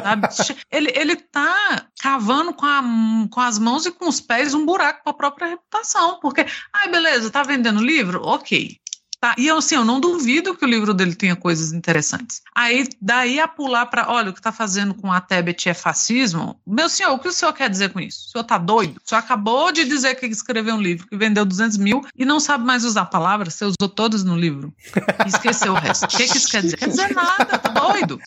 Sabe? 0.03 0.29
Ele, 0.71 0.93
ele 0.95 1.17
tá 1.17 1.87
cavando 2.01 2.53
com, 2.53 2.67
a, 2.67 2.83
com 3.31 3.41
as 3.41 3.59
mãos 3.59 3.87
e 3.87 3.91
com 3.91 4.09
os 4.09 4.21
pés 4.21 4.55
um 4.59 4.67
buraco 4.67 5.03
para 5.03 5.13
a 5.13 5.17
própria 5.17 5.49
reputação. 5.49 6.19
Porque, 6.21 6.45
ai, 6.73 6.91
beleza, 6.91 7.31
tá 7.31 7.43
vendendo 7.43 7.83
livro? 7.83 8.23
Ok. 8.25 8.79
Tá, 9.21 9.35
e 9.37 9.51
assim, 9.51 9.75
eu 9.75 9.85
não 9.85 9.99
duvido 9.99 10.57
que 10.57 10.65
o 10.65 10.69
livro 10.69 10.95
dele 10.95 11.15
tenha 11.15 11.35
coisas 11.35 11.73
interessantes. 11.73 12.41
Aí, 12.55 12.87
daí 13.01 13.41
a 13.41 13.49
pular 13.49 13.87
para, 13.87 14.09
olha, 14.09 14.31
o 14.31 14.33
que 14.33 14.39
está 14.39 14.53
fazendo 14.53 14.95
com 14.95 15.13
a 15.13 15.21
Tebet 15.21 15.69
é 15.69 15.75
fascismo. 15.75 16.61
Meu 16.65 16.89
senhor, 16.89 17.13
o 17.13 17.19
que 17.19 17.27
o 17.27 17.33
senhor 17.33 17.53
quer 17.53 17.69
dizer 17.69 17.93
com 17.93 17.99
isso? 17.99 18.29
O 18.29 18.31
senhor 18.31 18.45
tá 18.45 18.57
doido? 18.57 19.01
O 19.05 19.09
senhor 19.09 19.19
acabou 19.19 19.73
de 19.73 19.85
dizer 19.85 20.15
que 20.15 20.27
escreveu 20.27 20.77
um 20.77 20.81
livro 20.81 21.09
que 21.09 21.17
vendeu 21.17 21.45
200 21.45 21.79
mil 21.79 22.01
e 22.17 22.25
não 22.25 22.39
sabe 22.39 22.65
mais 22.65 22.85
usar 22.85 23.07
palavras? 23.07 23.55
Você 23.55 23.65
usou 23.65 23.89
todas 23.89 24.23
no 24.23 24.37
livro 24.37 24.73
e 25.25 25.29
esqueceu 25.29 25.73
o 25.73 25.77
resto. 25.77 26.05
O 26.05 26.09
que, 26.09 26.29
que 26.29 26.39
isso 26.39 26.49
quer 26.49 26.63
dizer? 26.63 26.77
Quer 26.77 26.89
dizer 26.89 27.13
nada, 27.13 27.59
tá 27.59 27.71
doido? 27.71 28.21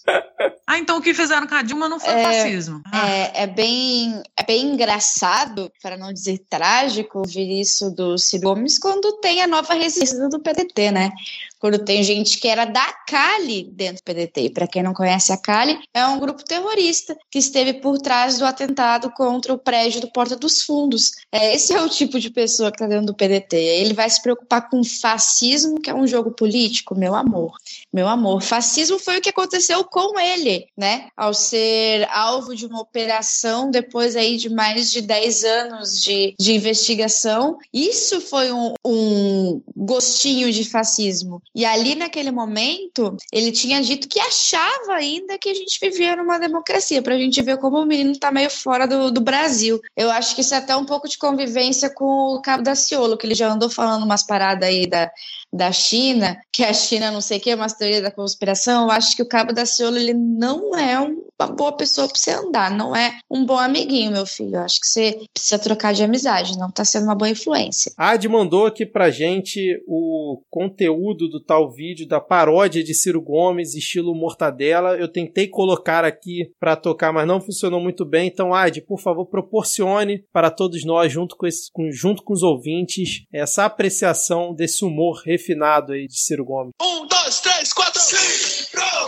Ah, 0.72 0.77
então 0.77 0.97
o 0.97 1.01
que 1.01 1.13
fizeram 1.13 1.45
com 1.47 1.55
a 1.55 1.61
Dilma 1.61 1.89
não 1.89 1.99
foi 1.99 2.13
é, 2.13 2.23
fascismo. 2.23 2.81
Ah. 2.85 3.09
É, 3.09 3.43
é, 3.43 3.47
bem, 3.47 4.23
é 4.38 4.43
bem 4.43 4.68
engraçado, 4.68 5.69
para 5.81 5.97
não 5.97 6.13
dizer 6.13 6.45
trágico, 6.49 7.19
ouvir 7.19 7.59
isso 7.59 7.91
do 7.91 8.18
Ciro 8.18 8.43
Gomes 8.43 8.80
quando 8.80 9.11
tem 9.19 9.41
a 9.41 9.47
nova 9.47 9.73
resistência 9.73 10.30
do 10.30 10.39
PDT 10.82 10.91
né? 10.91 11.12
Quando 11.61 11.77
tem 11.77 12.03
gente 12.03 12.39
que 12.39 12.47
era 12.47 12.65
da 12.65 12.91
Cali 13.07 13.69
dentro 13.71 13.97
do 13.97 14.03
PDT. 14.03 14.49
Para 14.49 14.67
quem 14.67 14.81
não 14.81 14.95
conhece 14.95 15.31
a 15.31 15.38
Cali, 15.38 15.77
é 15.93 16.03
um 16.07 16.19
grupo 16.19 16.43
terrorista 16.43 17.15
que 17.29 17.38
esteve 17.38 17.73
por 17.75 17.99
trás 17.99 18.39
do 18.39 18.45
atentado 18.45 19.11
contra 19.11 19.53
o 19.53 19.59
prédio 19.59 20.01
do 20.01 20.11
Porta 20.11 20.35
dos 20.35 20.63
Fundos. 20.63 21.11
É, 21.31 21.53
esse 21.55 21.71
é 21.71 21.79
o 21.79 21.88
tipo 21.88 22.19
de 22.19 22.31
pessoa 22.31 22.71
que 22.71 22.77
está 22.77 22.88
dentro 22.88 23.05
do 23.05 23.13
PDT. 23.13 23.55
Ele 23.55 23.93
vai 23.93 24.09
se 24.09 24.21
preocupar 24.21 24.69
com 24.69 24.83
fascismo, 24.83 25.79
que 25.79 25.89
é 25.89 25.93
um 25.93 26.07
jogo 26.07 26.31
político, 26.31 26.95
meu 26.95 27.13
amor. 27.13 27.53
Meu 27.93 28.07
amor, 28.07 28.41
fascismo 28.41 28.97
foi 28.97 29.19
o 29.19 29.21
que 29.21 29.29
aconteceu 29.29 29.83
com 29.83 30.19
ele, 30.19 30.65
né? 30.75 31.09
Ao 31.15 31.33
ser 31.33 32.07
alvo 32.09 32.55
de 32.55 32.65
uma 32.65 32.81
operação 32.81 33.69
depois 33.69 34.15
aí 34.15 34.38
de 34.38 34.49
mais 34.49 34.89
de 34.89 35.01
10 35.01 35.43
anos 35.43 36.01
de, 36.01 36.33
de 36.39 36.53
investigação. 36.53 37.59
Isso 37.71 38.19
foi 38.19 38.51
um, 38.51 38.73
um 38.83 39.61
gostinho 39.75 40.51
de 40.51 40.63
fascismo. 40.63 41.41
E 41.53 41.65
ali, 41.65 41.95
naquele 41.95 42.32
momento, 42.32 43.18
ele 43.32 43.52
tinha 43.52 43.82
dito 43.82 44.07
que 44.07 44.19
achava 44.19 44.94
ainda 44.94 45.38
que 45.38 45.49
a 45.49 45.53
gente 45.53 45.80
vivia 45.82 46.15
numa 46.15 46.40
democracia, 46.40 47.02
para 47.02 47.15
a 47.15 47.18
gente 47.18 47.41
ver 47.41 47.57
como 47.57 47.78
o 47.78 47.86
menino 47.86 48.11
está 48.11 48.32
meio 48.32 48.49
fora 48.49 48.88
do, 48.88 49.11
do 49.11 49.19
Brasil. 49.19 49.80
Eu 49.95 50.10
acho 50.10 50.34
que 50.34 50.41
isso 50.41 50.53
é 50.53 50.57
até 50.57 50.76
um 50.76 50.86
pouco 50.86 51.10
de 51.10 51.18
convivência 51.18 51.94
com 51.94 52.36
o 52.36 52.41
Cabo 52.41 52.64
da 52.64 52.73
Ciolo, 52.73 53.18
que 53.18 53.28
ele 53.28 53.36
já 53.36 53.49
andou 53.49 53.69
falando 53.69 54.03
umas 54.03 54.23
paradas 54.23 54.68
aí 54.69 54.88
da 54.88 55.11
da 55.53 55.72
China, 55.72 56.38
que 56.52 56.64
a 56.64 56.73
China 56.73 57.11
não 57.11 57.22
sei 57.22 57.38
o 57.38 57.41
que, 57.41 57.49
é 57.49 57.56
uma 57.56 57.68
teoria 57.68 58.02
da 58.02 58.11
conspiração, 58.11 58.84
eu 58.84 58.91
acho 58.91 59.15
que 59.15 59.22
o 59.22 59.28
Cabo 59.28 59.53
da 59.53 59.65
Ciolo 59.65 59.98
ele 59.98 60.14
não 60.14 60.78
é 60.78 60.98
uma 60.99 61.48
boa 61.48 61.72
pessoa 61.76 62.07
para 62.07 62.18
você 62.18 62.32
andar, 62.32 62.72
não 62.72 62.95
é 62.95 63.19
um 63.30 63.45
bom 63.45 63.57
amiguinho, 63.57 64.11
meu 64.11 64.26
filho. 64.26 64.56
Eu 64.56 64.61
acho 64.61 64.80
que 64.80 64.88
você 64.88 65.19
precisa 65.34 65.60
trocar 65.60 65.94
de 65.94 66.03
amizade, 66.03 66.57
não 66.57 66.69
está 66.69 66.86
sendo 66.86 67.06
uma 67.06 67.15
boa 67.15 67.30
influência. 67.30 67.91
A 67.98 68.11
Ad 68.11 68.28
mandou 68.28 68.65
aqui 68.65 68.86
pra 68.86 69.10
gente 69.10 69.82
o 69.88 70.41
conteúdo 70.49 71.28
do 71.28 71.40
tal 71.40 71.72
vídeo 71.72 72.07
da 72.07 72.19
paródia 72.19 72.84
de 72.84 72.94
Ciro 72.94 73.22
Gomes, 73.22 73.73
estilo 73.73 74.14
Mortadela. 74.15 74.95
Eu 74.95 75.07
tentei 75.07 75.48
colocar 75.48 76.06
aqui 76.06 76.52
para 76.60 76.76
tocar, 76.76 77.11
mas 77.11 77.28
não 77.28 77.41
funcionou 77.41 77.82
muito 77.82 78.06
bem. 78.06 78.28
Então, 78.28 78.53
Ad, 78.53 78.80
por 78.82 78.99
favor, 78.99 79.26
proporcione 79.26 80.23
para 80.32 80.52
todos 80.52 80.86
nós, 80.86 81.11
junto 81.11 81.36
com, 81.36 81.48
esse, 81.48 81.69
junto 81.91 82.23
com 82.23 82.34
os 82.34 82.44
ouvintes, 82.44 83.26
essa 83.34 83.65
apreciação 83.65 84.53
desse 84.53 84.86
humor 84.86 85.22
refinado 85.41 85.93
aí 85.93 86.07
de 86.07 86.19
Ciro 86.19 86.45
Gomes. 86.45 86.73
Um, 86.80 87.07
dois, 87.07 87.39
três, 87.39 87.73
quatro, 87.73 87.99
Ciro! 87.99 89.05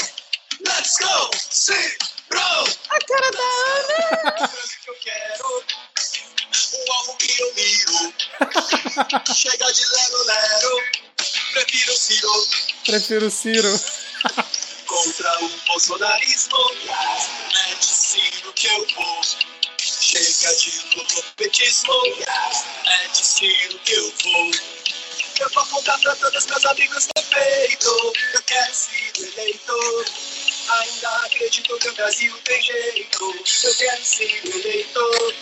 Let's 0.65 0.97
go! 0.97 1.30
Ciro! 1.38 1.93
A 2.89 2.99
cara 3.05 3.31
da 3.31 3.39
Ana! 3.39 4.51
eu 4.88 4.95
quero 4.95 5.64
um 6.73 6.93
alvo 6.93 7.18
que 7.18 7.41
eu 7.41 7.53
miro. 7.53 8.14
Chega 9.34 9.72
de 9.72 9.85
lero, 9.85 10.23
lero. 10.26 10.84
Prefiro 11.53 11.97
Ciro. 11.97 12.47
Prefiro 12.85 13.31
Ciro. 13.31 13.80
Contra 14.88 15.43
o 15.43 15.49
bolsonarismo. 15.68 16.57
É 17.69 17.76
de 17.76 17.85
Ciro 17.85 18.53
que 18.53 18.68
eu 18.68 18.88
vou. 18.95 19.22
Chega 19.77 20.55
de 20.55 20.72
petismo. 21.38 21.93
É 22.85 23.07
de 23.07 23.18
Ciro 23.23 23.80
que 23.85 23.93
eu 23.93 24.14
vou. 24.23 24.82
Eu 25.44 25.49
vou 25.49 25.65
contar 25.65 25.99
pra 25.99 26.15
todos 26.15 26.45
meus 26.45 26.65
amigos 26.65 27.06
defeito. 27.18 28.14
Eu 28.34 28.41
quero 28.44 28.74
ser 28.74 29.11
eleito. 29.18 30.06
Ainda 30.70 31.10
acredito 31.26 31.78
que 31.80 31.90
o 31.90 31.94
Brasil 31.95 32.34
tem 32.45 32.61
jeito. 32.61 33.44
Eu 33.65 33.76
quero 33.76 34.06
ser 34.06 34.41
eleito. 34.45 35.34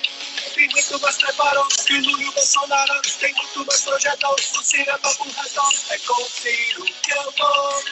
Tem 0.56 0.68
muito 0.70 1.00
mais 1.02 1.18
preparou 1.18 1.68
que 1.68 2.00
Lula 2.00 2.24
e 2.24 2.32
Bolsonaro. 2.32 3.00
Tem 3.20 3.32
muito 3.32 3.64
mais 3.64 3.82
projetão. 3.82 4.34
O 4.34 4.64
Ciro 4.64 4.90
é 4.90 4.98
papo 4.98 5.24
reto. 5.24 5.62
É 5.92 5.98
com 6.00 6.26
Ciro 6.26 6.84
que 6.84 7.12
eu 7.12 7.34
vou. 7.38 7.84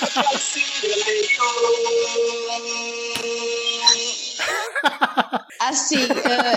Eu 0.00 0.08
quero 0.14 0.38
ser 0.38 0.84
eleito. 0.84 1.42
Assim, 5.60 5.96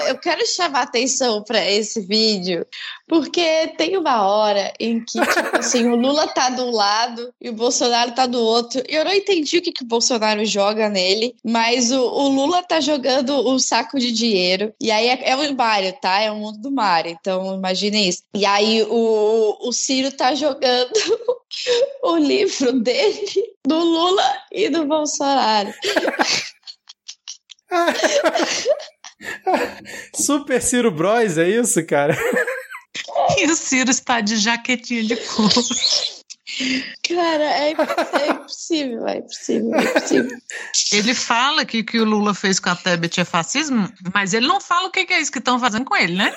eu 0.07 0.17
quero 0.19 0.45
chamar 0.45 0.83
atenção 0.83 1.43
para 1.43 1.67
esse 1.69 2.01
vídeo, 2.01 2.65
porque 3.07 3.73
tem 3.75 3.97
uma 3.97 4.27
hora 4.27 4.71
em 4.79 5.03
que, 5.03 5.19
tipo 5.19 5.57
assim, 5.57 5.87
o 5.89 5.95
Lula 5.95 6.27
tá 6.27 6.51
de 6.51 6.61
um 6.61 6.71
lado 6.71 7.33
e 7.41 7.49
o 7.49 7.53
Bolsonaro 7.53 8.11
tá 8.11 8.27
do 8.27 8.39
outro. 8.39 8.83
E 8.87 8.95
eu 8.95 9.03
não 9.03 9.11
entendi 9.11 9.57
o 9.57 9.61
que, 9.61 9.71
que 9.71 9.83
o 9.83 9.87
Bolsonaro 9.87 10.45
joga 10.45 10.87
nele, 10.87 11.35
mas 11.43 11.91
o, 11.91 11.99
o 11.99 12.29
Lula 12.29 12.61
tá 12.61 12.79
jogando 12.79 13.49
um 13.49 13.57
saco 13.57 13.99
de 13.99 14.11
dinheiro. 14.11 14.71
E 14.79 14.91
aí 14.91 15.09
é, 15.09 15.31
é 15.31 15.35
o 15.35 15.55
Mário, 15.55 15.93
tá? 15.99 16.21
É 16.21 16.31
o 16.31 16.35
mundo 16.35 16.59
do 16.59 16.71
Mário. 16.71 17.17
Então, 17.19 17.55
imagine 17.55 18.07
isso. 18.07 18.23
E 18.33 18.45
aí 18.45 18.83
o, 18.83 19.57
o 19.61 19.73
Ciro 19.73 20.11
tá 20.11 20.35
jogando 20.35 20.91
o 22.03 22.17
livro 22.17 22.79
dele, 22.79 23.55
do 23.65 23.77
Lula 23.77 24.37
e 24.51 24.69
do 24.69 24.85
Bolsonaro. 24.85 25.73
Super 30.15 30.61
Ciro 30.61 30.91
Bros, 30.91 31.37
é 31.37 31.49
isso, 31.49 31.85
cara? 31.85 32.17
E 33.37 33.45
o 33.45 33.55
Ciro 33.55 33.89
está 33.89 34.21
de 34.21 34.37
jaquetinha 34.37 35.03
de 35.03 35.15
couro. 35.15 35.51
Cara, 37.07 37.43
é, 37.43 37.69
é 37.69 38.29
impossível, 38.31 39.07
é 39.07 39.17
impossível, 39.17 39.75
é 39.75 39.83
impossível. 39.89 40.37
Ele 40.91 41.13
fala 41.15 41.65
que 41.65 41.79
o 41.79 41.85
que 41.85 41.99
o 41.99 42.05
Lula 42.05 42.33
fez 42.33 42.59
com 42.59 42.69
a 42.69 42.75
Tebet 42.75 43.19
é 43.21 43.25
fascismo, 43.25 43.91
mas 44.13 44.33
ele 44.33 44.47
não 44.47 44.59
fala 44.61 44.87
o 44.87 44.91
que 44.91 45.05
que 45.05 45.13
é 45.13 45.19
isso 45.21 45.31
que 45.31 45.39
estão 45.39 45.59
fazendo 45.59 45.85
com 45.85 45.95
ele, 45.95 46.15
né? 46.15 46.33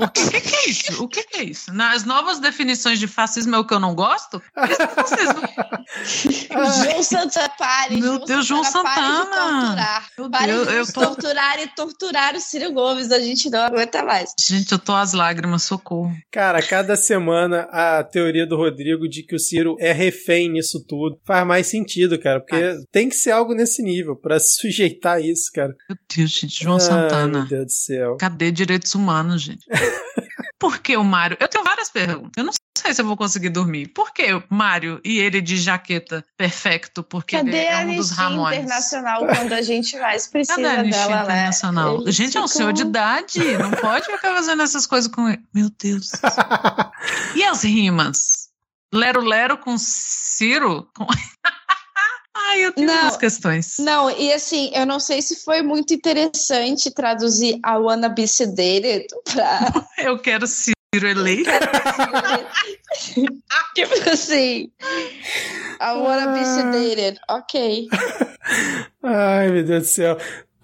O 0.00 0.08
que, 0.08 0.30
que 0.30 0.40
que 0.40 0.54
é 0.56 0.68
isso? 0.70 1.02
O 1.02 1.08
que, 1.08 1.22
que 1.24 1.36
é 1.38 1.42
isso? 1.44 1.72
Nas 1.72 2.04
novas 2.04 2.38
definições 2.38 2.98
de 2.98 3.06
fascismo 3.06 3.54
é 3.54 3.58
o 3.58 3.64
que 3.64 3.74
eu 3.74 3.80
não 3.80 3.94
gosto? 3.94 4.42
Isso 4.70 4.82
é 4.82 4.88
fascismo. 4.88 5.42
João 6.48 7.02
Santana, 7.02 7.48
pare. 7.58 7.96
Meu 8.00 8.18
Deus, 8.24 8.46
João 8.46 8.62
pare 8.62 8.72
de 8.72 8.72
Santana. 8.72 9.60
torturar. 9.66 10.08
Meu 10.18 10.30
Pare 10.30 10.46
Deus, 10.52 10.68
de 10.68 10.74
eu 10.74 10.86
tô- 10.92 11.00
torturar 11.00 11.58
e 11.60 11.66
torturar 11.68 12.34
o 12.36 12.40
Ciro 12.40 12.72
Gomes. 12.72 13.10
A 13.10 13.18
gente 13.18 13.48
não 13.50 13.60
aguenta 13.60 14.02
mais. 14.02 14.32
Gente, 14.38 14.72
eu 14.72 14.78
tô 14.78 14.92
às 14.94 15.12
lágrimas, 15.12 15.62
socorro. 15.62 16.12
Cara, 16.30 16.62
cada 16.62 16.96
semana 16.96 17.68
a 17.72 18.04
teoria 18.04 18.46
do 18.46 18.56
Rodrigo 18.56 19.08
de 19.08 19.22
que 19.22 19.34
o 19.34 19.37
Ciro 19.38 19.76
é 19.78 19.92
refém 19.92 20.50
nisso 20.50 20.84
tudo 20.86 21.18
faz 21.26 21.46
mais 21.46 21.66
sentido, 21.66 22.18
cara. 22.18 22.40
Porque 22.40 22.76
tem 22.90 23.08
que 23.08 23.16
ser 23.16 23.30
algo 23.30 23.54
nesse 23.54 23.82
nível 23.82 24.16
pra 24.16 24.38
se 24.38 24.54
sujeitar 24.60 25.16
a 25.16 25.20
isso, 25.20 25.50
cara. 25.54 25.74
Meu 25.88 25.98
Deus, 26.16 26.30
gente, 26.30 26.62
João 26.62 26.76
Ai, 26.76 26.80
Santana. 26.80 27.38
meu 27.40 27.48
Deus 27.48 27.64
do 27.66 27.72
céu. 27.72 28.16
Cadê 28.18 28.50
direitos 28.50 28.94
humanos, 28.94 29.42
gente? 29.42 29.64
Por 30.58 30.78
que 30.80 30.96
o 30.96 31.04
Mário? 31.04 31.36
Eu 31.38 31.46
tenho 31.46 31.62
várias 31.62 31.88
perguntas. 31.88 32.32
Eu 32.36 32.42
não 32.42 32.52
sei 32.76 32.92
se 32.92 33.00
eu 33.00 33.06
vou 33.06 33.16
conseguir 33.16 33.48
dormir. 33.50 33.86
Por 33.88 34.12
que 34.12 34.32
o 34.32 34.42
Mário 34.50 35.00
e 35.04 35.18
ele 35.20 35.40
de 35.40 35.56
jaqueta 35.56 36.24
perfeito? 36.36 37.04
Porque 37.04 37.36
ele 37.36 37.44
Cadê 37.44 37.58
é 37.58 37.74
a 37.74 37.84
um 37.84 37.94
dos 37.94 38.10
Ramones. 38.10 38.58
Internacional 38.58 39.24
quando 39.24 39.52
a 39.52 39.62
gente 39.62 39.96
mais 39.98 40.26
precisa 40.26 40.60
Cadê 40.60 40.68
a 40.68 40.82
dela, 40.82 41.16
né? 41.16 41.22
Internacional? 41.22 42.00
Eles 42.02 42.14
Gente, 42.16 42.36
é 42.36 42.40
um 42.40 42.48
senhor 42.48 42.72
de 42.72 42.82
idade. 42.82 43.38
Não 43.56 43.70
pode 43.70 44.06
ficar 44.06 44.34
fazendo 44.34 44.60
essas 44.62 44.84
coisas 44.84 45.08
com 45.08 45.28
ele. 45.28 45.42
Meu 45.54 45.70
Deus. 45.80 46.10
E 47.36 47.44
as 47.44 47.62
rimas? 47.62 48.37
Lero 48.92 49.20
Lero 49.22 49.58
com 49.58 49.76
Ciro? 49.78 50.88
Com... 50.96 51.06
Ai, 52.50 52.64
eu 52.64 52.72
tenho 52.72 52.86
Não. 52.86 53.18
questões. 53.18 53.76
Não, 53.78 54.10
e 54.10 54.32
assim, 54.32 54.70
eu 54.74 54.86
não 54.86 54.98
sei 55.00 55.20
se 55.20 55.36
foi 55.44 55.60
muito 55.60 55.92
interessante 55.92 56.90
traduzir 56.90 57.58
a 57.62 57.76
Wanna 57.78 58.08
Be 58.08 58.26
Sedated 58.26 59.06
pra. 59.32 59.60
Eu 59.98 60.18
quero 60.18 60.46
Ciro 60.46 60.74
eleito. 60.94 61.50
tipo 63.74 64.10
assim. 64.10 64.70
A 65.80 65.94
Wanna 65.94 66.32
Be 66.32 66.44
Sedated. 66.44 67.20
Ok. 67.28 67.88
Ai, 69.02 69.50
meu 69.50 69.64
Deus 69.64 69.82
do 69.82 69.88
céu. 69.88 70.16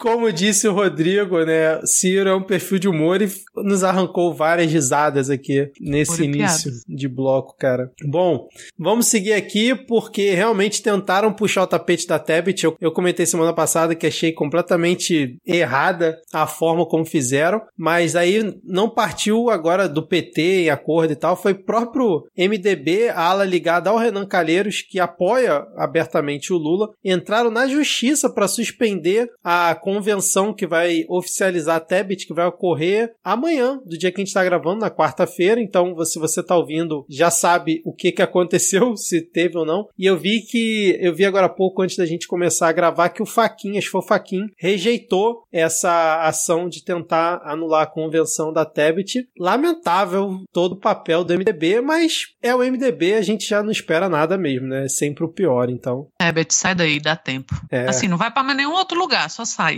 Como 0.05 0.31
disse 0.31 0.69
o 0.69 0.75
Rodrigo, 0.75 1.43
né? 1.47 1.81
Ciro 1.87 2.29
é 2.29 2.35
um 2.35 2.43
perfil 2.43 2.79
de 2.79 2.87
humor 2.87 3.23
e 3.23 3.33
nos 3.57 3.83
arrancou 3.83 4.35
várias 4.35 4.71
risadas 4.71 5.31
aqui 5.31 5.71
nesse 5.81 6.21
e 6.21 6.27
início 6.27 6.71
piadas. 6.71 6.85
de 6.87 7.09
bloco, 7.09 7.57
cara. 7.57 7.91
Bom, 8.05 8.47
vamos 8.79 9.07
seguir 9.07 9.33
aqui 9.33 9.75
porque 9.75 10.35
realmente 10.35 10.83
tentaram 10.83 11.33
puxar 11.33 11.63
o 11.63 11.67
tapete 11.67 12.07
da 12.07 12.19
Tebet. 12.19 12.65
Eu, 12.65 12.77
eu 12.83 12.93
comentei 12.93 13.25
semana 13.25 13.55
passada 13.55 13.95
que 13.95 14.07
achei 14.07 14.31
completamente 14.31 15.39
errada 15.47 16.19
a 16.35 16.47
forma 16.47 16.85
como 16.85 17.07
fizeram, 17.07 17.63
mas 17.75 18.15
aí 18.15 18.61
não 18.63 18.91
partiu 18.91 19.49
agora 19.49 19.89
do 19.89 20.07
PT 20.07 20.65
em 20.65 20.69
acordo 20.69 21.15
e 21.15 21.17
tal, 21.17 21.35
foi 21.35 21.55
próprio 21.55 22.25
MDB, 22.37 23.09
a 23.09 23.23
ala 23.23 23.47
ligada 23.47 23.89
ao 23.89 23.97
Renan 23.97 24.27
Calheiros, 24.27 24.83
que 24.83 25.01
apoia 25.01 25.67
abertamente 25.79 26.53
o 26.53 26.59
Lula, 26.59 26.91
entraram 27.03 27.51
na 27.51 27.67
justiça 27.67 28.29
para 28.29 28.47
suspender 28.47 29.31
a 29.43 29.75
convenção 29.95 30.53
que 30.53 30.67
vai 30.67 31.05
oficializar 31.09 31.77
a 31.77 31.81
Tebet, 31.81 32.27
que 32.27 32.35
vai 32.35 32.47
ocorrer 32.47 33.15
amanhã, 33.23 33.81
do 33.87 33.97
dia 33.97 34.11
que 34.11 34.21
a 34.21 34.23
gente 34.23 34.29
está 34.29 34.43
gravando, 34.43 34.81
na 34.81 34.91
quarta-feira. 34.91 35.61
Então, 35.61 35.97
se 36.05 36.19
você 36.19 36.41
está 36.41 36.57
ouvindo, 36.57 37.07
já 37.09 37.31
sabe 37.31 37.81
o 37.85 37.93
que, 37.93 38.11
que 38.11 38.23
aconteceu, 38.23 38.97
se 38.99 39.21
teve 39.23 39.57
ou 39.57 39.65
não. 39.65 39.89
E 39.97 40.07
eu 40.07 40.17
vi 40.19 40.41
que, 40.41 40.99
eu 41.01 41.15
vi 41.15 41.25
agora 41.25 41.47
há 41.47 41.51
pouco, 41.51 41.83
antes 41.83 41.97
da 41.97 42.07
gente 42.07 42.27
começar 42.27 42.69
a 42.69 42.73
gravar, 42.73 43.09
que 43.11 43.23
o 43.23 43.27
Faquinha, 43.27 43.79
acho 43.79 43.87
que 43.87 43.93
foi 43.93 44.01
o 44.01 44.07
Faquin, 44.07 44.47
rejeitou 44.57 45.45
essa 45.53 46.23
ação 46.23 46.69
de 46.69 46.85
tentar 46.85 47.41
anular 47.45 47.83
a 47.83 47.87
convenção 47.87 48.53
da 48.53 48.65
Tebet. 48.65 49.29
Lamentável 49.39 50.43
todo 50.53 50.73
o 50.73 50.81
papel 50.81 51.23
do 51.23 51.35
MDB, 51.35 51.81
mas 51.81 52.35
é 52.43 52.55
o 52.55 52.59
MDB, 52.59 53.15
a 53.15 53.23
gente 53.23 53.49
já 53.49 53.63
não 53.63 53.71
espera 53.71 54.09
nada 54.09 54.37
mesmo, 54.37 54.67
né? 54.67 54.87
É 54.87 54.89
sempre 54.89 55.25
o 55.25 55.29
pior, 55.29 55.71
então. 55.71 56.09
É, 56.21 56.33
Beth, 56.33 56.51
sai 56.51 56.75
daí, 56.75 56.99
dá 57.01 57.15
tempo. 57.15 57.55
É. 57.71 57.89
Assim, 57.89 58.09
não 58.09 58.17
vai 58.17 58.33
mais 58.35 58.57
nenhum 58.57 58.73
outro 58.73 58.99
lugar, 58.99 59.31
só 59.31 59.45
sai. 59.45 59.74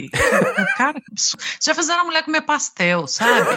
Cara, 0.77 0.94
que 1.01 1.06
absurdo. 1.12 1.43
já 1.62 1.74
fizeram 1.74 2.01
a 2.02 2.05
mulher 2.05 2.23
comer 2.24 2.43
pastel, 2.43 3.06
sabe? 3.06 3.48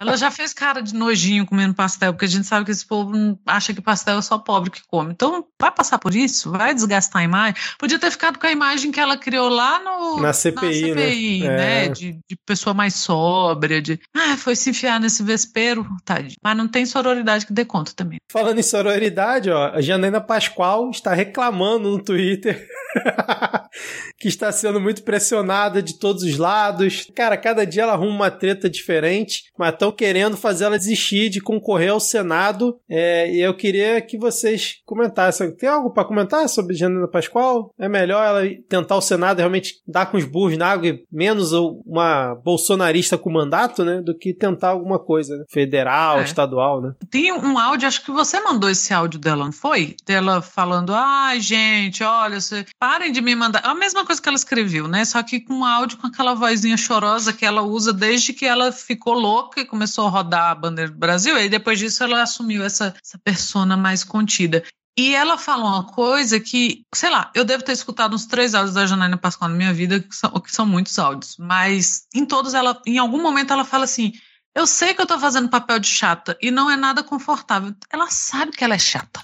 Ela 0.00 0.16
já 0.16 0.30
fez 0.30 0.52
cara 0.52 0.80
de 0.82 0.94
nojinho 0.94 1.46
comendo 1.46 1.74
pastel, 1.74 2.12
porque 2.12 2.24
a 2.26 2.28
gente 2.28 2.46
sabe 2.46 2.64
que 2.64 2.70
esse 2.70 2.86
povo 2.86 3.12
acha 3.46 3.72
que 3.74 3.80
pastel 3.80 4.18
é 4.18 4.22
só 4.22 4.38
pobre 4.38 4.70
que 4.70 4.80
come. 4.86 5.12
Então, 5.12 5.44
vai 5.60 5.70
passar 5.72 5.98
por 5.98 6.14
isso? 6.14 6.50
Vai 6.52 6.74
desgastar 6.74 7.22
a 7.22 7.24
imagem? 7.24 7.54
Podia 7.78 7.98
ter 7.98 8.10
ficado 8.10 8.38
com 8.38 8.46
a 8.46 8.52
imagem 8.52 8.92
que 8.92 9.00
ela 9.00 9.16
criou 9.16 9.48
lá 9.48 9.78
no, 9.82 10.20
Na 10.20 10.32
CPI, 10.32 10.94
né? 10.94 11.02
CPI, 11.02 11.46
É. 11.46 11.48
né? 11.56 11.88
De, 11.88 12.12
de 12.28 12.36
pessoa 12.46 12.72
mais 12.74 12.94
sóbria, 12.94 13.80
de. 13.82 13.98
Ah, 14.14 14.36
foi 14.36 14.54
se 14.54 14.70
enfiar 14.70 15.00
nesse 15.00 15.22
vespeiro, 15.22 15.86
tadinho. 16.04 16.34
Mas 16.42 16.56
não 16.56 16.68
tem 16.68 16.84
sororidade 16.86 17.46
que 17.46 17.52
dê 17.52 17.64
conta 17.64 17.92
também. 17.94 18.18
Falando 18.30 18.58
em 18.58 18.62
sororidade, 18.62 19.50
ó, 19.50 19.72
a 19.74 19.80
Janaina 19.80 20.20
Pascoal 20.20 20.90
está 20.90 21.12
reclamando 21.14 21.90
no 21.90 22.02
Twitter 22.02 22.66
que 24.18 24.28
está 24.28 24.50
sendo 24.52 24.80
muito 24.80 25.02
pressionada 25.02 25.45
de 25.82 25.98
todos 25.98 26.22
os 26.22 26.36
lados. 26.36 27.10
Cara, 27.14 27.36
cada 27.36 27.64
dia 27.64 27.82
ela 27.82 27.92
arruma 27.92 28.10
uma 28.14 28.30
treta 28.30 28.68
diferente, 28.68 29.44
mas 29.58 29.72
estão 29.72 29.90
querendo 29.92 30.36
fazer 30.36 30.64
ela 30.64 30.78
desistir 30.78 31.28
de 31.28 31.40
concorrer 31.40 31.90
ao 31.90 32.00
Senado. 32.00 32.78
É, 32.88 33.30
e 33.32 33.40
eu 33.40 33.54
queria 33.54 34.00
que 34.00 34.18
vocês 34.18 34.76
comentassem. 34.84 35.54
Tem 35.54 35.68
algo 35.68 35.90
para 35.90 36.04
comentar 36.04 36.48
sobre 36.48 36.74
Janaina 36.74 37.08
Pascoal? 37.08 37.72
É 37.78 37.88
melhor 37.88 38.24
ela 38.24 38.42
tentar 38.68 38.96
o 38.96 39.00
Senado 39.00 39.38
realmente 39.38 39.74
dar 39.86 40.06
com 40.06 40.16
os 40.16 40.24
burros 40.24 40.56
na 40.58 40.66
água 40.68 40.88
e 40.88 41.04
menos 41.10 41.52
uma 41.52 42.34
bolsonarista 42.44 43.16
com 43.18 43.30
mandato, 43.30 43.84
né? 43.84 44.00
Do 44.00 44.16
que 44.16 44.32
tentar 44.34 44.70
alguma 44.70 44.98
coisa 44.98 45.36
né? 45.36 45.44
federal, 45.50 46.20
É. 46.20 46.24
estadual, 46.24 46.80
né? 46.80 46.92
Tem 47.10 47.32
um 47.32 47.58
áudio, 47.58 47.88
acho 47.88 48.04
que 48.04 48.10
você 48.10 48.40
mandou 48.40 48.68
esse 48.70 48.92
áudio 48.92 49.18
dela, 49.20 49.44
não 49.44 49.52
foi? 49.52 49.96
Dela 50.04 50.42
falando, 50.42 50.92
ai, 50.94 51.40
gente, 51.40 52.02
olha, 52.02 52.38
parem 52.78 53.12
de 53.12 53.20
me 53.20 53.34
mandar. 53.34 53.62
É 53.64 53.68
a 53.68 53.74
mesma 53.74 54.04
coisa 54.04 54.20
que 54.20 54.28
ela 54.28 54.36
escreveu, 54.36 54.88
né? 54.88 55.04
Só 55.04 55.22
que 55.22 55.35
com 55.40 55.54
um 55.54 55.64
áudio 55.64 55.98
com 55.98 56.06
aquela 56.06 56.34
vozinha 56.34 56.76
chorosa 56.76 57.32
que 57.32 57.44
ela 57.44 57.62
usa 57.62 57.92
desde 57.92 58.32
que 58.32 58.44
ela 58.44 58.72
ficou 58.72 59.14
louca 59.14 59.60
e 59.60 59.64
começou 59.64 60.06
a 60.06 60.10
rodar 60.10 60.50
a 60.50 60.54
bandeira 60.54 60.90
do 60.90 60.98
Brasil. 60.98 61.38
E 61.38 61.48
depois 61.48 61.78
disso 61.78 62.02
ela 62.04 62.22
assumiu 62.22 62.64
essa, 62.64 62.94
essa 63.02 63.18
persona 63.18 63.76
mais 63.76 64.04
contida. 64.04 64.62
E 64.98 65.14
ela 65.14 65.36
fala 65.36 65.64
uma 65.64 65.84
coisa 65.84 66.40
que, 66.40 66.82
sei 66.94 67.10
lá, 67.10 67.30
eu 67.34 67.44
devo 67.44 67.62
ter 67.62 67.72
escutado 67.72 68.14
uns 68.14 68.24
três 68.24 68.54
áudios 68.54 68.74
da 68.74 68.86
Janaina 68.86 69.18
Pascoal 69.18 69.50
na 69.50 69.56
minha 69.56 69.74
vida, 69.74 70.00
que 70.00 70.16
são, 70.16 70.30
que 70.40 70.50
são 70.50 70.64
muitos 70.64 70.98
áudios. 70.98 71.36
Mas 71.38 72.06
em 72.14 72.24
todos 72.24 72.54
ela, 72.54 72.80
em 72.86 72.96
algum 72.96 73.20
momento 73.20 73.52
ela 73.52 73.64
fala 73.64 73.84
assim: 73.84 74.12
eu 74.56 74.66
sei 74.66 74.94
que 74.94 75.02
eu 75.02 75.06
tô 75.06 75.18
fazendo 75.18 75.50
papel 75.50 75.78
de 75.78 75.86
chata 75.86 76.34
e 76.40 76.50
não 76.50 76.70
é 76.70 76.76
nada 76.76 77.02
confortável. 77.02 77.74
Ela 77.92 78.08
sabe 78.10 78.52
que 78.52 78.64
ela 78.64 78.74
é 78.74 78.78
chata. 78.78 79.20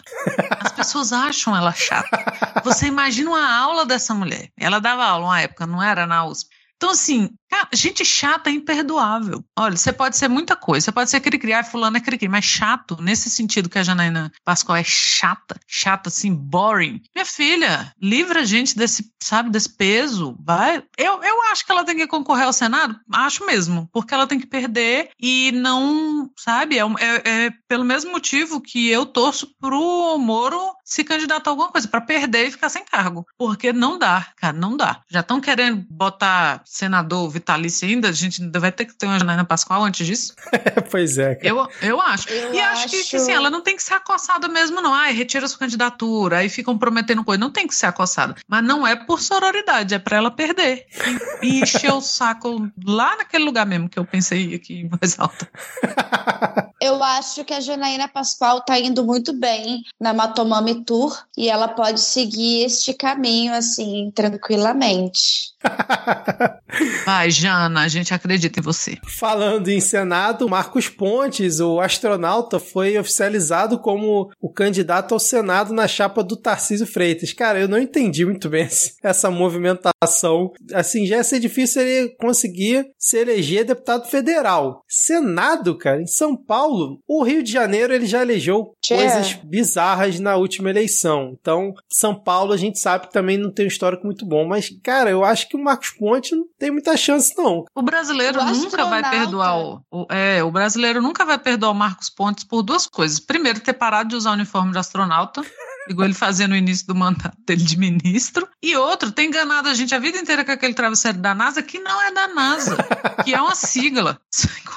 As 0.61 0.71
pessoas 0.71 1.11
acham 1.11 1.57
ela 1.57 1.73
chata. 1.73 2.63
Você 2.63 2.85
imagina 2.87 3.31
uma 3.31 3.57
aula 3.57 3.87
dessa 3.87 4.13
mulher. 4.13 4.51
Ela 4.59 4.79
dava 4.79 5.07
aula 5.07 5.25
uma 5.25 5.41
época, 5.41 5.67
não 5.67 5.83
era 5.83 6.07
na 6.07 6.27
USP. 6.27 6.52
Então, 6.83 6.91
assim, 6.91 7.31
gente 7.73 8.05
chata 8.05 8.51
é 8.51 8.53
imperdoável. 8.53 9.45
Olha, 9.57 9.77
você 9.77 9.93
pode 9.93 10.17
ser 10.17 10.27
muita 10.27 10.57
coisa. 10.57 10.87
Você 10.87 10.93
pode 10.93 11.11
ser 11.11 11.21
cri-cri, 11.21 11.53
ah, 11.53 11.63
fulano 11.63 11.97
é 11.97 12.01
cri-cri, 12.01 12.29
mas 12.29 12.45
chato, 12.45 13.01
nesse 13.01 13.31
sentido 13.31 13.69
que 13.69 13.79
a 13.79 13.85
Janaína 13.85 14.33
Pascoal 14.45 14.77
é 14.79 14.85
chata, 14.85 15.59
chata, 15.67 16.09
assim, 16.09 16.35
boring. 16.35 17.01
Minha 17.15 17.25
filha, 17.25 17.93
livra 18.01 18.41
a 18.41 18.45
gente 18.45 18.77
desse, 18.77 19.13
sabe, 19.23 19.51
desse 19.51 19.69
peso. 19.69 20.37
Vai. 20.41 20.83
Eu, 20.99 21.23
eu 21.23 21.43
acho 21.53 21.65
que 21.65 21.71
ela 21.71 21.85
tem 21.85 21.97
que 21.97 22.07
concorrer 22.09 22.47
ao 22.47 22.53
Senado, 22.53 22.99
acho 23.13 23.47
mesmo, 23.47 23.89
porque 23.93 24.13
ela 24.13 24.27
tem 24.27 24.41
que 24.41 24.47
perder 24.47 25.11
e 25.21 25.53
não, 25.53 26.31
sabe, 26.37 26.79
é, 26.79 26.83
é- 26.83 27.45
é 27.47 27.51
pelo 27.69 27.85
mesmo 27.85 28.11
motivo 28.11 28.61
que 28.61 28.89
eu 28.89 29.07
torço 29.07 29.55
pro 29.61 30.19
Moro 30.19 30.75
se 30.93 31.05
candidatar 31.05 31.49
a 31.49 31.53
alguma 31.53 31.71
coisa, 31.71 31.89
para 31.89 32.03
perder 32.03 32.49
e 32.49 32.51
ficar 32.51 32.69
sem 32.69 32.85
cargo. 32.85 33.27
Porque 33.39 33.73
não 33.73 33.99
dá, 33.99 34.27
cara, 34.37 34.53
não 34.53 34.77
dá. 34.77 35.01
Já 35.09 35.21
estão 35.21 35.41
querendo 35.41 35.87
botar 35.89 36.61
senador 36.67 37.31
vitalício 37.31 37.89
ainda, 37.89 38.11
a 38.11 38.13
gente 38.13 38.43
ainda 38.43 38.61
vai 38.61 38.71
ter 38.71 38.85
que 38.85 38.95
ter 38.95 39.07
uma 39.07 39.19
Janaína 39.19 39.45
Pascoal 39.45 39.83
antes 39.85 40.07
disso. 40.07 40.35
pois 40.91 41.17
é. 41.17 41.35
Cara. 41.37 41.49
Eu, 41.49 41.69
eu 41.81 41.99
acho. 41.99 42.29
Eu 42.29 42.53
e 42.53 42.61
acho, 42.61 42.89
que, 42.89 43.05
que, 43.05 43.17
assim, 43.17 43.33
ela 43.33 43.49
não 43.49 43.63
tem 43.63 43.75
que 43.75 43.83
ser 43.83 43.95
acossada 43.95 44.47
mesmo, 44.49 44.83
não. 44.83 44.93
Ai, 44.93 45.15
retira 45.15 45.49
sua 45.49 45.61
candidatura, 45.61 46.39
aí 46.39 46.51
ficam 46.51 46.77
prometendo 46.77 47.25
coisa. 47.25 47.41
Não 47.41 47.51
tem 47.51 47.67
que 47.67 47.75
ser 47.75 47.87
acossada. 47.87 48.37
Mas 48.47 48.63
não 48.63 48.87
é 48.87 48.95
por 48.95 49.19
sororidade, 49.19 49.95
é 49.95 49.99
pra 49.99 50.19
ela 50.19 50.31
perder. 50.31 50.87
E, 51.43 51.61
encher 51.61 51.93
o 51.93 52.01
saco 52.01 52.71
lá 52.85 53.17
naquele 53.17 53.45
lugar 53.45 53.67
mesmo 53.67 53.89
que 53.89 53.99
eu 53.99 54.05
pensei 54.05 54.55
aqui 54.55 54.81
em 54.81 54.89
voz 54.89 55.19
alta. 55.19 55.49
Eu 56.85 57.01
acho 57.01 57.45
que 57.45 57.55
a 57.55 57.61
Janaína 57.61 58.09
Pascoal 58.09 58.61
tá 58.61 58.77
indo 58.77 59.05
muito 59.05 59.33
bem 59.33 59.85
na 60.01 60.13
Matomami 60.13 60.85
Tour 60.85 61.17
e 61.39 61.49
ela 61.49 61.69
pode 61.69 62.01
seguir 62.01 62.65
este 62.65 62.93
caminho 62.93 63.55
assim 63.55 64.11
tranquilamente. 64.13 65.55
Vai, 67.05 67.31
Jana, 67.31 67.83
a 67.83 67.89
gente 67.89 68.15
acredita 68.15 68.61
em 68.61 68.63
você. 68.63 68.99
Falando 69.07 69.69
em 69.69 69.81
Senado, 69.81 70.49
Marcos 70.49 70.89
Pontes, 70.89 71.61
o 71.61 71.81
astronauta, 71.81 72.59
foi 72.59 72.99
oficializado 72.99 73.79
como 73.79 74.31
o 74.41 74.53
candidato 74.53 75.13
ao 75.15 75.21
Senado 75.21 75.73
na 75.73 75.87
chapa 75.87 76.23
do 76.23 76.37
Tarcísio 76.37 76.87
Freitas. 76.87 77.33
Cara, 77.33 77.61
eu 77.61 77.69
não 77.69 77.79
entendi 77.79 78.25
muito 78.25 78.49
bem 78.49 78.69
essa 79.03 79.31
movimentação. 79.31 80.53
Assim, 80.73 81.07
já 81.07 81.17
ia 81.17 81.25
ser 81.25 81.41
difícil 81.41 81.83
ele 81.83 82.09
conseguir 82.17 82.87
se 82.99 83.19
eleger 83.19 83.65
deputado 83.65 84.09
federal. 84.09 84.83
Senado, 84.89 85.77
cara, 85.77 86.01
em 86.01 86.07
São 86.07 86.37
Paulo, 86.37 86.99
o 87.07 87.23
Rio 87.23 87.43
de 87.43 87.53
Janeiro 87.53 87.93
ele 87.93 88.07
já 88.07 88.23
elegeu 88.23 88.75
coisas 88.87 89.35
bizarras 89.45 90.19
na 90.19 90.37
última 90.37 90.71
eleição. 90.71 91.37
Então, 91.41 91.73
São 91.89 92.15
Paulo 92.15 92.53
a 92.53 92.57
gente 92.57 92.79
sabe 92.79 93.07
que 93.07 93.13
também 93.13 93.37
não 93.37 93.53
tem 93.53 93.65
um 93.65 93.69
histórico 93.69 94.07
muito 94.07 94.27
bom, 94.27 94.47
mas 94.47 94.71
cara, 94.83 95.11
eu 95.11 95.25
acho 95.25 95.49
que 95.49 95.57
o 95.57 95.63
Marcos 95.63 95.91
Ponte 95.91 96.35
não 96.35 96.47
tem 96.63 96.71
muita 96.71 96.97
chance 96.97 97.35
não. 97.37 97.65
O 97.75 97.83
brasileiro 97.83 98.41
o 98.41 98.45
nunca 98.45 98.85
vai 98.85 99.03
perdoar 99.11 99.59
o, 99.59 99.83
o, 99.91 100.07
é, 100.09 100.45
o 100.45 100.51
brasileiro 100.53 101.03
nunca 101.03 101.25
vai 101.25 101.37
perdoar 101.37 101.73
o 101.73 101.75
Marcos 101.75 102.09
Pontes 102.09 102.45
por 102.45 102.63
duas 102.63 102.87
coisas. 102.87 103.19
Primeiro, 103.19 103.59
ter 103.59 103.73
parado 103.73 104.11
de 104.11 104.15
usar 104.15 104.31
o 104.31 104.35
uniforme 104.35 104.71
de 104.71 104.79
astronauta. 104.79 105.43
Igual 105.89 106.07
ele 106.07 106.15
fazia 106.15 106.47
no 106.47 106.57
início 106.57 106.87
do 106.87 106.95
mandato 106.95 107.37
dele 107.47 107.63
de 107.63 107.79
ministro. 107.79 108.49
E 108.63 108.77
outro, 108.77 109.11
tem 109.11 109.29
enganado 109.29 109.69
a 109.69 109.75
gente 109.75 109.95
a 109.95 109.99
vida 109.99 110.19
inteira 110.19 110.45
com 110.45 110.53
aquele 110.53 110.75
travesseiro 110.75 111.19
da 111.19 111.35
NASA, 111.35 111.63
que 111.63 111.79
não 111.79 112.03
é 112.03 112.13
da 112.13 112.29
NASA, 112.29 112.77
que 113.25 113.35
é 113.35 113.41
uma 113.41 113.55
sigla. 113.55 114.19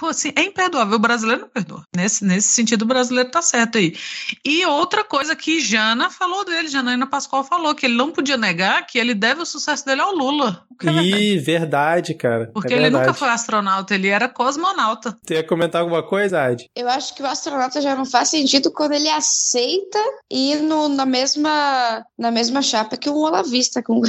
Assim, 0.04 0.32
é 0.36 0.44
imperdoável. 0.44 0.96
O 0.96 1.00
brasileiro 1.00 1.44
não 1.44 1.50
perdoa. 1.50 1.84
Nesse, 1.96 2.24
nesse 2.26 2.50
sentido, 2.50 2.84
o 2.84 2.86
brasileiro 2.86 3.32
tá 3.32 3.42
certo 3.42 3.78
aí. 3.78 3.96
E 4.44 4.66
outra 4.66 5.04
coisa 5.04 5.36
que 5.36 5.60
Jana 5.62 6.10
falou 6.10 6.44
dele, 6.44 6.68
Janaína 6.68 7.08
Pascoal 7.08 7.44
falou, 7.44 7.74
que 7.74 7.86
ele 7.86 7.96
não 7.96 8.12
podia 8.12 8.38
negar 8.38 8.86
que 8.86 9.00
ele 9.00 9.14
deve 9.14 9.42
o 9.42 9.46
sucesso 9.46 9.86
dele 9.86 10.02
ao 10.02 10.14
Lula. 10.14 10.66
É 10.84 10.92
Ih, 10.92 11.40
verdade. 11.40 11.40
verdade. 11.40 12.14
cara. 12.14 12.50
Porque 12.54 12.74
é 12.74 12.78
ele 12.78 12.84
verdade. 12.84 13.08
nunca 13.08 13.18
foi 13.18 13.30
astronauta, 13.30 13.96
ele 13.96 14.08
era 14.08 14.28
cosmonauta. 14.28 15.18
Você 15.26 15.36
ia 15.36 15.44
comentar 15.44 15.82
alguma 15.82 16.04
coisa, 16.04 16.42
Ad? 16.42 16.70
Eu 16.76 16.90
acho 16.90 17.16
que 17.16 17.24
o 17.24 17.26
astronauta 17.26 17.82
já 17.82 17.96
não 17.96 18.06
faz 18.06 18.30
sentido 18.30 18.72
quando 18.72 18.94
ele 18.94 19.10
aceita 19.10 20.00
ir 20.30 20.62
no, 20.62 20.90
na 20.96 21.06
mesma 21.06 22.06
na 22.18 22.32
mesma 22.32 22.62
chapa 22.62 22.98
que 22.98 23.10
um 23.10 23.18
olavista 23.18 23.84
com 23.84 24.02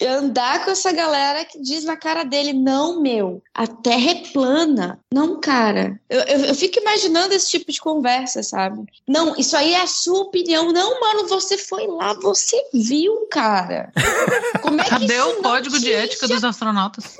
andar 0.00 0.64
com 0.64 0.70
essa 0.70 0.92
galera 0.92 1.44
que 1.44 1.60
diz 1.60 1.84
na 1.84 1.96
cara 1.96 2.24
dele, 2.24 2.52
não, 2.52 3.00
meu, 3.00 3.42
a 3.54 3.66
terra 3.66 4.10
é 4.12 4.14
plana. 4.32 4.98
Não, 5.12 5.40
cara. 5.40 6.00
Eu, 6.08 6.20
eu, 6.20 6.44
eu, 6.46 6.54
fico 6.54 6.80
imaginando 6.80 7.34
esse 7.34 7.50
tipo 7.50 7.70
de 7.70 7.80
conversa, 7.80 8.42
sabe? 8.42 8.84
Não, 9.06 9.36
isso 9.36 9.56
aí 9.56 9.74
é 9.74 9.82
a 9.82 9.86
sua 9.86 10.20
opinião. 10.20 10.72
Não, 10.72 11.00
mano, 11.00 11.28
você 11.28 11.58
foi 11.58 11.86
lá, 11.86 12.14
você 12.14 12.56
viu, 12.72 13.26
cara. 13.30 13.92
Como 14.62 14.80
é 14.80 14.84
que 14.84 14.90
Cadê 14.90 15.20
o 15.20 15.42
código 15.42 15.78
de 15.78 15.92
ética 15.92 16.28
dos 16.28 16.44
astronautas? 16.44 17.16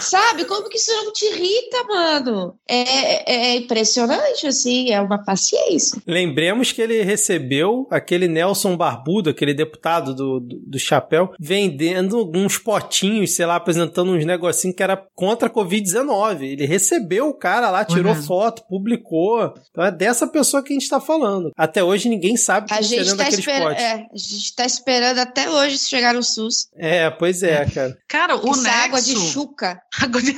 sabe? 0.00 0.44
Como 0.44 0.68
que 0.68 0.76
isso 0.76 0.92
não 0.92 1.12
te 1.12 1.24
irrita, 1.26 1.84
mano? 1.84 2.54
É, 2.66 2.78
é, 2.78 3.46
é 3.52 3.56
impressionante, 3.56 4.46
assim, 4.46 4.90
é 4.90 5.00
uma 5.00 5.22
paciência. 5.22 6.00
Lembremos 6.06 6.72
que 6.72 6.82
ele 6.82 7.02
recebeu 7.02 7.86
aquele 7.90 8.28
Nelson 8.28 8.76
Barbudo, 8.76 9.30
aquele 9.30 9.54
deputado 9.54 10.14
do, 10.14 10.40
do, 10.40 10.56
do 10.56 10.78
chapéu, 10.78 11.27
vendendo 11.38 12.30
uns 12.34 12.58
potinhos, 12.58 13.34
sei 13.34 13.46
lá, 13.46 13.56
apresentando 13.56 14.12
uns 14.12 14.24
negocinhos 14.24 14.76
que 14.76 14.82
era 14.82 14.96
contra 15.14 15.48
a 15.48 15.50
Covid-19. 15.50 16.42
Ele 16.42 16.66
recebeu 16.66 17.28
o 17.28 17.34
cara 17.34 17.70
lá, 17.70 17.84
tirou 17.84 18.14
foto, 18.14 18.62
publicou. 18.68 19.54
Então 19.70 19.84
é 19.84 19.90
dessa 19.90 20.26
pessoa 20.26 20.62
que 20.62 20.72
a 20.72 20.78
gente 20.78 20.88
tá 20.88 21.00
falando. 21.00 21.50
Até 21.56 21.82
hoje 21.82 22.08
ninguém 22.08 22.36
sabe 22.36 22.66
o 22.66 22.68
que 22.68 22.74
a 22.74 22.82
gente 22.82 23.16
tá 23.16 23.28
esper... 23.28 23.62
é, 23.72 23.92
A 23.94 24.16
gente 24.16 24.54
tá 24.54 24.64
esperando 24.64 25.18
até 25.18 25.48
hoje 25.50 25.78
chegar 25.78 26.14
no 26.14 26.22
SUS. 26.22 26.68
É, 26.76 27.10
pois 27.10 27.42
é, 27.42 27.64
cara. 27.66 27.96
Cara, 28.08 28.36
o 28.36 28.56
Nexo... 28.56 28.68
água 28.84 29.00
de 29.00 29.16
chuca. 29.16 29.80
Água 30.00 30.20
de... 30.22 30.34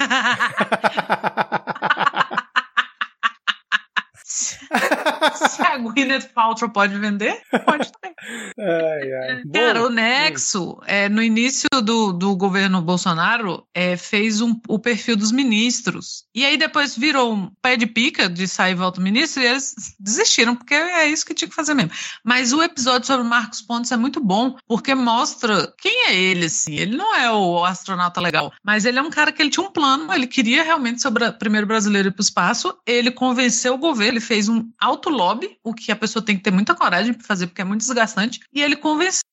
Se 5.35 5.63
a 5.63 5.79
Gwyneth 5.79 6.29
Paltrow 6.35 6.71
pode 6.71 6.99
vender, 6.99 7.41
pode 7.65 7.91
também. 7.93 8.15
Ai, 8.59 9.13
ai. 9.13 9.43
Cara, 9.53 9.81
Bom, 9.81 9.87
o 9.87 9.91
Nexo, 9.91 10.79
é, 10.87 11.09
no 11.09 11.23
início 11.23 11.69
do, 11.83 12.13
do 12.13 12.37
governo 12.37 12.83
Bolsonaro, 12.83 13.67
é, 13.75 13.97
fez 13.97 14.41
um, 14.41 14.59
o 14.69 14.79
perfil 14.79 15.17
dos 15.17 15.33
ministros. 15.33 16.25
E 16.35 16.45
aí 16.45 16.57
depois 16.57 16.97
virou 16.97 17.33
um 17.33 17.51
pé 17.63 17.77
de 17.77 17.87
pica 17.87 18.29
de 18.29 18.47
sair 18.47 18.73
e 18.73 18.75
volta 18.75 19.01
o 19.01 19.03
ministro 19.03 19.43
e 19.43 19.47
eles 19.47 19.75
desistiram, 19.99 20.55
porque 20.55 20.75
é 20.75 21.09
isso 21.09 21.25
que 21.25 21.35
tinha 21.35 21.49
que 21.49 21.55
fazer 21.55 21.75
mesmo. 21.75 21.93
Mas 22.25 22.53
o 22.53 22.63
episódio 22.63 23.07
sobre 23.07 23.27
o 23.27 23.29
Marcos 23.29 23.63
Pontes 23.63 23.91
é 23.93 23.97
muito 23.97 24.23
bom, 24.23 24.57
porque 24.67 24.95
mostra 24.95 25.73
quem 25.79 26.07
é 26.07 26.15
ele, 26.15 26.47
assim. 26.47 26.75
Ele 26.75 26.97
não 26.97 27.17
é 27.17 27.31
o 27.31 27.65
astronauta 27.65 28.21
legal, 28.21 28.53
mas 28.65 28.85
ele 28.85 28.99
é 28.99 29.03
um 29.03 29.11
cara 29.11 29.33
que 29.33 29.43
ele 29.43 29.51
tinha 29.51 29.67
um 29.67 29.73
plano, 29.73 30.13
ele 30.13 30.27
queria 30.27 30.63
realmente 30.63 31.01
ser 31.01 31.09
o 31.09 31.33
primeiro 31.39 31.67
brasileiro 31.67 32.09
ir 32.09 32.13
para 32.13 32.21
o 32.21 32.25
espaço, 32.25 32.77
ele 32.87 33.11
convenceu 33.11 33.75
o 33.75 33.79
governo, 33.79 34.13
ele 34.13 34.21
fez 34.21 34.49
um 34.49 34.69
alto 34.91 35.09
lobby, 35.09 35.59
o 35.62 35.73
que 35.73 35.91
a 35.91 35.97
pessoa 35.97 36.25
tem 36.25 36.37
que 36.37 36.43
ter 36.43 36.51
muita 36.51 36.75
coragem 36.75 37.15
para 37.15 37.27
fazer, 37.27 37.47
porque 37.47 37.62
é 37.62 37.65
muito 37.65 37.81
desgastante, 37.81 38.41
e 38.53 38.61
ele 38.61 38.77
convenceu 38.77 39.30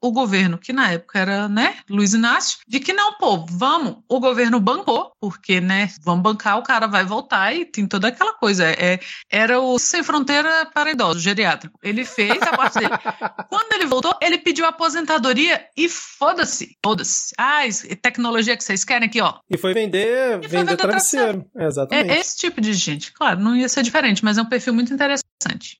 o 0.00 0.12
governo, 0.12 0.58
que 0.58 0.72
na 0.72 0.92
época 0.92 1.18
era, 1.18 1.48
né, 1.48 1.76
Luiz 1.88 2.14
Inácio, 2.14 2.58
de 2.66 2.80
que 2.80 2.92
não, 2.92 3.14
pô, 3.14 3.44
vamos, 3.48 3.98
o 4.08 4.20
governo 4.20 4.60
bancou, 4.60 5.12
porque, 5.20 5.60
né, 5.60 5.90
vamos 6.02 6.22
bancar, 6.22 6.58
o 6.58 6.62
cara 6.62 6.86
vai 6.86 7.04
voltar 7.04 7.54
e 7.54 7.64
tem 7.64 7.86
toda 7.86 8.08
aquela 8.08 8.32
coisa. 8.34 8.64
É, 8.64 8.98
era 9.30 9.60
o 9.60 9.78
Sem 9.78 10.02
Fronteira 10.02 10.66
para 10.72 10.90
Idosos, 10.90 11.22
geriátrico. 11.22 11.78
Ele 11.82 12.04
fez 12.04 12.40
a 12.42 12.56
parte 12.56 12.78
dele. 12.78 12.90
Quando 13.48 13.72
ele 13.72 13.86
voltou, 13.86 14.14
ele 14.20 14.38
pediu 14.38 14.64
aposentadoria 14.64 15.66
e 15.76 15.88
foda-se, 15.88 16.76
foda-se. 16.84 17.34
Ah, 17.38 17.62
tecnologia 18.00 18.56
que 18.56 18.64
vocês 18.64 18.84
querem 18.84 19.08
aqui, 19.08 19.20
ó. 19.20 19.34
E 19.50 19.56
foi 19.56 19.74
vender, 19.74 20.38
e 20.42 20.48
foi 20.48 20.58
vender, 20.58 20.76
travesseiro. 20.76 21.44
travesseiro. 21.44 21.50
É, 21.56 21.66
exatamente. 21.66 22.10
É 22.10 22.20
esse 22.20 22.36
tipo 22.36 22.60
de 22.60 22.72
gente. 22.74 23.12
Claro, 23.12 23.40
não 23.40 23.56
ia 23.56 23.68
ser 23.68 23.82
diferente, 23.82 24.24
mas 24.24 24.38
é 24.38 24.42
um 24.42 24.48
perfil 24.48 24.74
muito 24.74 24.92
interessante. 24.92 25.26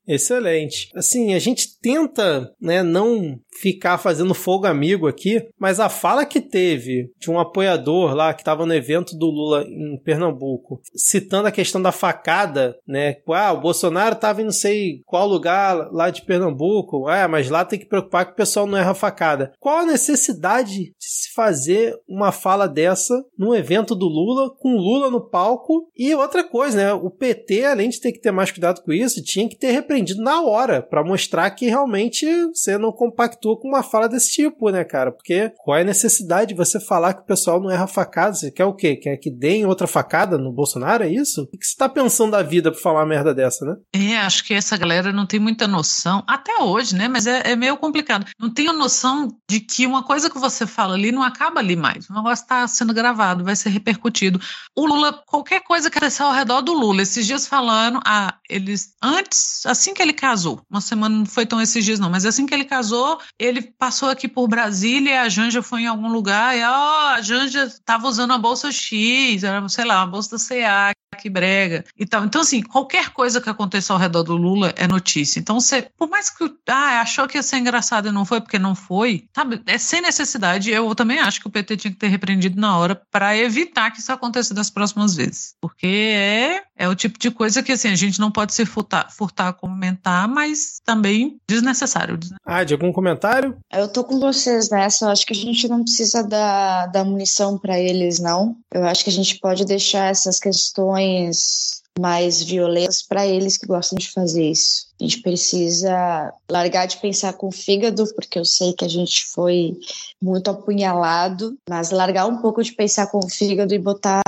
Excelente. 0.06 0.90
Assim, 0.94 1.34
a 1.34 1.38
gente 1.38 1.78
tenta, 1.80 2.52
né, 2.60 2.82
não 2.82 3.40
ficar 3.66 3.98
fazendo 3.98 4.32
fogo 4.32 4.64
amigo 4.64 5.08
aqui, 5.08 5.44
mas 5.58 5.80
a 5.80 5.88
fala 5.88 6.24
que 6.24 6.40
teve 6.40 7.10
de 7.18 7.28
um 7.28 7.40
apoiador 7.40 8.14
lá 8.14 8.32
que 8.32 8.40
estava 8.40 8.64
no 8.64 8.72
evento 8.72 9.16
do 9.16 9.26
Lula 9.26 9.64
em 9.64 10.00
Pernambuco, 10.04 10.80
citando 10.94 11.48
a 11.48 11.52
questão 11.52 11.82
da 11.82 11.90
facada, 11.90 12.78
né? 12.86 13.16
Ah, 13.28 13.52
o 13.52 13.60
Bolsonaro 13.60 14.14
estava 14.14 14.40
em 14.40 14.44
não 14.44 14.52
sei 14.52 15.00
qual 15.04 15.26
lugar 15.26 15.90
lá 15.90 16.10
de 16.10 16.22
Pernambuco, 16.22 17.08
ah, 17.08 17.26
mas 17.26 17.50
lá 17.50 17.64
tem 17.64 17.76
que 17.76 17.86
preocupar 17.86 18.26
que 18.26 18.32
o 18.32 18.36
pessoal 18.36 18.68
não 18.68 18.78
erra 18.78 18.94
facada. 18.94 19.52
Qual 19.58 19.78
a 19.78 19.86
necessidade 19.86 20.84
de 20.84 20.94
se 21.00 21.34
fazer 21.34 21.96
uma 22.08 22.30
fala 22.30 22.68
dessa 22.68 23.20
num 23.36 23.52
evento 23.52 23.96
do 23.96 24.06
Lula, 24.06 24.48
com 24.60 24.76
Lula 24.76 25.10
no 25.10 25.28
palco? 25.28 25.90
E 25.96 26.14
outra 26.14 26.44
coisa, 26.44 26.76
né? 26.76 26.92
O 26.92 27.10
PT, 27.10 27.64
além 27.64 27.88
de 27.88 28.00
ter 28.00 28.12
que 28.12 28.20
ter 28.20 28.30
mais 28.30 28.52
cuidado 28.52 28.82
com 28.82 28.92
isso, 28.92 29.22
tinha 29.24 29.48
que 29.48 29.58
ter 29.58 29.72
repreendido 29.72 30.22
na 30.22 30.40
hora 30.42 30.80
para 30.80 31.02
mostrar 31.02 31.50
que 31.50 31.66
realmente 31.66 32.26
você 32.54 32.78
não 32.78 32.92
compactou 32.92 33.55
com 33.56 33.68
uma 33.68 33.82
fala 33.82 34.08
desse 34.08 34.32
tipo, 34.32 34.70
né, 34.70 34.82
cara? 34.82 35.12
Porque 35.12 35.52
qual 35.58 35.76
é 35.76 35.82
a 35.82 35.84
necessidade 35.84 36.48
de 36.48 36.54
você 36.54 36.80
falar 36.80 37.14
que 37.14 37.20
o 37.20 37.26
pessoal 37.26 37.60
não 37.60 37.70
erra 37.70 37.86
facada? 37.86 38.34
Você 38.34 38.50
quer 38.50 38.64
o 38.64 38.74
quê? 38.74 38.96
Quer 38.96 39.16
que 39.18 39.30
deem 39.30 39.66
outra 39.66 39.86
facada 39.86 40.38
no 40.38 40.52
Bolsonaro? 40.52 41.04
É 41.04 41.08
isso? 41.08 41.42
O 41.42 41.58
que 41.58 41.66
você 41.66 41.76
tá 41.76 41.88
pensando 41.88 42.32
da 42.32 42.42
vida 42.42 42.72
pra 42.72 42.80
falar 42.80 43.00
uma 43.00 43.06
merda 43.06 43.34
dessa, 43.34 43.64
né? 43.64 43.76
É, 43.94 44.16
acho 44.18 44.44
que 44.44 44.54
essa 44.54 44.76
galera 44.76 45.12
não 45.12 45.26
tem 45.26 45.38
muita 45.38 45.68
noção, 45.68 46.24
até 46.26 46.58
hoje, 46.58 46.96
né? 46.96 47.08
Mas 47.08 47.26
é, 47.26 47.42
é 47.44 47.56
meio 47.56 47.76
complicado. 47.76 48.26
Não 48.38 48.52
tem 48.52 48.68
a 48.68 48.72
noção 48.72 49.28
de 49.48 49.60
que 49.60 49.86
uma 49.86 50.02
coisa 50.02 50.30
que 50.30 50.38
você 50.38 50.66
fala 50.66 50.94
ali 50.94 51.12
não 51.12 51.22
acaba 51.22 51.60
ali 51.60 51.76
mais. 51.76 52.08
O 52.08 52.14
negócio 52.14 52.46
tá 52.46 52.66
sendo 52.66 52.94
gravado, 52.94 53.44
vai 53.44 53.54
ser 53.54 53.68
repercutido. 53.68 54.40
O 54.76 54.86
Lula, 54.86 55.12
qualquer 55.26 55.60
coisa 55.60 55.90
que 55.90 55.98
acontecer 56.06 56.22
ao 56.22 56.32
redor 56.32 56.60
do 56.62 56.72
Lula, 56.72 57.02
esses 57.02 57.26
dias 57.26 57.46
falando, 57.46 58.00
ah, 58.04 58.34
eles, 58.48 58.94
antes, 59.02 59.64
assim 59.66 59.92
que 59.92 60.00
ele 60.00 60.12
casou, 60.12 60.60
uma 60.70 60.80
semana 60.80 61.16
não 61.16 61.26
foi 61.26 61.44
tão 61.44 61.60
esses 61.60 61.84
dias 61.84 61.98
não, 61.98 62.10
mas 62.10 62.24
assim 62.24 62.46
que 62.46 62.54
ele 62.54 62.64
casou, 62.64 63.18
ele 63.46 63.62
passou 63.62 64.08
aqui 64.08 64.28
por 64.28 64.48
Brasília 64.48 65.16
a 65.22 65.28
Janja 65.28 65.62
foi 65.62 65.82
em 65.82 65.86
algum 65.86 66.08
lugar 66.08 66.56
e 66.56 66.62
a 66.62 67.18
Janja 67.22 67.64
estava 67.64 68.06
usando 68.06 68.32
a 68.32 68.38
bolsa 68.38 68.70
X, 68.70 69.42
era, 69.42 69.68
sei 69.68 69.84
lá, 69.84 69.98
uma 69.98 70.06
bolsa 70.06 70.36
da 70.36 70.42
CA, 70.42 70.92
que 71.16 71.30
brega 71.30 71.84
e 71.98 72.06
tal. 72.06 72.24
Então, 72.24 72.42
assim, 72.42 72.62
qualquer 72.62 73.10
coisa 73.10 73.40
que 73.40 73.48
aconteça 73.48 73.92
ao 73.92 73.98
redor 73.98 74.22
do 74.22 74.36
Lula 74.36 74.72
é 74.76 74.86
notícia. 74.86 75.40
Então, 75.40 75.58
você, 75.58 75.88
por 75.96 76.08
mais 76.08 76.30
que 76.30 76.44
ah, 76.68 77.00
achou 77.00 77.26
que 77.26 77.38
ia 77.38 77.42
ser 77.42 77.56
engraçado 77.56 78.08
e 78.08 78.12
não 78.12 78.24
foi 78.24 78.40
porque 78.40 78.58
não 78.58 78.74
foi, 78.74 79.28
sabe? 79.34 79.60
É 79.66 79.78
sem 79.78 80.00
necessidade. 80.00 80.70
Eu 80.70 80.94
também 80.94 81.18
acho 81.18 81.40
que 81.40 81.46
o 81.46 81.50
PT 81.50 81.76
tinha 81.76 81.90
que 81.90 81.98
ter 81.98 82.08
repreendido 82.08 82.60
na 82.60 82.76
hora 82.76 83.00
para 83.10 83.36
evitar 83.36 83.90
que 83.90 84.00
isso 84.00 84.12
aconteça 84.12 84.54
das 84.54 84.70
próximas 84.70 85.14
vezes. 85.14 85.54
Porque 85.60 85.86
é, 85.86 86.62
é 86.76 86.88
o 86.88 86.94
tipo 86.94 87.18
de 87.18 87.30
coisa 87.30 87.62
que, 87.62 87.72
assim, 87.72 87.88
a 87.88 87.96
gente 87.96 88.20
não 88.20 88.30
pode 88.30 88.52
se 88.54 88.66
furtar, 88.66 89.08
furtar 89.10 89.52
comentar, 89.54 90.28
mas 90.28 90.80
também 90.84 91.38
desnecessário. 91.48 92.18
Ah, 92.44 92.62
de 92.62 92.74
algum 92.74 92.92
comentário? 92.92 93.35
Eu 93.72 93.88
tô 93.88 94.04
com 94.04 94.18
vocês 94.18 94.70
nessa. 94.70 95.06
Eu 95.06 95.10
acho 95.10 95.26
que 95.26 95.32
a 95.32 95.36
gente 95.36 95.68
não 95.68 95.82
precisa 95.82 96.22
dar, 96.22 96.86
dar 96.86 97.04
munição 97.04 97.58
para 97.58 97.78
eles, 97.78 98.18
não. 98.18 98.56
Eu 98.72 98.84
acho 98.84 99.04
que 99.04 99.10
a 99.10 99.12
gente 99.12 99.38
pode 99.38 99.64
deixar 99.64 100.10
essas 100.10 100.38
questões 100.38 101.82
mais 101.98 102.42
violentas 102.42 103.02
para 103.02 103.26
eles 103.26 103.56
que 103.56 103.66
gostam 103.66 103.98
de 103.98 104.10
fazer 104.10 104.50
isso. 104.50 104.85
A 105.00 105.04
gente 105.04 105.20
precisa 105.20 106.32
largar 106.50 106.86
de 106.86 106.96
pensar 106.98 107.32
com 107.34 107.48
o 107.48 107.52
fígado, 107.52 108.04
porque 108.14 108.38
eu 108.38 108.44
sei 108.44 108.72
que 108.72 108.84
a 108.84 108.88
gente 108.88 109.26
foi 109.26 109.76
muito 110.22 110.50
apunhalado, 110.50 111.56
mas 111.68 111.90
largar 111.90 112.26
um 112.26 112.38
pouco 112.38 112.62
de 112.62 112.72
pensar 112.72 113.08
com 113.08 113.18
o 113.18 113.28
fígado 113.28 113.74
e 113.74 113.78
botar 113.78 114.22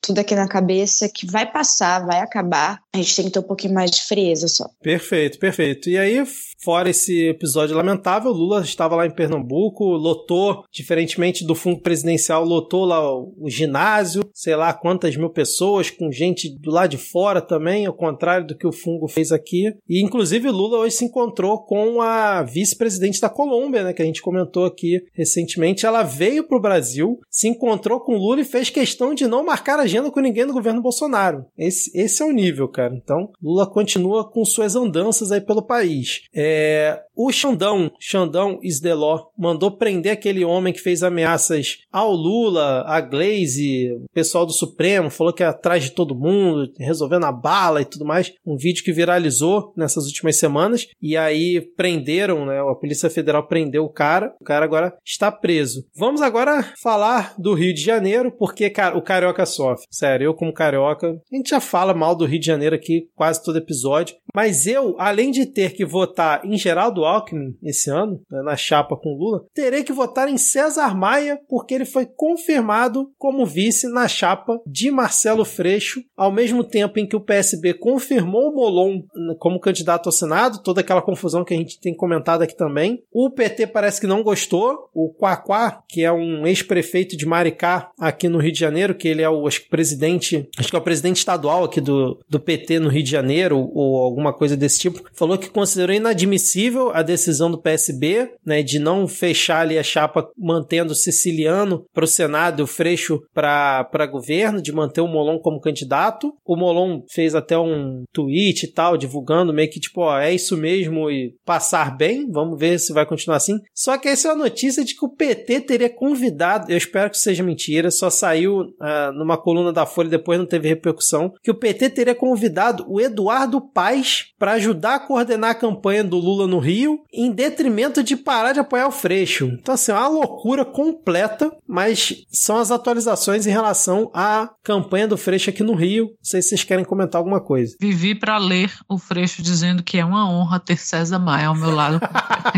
tudo 0.00 0.18
aqui 0.18 0.34
na 0.34 0.48
cabeça 0.48 1.08
que 1.08 1.26
vai 1.26 1.50
passar, 1.50 2.06
vai 2.06 2.20
acabar. 2.20 2.78
A 2.94 2.98
gente 2.98 3.16
tem 3.16 3.24
que 3.24 3.30
ter 3.32 3.38
um 3.40 3.42
pouquinho 3.42 3.74
mais 3.74 3.90
de 3.90 4.02
frieza 4.02 4.46
só. 4.46 4.68
Perfeito, 4.80 5.38
perfeito. 5.38 5.90
E 5.90 5.98
aí, 5.98 6.22
fora 6.62 6.90
esse 6.90 7.28
episódio 7.28 7.76
lamentável, 7.76 8.30
Lula 8.30 8.60
estava 8.60 8.94
lá 8.94 9.06
em 9.06 9.14
Pernambuco, 9.14 9.84
lotou, 9.84 10.64
diferentemente 10.72 11.44
do 11.44 11.54
fundo 11.54 11.80
presidencial, 11.80 12.44
lotou 12.44 12.84
lá 12.84 13.02
o, 13.12 13.34
ginásio, 13.46 14.22
sei 14.32 14.54
lá 14.54 14.72
quantas 14.72 15.16
mil 15.16 15.30
pessoas, 15.30 15.90
com 15.90 16.12
gente 16.12 16.48
do 16.60 16.70
lado 16.70 16.90
de 16.90 16.98
fora 16.98 17.40
também, 17.40 17.86
ao 17.86 17.94
contrário 17.94 18.46
do 18.46 18.56
que 18.56 18.66
o 18.66 18.72
fungo 18.72 19.08
fez 19.08 19.32
aqui. 19.32 19.72
E 19.88 20.03
inclusive 20.04 20.50
Lula 20.50 20.78
hoje 20.78 20.96
se 20.96 21.04
encontrou 21.04 21.58
com 21.58 22.00
a 22.00 22.42
vice-presidente 22.42 23.20
da 23.20 23.28
Colômbia, 23.28 23.82
né, 23.82 23.92
que 23.92 24.02
a 24.02 24.04
gente 24.04 24.22
comentou 24.22 24.64
aqui 24.64 25.04
recentemente. 25.12 25.86
Ela 25.86 26.02
veio 26.02 26.44
para 26.44 26.56
o 26.56 26.60
Brasil, 26.60 27.20
se 27.30 27.48
encontrou 27.48 28.00
com 28.00 28.16
Lula 28.16 28.40
e 28.40 28.44
fez 28.44 28.70
questão 28.70 29.14
de 29.14 29.26
não 29.26 29.44
marcar 29.44 29.78
agenda 29.78 30.10
com 30.10 30.20
ninguém 30.20 30.46
do 30.46 30.52
governo 30.52 30.82
Bolsonaro. 30.82 31.44
Esse, 31.58 31.90
esse 31.98 32.22
é 32.22 32.26
o 32.26 32.32
nível, 32.32 32.68
cara. 32.68 32.94
Então, 32.94 33.30
Lula 33.42 33.66
continua 33.66 34.28
com 34.30 34.44
suas 34.44 34.76
andanças 34.76 35.32
aí 35.32 35.40
pelo 35.40 35.62
país. 35.62 36.22
É, 36.34 37.00
o 37.16 37.30
Xandão, 37.30 37.90
Xandão 37.98 38.58
Isdeló, 38.62 39.26
mandou 39.38 39.70
prender 39.76 40.12
aquele 40.12 40.44
homem 40.44 40.72
que 40.72 40.80
fez 40.80 41.02
ameaças 41.02 41.78
ao 41.92 42.12
Lula, 42.12 42.84
a 42.86 43.00
Glaze, 43.00 43.92
o 43.92 44.06
pessoal 44.12 44.44
do 44.44 44.52
Supremo, 44.52 45.10
falou 45.10 45.32
que 45.32 45.42
é 45.42 45.46
atrás 45.46 45.84
de 45.84 45.90
todo 45.90 46.14
mundo, 46.14 46.72
resolvendo 46.78 47.24
a 47.24 47.32
bala 47.32 47.80
e 47.80 47.84
tudo 47.84 48.04
mais. 48.04 48.32
Um 48.44 48.56
vídeo 48.56 48.84
que 48.84 48.92
viralizou 48.92 49.72
nessas 49.76 50.06
últimas 50.06 50.36
semanas. 50.36 50.86
E 51.00 51.16
aí 51.16 51.60
prenderam, 51.76 52.46
né? 52.46 52.60
A 52.60 52.74
Polícia 52.74 53.08
Federal 53.08 53.46
prendeu 53.46 53.84
o 53.84 53.92
cara. 53.92 54.34
O 54.40 54.44
cara 54.44 54.64
agora 54.64 54.96
está 55.04 55.30
preso. 55.30 55.86
Vamos 55.96 56.20
agora 56.20 56.72
falar 56.82 57.34
do 57.38 57.54
Rio 57.54 57.74
de 57.74 57.82
Janeiro, 57.82 58.32
porque, 58.32 58.68
cara, 58.70 58.96
o 58.96 59.02
carioca 59.02 59.46
sofre. 59.46 59.86
Sério, 59.90 60.26
eu 60.26 60.34
como 60.34 60.52
carioca, 60.52 61.08
a 61.32 61.36
gente 61.36 61.50
já 61.50 61.60
fala 61.60 61.94
mal 61.94 62.14
do 62.14 62.24
Rio 62.24 62.40
de 62.40 62.46
Janeiro 62.46 62.74
aqui 62.74 63.08
quase 63.14 63.42
todo 63.42 63.58
episódio. 63.58 64.16
Mas 64.34 64.66
eu, 64.66 64.96
além 64.98 65.30
de 65.30 65.46
ter 65.46 65.72
que 65.74 65.84
votar 65.84 66.44
em 66.44 66.56
Geraldo 66.56 67.03
Alckmin 67.04 67.56
esse 67.62 67.90
ano, 67.90 68.20
né, 68.30 68.42
na 68.42 68.56
chapa 68.56 68.96
com 68.96 69.14
Lula, 69.14 69.44
terei 69.54 69.82
que 69.82 69.92
votar 69.92 70.28
em 70.28 70.38
César 70.38 70.94
Maia, 70.94 71.40
porque 71.48 71.74
ele 71.74 71.84
foi 71.84 72.06
confirmado 72.06 73.10
como 73.18 73.46
vice 73.46 73.88
na 73.88 74.08
chapa 74.08 74.60
de 74.66 74.90
Marcelo 74.90 75.44
Freixo, 75.44 76.02
ao 76.16 76.32
mesmo 76.32 76.64
tempo 76.64 76.98
em 76.98 77.06
que 77.06 77.16
o 77.16 77.20
PSB 77.20 77.74
confirmou 77.74 78.50
o 78.50 78.54
Molon 78.54 79.02
como 79.38 79.60
candidato 79.60 80.06
ao 80.06 80.12
Senado, 80.12 80.62
toda 80.62 80.80
aquela 80.80 81.02
confusão 81.02 81.44
que 81.44 81.54
a 81.54 81.56
gente 81.56 81.80
tem 81.80 81.94
comentado 81.94 82.42
aqui 82.42 82.56
também. 82.56 83.02
O 83.12 83.30
PT 83.30 83.68
parece 83.68 84.00
que 84.00 84.06
não 84.06 84.22
gostou. 84.22 84.88
O 84.94 85.12
Quaquá, 85.12 85.82
que 85.88 86.02
é 86.02 86.12
um 86.12 86.46
ex-prefeito 86.46 87.16
de 87.16 87.26
Maricá 87.26 87.90
aqui 87.98 88.28
no 88.28 88.38
Rio 88.38 88.52
de 88.52 88.60
Janeiro, 88.60 88.94
que 88.94 89.08
ele 89.08 89.22
é 89.22 89.28
o 89.28 89.46
acho 89.46 89.62
que, 89.62 89.68
presidente, 89.68 90.48
acho 90.58 90.68
que 90.68 90.76
é 90.76 90.78
o 90.78 90.82
presidente 90.82 91.18
estadual 91.18 91.64
aqui 91.64 91.80
do, 91.80 92.18
do 92.28 92.40
PT 92.40 92.78
no 92.78 92.88
Rio 92.88 93.02
de 93.02 93.10
Janeiro, 93.10 93.70
ou 93.74 94.02
alguma 94.02 94.32
coisa 94.32 94.56
desse 94.56 94.80
tipo, 94.80 95.02
falou 95.12 95.38
que 95.38 95.48
considerou 95.48 95.94
inadmissível 95.94 96.90
a 96.94 97.02
decisão 97.02 97.50
do 97.50 97.60
PSB, 97.60 98.30
né, 98.46 98.62
de 98.62 98.78
não 98.78 99.08
fechar 99.08 99.60
ali 99.60 99.76
a 99.76 99.82
chapa 99.82 100.28
mantendo 100.38 100.92
o 100.92 100.96
Siciliano 100.96 101.84
para 101.92 102.04
o 102.04 102.08
Senado 102.08 102.60
e 102.60 102.62
o 102.62 102.66
Freixo 102.68 103.20
para 103.34 104.06
governo, 104.06 104.62
de 104.62 104.72
manter 104.72 105.00
o 105.00 105.08
Molon 105.08 105.40
como 105.40 105.60
candidato. 105.60 106.32
O 106.44 106.56
Molon 106.56 107.02
fez 107.10 107.34
até 107.34 107.58
um 107.58 108.04
tweet 108.12 108.64
e 108.64 108.72
tal, 108.72 108.96
divulgando 108.96 109.52
meio 109.52 109.68
que 109.68 109.80
tipo, 109.80 110.02
ó, 110.02 110.18
é 110.18 110.32
isso 110.32 110.56
mesmo 110.56 111.10
e 111.10 111.34
passar 111.44 111.96
bem, 111.96 112.30
vamos 112.30 112.58
ver 112.58 112.78
se 112.78 112.92
vai 112.92 113.04
continuar 113.04 113.38
assim. 113.38 113.58
Só 113.74 113.98
que 113.98 114.08
essa 114.08 114.28
é 114.28 114.30
a 114.30 114.36
notícia 114.36 114.84
de 114.84 114.94
que 114.94 115.04
o 115.04 115.08
PT 115.08 115.62
teria 115.62 115.90
convidado, 115.90 116.70
eu 116.70 116.76
espero 116.76 117.10
que 117.10 117.18
seja 117.18 117.42
mentira, 117.42 117.90
só 117.90 118.08
saiu 118.08 118.60
uh, 118.60 119.12
numa 119.14 119.36
coluna 119.36 119.72
da 119.72 119.84
Folha 119.84 120.08
depois 120.08 120.38
não 120.38 120.46
teve 120.46 120.68
repercussão, 120.68 121.32
que 121.42 121.50
o 121.50 121.58
PT 121.58 121.90
teria 121.90 122.14
convidado 122.14 122.84
o 122.88 123.00
Eduardo 123.00 123.60
Paes 123.60 124.32
para 124.38 124.52
ajudar 124.52 124.94
a 124.94 125.00
coordenar 125.00 125.50
a 125.50 125.54
campanha 125.54 126.04
do 126.04 126.18
Lula 126.18 126.46
no 126.46 126.58
Rio, 126.58 126.83
em 127.12 127.30
detrimento 127.30 128.02
de 128.02 128.16
parar 128.16 128.52
de 128.52 128.60
apoiar 128.60 128.86
o 128.86 128.92
Freixo. 128.92 129.46
Então, 129.46 129.74
assim, 129.74 129.92
é 129.92 129.94
uma 129.94 130.08
loucura 130.08 130.64
completa, 130.64 131.50
mas 131.66 132.24
são 132.30 132.58
as 132.58 132.70
atualizações 132.70 133.46
em 133.46 133.50
relação 133.50 134.10
à 134.14 134.50
campanha 134.62 135.08
do 135.08 135.16
Freixo 135.16 135.50
aqui 135.50 135.62
no 135.62 135.74
Rio. 135.74 136.06
Não 136.06 136.16
sei 136.22 136.42
se 136.42 136.50
vocês 136.50 136.64
querem 136.64 136.84
comentar 136.84 137.18
alguma 137.18 137.40
coisa. 137.40 137.76
Vivi 137.80 138.14
para 138.14 138.38
ler 138.38 138.72
o 138.88 138.98
Freixo 138.98 139.42
dizendo 139.42 139.82
que 139.82 139.98
é 139.98 140.04
uma 140.04 140.30
honra 140.30 140.60
ter 140.60 140.78
César 140.78 141.18
Maia 141.18 141.48
ao 141.48 141.54
meu 141.54 141.70
lado. 141.70 142.00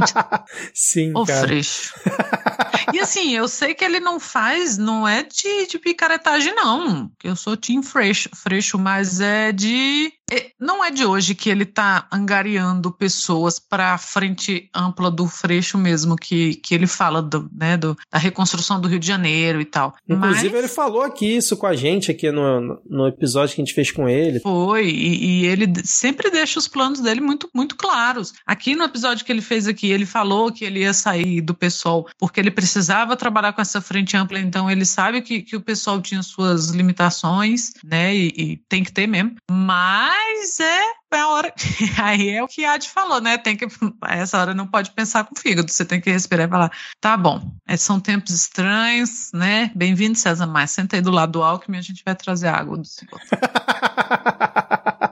Sim, 0.75 1.13
o 1.15 1.25
cara. 1.25 1.47
Freixo. 1.47 1.93
E 2.93 3.01
assim, 3.01 3.35
eu 3.35 3.49
sei 3.49 3.75
que 3.75 3.85
ele 3.85 3.99
não 3.99 4.21
faz, 4.21 4.79
não 4.79 5.07
é 5.07 5.23
de, 5.23 5.67
de 5.67 5.79
picaretagem, 5.79 6.55
não. 6.55 7.11
Eu 7.23 7.35
sou 7.35 7.57
Tim 7.57 7.83
Freixo, 7.83 8.31
Freixo, 8.35 8.79
mas 8.79 9.21
é 9.21 9.51
de 9.53 10.13
não 10.59 10.85
é 10.85 10.91
de 10.91 11.05
hoje 11.05 11.35
que 11.35 11.49
ele 11.49 11.63
está 11.63 12.07
angariando 12.11 12.91
pessoas 12.91 13.59
para 13.59 13.95
a 13.95 13.99
frente 13.99 14.69
ampla 14.75 15.11
do 15.11 15.27
Freixo 15.27 15.79
mesmo, 15.79 16.17
que, 16.17 16.57
que 16.57 16.75
ele 16.75 16.87
fala 16.87 17.23
do, 17.23 17.49
né, 17.53 17.77
do, 17.77 17.97
da 18.11 18.19
reconstrução 18.19 18.81
do 18.81 18.89
Rio 18.89 18.99
de 18.99 19.07
Janeiro 19.07 19.61
e 19.61 19.65
tal. 19.65 19.95
Inclusive, 20.09 20.49
Mas... 20.49 20.59
ele 20.59 20.69
falou 20.69 21.03
aqui 21.03 21.37
isso 21.37 21.57
com 21.57 21.67
a 21.67 21.77
gente, 21.77 22.11
aqui 22.11 22.31
no, 22.33 22.81
no 22.89 23.07
episódio 23.07 23.55
que 23.55 23.61
a 23.61 23.65
gente 23.65 23.75
fez 23.75 23.91
com 23.93 24.09
ele. 24.09 24.41
Foi, 24.41 24.87
e, 24.87 25.43
e, 25.43 25.47
ele 25.47 25.73
sempre 25.85 26.31
deixa 26.31 26.59
os 26.59 26.67
planos 26.67 27.01
dele 27.01 27.21
muito, 27.21 27.49
muito 27.55 27.77
claros. 27.77 28.33
Aqui 28.45 28.75
no 28.75 28.85
episódio 28.85 29.25
que 29.25 29.31
ele 29.31 29.43
fez 29.43 29.69
aqui, 29.69 29.91
ele 29.91 30.07
falou 30.07 30.53
que 30.53 30.65
ele 30.65 30.81
ia 30.81 30.93
sair 30.93 31.41
do 31.41 31.55
pessoal 31.55 32.07
porque 32.19 32.41
ele 32.41 32.51
precisava 32.51 33.17
trabalhar 33.17 33.53
com 33.53 33.61
essa 33.61 33.81
frente 33.81 34.17
ampla, 34.17 34.39
então 34.39 34.71
ele 34.71 34.85
sabe 34.85 35.23
que, 35.23 35.43
que 35.43 35.55
o 35.55 35.61
pessoal 35.61 36.01
tinha 36.01 36.23
suas 36.23 36.71
limitações, 36.71 37.73
né, 37.85 38.15
e, 38.15 38.33
e 38.37 38.57
tem 38.69 38.83
que 38.83 38.93
ter 38.93 39.07
mesmo. 39.07 39.37
Mas 39.51 40.16
mas 40.17 40.61
é, 40.61 40.83
é 41.13 41.19
a 41.19 41.29
hora. 41.29 41.55
Aí 42.03 42.31
é 42.31 42.43
o 42.43 42.49
que 42.49 42.65
a 42.65 42.73
Adi 42.73 42.89
falou, 42.89 43.21
né? 43.21 43.37
Tem 43.39 43.57
que. 43.57 43.67
Essa 44.09 44.41
hora 44.41 44.55
não 44.55 44.67
pode 44.67 44.91
pensar 44.93 45.25
com 45.25 45.35
o 45.35 45.39
fígado. 45.39 45.71
Você 45.71 45.85
tem 45.85 46.01
que 46.01 46.11
respirar 46.11 46.47
e 46.47 46.51
falar: 46.51 46.73
tá 47.01 47.17
bom, 47.17 47.53
é, 47.67 47.77
são 47.77 48.01
tempos 48.01 48.33
estranhos, 48.33 49.31
né? 49.33 49.71
Bem-vindo, 49.75 50.19
César 50.19 50.47
Mais. 50.47 50.71
Senta 50.71 50.97
aí 50.97 51.03
do 51.03 51.11
lado 51.11 51.33
do 51.33 51.43
Alckmin 51.43 51.79
a 51.79 51.83
gente 51.83 52.03
vai 52.05 52.15
trazer 52.15 52.49
água 52.49 52.79
do 52.79 52.87
senhor. 52.87 53.21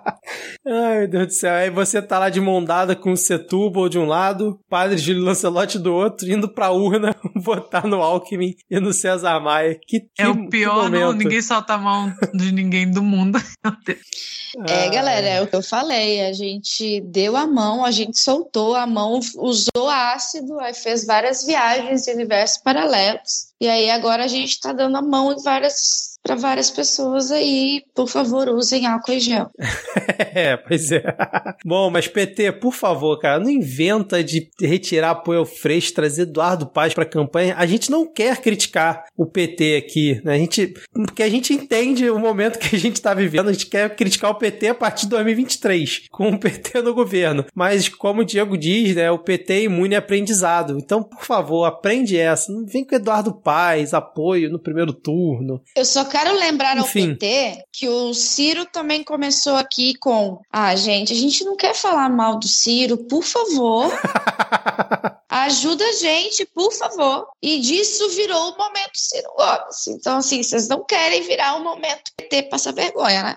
Ai, 0.66 1.00
meu 1.00 1.08
Deus 1.08 1.26
do 1.26 1.32
céu. 1.32 1.54
Aí 1.54 1.70
você 1.70 2.00
tá 2.00 2.18
lá 2.18 2.28
de 2.28 2.40
mão 2.40 2.64
dada 2.64 2.96
com 2.96 3.12
o 3.12 3.16
Setúbal 3.16 3.88
de 3.88 3.98
um 3.98 4.06
lado, 4.06 4.58
Padre 4.68 4.98
Júlio 4.98 5.24
Lancelotti 5.24 5.78
do 5.78 5.94
outro, 5.94 6.30
indo 6.30 6.48
pra 6.48 6.70
urna 6.70 7.14
votar 7.36 7.86
no 7.86 8.02
Alckmin 8.02 8.54
e 8.70 8.80
no 8.80 8.92
César 8.92 9.40
Maia. 9.40 9.78
Que, 9.86 10.00
que 10.00 10.08
É 10.18 10.28
o 10.28 10.48
pior, 10.48 10.90
não, 10.90 11.12
ninguém 11.12 11.42
solta 11.42 11.74
a 11.74 11.78
mão 11.78 12.12
de 12.34 12.52
ninguém 12.52 12.90
do 12.90 13.02
mundo. 13.02 13.38
É, 14.68 14.88
galera, 14.88 15.26
é 15.26 15.42
o 15.42 15.48
que 15.48 15.56
eu 15.56 15.62
falei. 15.62 16.24
A 16.24 16.32
gente 16.32 17.00
deu 17.00 17.36
a 17.36 17.46
mão, 17.46 17.84
a 17.84 17.90
gente 17.90 18.18
soltou 18.18 18.74
a 18.76 18.86
mão, 18.86 19.18
usou 19.36 19.88
ácido, 19.88 20.60
aí 20.60 20.72
fez 20.72 21.04
várias 21.04 21.44
viagens 21.44 22.06
em 22.06 22.14
universos 22.14 22.58
paralelos. 22.58 23.48
E 23.60 23.68
aí 23.68 23.90
agora 23.90 24.24
a 24.24 24.28
gente 24.28 24.60
tá 24.60 24.72
dando 24.72 24.96
a 24.96 25.02
mão 25.02 25.32
em 25.32 25.42
várias 25.42 26.13
para 26.24 26.34
várias 26.34 26.70
pessoas 26.70 27.30
aí. 27.30 27.82
Por 27.94 28.08
favor, 28.08 28.48
usem 28.48 28.86
álcool 28.86 29.12
em 29.12 29.20
gel. 29.20 29.50
é, 30.34 30.56
pois 30.56 30.90
é. 30.90 31.02
Bom, 31.64 31.90
mas 31.90 32.08
PT, 32.08 32.52
por 32.52 32.72
favor, 32.72 33.18
cara, 33.18 33.38
não 33.38 33.50
inventa 33.50 34.24
de 34.24 34.48
retirar 34.60 35.10
apoio 35.10 35.40
ao 35.40 35.44
Freixo, 35.44 35.92
trazer 35.92 36.22
Eduardo 36.22 36.66
Paz 36.66 36.94
pra 36.94 37.04
campanha. 37.04 37.54
A 37.58 37.66
gente 37.66 37.90
não 37.90 38.10
quer 38.10 38.38
criticar 38.38 39.04
o 39.16 39.26
PT 39.26 39.76
aqui, 39.76 40.20
né? 40.24 40.34
A 40.34 40.38
gente, 40.38 40.74
porque 40.92 41.22
a 41.22 41.28
gente 41.28 41.52
entende 41.52 42.08
o 42.08 42.18
momento 42.18 42.58
que 42.58 42.74
a 42.74 42.78
gente 42.78 43.00
tá 43.02 43.12
vivendo, 43.12 43.50
a 43.50 43.52
gente 43.52 43.66
quer 43.66 43.94
criticar 43.94 44.30
o 44.30 44.36
PT 44.36 44.68
a 44.68 44.74
partir 44.74 45.02
de 45.02 45.10
2023, 45.10 46.06
com 46.10 46.30
o 46.30 46.38
PT 46.38 46.80
no 46.80 46.94
governo. 46.94 47.44
Mas, 47.54 47.88
como 47.88 48.22
o 48.22 48.24
Diego 48.24 48.56
diz, 48.56 48.96
né, 48.96 49.10
o 49.10 49.18
PT 49.18 49.52
é 49.52 49.62
imune 49.64 49.94
a 49.94 50.00
aprendizado. 50.14 50.78
Então, 50.78 51.02
por 51.02 51.24
favor, 51.24 51.64
aprende 51.64 52.16
essa. 52.16 52.52
Não 52.52 52.64
vem 52.64 52.84
com 52.84 52.94
Eduardo 52.94 53.34
Paz, 53.34 53.92
apoio 53.92 54.50
no 54.50 54.58
primeiro 54.58 54.92
turno. 54.92 55.60
Eu 55.76 55.84
só 55.84 56.04
quero 56.14 56.32
lembrar 56.38 56.78
Enfim. 56.78 57.10
ao 57.10 57.16
PT 57.16 57.64
que 57.72 57.88
o 57.88 58.14
Ciro 58.14 58.64
também 58.66 59.02
começou 59.02 59.56
aqui 59.56 59.94
com: 59.96 60.40
ah, 60.52 60.76
gente, 60.76 61.12
a 61.12 61.16
gente 61.16 61.44
não 61.44 61.56
quer 61.56 61.74
falar 61.74 62.08
mal 62.08 62.38
do 62.38 62.46
Ciro, 62.46 62.98
por 62.98 63.24
favor. 63.24 63.90
Ajuda 65.28 65.84
a 65.84 65.92
gente, 65.94 66.46
por 66.46 66.72
favor. 66.72 67.26
E 67.42 67.58
disso 67.58 68.08
virou 68.10 68.52
o 68.52 68.56
momento 68.56 68.92
Ciro 68.94 69.28
Gomes. 69.36 69.88
Então, 69.88 70.18
assim, 70.18 70.40
vocês 70.40 70.68
não 70.68 70.84
querem 70.84 71.22
virar 71.22 71.56
o 71.56 71.64
momento 71.64 72.12
PT 72.16 72.44
passar 72.44 72.72
vergonha, 72.72 73.22
né? 73.24 73.36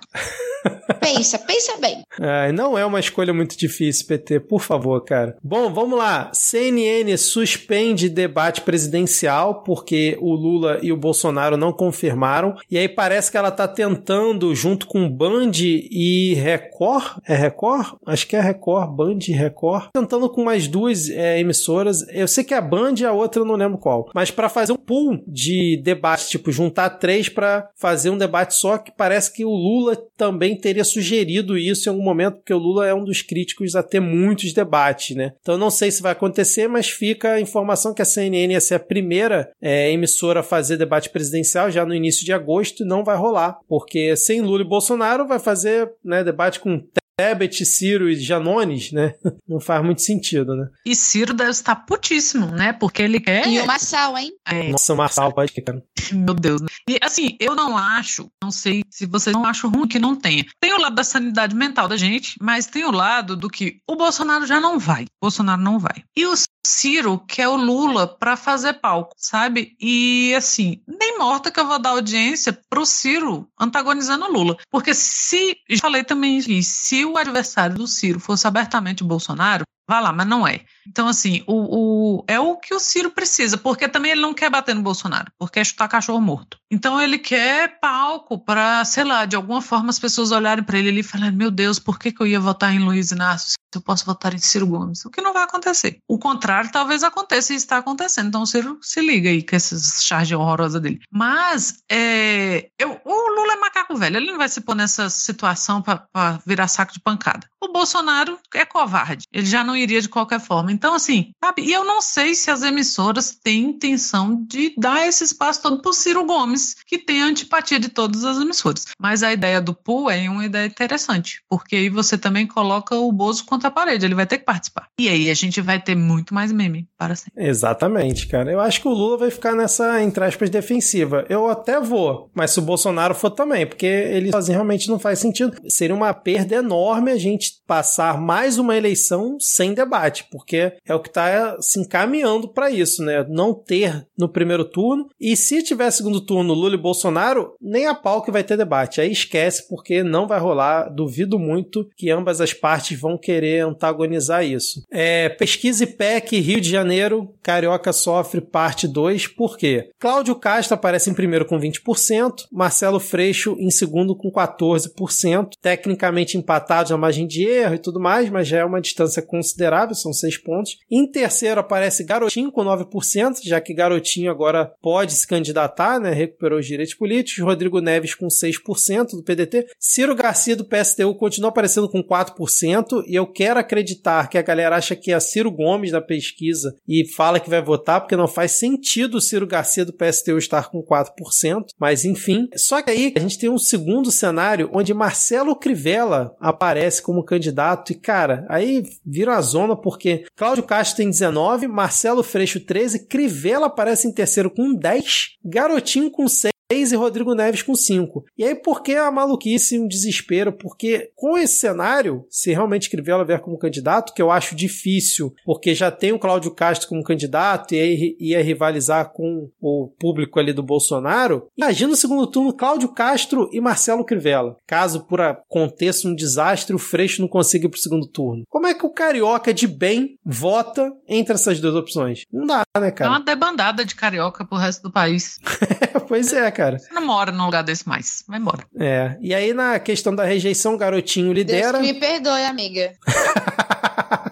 pensa, 1.01 1.39
pensa 1.39 1.75
bem. 1.77 2.03
É, 2.19 2.51
não 2.51 2.77
é 2.77 2.85
uma 2.85 2.99
escolha 2.99 3.33
muito 3.33 3.57
difícil, 3.57 4.05
PT, 4.05 4.41
por 4.41 4.61
favor, 4.61 5.03
cara. 5.03 5.35
Bom, 5.43 5.73
vamos 5.73 5.97
lá. 5.97 6.29
CNN 6.33 7.17
suspende 7.17 8.09
debate 8.09 8.61
presidencial 8.61 9.63
porque 9.63 10.17
o 10.21 10.35
Lula 10.35 10.79
e 10.83 10.91
o 10.91 10.97
Bolsonaro 10.97 11.57
não 11.57 11.73
confirmaram. 11.73 12.55
E 12.69 12.77
aí 12.77 12.89
parece 12.89 13.31
que 13.31 13.37
ela 13.37 13.49
tá 13.49 13.67
tentando, 13.67 14.53
junto 14.53 14.87
com 14.87 15.09
Band 15.09 15.51
e 15.61 16.33
Record. 16.35 17.19
É 17.25 17.33
Record? 17.33 17.95
Acho 18.05 18.27
que 18.27 18.35
é 18.35 18.41
Record, 18.41 18.91
Band 18.91 19.19
e 19.27 19.31
Record. 19.31 19.89
Tentando 19.93 20.29
com 20.29 20.43
mais 20.43 20.67
duas 20.67 21.09
é, 21.09 21.39
emissoras. 21.39 22.05
Eu 22.09 22.27
sei 22.27 22.43
que 22.43 22.53
é 22.53 22.57
a 22.57 22.61
Band 22.61 22.95
e 22.99 23.05
a 23.05 23.13
outra 23.13 23.41
eu 23.41 23.45
não 23.45 23.55
lembro 23.55 23.77
qual. 23.77 24.09
Mas 24.13 24.31
para 24.31 24.49
fazer 24.49 24.73
um 24.73 24.77
pool 24.77 25.23
de 25.25 25.79
debate, 25.81 26.27
tipo, 26.27 26.51
juntar 26.51 26.89
três 26.91 27.29
para 27.29 27.69
fazer 27.75 28.09
um 28.09 28.17
debate 28.17 28.55
só, 28.55 28.77
que 28.77 28.91
parece 28.91 29.31
que 29.31 29.45
o 29.45 29.51
Lula 29.51 29.97
também 30.17 30.55
teria 30.57 30.83
sugerido 30.83 31.57
isso 31.57 31.87
em 31.87 31.91
algum 31.91 32.03
momento, 32.03 32.35
porque 32.35 32.53
o 32.53 32.57
Lula 32.57 32.85
é 32.85 32.93
um 32.93 33.03
dos 33.03 33.21
críticos 33.21 33.75
a 33.75 33.83
ter 33.83 34.01
muitos 34.01 34.51
debates, 34.51 35.15
né? 35.15 35.33
Então 35.41 35.57
não 35.57 35.69
sei 35.69 35.89
se 35.89 36.01
vai 36.01 36.11
acontecer, 36.11 36.67
mas 36.67 36.89
fica 36.89 37.33
a 37.33 37.41
informação 37.41 37.93
que 37.93 38.01
a 38.01 38.05
CNN 38.05 38.53
ia 38.53 38.59
ser 38.59 38.75
a 38.75 38.79
primeira 38.79 39.49
é, 39.61 39.91
emissora 39.91 40.41
a 40.41 40.43
fazer 40.43 40.75
debate 40.75 41.09
presidencial 41.09 41.71
já 41.71 41.85
no 41.85 41.93
início 41.93 42.25
de 42.25 42.33
agosto 42.33 42.56
não 42.83 43.03
vai 43.03 43.15
rolar, 43.15 43.59
porque 43.67 44.15
sem 44.15 44.41
Lula 44.41 44.61
e 44.61 44.67
Bolsonaro 44.67 45.27
vai 45.27 45.39
fazer 45.39 45.91
né, 46.03 46.23
debate 46.23 46.59
com 46.59 46.83
Tebet, 47.19 47.65
Ciro 47.65 48.07
e 48.07 48.15
Janones, 48.15 48.91
né? 48.91 49.15
Não 49.49 49.59
faz 49.59 49.83
muito 49.83 50.03
sentido, 50.03 50.55
né? 50.55 50.67
E 50.85 50.95
Ciro 50.95 51.33
deve 51.33 51.49
estar 51.49 51.75
putíssimo, 51.75 52.45
né? 52.47 52.73
Porque 52.73 53.01
ele 53.01 53.19
quer. 53.19 53.47
E 53.47 53.59
o 53.59 53.65
Marçal, 53.65 54.15
hein? 54.15 54.31
É. 54.45 54.69
Nossa, 54.69 54.93
o 54.93 54.97
Marçal, 54.97 55.33
pode 55.33 55.51
que, 55.51 55.61
cara. 55.61 55.81
Meu 56.13 56.35
Deus. 56.35 56.61
Né? 56.61 56.67
E 56.87 56.99
assim, 57.01 57.35
eu 57.39 57.55
não 57.55 57.75
acho, 57.75 58.29
não 58.41 58.51
sei 58.51 58.83
se 58.89 59.07
vocês 59.07 59.35
não 59.35 59.45
acham 59.45 59.69
ruim 59.69 59.87
que 59.87 59.97
não 59.97 60.15
tenha. 60.15 60.45
Tem 60.59 60.73
o 60.73 60.79
lado 60.79 60.95
da 60.95 61.03
sanidade 61.03 61.55
mental 61.55 61.87
da 61.87 61.97
gente, 61.97 62.35
mas 62.39 62.67
tem 62.67 62.85
o 62.85 62.91
lado 62.91 63.35
do 63.35 63.49
que 63.49 63.79
o 63.89 63.95
Bolsonaro 63.95 64.45
já 64.45 64.59
não 64.59 64.77
vai. 64.77 65.03
O 65.03 65.23
Bolsonaro 65.23 65.61
não 65.61 65.79
vai. 65.79 66.03
E 66.15 66.25
o 66.25 66.35
Ciro 66.65 67.19
quer 67.27 67.47
o 67.47 67.55
Lula 67.55 68.07
para 68.07 68.35
fazer 68.35 68.73
palco, 68.73 69.15
sabe? 69.17 69.75
E 69.79 70.33
assim, 70.35 70.81
nem 70.87 71.17
morta 71.17 71.49
que 71.49 71.59
eu 71.59 71.67
vou 71.67 71.79
dar 71.79 71.91
audiência 71.91 72.57
pro 72.69 72.85
Ciro 72.85 73.47
antagonizando 73.59 74.25
o 74.25 74.31
Lula. 74.31 74.57
Porque 74.69 74.93
se, 74.93 75.57
falei 75.79 76.03
também 76.03 76.37
isso, 76.37 76.69
se 76.69 77.06
o 77.13 77.17
adversário 77.17 77.75
do 77.75 77.87
Ciro 77.87 78.19
fosse 78.19 78.47
abertamente 78.47 79.03
o 79.03 79.07
Bolsonaro, 79.07 79.63
vá 79.87 79.99
lá, 79.99 80.11
mas 80.11 80.27
não 80.27 80.47
é. 80.47 80.61
Então, 80.87 81.07
assim, 81.07 81.43
o, 81.47 82.17
o, 82.17 82.25
é 82.27 82.39
o 82.39 82.57
que 82.57 82.73
o 82.73 82.79
Ciro 82.79 83.11
precisa, 83.11 83.57
porque 83.57 83.87
também 83.87 84.11
ele 84.11 84.21
não 84.21 84.33
quer 84.33 84.49
bater 84.49 84.75
no 84.75 84.81
Bolsonaro, 84.81 85.31
porque 85.37 85.59
é 85.59 85.63
chutar 85.63 85.87
cachorro 85.87 86.21
morto. 86.21 86.57
Então, 86.69 86.99
ele 86.99 87.17
quer 87.17 87.79
palco 87.79 88.37
para, 88.37 88.83
sei 88.85 89.03
lá, 89.03 89.25
de 89.25 89.35
alguma 89.35 89.61
forma 89.61 89.89
as 89.89 89.99
pessoas 89.99 90.31
olharem 90.31 90.63
para 90.63 90.77
ele 90.77 90.99
e 90.99 91.03
falarem: 91.03 91.35
meu 91.35 91.49
Deus, 91.51 91.79
por 91.79 91.97
que, 91.97 92.11
que 92.11 92.21
eu 92.21 92.27
ia 92.27 92.39
votar 92.39 92.73
em 92.73 92.79
Luiz 92.79 93.11
Inácio 93.11 93.51
se 93.51 93.77
eu 93.77 93.81
posso 93.81 94.05
votar 94.05 94.33
em 94.33 94.37
Ciro 94.37 94.67
Gomes? 94.67 95.05
O 95.05 95.09
que 95.09 95.21
não 95.21 95.33
vai 95.33 95.43
acontecer. 95.43 95.99
O 96.07 96.19
contrário 96.19 96.71
talvez 96.71 97.03
aconteça 97.03 97.53
e 97.53 97.55
está 97.55 97.77
acontecendo. 97.77 98.27
Então, 98.27 98.41
o 98.41 98.47
Ciro 98.47 98.79
se 98.81 99.01
liga 99.01 99.29
aí 99.29 99.43
com 99.43 99.55
essas 99.55 100.03
charges 100.03 100.37
horrorosas 100.37 100.81
dele. 100.81 100.99
Mas, 101.11 101.81
é, 101.89 102.69
eu, 102.77 102.99
o 103.05 103.35
Lula 103.35 103.53
é 103.53 103.57
macaco 103.57 103.95
velho, 103.95 104.17
ele 104.17 104.31
não 104.31 104.37
vai 104.37 104.49
se 104.49 104.61
pôr 104.61 104.75
nessa 104.75 105.09
situação 105.09 105.81
para 105.81 106.39
virar 106.45 106.67
saco 106.67 106.93
de 106.93 106.99
pancada. 106.99 107.47
O 107.61 107.69
Bolsonaro 107.71 108.37
é 108.53 108.65
covarde, 108.65 109.25
ele 109.31 109.45
já 109.45 109.63
não 109.63 109.76
iria 109.77 110.01
de 110.01 110.09
qualquer 110.09 110.39
forma. 110.39 110.71
Então, 110.71 110.93
assim, 110.93 111.31
sabe? 111.43 111.63
E 111.63 111.71
eu 111.71 111.85
não 111.85 112.01
sei 112.01 112.35
se 112.35 112.49
as 112.51 112.63
emissoras 112.63 113.37
têm 113.43 113.63
intenção 113.63 114.43
de 114.47 114.73
dar 114.77 115.07
esse 115.07 115.23
espaço 115.23 115.61
todo 115.61 115.81
pro 115.81 115.93
Ciro 115.93 116.25
Gomes, 116.25 116.75
que 116.85 116.97
tem 116.97 117.21
antipatia 117.21 117.79
de 117.79 117.89
todas 117.89 118.23
as 118.23 118.37
emissoras. 118.37 118.85
Mas 118.99 119.23
a 119.23 119.33
ideia 119.33 119.61
do 119.61 119.73
pool 119.73 120.09
é 120.09 120.29
uma 120.29 120.45
ideia 120.45 120.65
interessante, 120.65 121.41
porque 121.49 121.75
aí 121.75 121.89
você 121.89 122.17
também 122.17 122.45
coloca 122.45 122.95
o 122.95 123.11
Bozo 123.11 123.45
contra 123.45 123.69
a 123.69 123.71
parede, 123.71 124.05
ele 124.05 124.15
vai 124.15 124.25
ter 124.25 124.39
que 124.39 124.45
participar. 124.45 124.87
E 124.99 125.09
aí 125.09 125.29
a 125.29 125.33
gente 125.33 125.61
vai 125.61 125.81
ter 125.81 125.95
muito 125.95 126.33
mais 126.33 126.51
meme 126.51 126.87
para 126.97 127.15
sempre. 127.15 127.45
Exatamente, 127.45 128.27
cara. 128.27 128.51
Eu 128.51 128.59
acho 128.59 128.81
que 128.81 128.87
o 128.87 128.93
Lula 128.93 129.17
vai 129.17 129.31
ficar 129.31 129.55
nessa, 129.55 130.01
entre 130.01 130.23
aspas, 130.23 130.49
defensiva. 130.49 131.25
Eu 131.29 131.49
até 131.49 131.79
vou, 131.79 132.29
mas 132.33 132.51
se 132.51 132.59
o 132.59 132.63
Bolsonaro 132.63 133.15
for 133.15 133.31
também, 133.31 133.65
porque 133.65 133.85
ele 133.85 134.31
sozinho 134.31 134.57
realmente 134.57 134.87
não 134.87 134.99
faz 134.99 135.19
sentido. 135.19 135.57
Seria 135.69 135.95
uma 135.95 136.13
perda 136.13 136.55
enorme 136.55 137.11
a 137.11 137.17
gente 137.17 137.61
passar 137.65 138.19
mais 138.19 138.57
uma 138.57 138.75
eleição 138.75 139.37
sem 139.39 139.66
debate, 139.73 140.25
porque 140.31 140.73
é 140.85 140.93
o 140.93 140.99
que 140.99 141.09
está 141.09 141.57
se 141.61 141.79
encaminhando 141.79 142.47
para 142.47 142.69
isso, 142.69 143.03
né? 143.03 143.25
Não 143.29 143.53
ter 143.53 144.07
no 144.17 144.29
primeiro 144.29 144.65
turno. 144.65 145.09
E 145.19 145.35
se 145.35 145.63
tiver 145.63 145.91
segundo 145.91 146.21
turno 146.21 146.53
Lula 146.53 146.75
e 146.75 146.77
Bolsonaro, 146.77 147.53
nem 147.61 147.87
a 147.87 147.95
pau 147.95 148.21
que 148.21 148.31
vai 148.31 148.43
ter 148.43 148.57
debate. 148.57 149.01
Aí 149.01 149.11
esquece, 149.11 149.67
porque 149.67 150.03
não 150.03 150.27
vai 150.27 150.39
rolar. 150.39 150.89
Duvido 150.89 151.37
muito 151.39 151.87
que 151.95 152.09
ambas 152.09 152.41
as 152.41 152.53
partes 152.53 152.99
vão 152.99 153.17
querer 153.17 153.65
antagonizar 153.65 154.45
isso. 154.45 154.83
É, 154.91 155.29
pesquisa 155.29 155.83
IPEC 155.83 156.39
Rio 156.39 156.61
de 156.61 156.69
Janeiro, 156.69 157.33
Carioca 157.41 157.91
sofre 157.93 158.41
parte 158.41 158.87
2. 158.87 159.27
Por 159.27 159.57
quê? 159.57 159.89
Cláudio 159.99 160.35
Castro 160.35 160.75
aparece 160.75 161.09
em 161.09 161.13
primeiro 161.13 161.45
com 161.45 161.59
20%, 161.59 162.45
Marcelo 162.51 162.99
Freixo 162.99 163.55
em 163.59 163.69
segundo 163.69 164.15
com 164.15 164.31
14%, 164.31 165.49
tecnicamente 165.61 166.37
empatados 166.37 166.91
na 166.91 166.97
margem 166.97 167.27
de 167.27 167.43
erro 167.43 167.75
e 167.75 167.79
tudo 167.79 167.99
mais, 167.99 168.29
mas 168.29 168.47
já 168.47 168.59
é 168.59 168.65
uma 168.65 168.81
distância 168.81 169.21
considerável, 169.21 169.56
são 169.93 170.13
seis 170.13 170.37
pontos. 170.37 170.77
Em 170.89 171.09
terceiro 171.09 171.59
aparece 171.59 172.03
Garotinho 172.03 172.51
com 172.51 172.63
9%, 172.63 173.39
já 173.43 173.59
que 173.59 173.73
Garotinho 173.73 174.31
agora 174.31 174.71
pode 174.81 175.13
se 175.13 175.27
candidatar, 175.27 175.99
né? 175.99 176.11
Recuperou 176.11 176.59
os 176.59 176.65
direitos 176.65 176.93
políticos. 176.93 177.43
Rodrigo 177.43 177.79
Neves 177.79 178.15
com 178.15 178.27
6% 178.27 179.11
do 179.11 179.23
PDT. 179.23 179.67
Ciro 179.79 180.15
Garcia 180.15 180.55
do 180.55 180.65
PSTU 180.65 181.15
continua 181.15 181.49
aparecendo 181.49 181.89
com 181.89 182.03
4%. 182.03 183.03
E 183.07 183.15
eu 183.15 183.25
quero 183.27 183.59
acreditar 183.59 184.29
que 184.29 184.37
a 184.37 184.41
galera 184.41 184.75
acha 184.75 184.95
que 184.95 185.11
é 185.11 185.19
Ciro 185.19 185.51
Gomes 185.51 185.91
na 185.91 186.01
pesquisa 186.01 186.75
e 186.87 187.05
fala 187.07 187.39
que 187.39 187.49
vai 187.49 187.61
votar, 187.61 188.01
porque 188.01 188.15
não 188.15 188.27
faz 188.27 188.51
sentido 188.51 189.15
o 189.15 189.21
Ciro 189.21 189.47
Garcia 189.47 189.85
do 189.85 189.93
PSTU 189.93 190.37
estar 190.37 190.69
com 190.69 190.83
4%. 190.83 191.65
Mas 191.79 192.05
enfim. 192.05 192.47
Só 192.55 192.81
que 192.81 192.91
aí 192.91 193.13
a 193.15 193.19
gente 193.19 193.37
tem 193.37 193.49
um 193.49 193.57
segundo 193.57 194.11
cenário 194.11 194.69
onde 194.73 194.93
Marcelo 194.93 195.55
Crivella 195.55 196.35
aparece 196.39 197.01
como 197.01 197.23
candidato. 197.23 197.91
E 197.91 197.95
cara, 197.95 198.45
aí 198.49 198.83
vira 199.05 199.35
a 199.35 199.41
zona 199.47 199.75
porque 199.75 200.25
Cláudio 200.35 200.63
Castro 200.63 200.97
tem 200.97 201.09
19, 201.09 201.67
Marcelo 201.67 202.21
Freixo 202.21 202.59
13, 202.59 203.07
Crivella 203.07 203.65
aparece 203.65 204.07
em 204.07 204.11
terceiro 204.11 204.51
com 204.51 204.73
10, 204.73 205.37
Garotinho 205.43 206.11
com 206.11 206.27
6 206.27 206.51
e 206.69 206.95
Rodrigo 206.95 207.33
Neves 207.33 207.61
com 207.61 207.73
5. 207.73 208.25
E 208.37 208.43
aí, 208.43 208.53
por 208.53 208.83
que 208.83 208.93
a 208.93 209.09
maluquice, 209.09 209.79
um 209.79 209.87
desespero? 209.87 210.51
Porque 210.51 211.11
com 211.15 211.37
esse 211.37 211.59
cenário, 211.59 212.25
se 212.29 212.51
realmente 212.51 212.89
Crivella 212.89 213.23
vier 213.23 213.39
como 213.39 213.57
candidato, 213.57 214.13
que 214.13 214.21
eu 214.21 214.29
acho 214.29 214.55
difícil, 214.55 215.33
porque 215.45 215.73
já 215.73 215.89
tem 215.89 216.11
o 216.11 216.19
Cláudio 216.19 216.51
Castro 216.51 216.89
como 216.89 217.03
candidato 217.03 217.73
e 217.73 217.79
aí 217.79 218.17
ia 218.19 218.43
rivalizar 218.43 219.11
com 219.13 219.49
o 219.61 219.89
público 219.97 220.39
ali 220.39 220.51
do 220.51 220.61
Bolsonaro, 220.61 221.47
imagina 221.57 221.91
no 221.91 221.95
segundo 221.95 222.27
turno 222.27 222.53
Cláudio 222.53 222.89
Castro 222.89 223.49
e 223.53 223.61
Marcelo 223.61 224.03
Crivella. 224.03 224.57
Caso 224.67 225.05
por 225.05 225.21
aconteça 225.21 226.07
um 226.07 226.15
desastre, 226.15 226.75
o 226.75 226.79
Freixo 226.79 227.21
não 227.21 227.29
consiga 227.29 227.67
ir 227.67 227.69
pro 227.69 227.79
segundo 227.79 228.07
turno. 228.07 228.43
Como 228.49 228.67
é 228.67 228.73
que 228.73 228.85
o 228.85 228.93
carioca 228.93 229.53
de 229.53 229.67
bem 229.67 230.17
vota 230.25 230.91
entre 231.07 231.35
essas 231.35 231.61
duas 231.61 231.75
opções? 231.75 232.23
Não 232.31 232.45
dá, 232.45 232.63
né, 232.77 232.91
cara? 232.91 233.09
É 233.09 233.13
uma 233.13 233.23
debandada 233.23 233.85
de 233.85 233.95
carioca 233.95 234.43
pro 234.43 234.57
resto 234.57 234.83
do 234.83 234.91
país. 234.91 235.39
pois 236.09 236.33
é, 236.33 236.51
cara. 236.57 236.79
Você 236.79 236.91
não 236.91 237.05
mora 237.05 237.31
num 237.31 237.45
lugar 237.45 237.63
desse 237.63 237.87
mais. 237.87 238.23
Vai 238.27 238.39
embora. 238.39 238.65
É. 238.79 239.15
E 239.21 239.33
aí, 239.33 239.53
na 239.53 239.79
questão 239.79 240.15
da 240.15 240.23
rejeição, 240.25 240.73
o 240.73 240.77
garotinho 240.77 241.31
lidera. 241.31 241.79
Deus 241.79 241.93
me 241.93 241.99
perdoe, 241.99 242.43
amiga. 242.43 242.93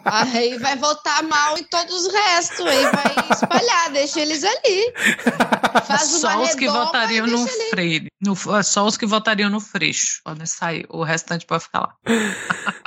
Aí 0.08 0.58
vai 0.60 0.78
votar 0.78 1.24
mal 1.24 1.58
em 1.58 1.64
todos 1.64 2.06
os 2.06 2.14
restos, 2.14 2.66
aí 2.66 2.84
vai 2.84 3.28
espalhar, 3.32 3.92
deixa 3.92 4.22
eles 4.22 4.44
ali. 4.44 4.94
Faz 5.86 6.14
uma 6.14 6.20
Só 6.20 6.42
os 6.44 6.56
que 6.56 6.68
votariam 6.70 7.28
no 7.28 7.48
freire. 7.48 8.08
No, 8.22 8.64
só 8.64 8.86
os 8.86 8.98
que 8.98 9.06
votariam 9.06 9.50
no 9.50 9.60
freixo. 9.60 10.22
Podem 10.24 10.46
sair. 10.46 10.86
O 10.90 11.04
restante 11.04 11.46
pode 11.46 11.64
ficar 11.64 11.80
lá. 11.80 11.96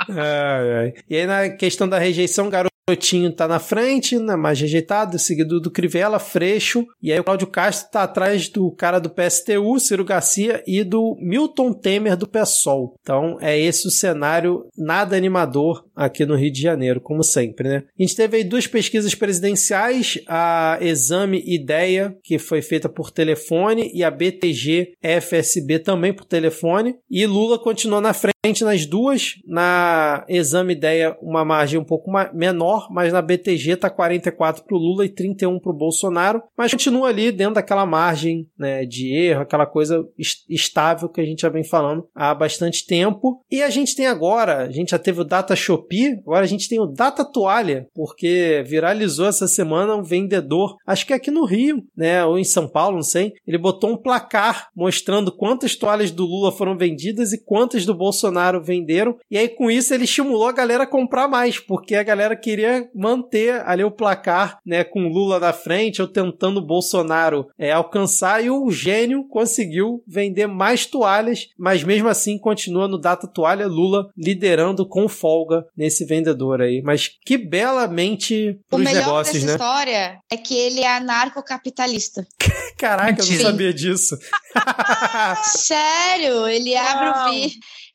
Ai, 0.09 0.73
ai. 0.73 0.93
E 1.07 1.17
aí, 1.17 1.27
na 1.27 1.49
questão 1.49 1.87
da 1.87 1.99
rejeição, 1.99 2.49
Garotinho 2.89 3.31
tá 3.31 3.47
na 3.47 3.59
frente, 3.59 4.17
né, 4.17 4.35
mais 4.35 4.59
rejeitado, 4.59 5.19
seguido 5.19 5.59
do 5.59 5.69
Crivella, 5.69 6.17
Freixo, 6.17 6.85
e 7.01 7.11
aí 7.11 7.19
o 7.19 7.23
Cláudio 7.23 7.47
Castro 7.47 7.91
tá 7.91 8.03
atrás 8.03 8.49
do 8.49 8.71
cara 8.71 8.99
do 8.99 9.09
PSTU, 9.09 9.79
Ciro 9.79 10.03
Garcia, 10.03 10.63
e 10.65 10.83
do 10.83 11.15
Milton 11.19 11.71
Temer 11.71 12.17
do 12.17 12.27
PSOL. 12.27 12.95
Então 13.01 13.37
é 13.39 13.59
esse 13.59 13.87
o 13.87 13.91
cenário 13.91 14.65
nada 14.75 15.15
animador 15.15 15.85
aqui 15.95 16.25
no 16.25 16.35
Rio 16.35 16.51
de 16.51 16.61
Janeiro, 16.61 16.99
como 16.99 17.23
sempre, 17.23 17.69
né? 17.69 17.83
A 17.97 18.01
gente 18.01 18.15
teve 18.15 18.37
aí 18.37 18.43
duas 18.43 18.65
pesquisas 18.65 19.13
presidenciais, 19.13 20.19
a 20.27 20.77
Exame 20.81 21.43
Ideia, 21.45 22.15
que 22.23 22.39
foi 22.39 22.61
feita 22.61 22.89
por 22.89 23.11
telefone, 23.11 23.91
e 23.93 24.03
a 24.03 24.09
BTG 24.09 24.93
FSB 25.01 25.79
também 25.79 26.13
por 26.13 26.25
telefone, 26.25 26.95
e 27.09 27.25
Lula 27.25 27.59
continuou 27.59 28.01
na 28.01 28.13
frente 28.13 28.38
nas 28.63 28.85
duas, 28.85 29.33
na 29.45 30.23
Exame 30.29 30.71
Ideia 30.73 31.17
uma 31.21 31.43
margem 31.43 31.77
um 31.77 31.83
pouco 31.83 32.09
menor, 32.33 32.87
mas 32.89 33.11
na 33.11 33.21
BTG 33.21 33.75
tá 33.75 33.89
44 33.89 34.63
pro 34.63 34.77
Lula 34.77 35.05
e 35.05 35.09
31 35.09 35.59
pro 35.59 35.73
Bolsonaro, 35.73 36.41
mas 36.57 36.71
continua 36.71 37.09
ali 37.09 37.33
dentro 37.33 37.55
daquela 37.55 37.85
margem 37.85 38.47
né, 38.57 38.85
de 38.85 39.13
erro, 39.13 39.41
aquela 39.41 39.65
coisa 39.65 40.05
es- 40.17 40.45
estável 40.49 41.09
que 41.09 41.19
a 41.19 41.25
gente 41.25 41.41
já 41.41 41.49
vem 41.49 41.65
falando 41.65 42.07
há 42.15 42.33
bastante 42.33 42.85
tempo. 42.85 43.41
E 43.51 43.61
a 43.61 43.69
gente 43.69 43.93
tem 43.93 44.07
agora, 44.07 44.59
a 44.59 44.71
gente 44.71 44.91
já 44.91 44.99
teve 44.99 45.19
o 45.19 45.25
Data 45.25 45.53
Shopee, 45.53 46.19
agora 46.25 46.45
a 46.45 46.47
gente 46.47 46.69
tem 46.69 46.79
o 46.79 46.85
Data 46.85 47.25
Toalha, 47.29 47.87
porque 47.93 48.63
viralizou 48.65 49.27
essa 49.27 49.49
semana 49.49 49.97
um 49.97 50.03
vendedor, 50.03 50.77
acho 50.87 51.05
que 51.05 51.11
é 51.11 51.17
aqui 51.17 51.29
no 51.29 51.43
Rio, 51.43 51.83
né, 51.95 52.23
ou 52.23 52.39
em 52.39 52.45
São 52.45 52.69
Paulo, 52.69 52.95
não 52.95 53.03
sei, 53.03 53.33
ele 53.45 53.57
botou 53.57 53.89
um 53.91 53.97
placar 53.97 54.69
mostrando 54.73 55.29
quantas 55.29 55.75
toalhas 55.75 56.09
do 56.09 56.23
Lula 56.25 56.53
foram 56.53 56.77
vendidas 56.77 57.33
e 57.33 57.43
quantas 57.43 57.85
do 57.85 57.93
Bolsonaro 57.93 58.28
venderam, 58.61 59.17
e 59.29 59.37
aí 59.37 59.47
com 59.47 59.69
isso 59.69 59.93
ele 59.93 60.03
estimulou 60.03 60.47
a 60.47 60.53
galera 60.53 60.83
a 60.83 60.87
comprar 60.87 61.27
mais, 61.27 61.59
porque 61.59 61.95
a 61.95 62.03
galera 62.03 62.35
queria 62.35 62.89
manter 62.93 63.61
ali 63.65 63.83
o 63.83 63.91
placar, 63.91 64.59
né, 64.65 64.83
com 64.83 65.05
o 65.05 65.09
Lula 65.09 65.39
na 65.39 65.53
frente, 65.53 66.01
ou 66.01 66.07
tentando 66.07 66.59
o 66.59 66.65
Bolsonaro 66.65 67.47
é, 67.57 67.71
alcançar, 67.71 68.43
e 68.43 68.49
o 68.49 68.69
gênio 68.71 69.23
conseguiu 69.27 70.03
vender 70.07 70.47
mais 70.47 70.85
toalhas, 70.85 71.47
mas 71.57 71.83
mesmo 71.83 72.07
assim 72.07 72.37
continua 72.37 72.87
no 72.87 72.99
Data 72.99 73.27
Toalha, 73.27 73.67
Lula 73.67 74.09
liderando 74.17 74.87
com 74.87 75.07
folga 75.07 75.65
nesse 75.75 76.05
vendedor 76.05 76.61
aí. 76.61 76.81
Mas 76.83 77.09
que 77.25 77.37
belamente 77.37 78.59
O 78.67 78.75
pros 78.75 78.83
melhor 78.83 79.05
negócios, 79.05 79.33
dessa 79.33 79.45
né? 79.45 79.51
história 79.53 80.19
é 80.29 80.37
que 80.37 80.55
ele 80.55 80.81
é 80.81 80.97
anarcocapitalista. 80.97 82.27
Caraca, 82.77 83.21
eu 83.21 83.27
não 83.27 83.41
sabia 83.41 83.73
disso. 83.73 84.17
Sério, 85.43 86.47
ele 86.47 86.75
abre 86.75 87.05
o 87.05 87.11
Uau. 87.11 87.49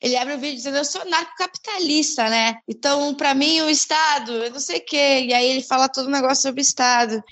Ele 0.05 0.15
abre 0.17 0.35
o 0.35 0.37
vídeo 0.37 0.57
dizendo, 0.57 0.77
eu 0.77 0.85
sou 0.85 1.03
narcocapitalista, 1.05 2.29
né? 2.29 2.57
Então, 2.67 3.15
pra 3.15 3.33
mim, 3.33 3.61
o 3.61 3.69
Estado, 3.71 4.33
eu 4.33 4.51
não 4.51 4.59
sei 4.59 4.77
o 4.77 4.85
quê. 4.85 5.25
E 5.25 5.33
aí 5.33 5.49
ele 5.49 5.63
fala 5.63 5.89
todo 5.89 6.07
um 6.07 6.11
negócio 6.11 6.43
sobre 6.43 6.61
o 6.61 6.61
Estado. 6.61 7.23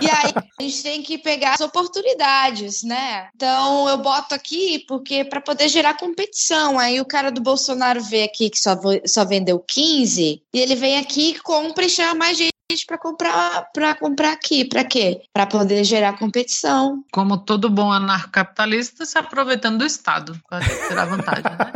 E 0.00 0.08
aí 0.08 0.32
a 0.60 0.62
gente 0.62 0.82
tem 0.84 1.02
que 1.02 1.18
pegar 1.18 1.54
as 1.54 1.60
oportunidades, 1.60 2.84
né? 2.84 3.28
Então, 3.34 3.88
eu 3.88 3.98
boto 3.98 4.36
aqui 4.36 4.84
porque 4.86 5.24
para 5.24 5.40
poder 5.40 5.68
gerar 5.68 5.98
competição. 5.98 6.78
Aí 6.78 7.00
o 7.00 7.04
cara 7.04 7.32
do 7.32 7.40
Bolsonaro 7.40 8.00
vê 8.00 8.22
aqui 8.22 8.48
que 8.48 8.60
só, 8.60 8.78
só 9.04 9.24
vendeu 9.24 9.58
15, 9.58 10.40
e 10.54 10.60
ele 10.60 10.76
vem 10.76 10.98
aqui, 10.98 11.36
compra 11.40 11.86
e 11.86 11.90
chama 11.90 12.14
mais 12.14 12.38
gente 12.38 12.51
para 12.86 12.98
comprar 12.98 13.70
para 13.72 13.94
comprar 13.94 14.32
aqui, 14.32 14.64
para 14.64 14.84
quê? 14.84 15.22
Para 15.32 15.46
poder 15.46 15.84
gerar 15.84 16.18
competição. 16.18 17.04
Como 17.12 17.38
todo 17.38 17.68
bom 17.68 17.92
anarcocapitalista, 17.92 19.04
se 19.04 19.18
aproveitando 19.18 19.78
do 19.78 19.84
Estado 19.84 20.40
para 20.48 20.64
tirar 20.88 21.06
vantagem, 21.06 21.44
né? 21.44 21.72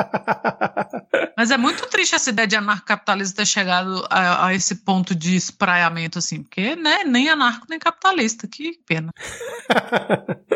Mas 1.36 1.50
é 1.50 1.58
muito 1.58 1.86
triste 1.88 2.14
essa 2.14 2.30
ideia 2.30 2.48
de 2.48 2.56
anarcocapitalista 2.56 3.36
ter 3.36 3.46
chegado 3.46 4.06
a, 4.08 4.46
a 4.46 4.54
esse 4.54 4.76
ponto 4.76 5.14
de 5.14 5.36
espraiamento, 5.36 6.18
assim, 6.18 6.42
porque 6.42 6.74
né, 6.74 7.04
nem 7.04 7.28
anarco 7.28 7.66
nem 7.68 7.78
capitalista, 7.78 8.48
que 8.48 8.78
pena. 8.86 9.12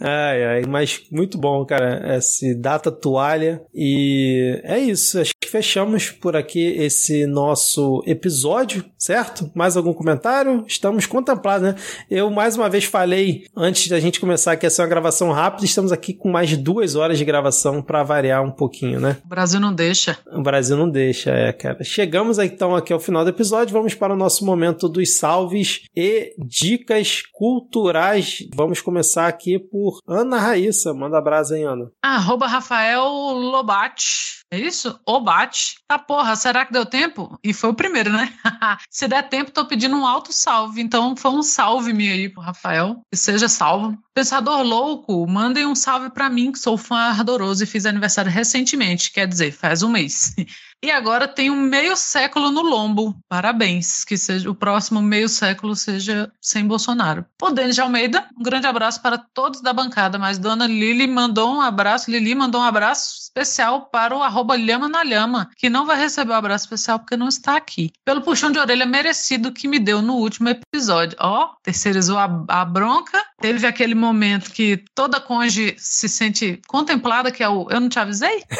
Ai, 0.00 0.44
ai, 0.44 0.62
mas 0.66 1.02
muito 1.10 1.38
bom, 1.38 1.64
cara, 1.64 2.16
esse 2.16 2.54
data 2.54 2.90
toalha. 2.90 3.62
E 3.72 4.60
é 4.64 4.78
isso, 4.78 5.20
acho 5.20 5.32
que 5.40 5.48
fechamos 5.48 6.10
por 6.10 6.36
aqui 6.36 6.66
esse 6.76 7.26
nosso 7.26 8.02
episódio, 8.06 8.84
certo? 8.98 9.50
Mais 9.64 9.78
algum 9.78 9.94
comentário? 9.94 10.62
Estamos 10.68 11.06
contemplados, 11.06 11.66
né? 11.66 11.74
Eu 12.10 12.30
mais 12.30 12.54
uma 12.54 12.68
vez 12.68 12.84
falei 12.84 13.46
antes 13.56 13.88
da 13.88 13.98
gente 13.98 14.20
começar 14.20 14.58
que 14.58 14.66
essa 14.66 14.82
é 14.82 14.84
uma 14.84 14.90
gravação 14.90 15.32
rápida, 15.32 15.64
estamos 15.64 15.90
aqui 15.90 16.12
com 16.12 16.30
mais 16.30 16.54
duas 16.54 16.96
horas 16.96 17.16
de 17.16 17.24
gravação 17.24 17.80
para 17.80 18.02
variar 18.02 18.44
um 18.44 18.50
pouquinho, 18.50 19.00
né? 19.00 19.16
O 19.24 19.28
Brasil 19.28 19.58
não 19.58 19.72
deixa. 19.72 20.18
O 20.30 20.42
Brasil 20.42 20.76
não 20.76 20.86
deixa, 20.86 21.30
é, 21.30 21.50
cara. 21.50 21.82
Chegamos 21.82 22.38
então 22.38 22.76
aqui 22.76 22.92
ao 22.92 23.00
final 23.00 23.24
do 23.24 23.30
episódio. 23.30 23.72
Vamos 23.72 23.94
para 23.94 24.12
o 24.12 24.16
nosso 24.18 24.44
momento 24.44 24.86
dos 24.86 25.16
salves 25.16 25.84
e 25.96 26.34
dicas 26.46 27.22
culturais. 27.32 28.46
Vamos 28.54 28.82
começar 28.82 29.26
aqui 29.28 29.58
por 29.58 30.00
Ana 30.06 30.38
Raíssa. 30.38 30.92
Manda 30.92 31.16
abraço, 31.16 31.54
hein, 31.54 31.64
Ana? 31.64 31.90
Arroba 32.02 32.46
Rafael 32.46 33.02
Lobate. 33.02 34.43
É 34.54 34.58
isso? 34.60 35.00
Obate. 35.04 35.80
Tá 35.88 35.98
porra, 35.98 36.36
será 36.36 36.64
que 36.64 36.72
deu 36.72 36.86
tempo? 36.86 37.36
E 37.42 37.52
foi 37.52 37.70
o 37.70 37.74
primeiro, 37.74 38.12
né? 38.12 38.32
Se 38.88 39.08
der 39.08 39.28
tempo, 39.28 39.50
tô 39.50 39.66
pedindo 39.66 39.96
um 39.96 40.06
alto 40.06 40.32
salve. 40.32 40.80
Então 40.80 41.16
foi 41.16 41.32
um 41.32 41.42
salve-me 41.42 42.08
aí 42.08 42.28
pro 42.28 42.40
Rafael. 42.40 43.02
Que 43.10 43.18
seja 43.18 43.48
salvo. 43.48 43.98
Pensador 44.14 44.62
louco, 44.62 45.26
mandem 45.26 45.66
um 45.66 45.74
salve 45.74 46.08
pra 46.08 46.30
mim, 46.30 46.52
que 46.52 46.58
sou 46.60 46.78
fã 46.78 46.96
ardoroso 46.96 47.64
e 47.64 47.66
fiz 47.66 47.84
aniversário 47.84 48.30
recentemente. 48.30 49.10
Quer 49.10 49.26
dizer, 49.26 49.50
faz 49.50 49.82
um 49.82 49.88
mês. 49.88 50.36
E 50.84 50.90
agora 50.90 51.26
tenho 51.26 51.56
meio 51.56 51.96
século 51.96 52.50
no 52.50 52.60
lombo. 52.60 53.16
Parabéns. 53.26 54.04
Que 54.04 54.18
seja 54.18 54.50
o 54.50 54.54
próximo 54.54 55.00
meio 55.00 55.30
século 55.30 55.74
seja 55.74 56.30
sem 56.42 56.66
Bolsonaro. 56.66 57.24
Pô, 57.38 57.50
Denis 57.50 57.74
de 57.74 57.80
Almeida, 57.80 58.28
um 58.38 58.42
grande 58.42 58.66
abraço 58.66 59.00
para 59.00 59.16
todos 59.16 59.62
da 59.62 59.72
bancada. 59.72 60.18
Mas 60.18 60.36
Dona 60.36 60.66
Lili 60.66 61.06
mandou 61.06 61.54
um 61.54 61.60
abraço, 61.62 62.10
Lili 62.10 62.34
mandou 62.34 62.60
um 62.60 62.64
abraço 62.64 63.14
especial 63.22 63.86
para 63.86 64.14
o 64.14 64.22
arroba 64.22 64.58
Lhama 64.58 64.86
na 64.86 65.02
Lhama, 65.02 65.48
que 65.56 65.70
não 65.70 65.86
vai 65.86 65.96
receber 65.96 66.32
o 66.32 66.34
abraço 66.34 66.66
especial 66.66 66.98
porque 66.98 67.16
não 67.16 67.28
está 67.28 67.56
aqui. 67.56 67.90
Pelo 68.04 68.20
puxão 68.20 68.52
de 68.52 68.58
orelha 68.58 68.84
merecido 68.84 69.52
que 69.52 69.66
me 69.66 69.78
deu 69.78 70.02
no 70.02 70.16
último 70.16 70.50
episódio. 70.50 71.16
Ó, 71.18 71.48
terceirizou 71.62 72.18
a, 72.18 72.44
a 72.46 72.62
bronca. 72.62 73.24
Teve 73.40 73.66
aquele 73.66 73.94
momento 73.94 74.52
que 74.52 74.84
toda 74.94 75.18
conge 75.18 75.74
se 75.78 76.10
sente 76.10 76.60
contemplada, 76.68 77.32
que 77.32 77.42
é 77.42 77.48
o 77.48 77.68
Eu 77.70 77.80
não 77.80 77.88
te 77.88 77.98
avisei? 77.98 78.44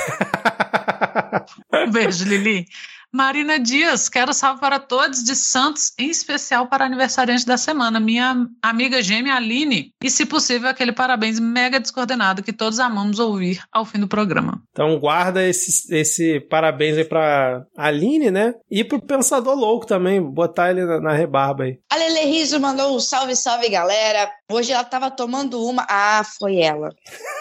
Um 1.73 1.91
beijo, 1.91 2.14
Lili. 2.23 2.67
Marina 3.15 3.61
Dias, 3.61 4.09
quero 4.09 4.35
salve 4.35 4.59
para 4.59 4.81
todos 4.81 5.23
de 5.23 5.37
Santos, 5.37 5.93
em 5.97 6.11
especial 6.11 6.67
para 6.67 6.85
aniversariante 6.85 7.47
da 7.47 7.57
semana, 7.57 8.01
minha 8.01 8.45
amiga 8.61 9.01
gêmea 9.01 9.37
Aline. 9.37 9.93
E, 10.03 10.11
se 10.11 10.27
possível, 10.27 10.69
aquele 10.69 10.91
parabéns 10.91 11.39
mega 11.39 11.79
descoordenado 11.79 12.43
que 12.43 12.53
todos 12.53 12.81
amamos 12.81 13.21
ouvir 13.21 13.63
ao 13.73 13.85
fim 13.85 14.01
do 14.01 14.09
programa. 14.09 14.61
Então 14.73 14.99
guarda 14.99 15.47
esse, 15.47 15.95
esse 15.95 16.41
parabéns 16.41 16.99
aí 16.99 17.05
pra 17.05 17.65
Aline, 17.77 18.33
né? 18.33 18.53
E 18.69 18.83
pro 18.83 19.01
Pensador 19.01 19.55
Louco 19.55 19.87
também. 19.87 20.21
Botar 20.21 20.73
ele 20.73 20.85
na, 20.85 21.01
na 21.01 21.13
rebarba 21.13 21.63
aí. 21.63 21.79
A 21.93 21.97
Lele 21.97 22.23
Riso 22.23 22.59
mandou 22.59 22.97
um 22.97 22.99
salve, 22.99 23.37
salve, 23.37 23.69
galera. 23.69 24.29
Hoje 24.51 24.73
ela 24.73 24.83
tava 24.83 25.09
tomando 25.09 25.65
uma. 25.65 25.87
Ah, 25.89 26.25
foi 26.37 26.57
ela. 26.57 26.91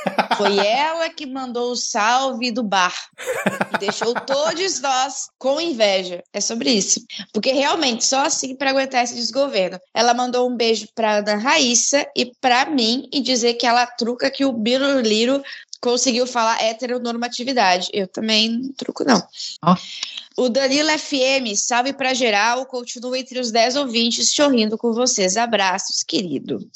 Foi 0.37 0.57
ela 0.57 1.09
que 1.09 1.25
mandou 1.25 1.71
o 1.71 1.75
salve 1.75 2.51
do 2.51 2.63
bar. 2.63 2.93
E 3.73 3.77
deixou 3.77 4.13
todos 4.13 4.81
nós 4.81 5.27
com 5.37 5.61
inveja. 5.63 6.23
É 6.31 6.41
sobre 6.41 6.71
isso. 6.71 7.03
Porque 7.31 7.51
realmente, 7.51 8.05
só 8.05 8.25
assim 8.25 8.55
para 8.55 8.69
aguentar 8.69 9.03
esse 9.03 9.15
desgoverno. 9.15 9.79
Ela 9.93 10.13
mandou 10.13 10.49
um 10.49 10.55
beijo 10.55 10.87
pra 10.93 11.17
Ana 11.17 11.35
Raíssa 11.35 12.05
e 12.15 12.25
pra 12.25 12.65
mim 12.65 13.07
e 13.11 13.21
dizer 13.21 13.55
que 13.55 13.65
ela 13.65 13.85
truca 13.85 14.29
que 14.29 14.45
o 14.45 14.51
Biruliro 14.51 15.43
conseguiu 15.81 16.25
falar 16.25 16.63
heteronormatividade. 16.63 17.89
Eu 17.91 18.07
também 18.07 18.49
não 18.49 18.71
truco, 18.71 19.03
não. 19.03 19.21
Ó. 19.61 19.75
O 20.35 20.49
Danilo 20.49 20.89
FM, 20.97 21.55
salve 21.55 21.93
pra 21.93 22.13
geral, 22.13 22.65
continua 22.65 23.19
entre 23.19 23.39
os 23.39 23.51
10 23.51 23.75
ouvintes, 23.75 24.33
chorrindo 24.33 24.77
com 24.77 24.93
vocês. 24.93 25.37
Abraços, 25.37 26.01
querido. 26.01 26.67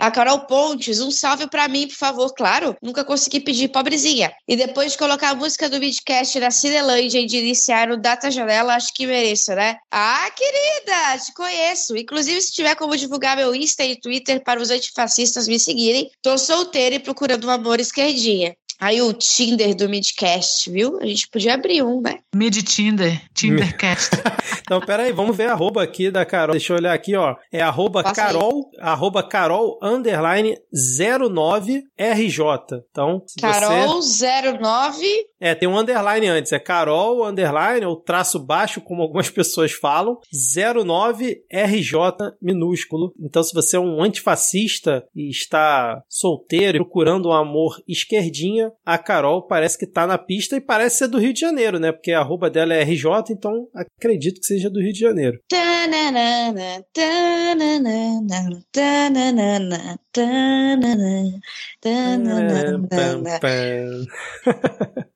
A 0.00 0.10
Carol 0.10 0.40
Pontes, 0.46 0.98
um 0.98 1.10
salve 1.10 1.46
pra 1.46 1.68
mim, 1.68 1.86
por 1.86 1.94
favor, 1.94 2.32
claro. 2.34 2.74
Nunca 2.82 3.04
consegui 3.04 3.38
pedir, 3.38 3.68
pobrezinha. 3.68 4.32
E 4.48 4.56
depois 4.56 4.92
de 4.92 4.98
colocar 4.98 5.28
a 5.28 5.34
música 5.34 5.68
do 5.68 5.78
Midcast 5.78 6.40
da 6.40 6.50
Cinelândia 6.50 7.20
e 7.20 7.26
de 7.26 7.36
iniciar 7.36 7.90
o 7.90 7.98
Data 7.98 8.30
Janela, 8.30 8.74
acho 8.74 8.94
que 8.94 9.06
mereço, 9.06 9.54
né? 9.54 9.76
Ah, 9.90 10.26
querida, 10.34 11.18
te 11.22 11.34
conheço. 11.34 11.94
Inclusive, 11.98 12.40
se 12.40 12.50
tiver 12.50 12.74
como 12.76 12.96
divulgar 12.96 13.36
meu 13.36 13.54
Insta 13.54 13.84
e 13.84 14.00
Twitter 14.00 14.42
para 14.42 14.58
os 14.58 14.70
antifascistas 14.70 15.46
me 15.46 15.60
seguirem, 15.60 16.10
tô 16.22 16.38
solteira 16.38 16.94
e 16.94 16.98
procurando 16.98 17.46
um 17.46 17.50
amor 17.50 17.78
esquerdinha. 17.78 18.56
Aí 18.80 19.02
o 19.02 19.12
Tinder 19.12 19.74
do 19.76 19.90
Midcast, 19.90 20.70
viu? 20.70 20.98
A 21.02 21.04
gente 21.04 21.28
podia 21.28 21.52
abrir 21.52 21.82
um, 21.82 22.00
né? 22.00 22.20
Mid 22.34 22.56
Tinder, 22.62 23.20
Tindercast. 23.34 24.10
Então, 24.70 24.80
pera 24.80 25.02
aí, 25.02 25.12
vamos 25.12 25.36
ver 25.36 25.48
a 25.48 25.52
arroba 25.52 25.82
aqui 25.82 26.12
da 26.12 26.24
Carol. 26.24 26.52
Deixa 26.52 26.72
eu 26.72 26.76
olhar 26.76 26.94
aqui, 26.94 27.16
ó. 27.16 27.34
É 27.50 27.60
arroba 27.60 28.04
aí. 28.06 28.14
Carol, 28.14 28.70
arroba 28.78 29.20
Carol, 29.20 29.76
underline 29.94 30.56
09RJ. 30.72 32.82
Então, 32.90 33.22
se 33.26 33.40
você... 33.40 33.40
Carol 33.40 34.00
09. 34.00 35.06
É, 35.40 35.54
tem 35.54 35.68
um 35.68 35.78
underline 35.78 36.26
antes. 36.26 36.52
É 36.52 36.58
Carol, 36.58 37.26
underline, 37.26 37.86
ou 37.86 37.96
traço 37.96 38.38
baixo, 38.38 38.80
como 38.80 39.02
algumas 39.02 39.28
pessoas 39.30 39.72
falam. 39.72 40.18
09RJ 40.32 42.34
minúsculo. 42.40 43.12
Então, 43.18 43.42
se 43.42 43.54
você 43.54 43.76
é 43.76 43.80
um 43.80 44.02
antifascista 44.02 45.04
e 45.14 45.30
está 45.30 46.02
solteiro 46.08 46.76
e 46.76 46.80
procurando 46.80 47.28
um 47.28 47.32
amor 47.32 47.82
esquerdinha, 47.88 48.70
a 48.84 48.98
Carol 48.98 49.46
parece 49.46 49.78
que 49.78 49.86
tá 49.86 50.06
na 50.06 50.18
pista 50.18 50.56
e 50.56 50.60
parece 50.60 50.98
ser 50.98 51.08
do 51.08 51.18
Rio 51.18 51.32
de 51.32 51.40
Janeiro, 51.40 51.78
né? 51.78 51.92
Porque 51.92 52.12
a 52.12 52.20
arroba 52.20 52.50
dela 52.50 52.74
é 52.74 52.82
RJ, 52.82 53.06
então 53.30 53.68
acredito 53.74 54.40
que 54.40 54.46
seja 54.46 54.68
do 54.68 54.80
Rio 54.80 54.92
de 54.92 55.00
Janeiro. 55.00 55.38
Tananana, 55.48 56.84
tananana, 56.92 58.62
tananana. 58.72 59.79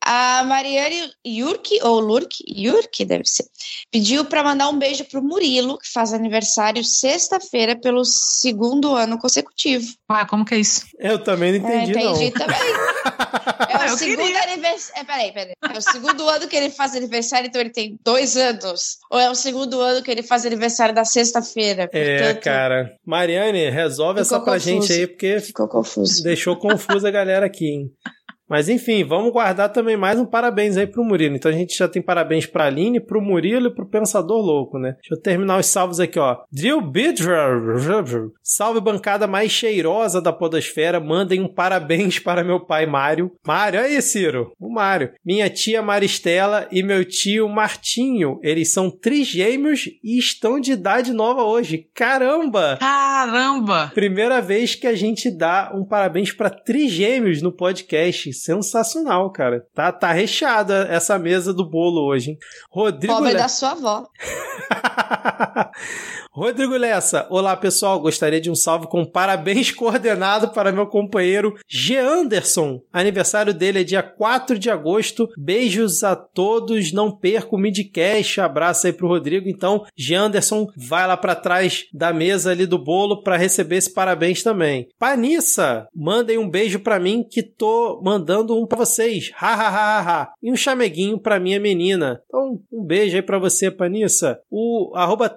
A 0.04 0.44
Mariane 0.44 1.10
Yurk, 1.26 1.78
ou 1.82 2.00
Lurk, 2.00 2.44
Yurk 2.46 3.04
deve 3.04 3.24
ser, 3.24 3.46
pediu 3.90 4.24
para 4.24 4.44
mandar 4.44 4.68
um 4.68 4.78
beijo 4.78 5.04
pro 5.06 5.22
Murilo, 5.22 5.78
que 5.78 5.90
faz 5.90 6.12
aniversário 6.12 6.84
sexta-feira 6.84 7.74
pelo 7.74 8.04
segundo 8.04 8.94
ano 8.94 9.18
consecutivo. 9.18 9.86
Ué, 10.10 10.24
como 10.26 10.44
que 10.44 10.54
é 10.54 10.58
isso? 10.58 10.86
Eu 10.98 11.18
também 11.22 11.52
não 11.52 11.58
entendi, 11.58 11.98
é, 11.98 12.02
entendi 12.02 12.24
não. 12.24 12.46
também. 12.46 12.93
É 13.68 13.78
o 13.78 13.88
Eu 13.88 13.96
segundo 13.98 14.16
queria. 14.24 14.42
aniversário. 14.42 15.00
É, 15.00 15.04
peraí, 15.04 15.32
peraí. 15.32 15.52
É 15.74 15.78
o 15.78 15.80
segundo 15.80 16.28
ano 16.28 16.48
que 16.48 16.56
ele 16.56 16.70
faz 16.70 16.94
aniversário, 16.94 17.46
então 17.48 17.60
ele 17.60 17.70
tem 17.70 17.98
dois 18.04 18.36
anos. 18.36 18.98
Ou 19.10 19.18
é 19.18 19.30
o 19.30 19.34
segundo 19.34 19.80
ano 19.80 20.02
que 20.02 20.10
ele 20.10 20.22
faz 20.22 20.44
aniversário 20.46 20.94
da 20.94 21.04
sexta-feira? 21.04 21.88
É, 21.92 22.34
cara. 22.34 22.96
Mariane, 23.04 23.70
resolve 23.70 24.22
Ficou 24.22 24.36
essa 24.36 24.44
pra 24.44 24.54
confuso. 24.54 24.66
gente 24.68 24.92
aí, 24.92 25.06
porque 25.06 25.40
Ficou 25.40 25.68
confuso. 25.68 26.22
deixou 26.22 26.56
confusa 26.56 27.08
a 27.08 27.10
galera 27.10 27.46
aqui, 27.46 27.66
hein? 27.66 27.90
Mas 28.48 28.68
enfim, 28.68 29.04
vamos 29.04 29.32
guardar 29.32 29.70
também 29.70 29.96
mais 29.96 30.18
um 30.18 30.26
parabéns 30.26 30.76
aí 30.76 30.86
pro 30.86 31.04
Murilo. 31.04 31.34
Então 31.34 31.50
a 31.50 31.54
gente 31.54 31.76
já 31.76 31.88
tem 31.88 32.02
parabéns 32.02 32.46
pra 32.46 32.66
Aline, 32.66 33.00
pro 33.00 33.20
Murilo 33.20 33.68
e 33.68 33.74
pro 33.74 33.88
Pensador 33.88 34.40
Louco, 34.40 34.78
né? 34.78 34.96
Deixa 35.00 35.14
eu 35.14 35.20
terminar 35.20 35.58
os 35.58 35.66
salvos 35.66 35.98
aqui, 35.98 36.18
ó. 36.18 36.38
Drill 36.52 36.80
Bidger, 36.80 37.60
salve 38.42 38.80
bancada 38.80 39.26
mais 39.26 39.50
cheirosa 39.50 40.20
da 40.20 40.32
podosfera, 40.32 41.00
mandem 41.00 41.40
um 41.40 41.48
parabéns 41.48 42.18
para 42.18 42.44
meu 42.44 42.60
pai 42.60 42.86
Mário. 42.86 43.32
Mário, 43.46 43.80
aí 43.80 44.00
Ciro, 44.02 44.52
o 44.60 44.70
Mário. 44.70 45.12
Minha 45.24 45.48
tia 45.48 45.80
Maristela 45.80 46.68
e 46.70 46.82
meu 46.82 47.04
tio 47.04 47.48
Martinho, 47.48 48.38
eles 48.42 48.72
são 48.72 48.90
trigêmeos 48.90 49.86
e 50.02 50.18
estão 50.18 50.60
de 50.60 50.72
idade 50.72 51.12
nova 51.12 51.42
hoje. 51.44 51.88
Caramba! 51.94 52.76
Caramba! 52.78 53.90
Primeira 53.94 54.40
vez 54.40 54.74
que 54.74 54.86
a 54.86 54.94
gente 54.94 55.30
dá 55.30 55.72
um 55.74 55.84
parabéns 55.84 56.32
pra 56.32 56.50
trigêmeos 56.50 57.40
no 57.40 57.50
podcast. 57.50 58.33
Sensacional, 58.34 59.30
cara. 59.30 59.64
Tá, 59.74 59.90
tá 59.92 60.12
recheada 60.12 60.86
essa 60.90 61.18
mesa 61.18 61.54
do 61.54 61.64
bolo 61.68 62.04
hoje, 62.04 62.32
hein? 62.32 62.38
Rodrigo 62.70 63.14
Pobre 63.14 63.32
Le- 63.32 63.38
da 63.38 63.48
sua 63.48 63.70
avó. 63.72 64.06
Rodrigo 66.36 66.76
Lessa, 66.76 67.28
olá 67.30 67.56
pessoal, 67.56 68.00
gostaria 68.00 68.40
de 68.40 68.50
um 68.50 68.56
salve 68.56 68.88
com 68.88 69.04
parabéns 69.04 69.70
coordenado 69.70 70.48
para 70.48 70.72
meu 70.72 70.84
companheiro 70.84 71.54
G. 71.68 71.96
Anderson. 71.96 72.80
Aniversário 72.92 73.54
dele 73.54 73.82
é 73.82 73.84
dia 73.84 74.02
4 74.02 74.58
de 74.58 74.68
agosto. 74.68 75.28
Beijos 75.38 76.02
a 76.02 76.16
todos, 76.16 76.92
não 76.92 77.16
perca 77.16 77.54
o 77.54 77.58
midcast. 77.58 78.40
Abraço 78.40 78.88
aí 78.88 78.92
pro 78.92 79.06
Rodrigo. 79.06 79.48
Então, 79.48 79.84
G. 79.96 80.16
Anderson, 80.16 80.66
vai 80.76 81.06
lá 81.06 81.16
para 81.16 81.36
trás 81.36 81.84
da 81.94 82.12
mesa 82.12 82.50
ali 82.50 82.66
do 82.66 82.82
bolo 82.82 83.22
para 83.22 83.36
receber 83.36 83.76
esse 83.76 83.94
parabéns 83.94 84.42
também. 84.42 84.88
Panissa, 84.98 85.86
mandem 85.94 86.36
um 86.36 86.50
beijo 86.50 86.80
para 86.80 86.98
mim 86.98 87.22
que 87.22 87.44
tô 87.44 88.02
mandando 88.02 88.60
um 88.60 88.66
para 88.66 88.78
vocês. 88.78 89.30
Ha 89.40 89.54
ha 89.54 89.68
ha 89.68 90.00
ha 90.00 90.00
ha. 90.00 90.32
E 90.42 90.50
um 90.50 90.56
chameguinho 90.56 91.16
para 91.16 91.38
minha 91.38 91.60
menina. 91.60 92.20
Então, 92.26 92.58
um 92.72 92.84
beijo 92.84 93.14
aí 93.14 93.22
para 93.22 93.38
você, 93.38 93.70
Panissa. 93.70 94.40
O 94.50 94.90
arroba 94.96 95.28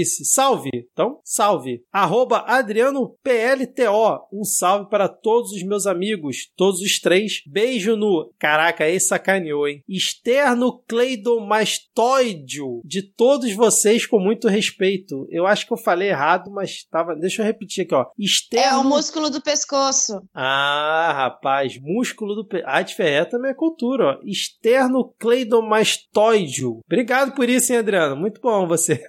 disse 0.00 0.24
salve. 0.24 0.70
Então, 0.92 1.20
salve. 1.24 1.82
Arroba 1.92 2.44
Adriano 2.46 3.16
PLTO. 3.22 4.26
Um 4.32 4.44
salve 4.44 4.88
para 4.90 5.08
todos 5.08 5.52
os 5.52 5.62
meus 5.62 5.86
amigos, 5.86 6.50
todos 6.56 6.80
os 6.80 6.98
três. 7.00 7.42
Beijo 7.46 7.96
no. 7.96 8.32
Caraca, 8.38 8.88
esse 8.88 9.08
sacaneou, 9.08 9.68
hein? 9.68 9.82
Externo 9.88 10.82
cleidomastoideo 10.86 12.80
de 12.84 13.02
todos 13.02 13.52
vocês 13.52 14.06
com 14.06 14.18
muito 14.18 14.48
respeito. 14.48 15.26
Eu 15.30 15.46
acho 15.46 15.66
que 15.66 15.72
eu 15.72 15.76
falei 15.78 16.08
errado, 16.08 16.50
mas 16.50 16.84
tava. 16.90 17.14
Deixa 17.16 17.42
eu 17.42 17.46
repetir 17.46 17.84
aqui, 17.84 17.94
ó. 17.94 18.02
É 18.02 18.06
Externo. 18.18 18.80
o 18.80 18.84
músculo 18.84 19.30
do 19.30 19.42
pescoço. 19.42 20.20
Ah, 20.34 21.12
rapaz, 21.14 21.78
músculo 21.80 22.34
do. 22.34 22.46
pe- 22.46 22.62
Ah, 22.66 22.82
de 22.82 22.94
ferré 22.94 23.24
também 23.24 23.50
é 23.50 23.54
cultura, 23.54 24.04
ó. 24.04 24.20
Externo 24.24 25.12
cleidomastoideo. 25.18 26.80
Obrigado 26.84 27.34
por 27.34 27.48
isso, 27.48 27.72
hein, 27.72 27.78
Adriano? 27.78 28.16
Muito 28.16 28.40
bom 28.40 28.66
você. 28.66 29.02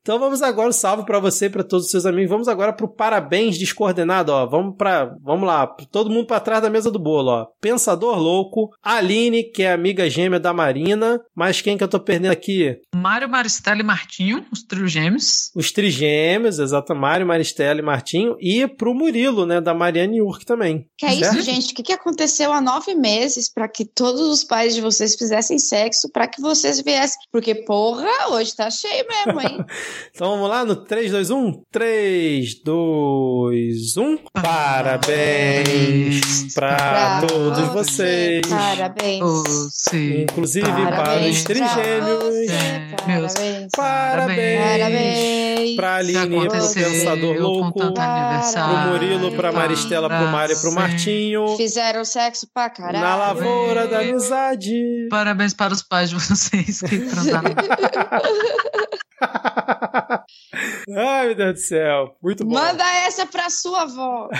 então 0.00 0.11
vamos 0.18 0.42
agora, 0.42 0.68
um 0.68 0.72
salve 0.72 1.04
pra 1.04 1.18
você 1.18 1.46
e 1.46 1.50
pra 1.50 1.62
todos 1.62 1.86
os 1.86 1.90
seus 1.90 2.06
amigos. 2.06 2.30
Vamos 2.30 2.48
agora 2.48 2.72
pro 2.72 2.88
parabéns 2.88 3.58
descoordenado, 3.58 4.32
ó. 4.32 4.46
Vamos 4.46 4.76
para, 4.76 5.14
vamos 5.22 5.46
lá, 5.46 5.66
todo 5.90 6.10
mundo 6.10 6.26
pra 6.26 6.40
trás 6.40 6.62
da 6.62 6.70
mesa 6.70 6.90
do 6.90 6.98
bolo, 6.98 7.30
ó. 7.30 7.46
Pensador 7.60 8.18
louco, 8.18 8.70
Aline, 8.82 9.44
que 9.44 9.62
é 9.62 9.72
amiga 9.72 10.08
gêmea 10.08 10.40
da 10.40 10.52
Marina, 10.52 11.20
mas 11.34 11.60
quem 11.60 11.76
que 11.76 11.84
eu 11.84 11.88
tô 11.88 12.00
perdendo 12.00 12.32
aqui? 12.32 12.76
Mário 12.94 13.28
Maristela 13.28 13.80
e 13.80 13.84
Martinho, 13.84 14.44
os 14.52 14.62
trio 14.62 14.86
gêmeos. 14.88 15.50
Os 15.54 15.70
trigêmeos, 15.72 16.58
exato, 16.58 16.94
Mário, 16.94 17.26
Maristela 17.26 17.80
e 17.80 17.82
Martinho, 17.82 18.36
e 18.40 18.66
pro 18.66 18.94
Murilo, 18.94 19.46
né, 19.46 19.60
da 19.60 19.74
Mariane 19.74 20.20
Urk 20.22 20.44
também. 20.44 20.86
Que 20.98 21.06
é 21.06 21.10
Certo? 21.10 21.36
isso, 21.36 21.42
gente? 21.42 21.72
O 21.72 21.74
que, 21.76 21.82
que 21.82 21.92
aconteceu 21.92 22.52
há 22.52 22.60
nove 22.60 22.94
meses 22.94 23.52
para 23.52 23.68
que 23.68 23.84
todos 23.84 24.20
os 24.22 24.44
pais 24.44 24.74
de 24.74 24.80
vocês 24.80 25.14
fizessem 25.14 25.58
sexo 25.58 26.10
para 26.12 26.26
que 26.26 26.40
vocês 26.40 26.80
viessem? 26.80 27.18
Porque, 27.30 27.54
porra, 27.54 28.06
hoje 28.30 28.54
tá 28.54 28.70
cheio 28.70 29.04
mesmo, 29.08 29.40
hein? 29.40 29.64
Então 30.14 30.30
vamos 30.30 30.48
lá 30.48 30.64
no 30.64 30.76
3, 30.76 31.10
2, 31.10 31.30
1. 31.30 31.62
3, 31.70 32.62
2, 32.64 33.96
1. 33.96 34.18
Parabéns 34.42 36.22
Pra 36.54 37.22
todos 37.26 37.58
você, 37.68 38.40
vocês. 38.42 38.46
Parabéns. 38.46 39.20
Você. 39.20 40.22
Inclusive 40.22 40.66
para 40.66 41.20
os 41.28 41.44
trigêmeos. 41.44 42.50
Meus 43.06 43.34
Parabéns. 43.34 43.70
Parabéns. 43.76 44.60
Parabéns. 44.60 45.76
Pra 45.76 46.04
Se 46.04 46.16
Aline, 46.16 46.28
pro 46.28 46.40
aconteceu 46.40 46.90
Pensador 46.90 47.36
Louco. 47.38 47.92
Pro 47.92 48.02
aniversário. 48.02 48.92
Murilo, 48.92 49.32
pra 49.32 49.52
Maristela, 49.52 50.08
pro 50.08 50.26
Mário 50.28 50.54
e 50.56 50.60
pro 50.60 50.72
Martinho. 50.72 51.56
Fizeram 51.56 52.04
sexo 52.04 52.46
pra 52.52 52.68
caralho. 52.70 53.00
Na 53.00 53.16
lavoura 53.16 53.86
da 53.86 54.00
amizade. 54.00 55.08
Parabéns 55.10 55.54
para 55.54 55.72
os 55.72 55.82
pais 55.82 56.10
de 56.10 56.16
vocês 56.16 56.80
que 56.80 56.98
transaram. 57.08 57.54
Ai, 60.96 61.26
meu 61.28 61.34
Deus 61.34 61.52
do 61.54 61.58
céu. 61.58 62.16
Muito 62.22 62.44
bom. 62.44 62.54
Manda 62.54 62.84
essa 63.06 63.26
pra 63.26 63.48
sua 63.50 63.82
avó. 63.82 64.28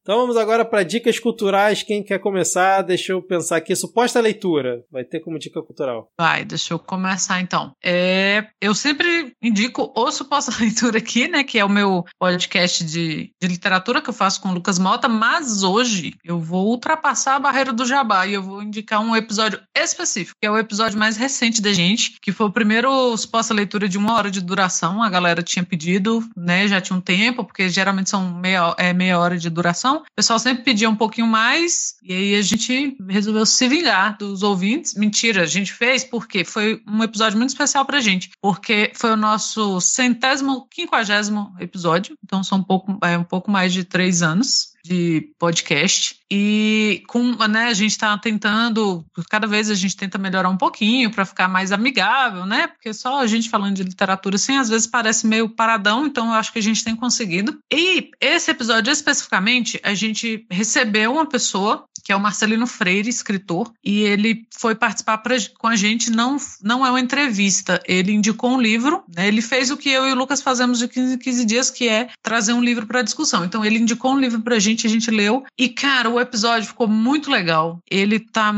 então 0.00 0.18
vamos 0.20 0.36
agora 0.36 0.64
para 0.64 0.82
dicas 0.82 1.18
culturais. 1.18 1.82
Quem 1.82 2.02
quer 2.02 2.18
começar? 2.18 2.82
Deixa 2.82 3.12
eu 3.12 3.22
pensar 3.22 3.56
aqui. 3.56 3.76
Suposta 3.76 4.20
leitura. 4.20 4.82
Vai 4.90 5.04
ter 5.04 5.20
como 5.20 5.38
dica 5.38 5.62
cultural. 5.62 6.10
Vai, 6.18 6.44
deixa 6.44 6.74
eu 6.74 6.78
começar 6.78 7.40
então. 7.40 7.74
É, 7.82 8.46
eu 8.60 8.74
sempre 8.74 9.34
indico 9.42 9.92
o 9.94 10.10
Suposta 10.10 10.52
Leitura 10.62 10.98
aqui, 10.98 11.28
né? 11.28 11.44
Que 11.44 11.58
é 11.58 11.64
o 11.64 11.68
meu 11.68 12.04
podcast 12.18 12.84
de, 12.84 13.32
de 13.40 13.48
literatura 13.48 14.00
que 14.00 14.10
eu 14.10 14.14
faço 14.14 14.40
com 14.40 14.48
o 14.48 14.54
Lucas 14.54 14.78
Mota, 14.78 15.08
mas 15.08 15.62
hoje 15.62 16.14
eu 16.24 16.38
vou 16.40 16.68
ultrapassar 16.68 17.36
a 17.36 17.40
barreira 17.40 17.72
do 17.72 17.84
jabá 17.84 18.26
e 18.26 18.34
eu 18.34 18.42
vou 18.42 18.62
indicar 18.62 19.00
um 19.00 19.16
episódio 19.16 19.60
específico, 19.76 20.36
que 20.40 20.46
é 20.46 20.50
o 20.50 20.58
episódio 20.58 20.98
mais 20.98 21.16
recente 21.16 21.60
da 21.60 21.72
gente, 21.72 21.82
gente, 21.82 22.11
que 22.20 22.32
foi 22.32 22.46
o 22.46 22.52
primeiro 22.52 23.16
suposta 23.16 23.54
leitura 23.54 23.88
de 23.88 23.98
uma 23.98 24.14
hora 24.14 24.30
de 24.30 24.40
duração. 24.40 25.02
A 25.02 25.08
galera 25.08 25.42
tinha 25.42 25.64
pedido, 25.64 26.22
né? 26.36 26.66
Já 26.68 26.80
tinha 26.80 26.96
um 26.96 27.00
tempo, 27.00 27.44
porque 27.44 27.68
geralmente 27.68 28.10
são 28.10 28.34
meia, 28.34 28.74
é, 28.78 28.92
meia 28.92 29.18
hora 29.18 29.38
de 29.38 29.48
duração. 29.48 29.98
O 29.98 30.14
pessoal 30.14 30.38
sempre 30.38 30.64
pedia 30.64 30.88
um 30.88 30.96
pouquinho 30.96 31.26
mais, 31.26 31.94
e 32.02 32.12
aí 32.12 32.34
a 32.34 32.42
gente 32.42 32.96
resolveu 33.08 33.46
se 33.46 33.68
vingar 33.68 34.16
dos 34.18 34.42
ouvintes. 34.42 34.94
Mentira, 34.94 35.42
a 35.42 35.46
gente 35.46 35.72
fez 35.72 36.04
porque 36.04 36.44
foi 36.44 36.82
um 36.86 37.02
episódio 37.02 37.38
muito 37.38 37.50
especial 37.50 37.84
pra 37.84 38.00
gente, 38.00 38.30
porque 38.40 38.92
foi 38.94 39.12
o 39.12 39.16
nosso 39.16 39.80
centésimo, 39.80 40.66
quinquagésimo 40.70 41.54
episódio, 41.60 42.16
então 42.22 42.42
são 42.42 42.58
um 42.58 42.62
pouco, 42.62 42.98
é, 43.02 43.16
um 43.16 43.24
pouco 43.24 43.50
mais 43.50 43.72
de 43.72 43.84
três 43.84 44.22
anos 44.22 44.71
de 44.84 45.32
podcast. 45.38 46.16
E 46.30 47.02
com 47.08 47.32
né 47.46 47.66
a 47.66 47.74
gente 47.74 47.92
está 47.92 48.16
tentando 48.16 49.04
cada 49.30 49.46
vez 49.46 49.70
a 49.70 49.74
gente 49.74 49.96
tenta 49.96 50.18
melhorar 50.18 50.48
um 50.48 50.56
pouquinho 50.56 51.10
para 51.10 51.26
ficar 51.26 51.46
mais 51.46 51.72
amigável 51.72 52.46
né? 52.46 52.66
Porque 52.66 52.92
só 52.94 53.20
a 53.20 53.26
gente 53.26 53.50
falando 53.50 53.76
de 53.76 53.82
literatura 53.82 54.36
assim 54.36 54.56
às 54.56 54.68
vezes 54.68 54.86
parece 54.86 55.26
meio 55.26 55.48
paradão 55.48 56.06
então 56.06 56.28
eu 56.28 56.32
acho 56.32 56.52
que 56.52 56.58
a 56.58 56.62
gente 56.62 56.82
tem 56.82 56.96
conseguido. 56.96 57.58
E 57.72 58.10
esse 58.20 58.50
episódio 58.50 58.90
especificamente 58.90 59.78
a 59.82 59.94
gente 59.94 60.46
recebeu 60.50 61.12
uma 61.12 61.26
pessoa 61.26 61.86
que 62.02 62.12
é 62.12 62.16
o 62.16 62.20
Marcelino 62.20 62.66
Freire, 62.66 63.08
escritor, 63.08 63.72
e 63.82 64.00
ele 64.02 64.46
foi 64.50 64.74
participar 64.74 65.18
pra, 65.18 65.36
com 65.58 65.68
a 65.68 65.76
gente, 65.76 66.10
não, 66.10 66.36
não 66.62 66.84
é 66.84 66.90
uma 66.90 67.00
entrevista, 67.00 67.80
ele 67.86 68.12
indicou 68.12 68.50
um 68.50 68.60
livro, 68.60 69.04
né, 69.14 69.28
ele 69.28 69.40
fez 69.40 69.70
o 69.70 69.76
que 69.76 69.90
eu 69.90 70.06
e 70.06 70.12
o 70.12 70.16
Lucas 70.16 70.42
fazemos 70.42 70.78
de 70.78 70.88
15 70.88 71.14
em 71.14 71.18
15 71.18 71.44
dias, 71.44 71.70
que 71.70 71.88
é 71.88 72.08
trazer 72.22 72.52
um 72.52 72.62
livro 72.62 72.86
para 72.86 73.02
discussão. 73.02 73.44
Então 73.44 73.64
ele 73.64 73.78
indicou 73.78 74.12
um 74.12 74.18
livro 74.18 74.40
para 74.40 74.56
a 74.56 74.58
gente, 74.58 74.71
a 74.86 74.90
gente 74.90 75.10
leu, 75.10 75.44
e 75.58 75.68
cara, 75.68 76.08
o 76.08 76.20
episódio 76.20 76.68
ficou 76.68 76.88
muito 76.88 77.30
legal. 77.30 77.78
Ele 77.90 78.18
tá, 78.18 78.52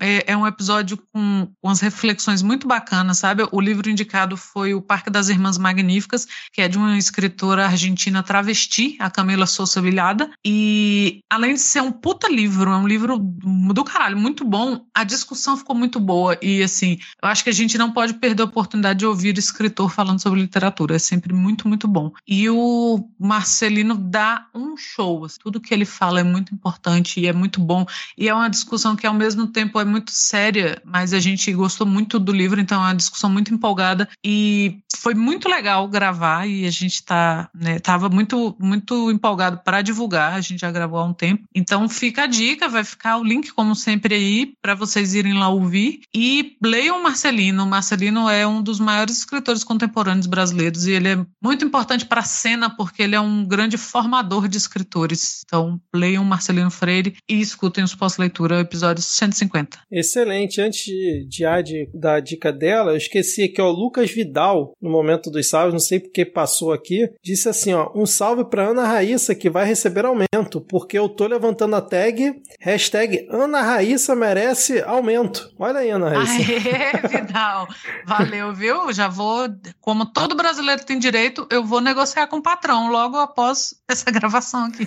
é, 0.00 0.32
é 0.32 0.36
um 0.36 0.46
episódio 0.46 0.96
com, 0.96 1.46
com 1.46 1.68
umas 1.68 1.80
reflexões 1.80 2.42
muito 2.42 2.66
bacanas, 2.66 3.18
sabe? 3.18 3.46
O 3.50 3.60
livro 3.60 3.88
indicado 3.88 4.36
foi 4.36 4.74
O 4.74 4.82
Parque 4.82 5.10
das 5.10 5.28
Irmãs 5.28 5.58
Magníficas, 5.58 6.26
que 6.52 6.60
é 6.60 6.68
de 6.68 6.78
uma 6.78 6.98
escritora 6.98 7.66
argentina 7.66 8.22
travesti, 8.22 8.96
a 8.98 9.10
Camila 9.10 9.46
Souza 9.46 9.80
Vilhada, 9.80 10.30
e 10.44 11.20
além 11.30 11.54
de 11.54 11.60
ser 11.60 11.82
um 11.82 11.92
puta 11.92 12.28
livro, 12.28 12.70
é 12.70 12.76
um 12.76 12.86
livro 12.86 13.18
do 13.18 13.84
caralho, 13.84 14.16
muito 14.16 14.44
bom. 14.44 14.84
A 14.94 15.04
discussão 15.04 15.56
ficou 15.56 15.76
muito 15.76 16.00
boa 16.00 16.36
e, 16.42 16.62
assim, 16.62 16.98
eu 17.22 17.28
acho 17.28 17.44
que 17.44 17.50
a 17.50 17.54
gente 17.54 17.78
não 17.78 17.92
pode 17.92 18.14
perder 18.14 18.42
a 18.42 18.46
oportunidade 18.46 19.00
de 19.00 19.06
ouvir 19.06 19.36
escritor 19.38 19.90
falando 19.90 20.20
sobre 20.20 20.40
literatura. 20.40 20.96
É 20.96 20.98
sempre 20.98 21.32
muito, 21.32 21.68
muito 21.68 21.86
bom. 21.86 22.12
E 22.26 22.48
o 22.48 23.08
Marcelino 23.18 23.94
dá 23.94 24.46
um 24.54 24.76
show. 24.76 25.24
Assim, 25.24 25.38
tudo 25.42 25.59
que 25.60 25.72
ele 25.72 25.84
fala 25.84 26.20
é 26.20 26.24
muito 26.24 26.54
importante 26.54 27.20
e 27.20 27.26
é 27.26 27.32
muito 27.32 27.60
bom. 27.60 27.86
E 28.16 28.28
é 28.28 28.34
uma 28.34 28.48
discussão 28.48 28.96
que, 28.96 29.06
ao 29.06 29.14
mesmo 29.14 29.46
tempo, 29.46 29.80
é 29.80 29.84
muito 29.84 30.10
séria, 30.10 30.80
mas 30.84 31.12
a 31.12 31.20
gente 31.20 31.52
gostou 31.52 31.86
muito 31.86 32.18
do 32.18 32.32
livro, 32.32 32.60
então 32.60 32.80
é 32.82 32.86
uma 32.86 32.94
discussão 32.94 33.30
muito 33.30 33.52
empolgada. 33.52 34.08
E 34.24 34.78
foi 34.96 35.14
muito 35.14 35.48
legal 35.48 35.88
gravar 35.88 36.46
e 36.46 36.66
a 36.66 36.70
gente 36.70 37.02
tá, 37.02 37.48
né, 37.54 37.78
tava 37.78 38.08
muito, 38.08 38.54
muito 38.58 39.10
empolgado 39.10 39.60
para 39.64 39.82
divulgar. 39.82 40.34
A 40.34 40.40
gente 40.40 40.60
já 40.60 40.70
gravou 40.70 40.98
há 40.98 41.04
um 41.04 41.14
tempo. 41.14 41.44
Então 41.54 41.88
fica 41.88 42.24
a 42.24 42.26
dica, 42.26 42.68
vai 42.68 42.84
ficar 42.84 43.16
o 43.16 43.24
link, 43.24 43.52
como 43.52 43.74
sempre, 43.74 44.14
aí 44.14 44.54
para 44.60 44.74
vocês 44.74 45.14
irem 45.14 45.34
lá 45.34 45.48
ouvir. 45.48 46.00
E 46.14 46.56
leiam 46.62 47.02
Marcelino. 47.02 47.66
Marcelino 47.66 48.28
é 48.28 48.46
um 48.46 48.62
dos 48.62 48.78
maiores 48.78 49.18
escritores 49.18 49.64
contemporâneos 49.64 50.26
brasileiros 50.26 50.86
e 50.86 50.92
ele 50.92 51.08
é 51.08 51.26
muito 51.42 51.64
importante 51.64 52.04
para 52.04 52.20
a 52.20 52.24
cena 52.24 52.68
porque 52.68 53.02
ele 53.02 53.14
é 53.14 53.20
um 53.20 53.44
grande 53.44 53.76
formador 53.76 54.48
de 54.48 54.58
escritores. 54.58 55.42
Então, 55.50 55.80
leiam 55.92 56.24
Marcelino 56.24 56.70
Freire 56.70 57.16
e 57.28 57.40
escutem 57.40 57.82
os 57.82 57.92
pós-leitura, 57.92 58.60
episódios 58.60 59.06
150. 59.06 59.80
Excelente. 59.90 60.60
Antes 60.60 60.84
de, 60.84 61.26
de 61.28 61.90
dar 61.92 62.14
a 62.14 62.20
dica 62.20 62.52
dela, 62.52 62.92
eu 62.92 62.96
esqueci 62.96 63.48
que 63.48 63.60
o 63.60 63.68
Lucas 63.68 64.12
Vidal, 64.12 64.74
no 64.80 64.88
momento 64.88 65.28
dos 65.28 65.48
salves, 65.48 65.72
não 65.72 65.80
sei 65.80 65.98
porque 65.98 66.24
passou 66.24 66.72
aqui, 66.72 67.10
disse 67.20 67.48
assim: 67.48 67.72
ó, 67.72 67.90
um 67.96 68.06
salve 68.06 68.44
para 68.44 68.68
Ana 68.68 68.86
Raíssa 68.86 69.34
que 69.34 69.50
vai 69.50 69.66
receber 69.66 70.04
aumento, 70.04 70.60
porque 70.68 70.96
eu 70.96 71.08
tô 71.08 71.26
levantando 71.26 71.74
a 71.74 71.80
tag 71.80 72.40
Hashtag 72.60 73.26
Ana 73.28 73.60
Raíssa 73.60 74.14
merece 74.14 74.80
aumento. 74.82 75.50
Olha 75.58 75.80
aí, 75.80 75.90
Ana 75.90 76.10
Raíssa. 76.14 76.32
Aê, 76.32 77.08
Vidal. 77.08 77.66
Valeu, 78.06 78.54
viu? 78.54 78.92
Já 78.92 79.08
vou, 79.08 79.48
como 79.80 80.06
todo 80.06 80.36
brasileiro 80.36 80.84
tem 80.84 80.96
direito, 80.96 81.44
eu 81.50 81.64
vou 81.64 81.80
negociar 81.80 82.28
com 82.28 82.36
o 82.36 82.42
patrão 82.42 82.92
logo 82.92 83.16
após 83.16 83.74
essa 83.88 84.08
gravação 84.12 84.66
aqui. 84.66 84.86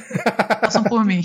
Passam 0.56 0.84
por 0.84 1.04
mim. 1.04 1.22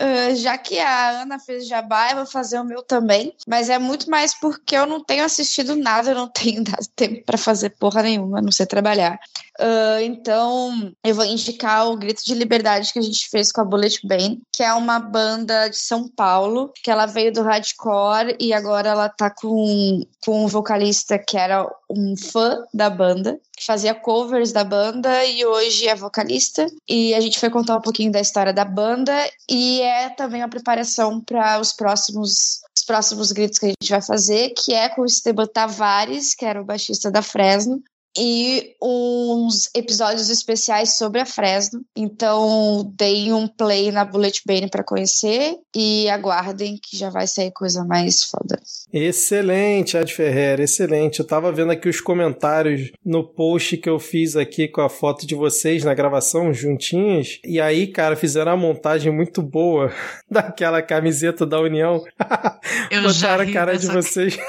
Uh, 0.00 0.34
já 0.36 0.56
que 0.58 0.78
a 0.78 1.22
Ana 1.22 1.38
fez 1.38 1.66
jabá, 1.66 2.10
eu 2.10 2.16
vou 2.16 2.26
fazer 2.26 2.58
o 2.58 2.64
meu 2.64 2.82
também. 2.82 3.34
Mas 3.46 3.68
é 3.68 3.78
muito 3.78 4.10
mais 4.10 4.34
porque 4.38 4.76
eu 4.76 4.86
não 4.86 5.02
tenho 5.02 5.24
assistido 5.24 5.76
nada, 5.76 6.10
eu 6.10 6.14
não 6.14 6.28
tenho 6.28 6.62
dado 6.64 6.86
tempo 6.94 7.24
para 7.24 7.38
fazer 7.38 7.70
porra 7.70 8.02
nenhuma, 8.02 8.38
a 8.38 8.42
não 8.42 8.52
sei 8.52 8.66
trabalhar. 8.66 9.18
Uh, 9.60 10.00
então, 10.00 10.90
eu 11.04 11.14
vou 11.14 11.24
indicar 11.26 11.86
o 11.86 11.96
Grito 11.96 12.24
de 12.24 12.34
Liberdade 12.34 12.92
que 12.94 12.98
a 12.98 13.02
gente 13.02 13.28
fez 13.28 13.52
com 13.52 13.60
a 13.60 13.64
Bullet 13.64 14.00
Band, 14.06 14.38
que 14.50 14.62
é 14.62 14.72
uma 14.72 14.98
banda 14.98 15.68
de 15.68 15.76
São 15.76 16.08
Paulo, 16.08 16.72
que 16.82 16.90
ela 16.90 17.04
veio 17.04 17.30
do 17.30 17.42
hardcore 17.42 18.36
e 18.40 18.54
agora 18.54 18.88
ela 18.88 19.08
tá 19.10 19.28
com, 19.28 20.02
com 20.24 20.44
um 20.44 20.46
vocalista 20.46 21.18
que 21.18 21.36
era 21.36 21.68
um 21.90 22.16
fã 22.16 22.64
da 22.72 22.88
banda, 22.88 23.38
que 23.54 23.66
fazia 23.66 23.94
covers 23.94 24.50
da 24.50 24.64
banda 24.64 25.24
e 25.26 25.44
hoje 25.44 25.86
é 25.86 25.94
vocalista. 25.94 26.66
E 26.88 27.12
a 27.14 27.20
gente 27.20 27.38
foi 27.38 27.50
contar 27.50 27.76
um 27.76 27.82
pouquinho 27.82 28.10
da 28.10 28.20
história 28.20 28.54
da 28.54 28.64
banda 28.64 29.12
e 29.50 29.82
é 29.82 30.08
também 30.08 30.40
uma 30.40 30.48
preparação 30.48 31.20
para 31.20 31.60
os 31.60 31.72
próximos 31.74 32.60
os 32.80 32.84
próximos 32.84 33.30
gritos 33.30 33.58
que 33.58 33.66
a 33.66 33.68
gente 33.68 33.90
vai 33.90 34.00
fazer, 34.00 34.50
que 34.50 34.72
é 34.72 34.88
com 34.88 35.02
o 35.02 35.06
Esteban 35.06 35.46
Tavares, 35.46 36.34
que 36.34 36.46
era 36.46 36.60
o 36.60 36.64
baixista 36.64 37.10
da 37.10 37.20
Fresno, 37.20 37.82
e 38.16 38.74
uns 38.82 39.70
episódios 39.74 40.30
especiais 40.30 40.96
sobre 40.96 41.20
a 41.20 41.26
Fresno. 41.26 41.80
Então, 41.96 42.92
deem 42.96 43.32
um 43.32 43.46
play 43.46 43.92
na 43.92 44.04
Bullet 44.04 44.42
Bane 44.46 44.68
para 44.68 44.84
conhecer 44.84 45.56
e 45.74 46.08
aguardem 46.08 46.78
que 46.82 46.96
já 46.96 47.10
vai 47.10 47.26
sair 47.26 47.52
coisa 47.52 47.84
mais 47.84 48.24
foda. 48.24 48.60
Excelente, 48.92 49.96
Ad 49.96 50.12
Ferreira, 50.12 50.62
excelente. 50.62 51.20
Eu 51.20 51.26
tava 51.26 51.52
vendo 51.52 51.72
aqui 51.72 51.88
os 51.88 52.00
comentários 52.00 52.90
no 53.04 53.24
post 53.24 53.76
que 53.76 53.88
eu 53.88 53.98
fiz 53.98 54.36
aqui 54.36 54.66
com 54.66 54.80
a 54.80 54.88
foto 54.88 55.26
de 55.26 55.34
vocês 55.34 55.84
na 55.84 55.94
gravação, 55.94 56.52
juntinhos. 56.52 57.38
E 57.44 57.60
aí, 57.60 57.86
cara, 57.86 58.16
fizeram 58.16 58.52
uma 58.52 58.58
montagem 58.58 59.12
muito 59.12 59.42
boa 59.42 59.92
daquela 60.28 60.82
camiseta 60.82 61.46
da 61.46 61.60
União. 61.60 62.02
Eu 62.90 63.02
Botaram 63.02 63.44
a 63.44 63.52
cara 63.52 63.78
de 63.78 63.86
vocês. 63.86 64.36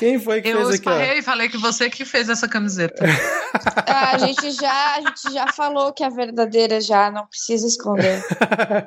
Quem 0.00 0.18
foi 0.18 0.40
que 0.40 0.48
eu 0.48 0.66
fez 0.66 0.80
aqui? 0.80 0.88
Eu 0.88 1.18
e 1.18 1.22
falei 1.22 1.46
que 1.50 1.58
você 1.58 1.90
que 1.90 2.06
fez 2.06 2.30
essa 2.30 2.48
camiseta. 2.48 3.04
Ah, 3.86 4.14
a, 4.14 4.18
gente 4.18 4.50
já, 4.52 4.96
a 4.96 5.00
gente 5.02 5.30
já 5.30 5.46
falou 5.48 5.92
que 5.92 6.02
é 6.02 6.08
verdadeira 6.08 6.80
já, 6.80 7.10
não 7.10 7.26
precisa 7.26 7.66
esconder. 7.66 8.18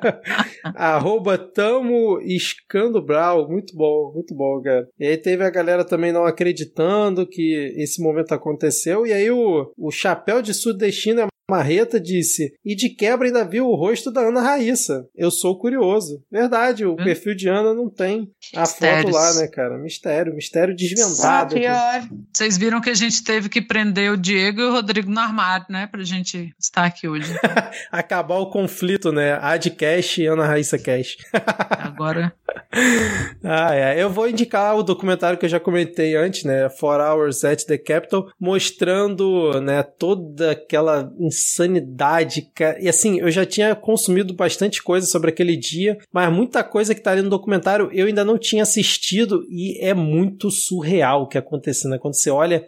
Arroba 0.74 1.38
tamo 1.38 2.20
escando 2.20 3.00
brau. 3.00 3.48
Muito 3.48 3.76
bom, 3.76 4.10
muito 4.12 4.34
bom, 4.34 4.60
cara. 4.60 4.88
E 4.98 5.06
aí 5.06 5.16
teve 5.16 5.44
a 5.44 5.50
galera 5.50 5.84
também 5.84 6.10
não 6.10 6.24
acreditando 6.24 7.28
que 7.28 7.72
esse 7.76 8.02
momento 8.02 8.32
aconteceu. 8.32 9.06
E 9.06 9.12
aí 9.12 9.30
o, 9.30 9.72
o 9.78 9.92
chapéu 9.92 10.42
de 10.42 10.52
sudestino 10.52 11.20
é 11.20 11.26
Marreta 11.50 12.00
disse: 12.00 12.54
E 12.64 12.74
de 12.74 12.88
quebra 12.88 13.26
ainda 13.26 13.44
viu 13.44 13.66
o 13.66 13.74
rosto 13.74 14.10
da 14.10 14.22
Ana 14.22 14.40
Raíssa. 14.40 15.06
Eu 15.14 15.30
sou 15.30 15.58
curioso. 15.58 16.22
Verdade, 16.30 16.86
o 16.86 16.92
hum. 16.92 16.96
perfil 16.96 17.36
de 17.36 17.48
Ana 17.48 17.74
não 17.74 17.90
tem 17.90 18.30
a 18.54 18.62
Mistérios. 18.62 19.02
foto 19.02 19.14
lá, 19.14 19.34
né, 19.34 19.48
cara? 19.48 19.78
Mistério, 19.78 20.34
mistério 20.34 20.74
desvendado. 20.74 21.54
Vocês 22.34 22.56
viram 22.56 22.80
que 22.80 22.88
a 22.88 22.94
gente 22.94 23.22
teve 23.22 23.50
que 23.50 23.60
prender 23.60 24.10
o 24.10 24.16
Diego 24.16 24.60
e 24.60 24.64
o 24.64 24.72
Rodrigo 24.72 25.10
no 25.10 25.20
armário, 25.20 25.66
né? 25.68 25.86
Pra 25.86 26.02
gente 26.02 26.54
estar 26.58 26.84
aqui 26.84 27.06
hoje. 27.06 27.34
Acabar 27.92 28.38
o 28.38 28.50
conflito, 28.50 29.12
né? 29.12 29.38
Ad 29.40 29.70
Cash 29.70 30.18
e 30.18 30.26
Ana 30.26 30.46
Raíssa 30.46 30.78
Cash. 30.78 31.18
Agora. 31.78 32.32
ah, 33.44 33.74
é. 33.74 34.02
Eu 34.02 34.08
vou 34.08 34.28
indicar 34.28 34.74
o 34.76 34.82
documentário 34.82 35.38
que 35.38 35.44
eu 35.44 35.50
já 35.50 35.60
comentei 35.60 36.16
antes, 36.16 36.44
né? 36.44 36.70
Four 36.70 37.00
Hours 37.00 37.44
at 37.44 37.64
the 37.64 37.76
Capitol, 37.76 38.30
mostrando, 38.40 39.60
né, 39.60 39.82
toda 39.82 40.52
aquela 40.52 41.12
insanidade, 41.36 42.50
cara. 42.54 42.78
E 42.80 42.88
assim, 42.88 43.20
eu 43.20 43.30
já 43.30 43.44
tinha 43.44 43.74
consumido 43.74 44.34
bastante 44.34 44.82
coisa 44.82 45.06
sobre 45.06 45.30
aquele 45.30 45.56
dia, 45.56 45.98
mas 46.12 46.32
muita 46.32 46.62
coisa 46.62 46.94
que 46.94 47.00
tá 47.00 47.12
ali 47.12 47.22
no 47.22 47.30
documentário 47.30 47.90
eu 47.92 48.06
ainda 48.06 48.24
não 48.24 48.38
tinha 48.38 48.62
assistido 48.62 49.44
e 49.48 49.78
é 49.80 49.94
muito 49.94 50.50
surreal 50.50 51.22
o 51.22 51.28
que 51.28 51.38
aconteceu, 51.38 51.90
né? 51.90 51.98
Quando 51.98 52.14
você 52.14 52.30
olha 52.30 52.66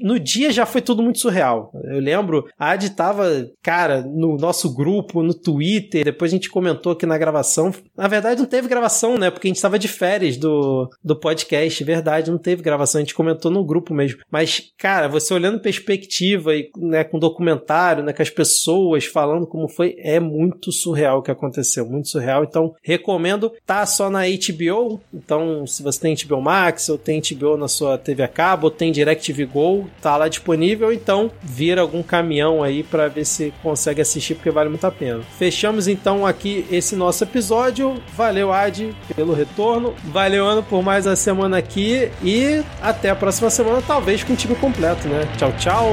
no 0.00 0.18
dia 0.18 0.50
já 0.50 0.66
foi 0.66 0.80
tudo 0.80 1.02
muito 1.02 1.18
surreal. 1.18 1.72
Eu 1.84 2.00
lembro, 2.00 2.46
a 2.58 2.70
Adi 2.70 2.90
tava, 2.90 3.48
cara, 3.62 4.02
no 4.02 4.36
nosso 4.36 4.74
grupo, 4.74 5.22
no 5.22 5.34
Twitter, 5.34 6.04
depois 6.04 6.32
a 6.32 6.34
gente 6.36 6.50
comentou 6.50 6.92
aqui 6.92 7.06
na 7.06 7.18
gravação. 7.18 7.72
Na 7.96 8.08
verdade, 8.08 8.40
não 8.40 8.48
teve 8.48 8.68
gravação, 8.68 9.16
né? 9.16 9.30
Porque 9.30 9.48
a 9.48 9.50
gente 9.50 9.62
tava 9.62 9.78
de 9.78 9.88
férias 9.88 10.36
do, 10.36 10.88
do 11.02 11.18
podcast, 11.18 11.82
verdade, 11.84 12.30
não 12.30 12.38
teve 12.38 12.62
gravação, 12.62 12.98
a 12.98 13.02
gente 13.02 13.14
comentou 13.14 13.50
no 13.50 13.64
grupo 13.64 13.94
mesmo. 13.94 14.20
Mas, 14.30 14.72
cara, 14.78 15.08
você 15.08 15.32
olhando 15.34 15.60
perspectiva 15.60 16.54
e 16.54 16.70
né, 16.76 17.04
com 17.04 17.18
documentário 17.18 17.97
comentário, 17.98 18.04
né, 18.04 18.14
as 18.18 18.30
pessoas 18.30 19.04
falando 19.04 19.46
como 19.46 19.68
foi, 19.68 19.96
é 19.98 20.18
muito 20.20 20.72
surreal 20.72 21.18
o 21.18 21.22
que 21.22 21.30
aconteceu, 21.30 21.86
muito 21.86 22.08
surreal. 22.08 22.44
Então, 22.44 22.74
recomendo. 22.82 23.52
Tá 23.66 23.84
só 23.86 24.10
na 24.10 24.22
HBO, 24.22 25.00
então 25.12 25.66
se 25.66 25.82
você 25.82 26.00
tem 26.00 26.16
HBO 26.16 26.40
Max 26.40 26.88
ou 26.88 26.98
tem 26.98 27.20
HBO 27.20 27.56
na 27.56 27.68
sua 27.68 27.98
TV 27.98 28.22
a 28.22 28.28
cabo, 28.28 28.66
ou 28.66 28.70
tem 28.70 28.92
DirecTV 28.92 29.46
Go, 29.46 29.88
tá 30.00 30.16
lá 30.16 30.28
disponível, 30.28 30.92
então 30.92 31.30
vira 31.42 31.80
algum 31.80 32.02
caminhão 32.02 32.62
aí 32.62 32.82
para 32.82 33.08
ver 33.08 33.24
se 33.24 33.52
consegue 33.62 34.00
assistir 34.00 34.34
porque 34.34 34.50
vale 34.50 34.68
muito 34.68 34.86
a 34.86 34.90
pena. 34.90 35.20
Fechamos 35.38 35.88
então 35.88 36.26
aqui 36.26 36.66
esse 36.70 36.96
nosso 36.96 37.24
episódio. 37.24 38.00
Valeu 38.14 38.52
Ad 38.52 38.94
pelo 39.14 39.32
retorno. 39.32 39.94
Valeu 40.04 40.46
Ano 40.46 40.62
por 40.62 40.82
mais 40.82 41.06
uma 41.06 41.16
semana 41.16 41.58
aqui 41.58 42.10
e 42.22 42.62
até 42.80 43.10
a 43.10 43.16
próxima 43.16 43.50
semana, 43.50 43.82
talvez 43.86 44.22
com 44.22 44.32
o 44.32 44.36
time 44.36 44.54
completo, 44.54 45.08
né? 45.08 45.28
Tchau, 45.36 45.52
tchau. 45.58 45.92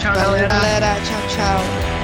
Tchau, 0.00 0.14
galera. 0.14 0.89
Galera. 0.90 1.04
Tchau, 1.04 1.20
tchau. 1.28 1.99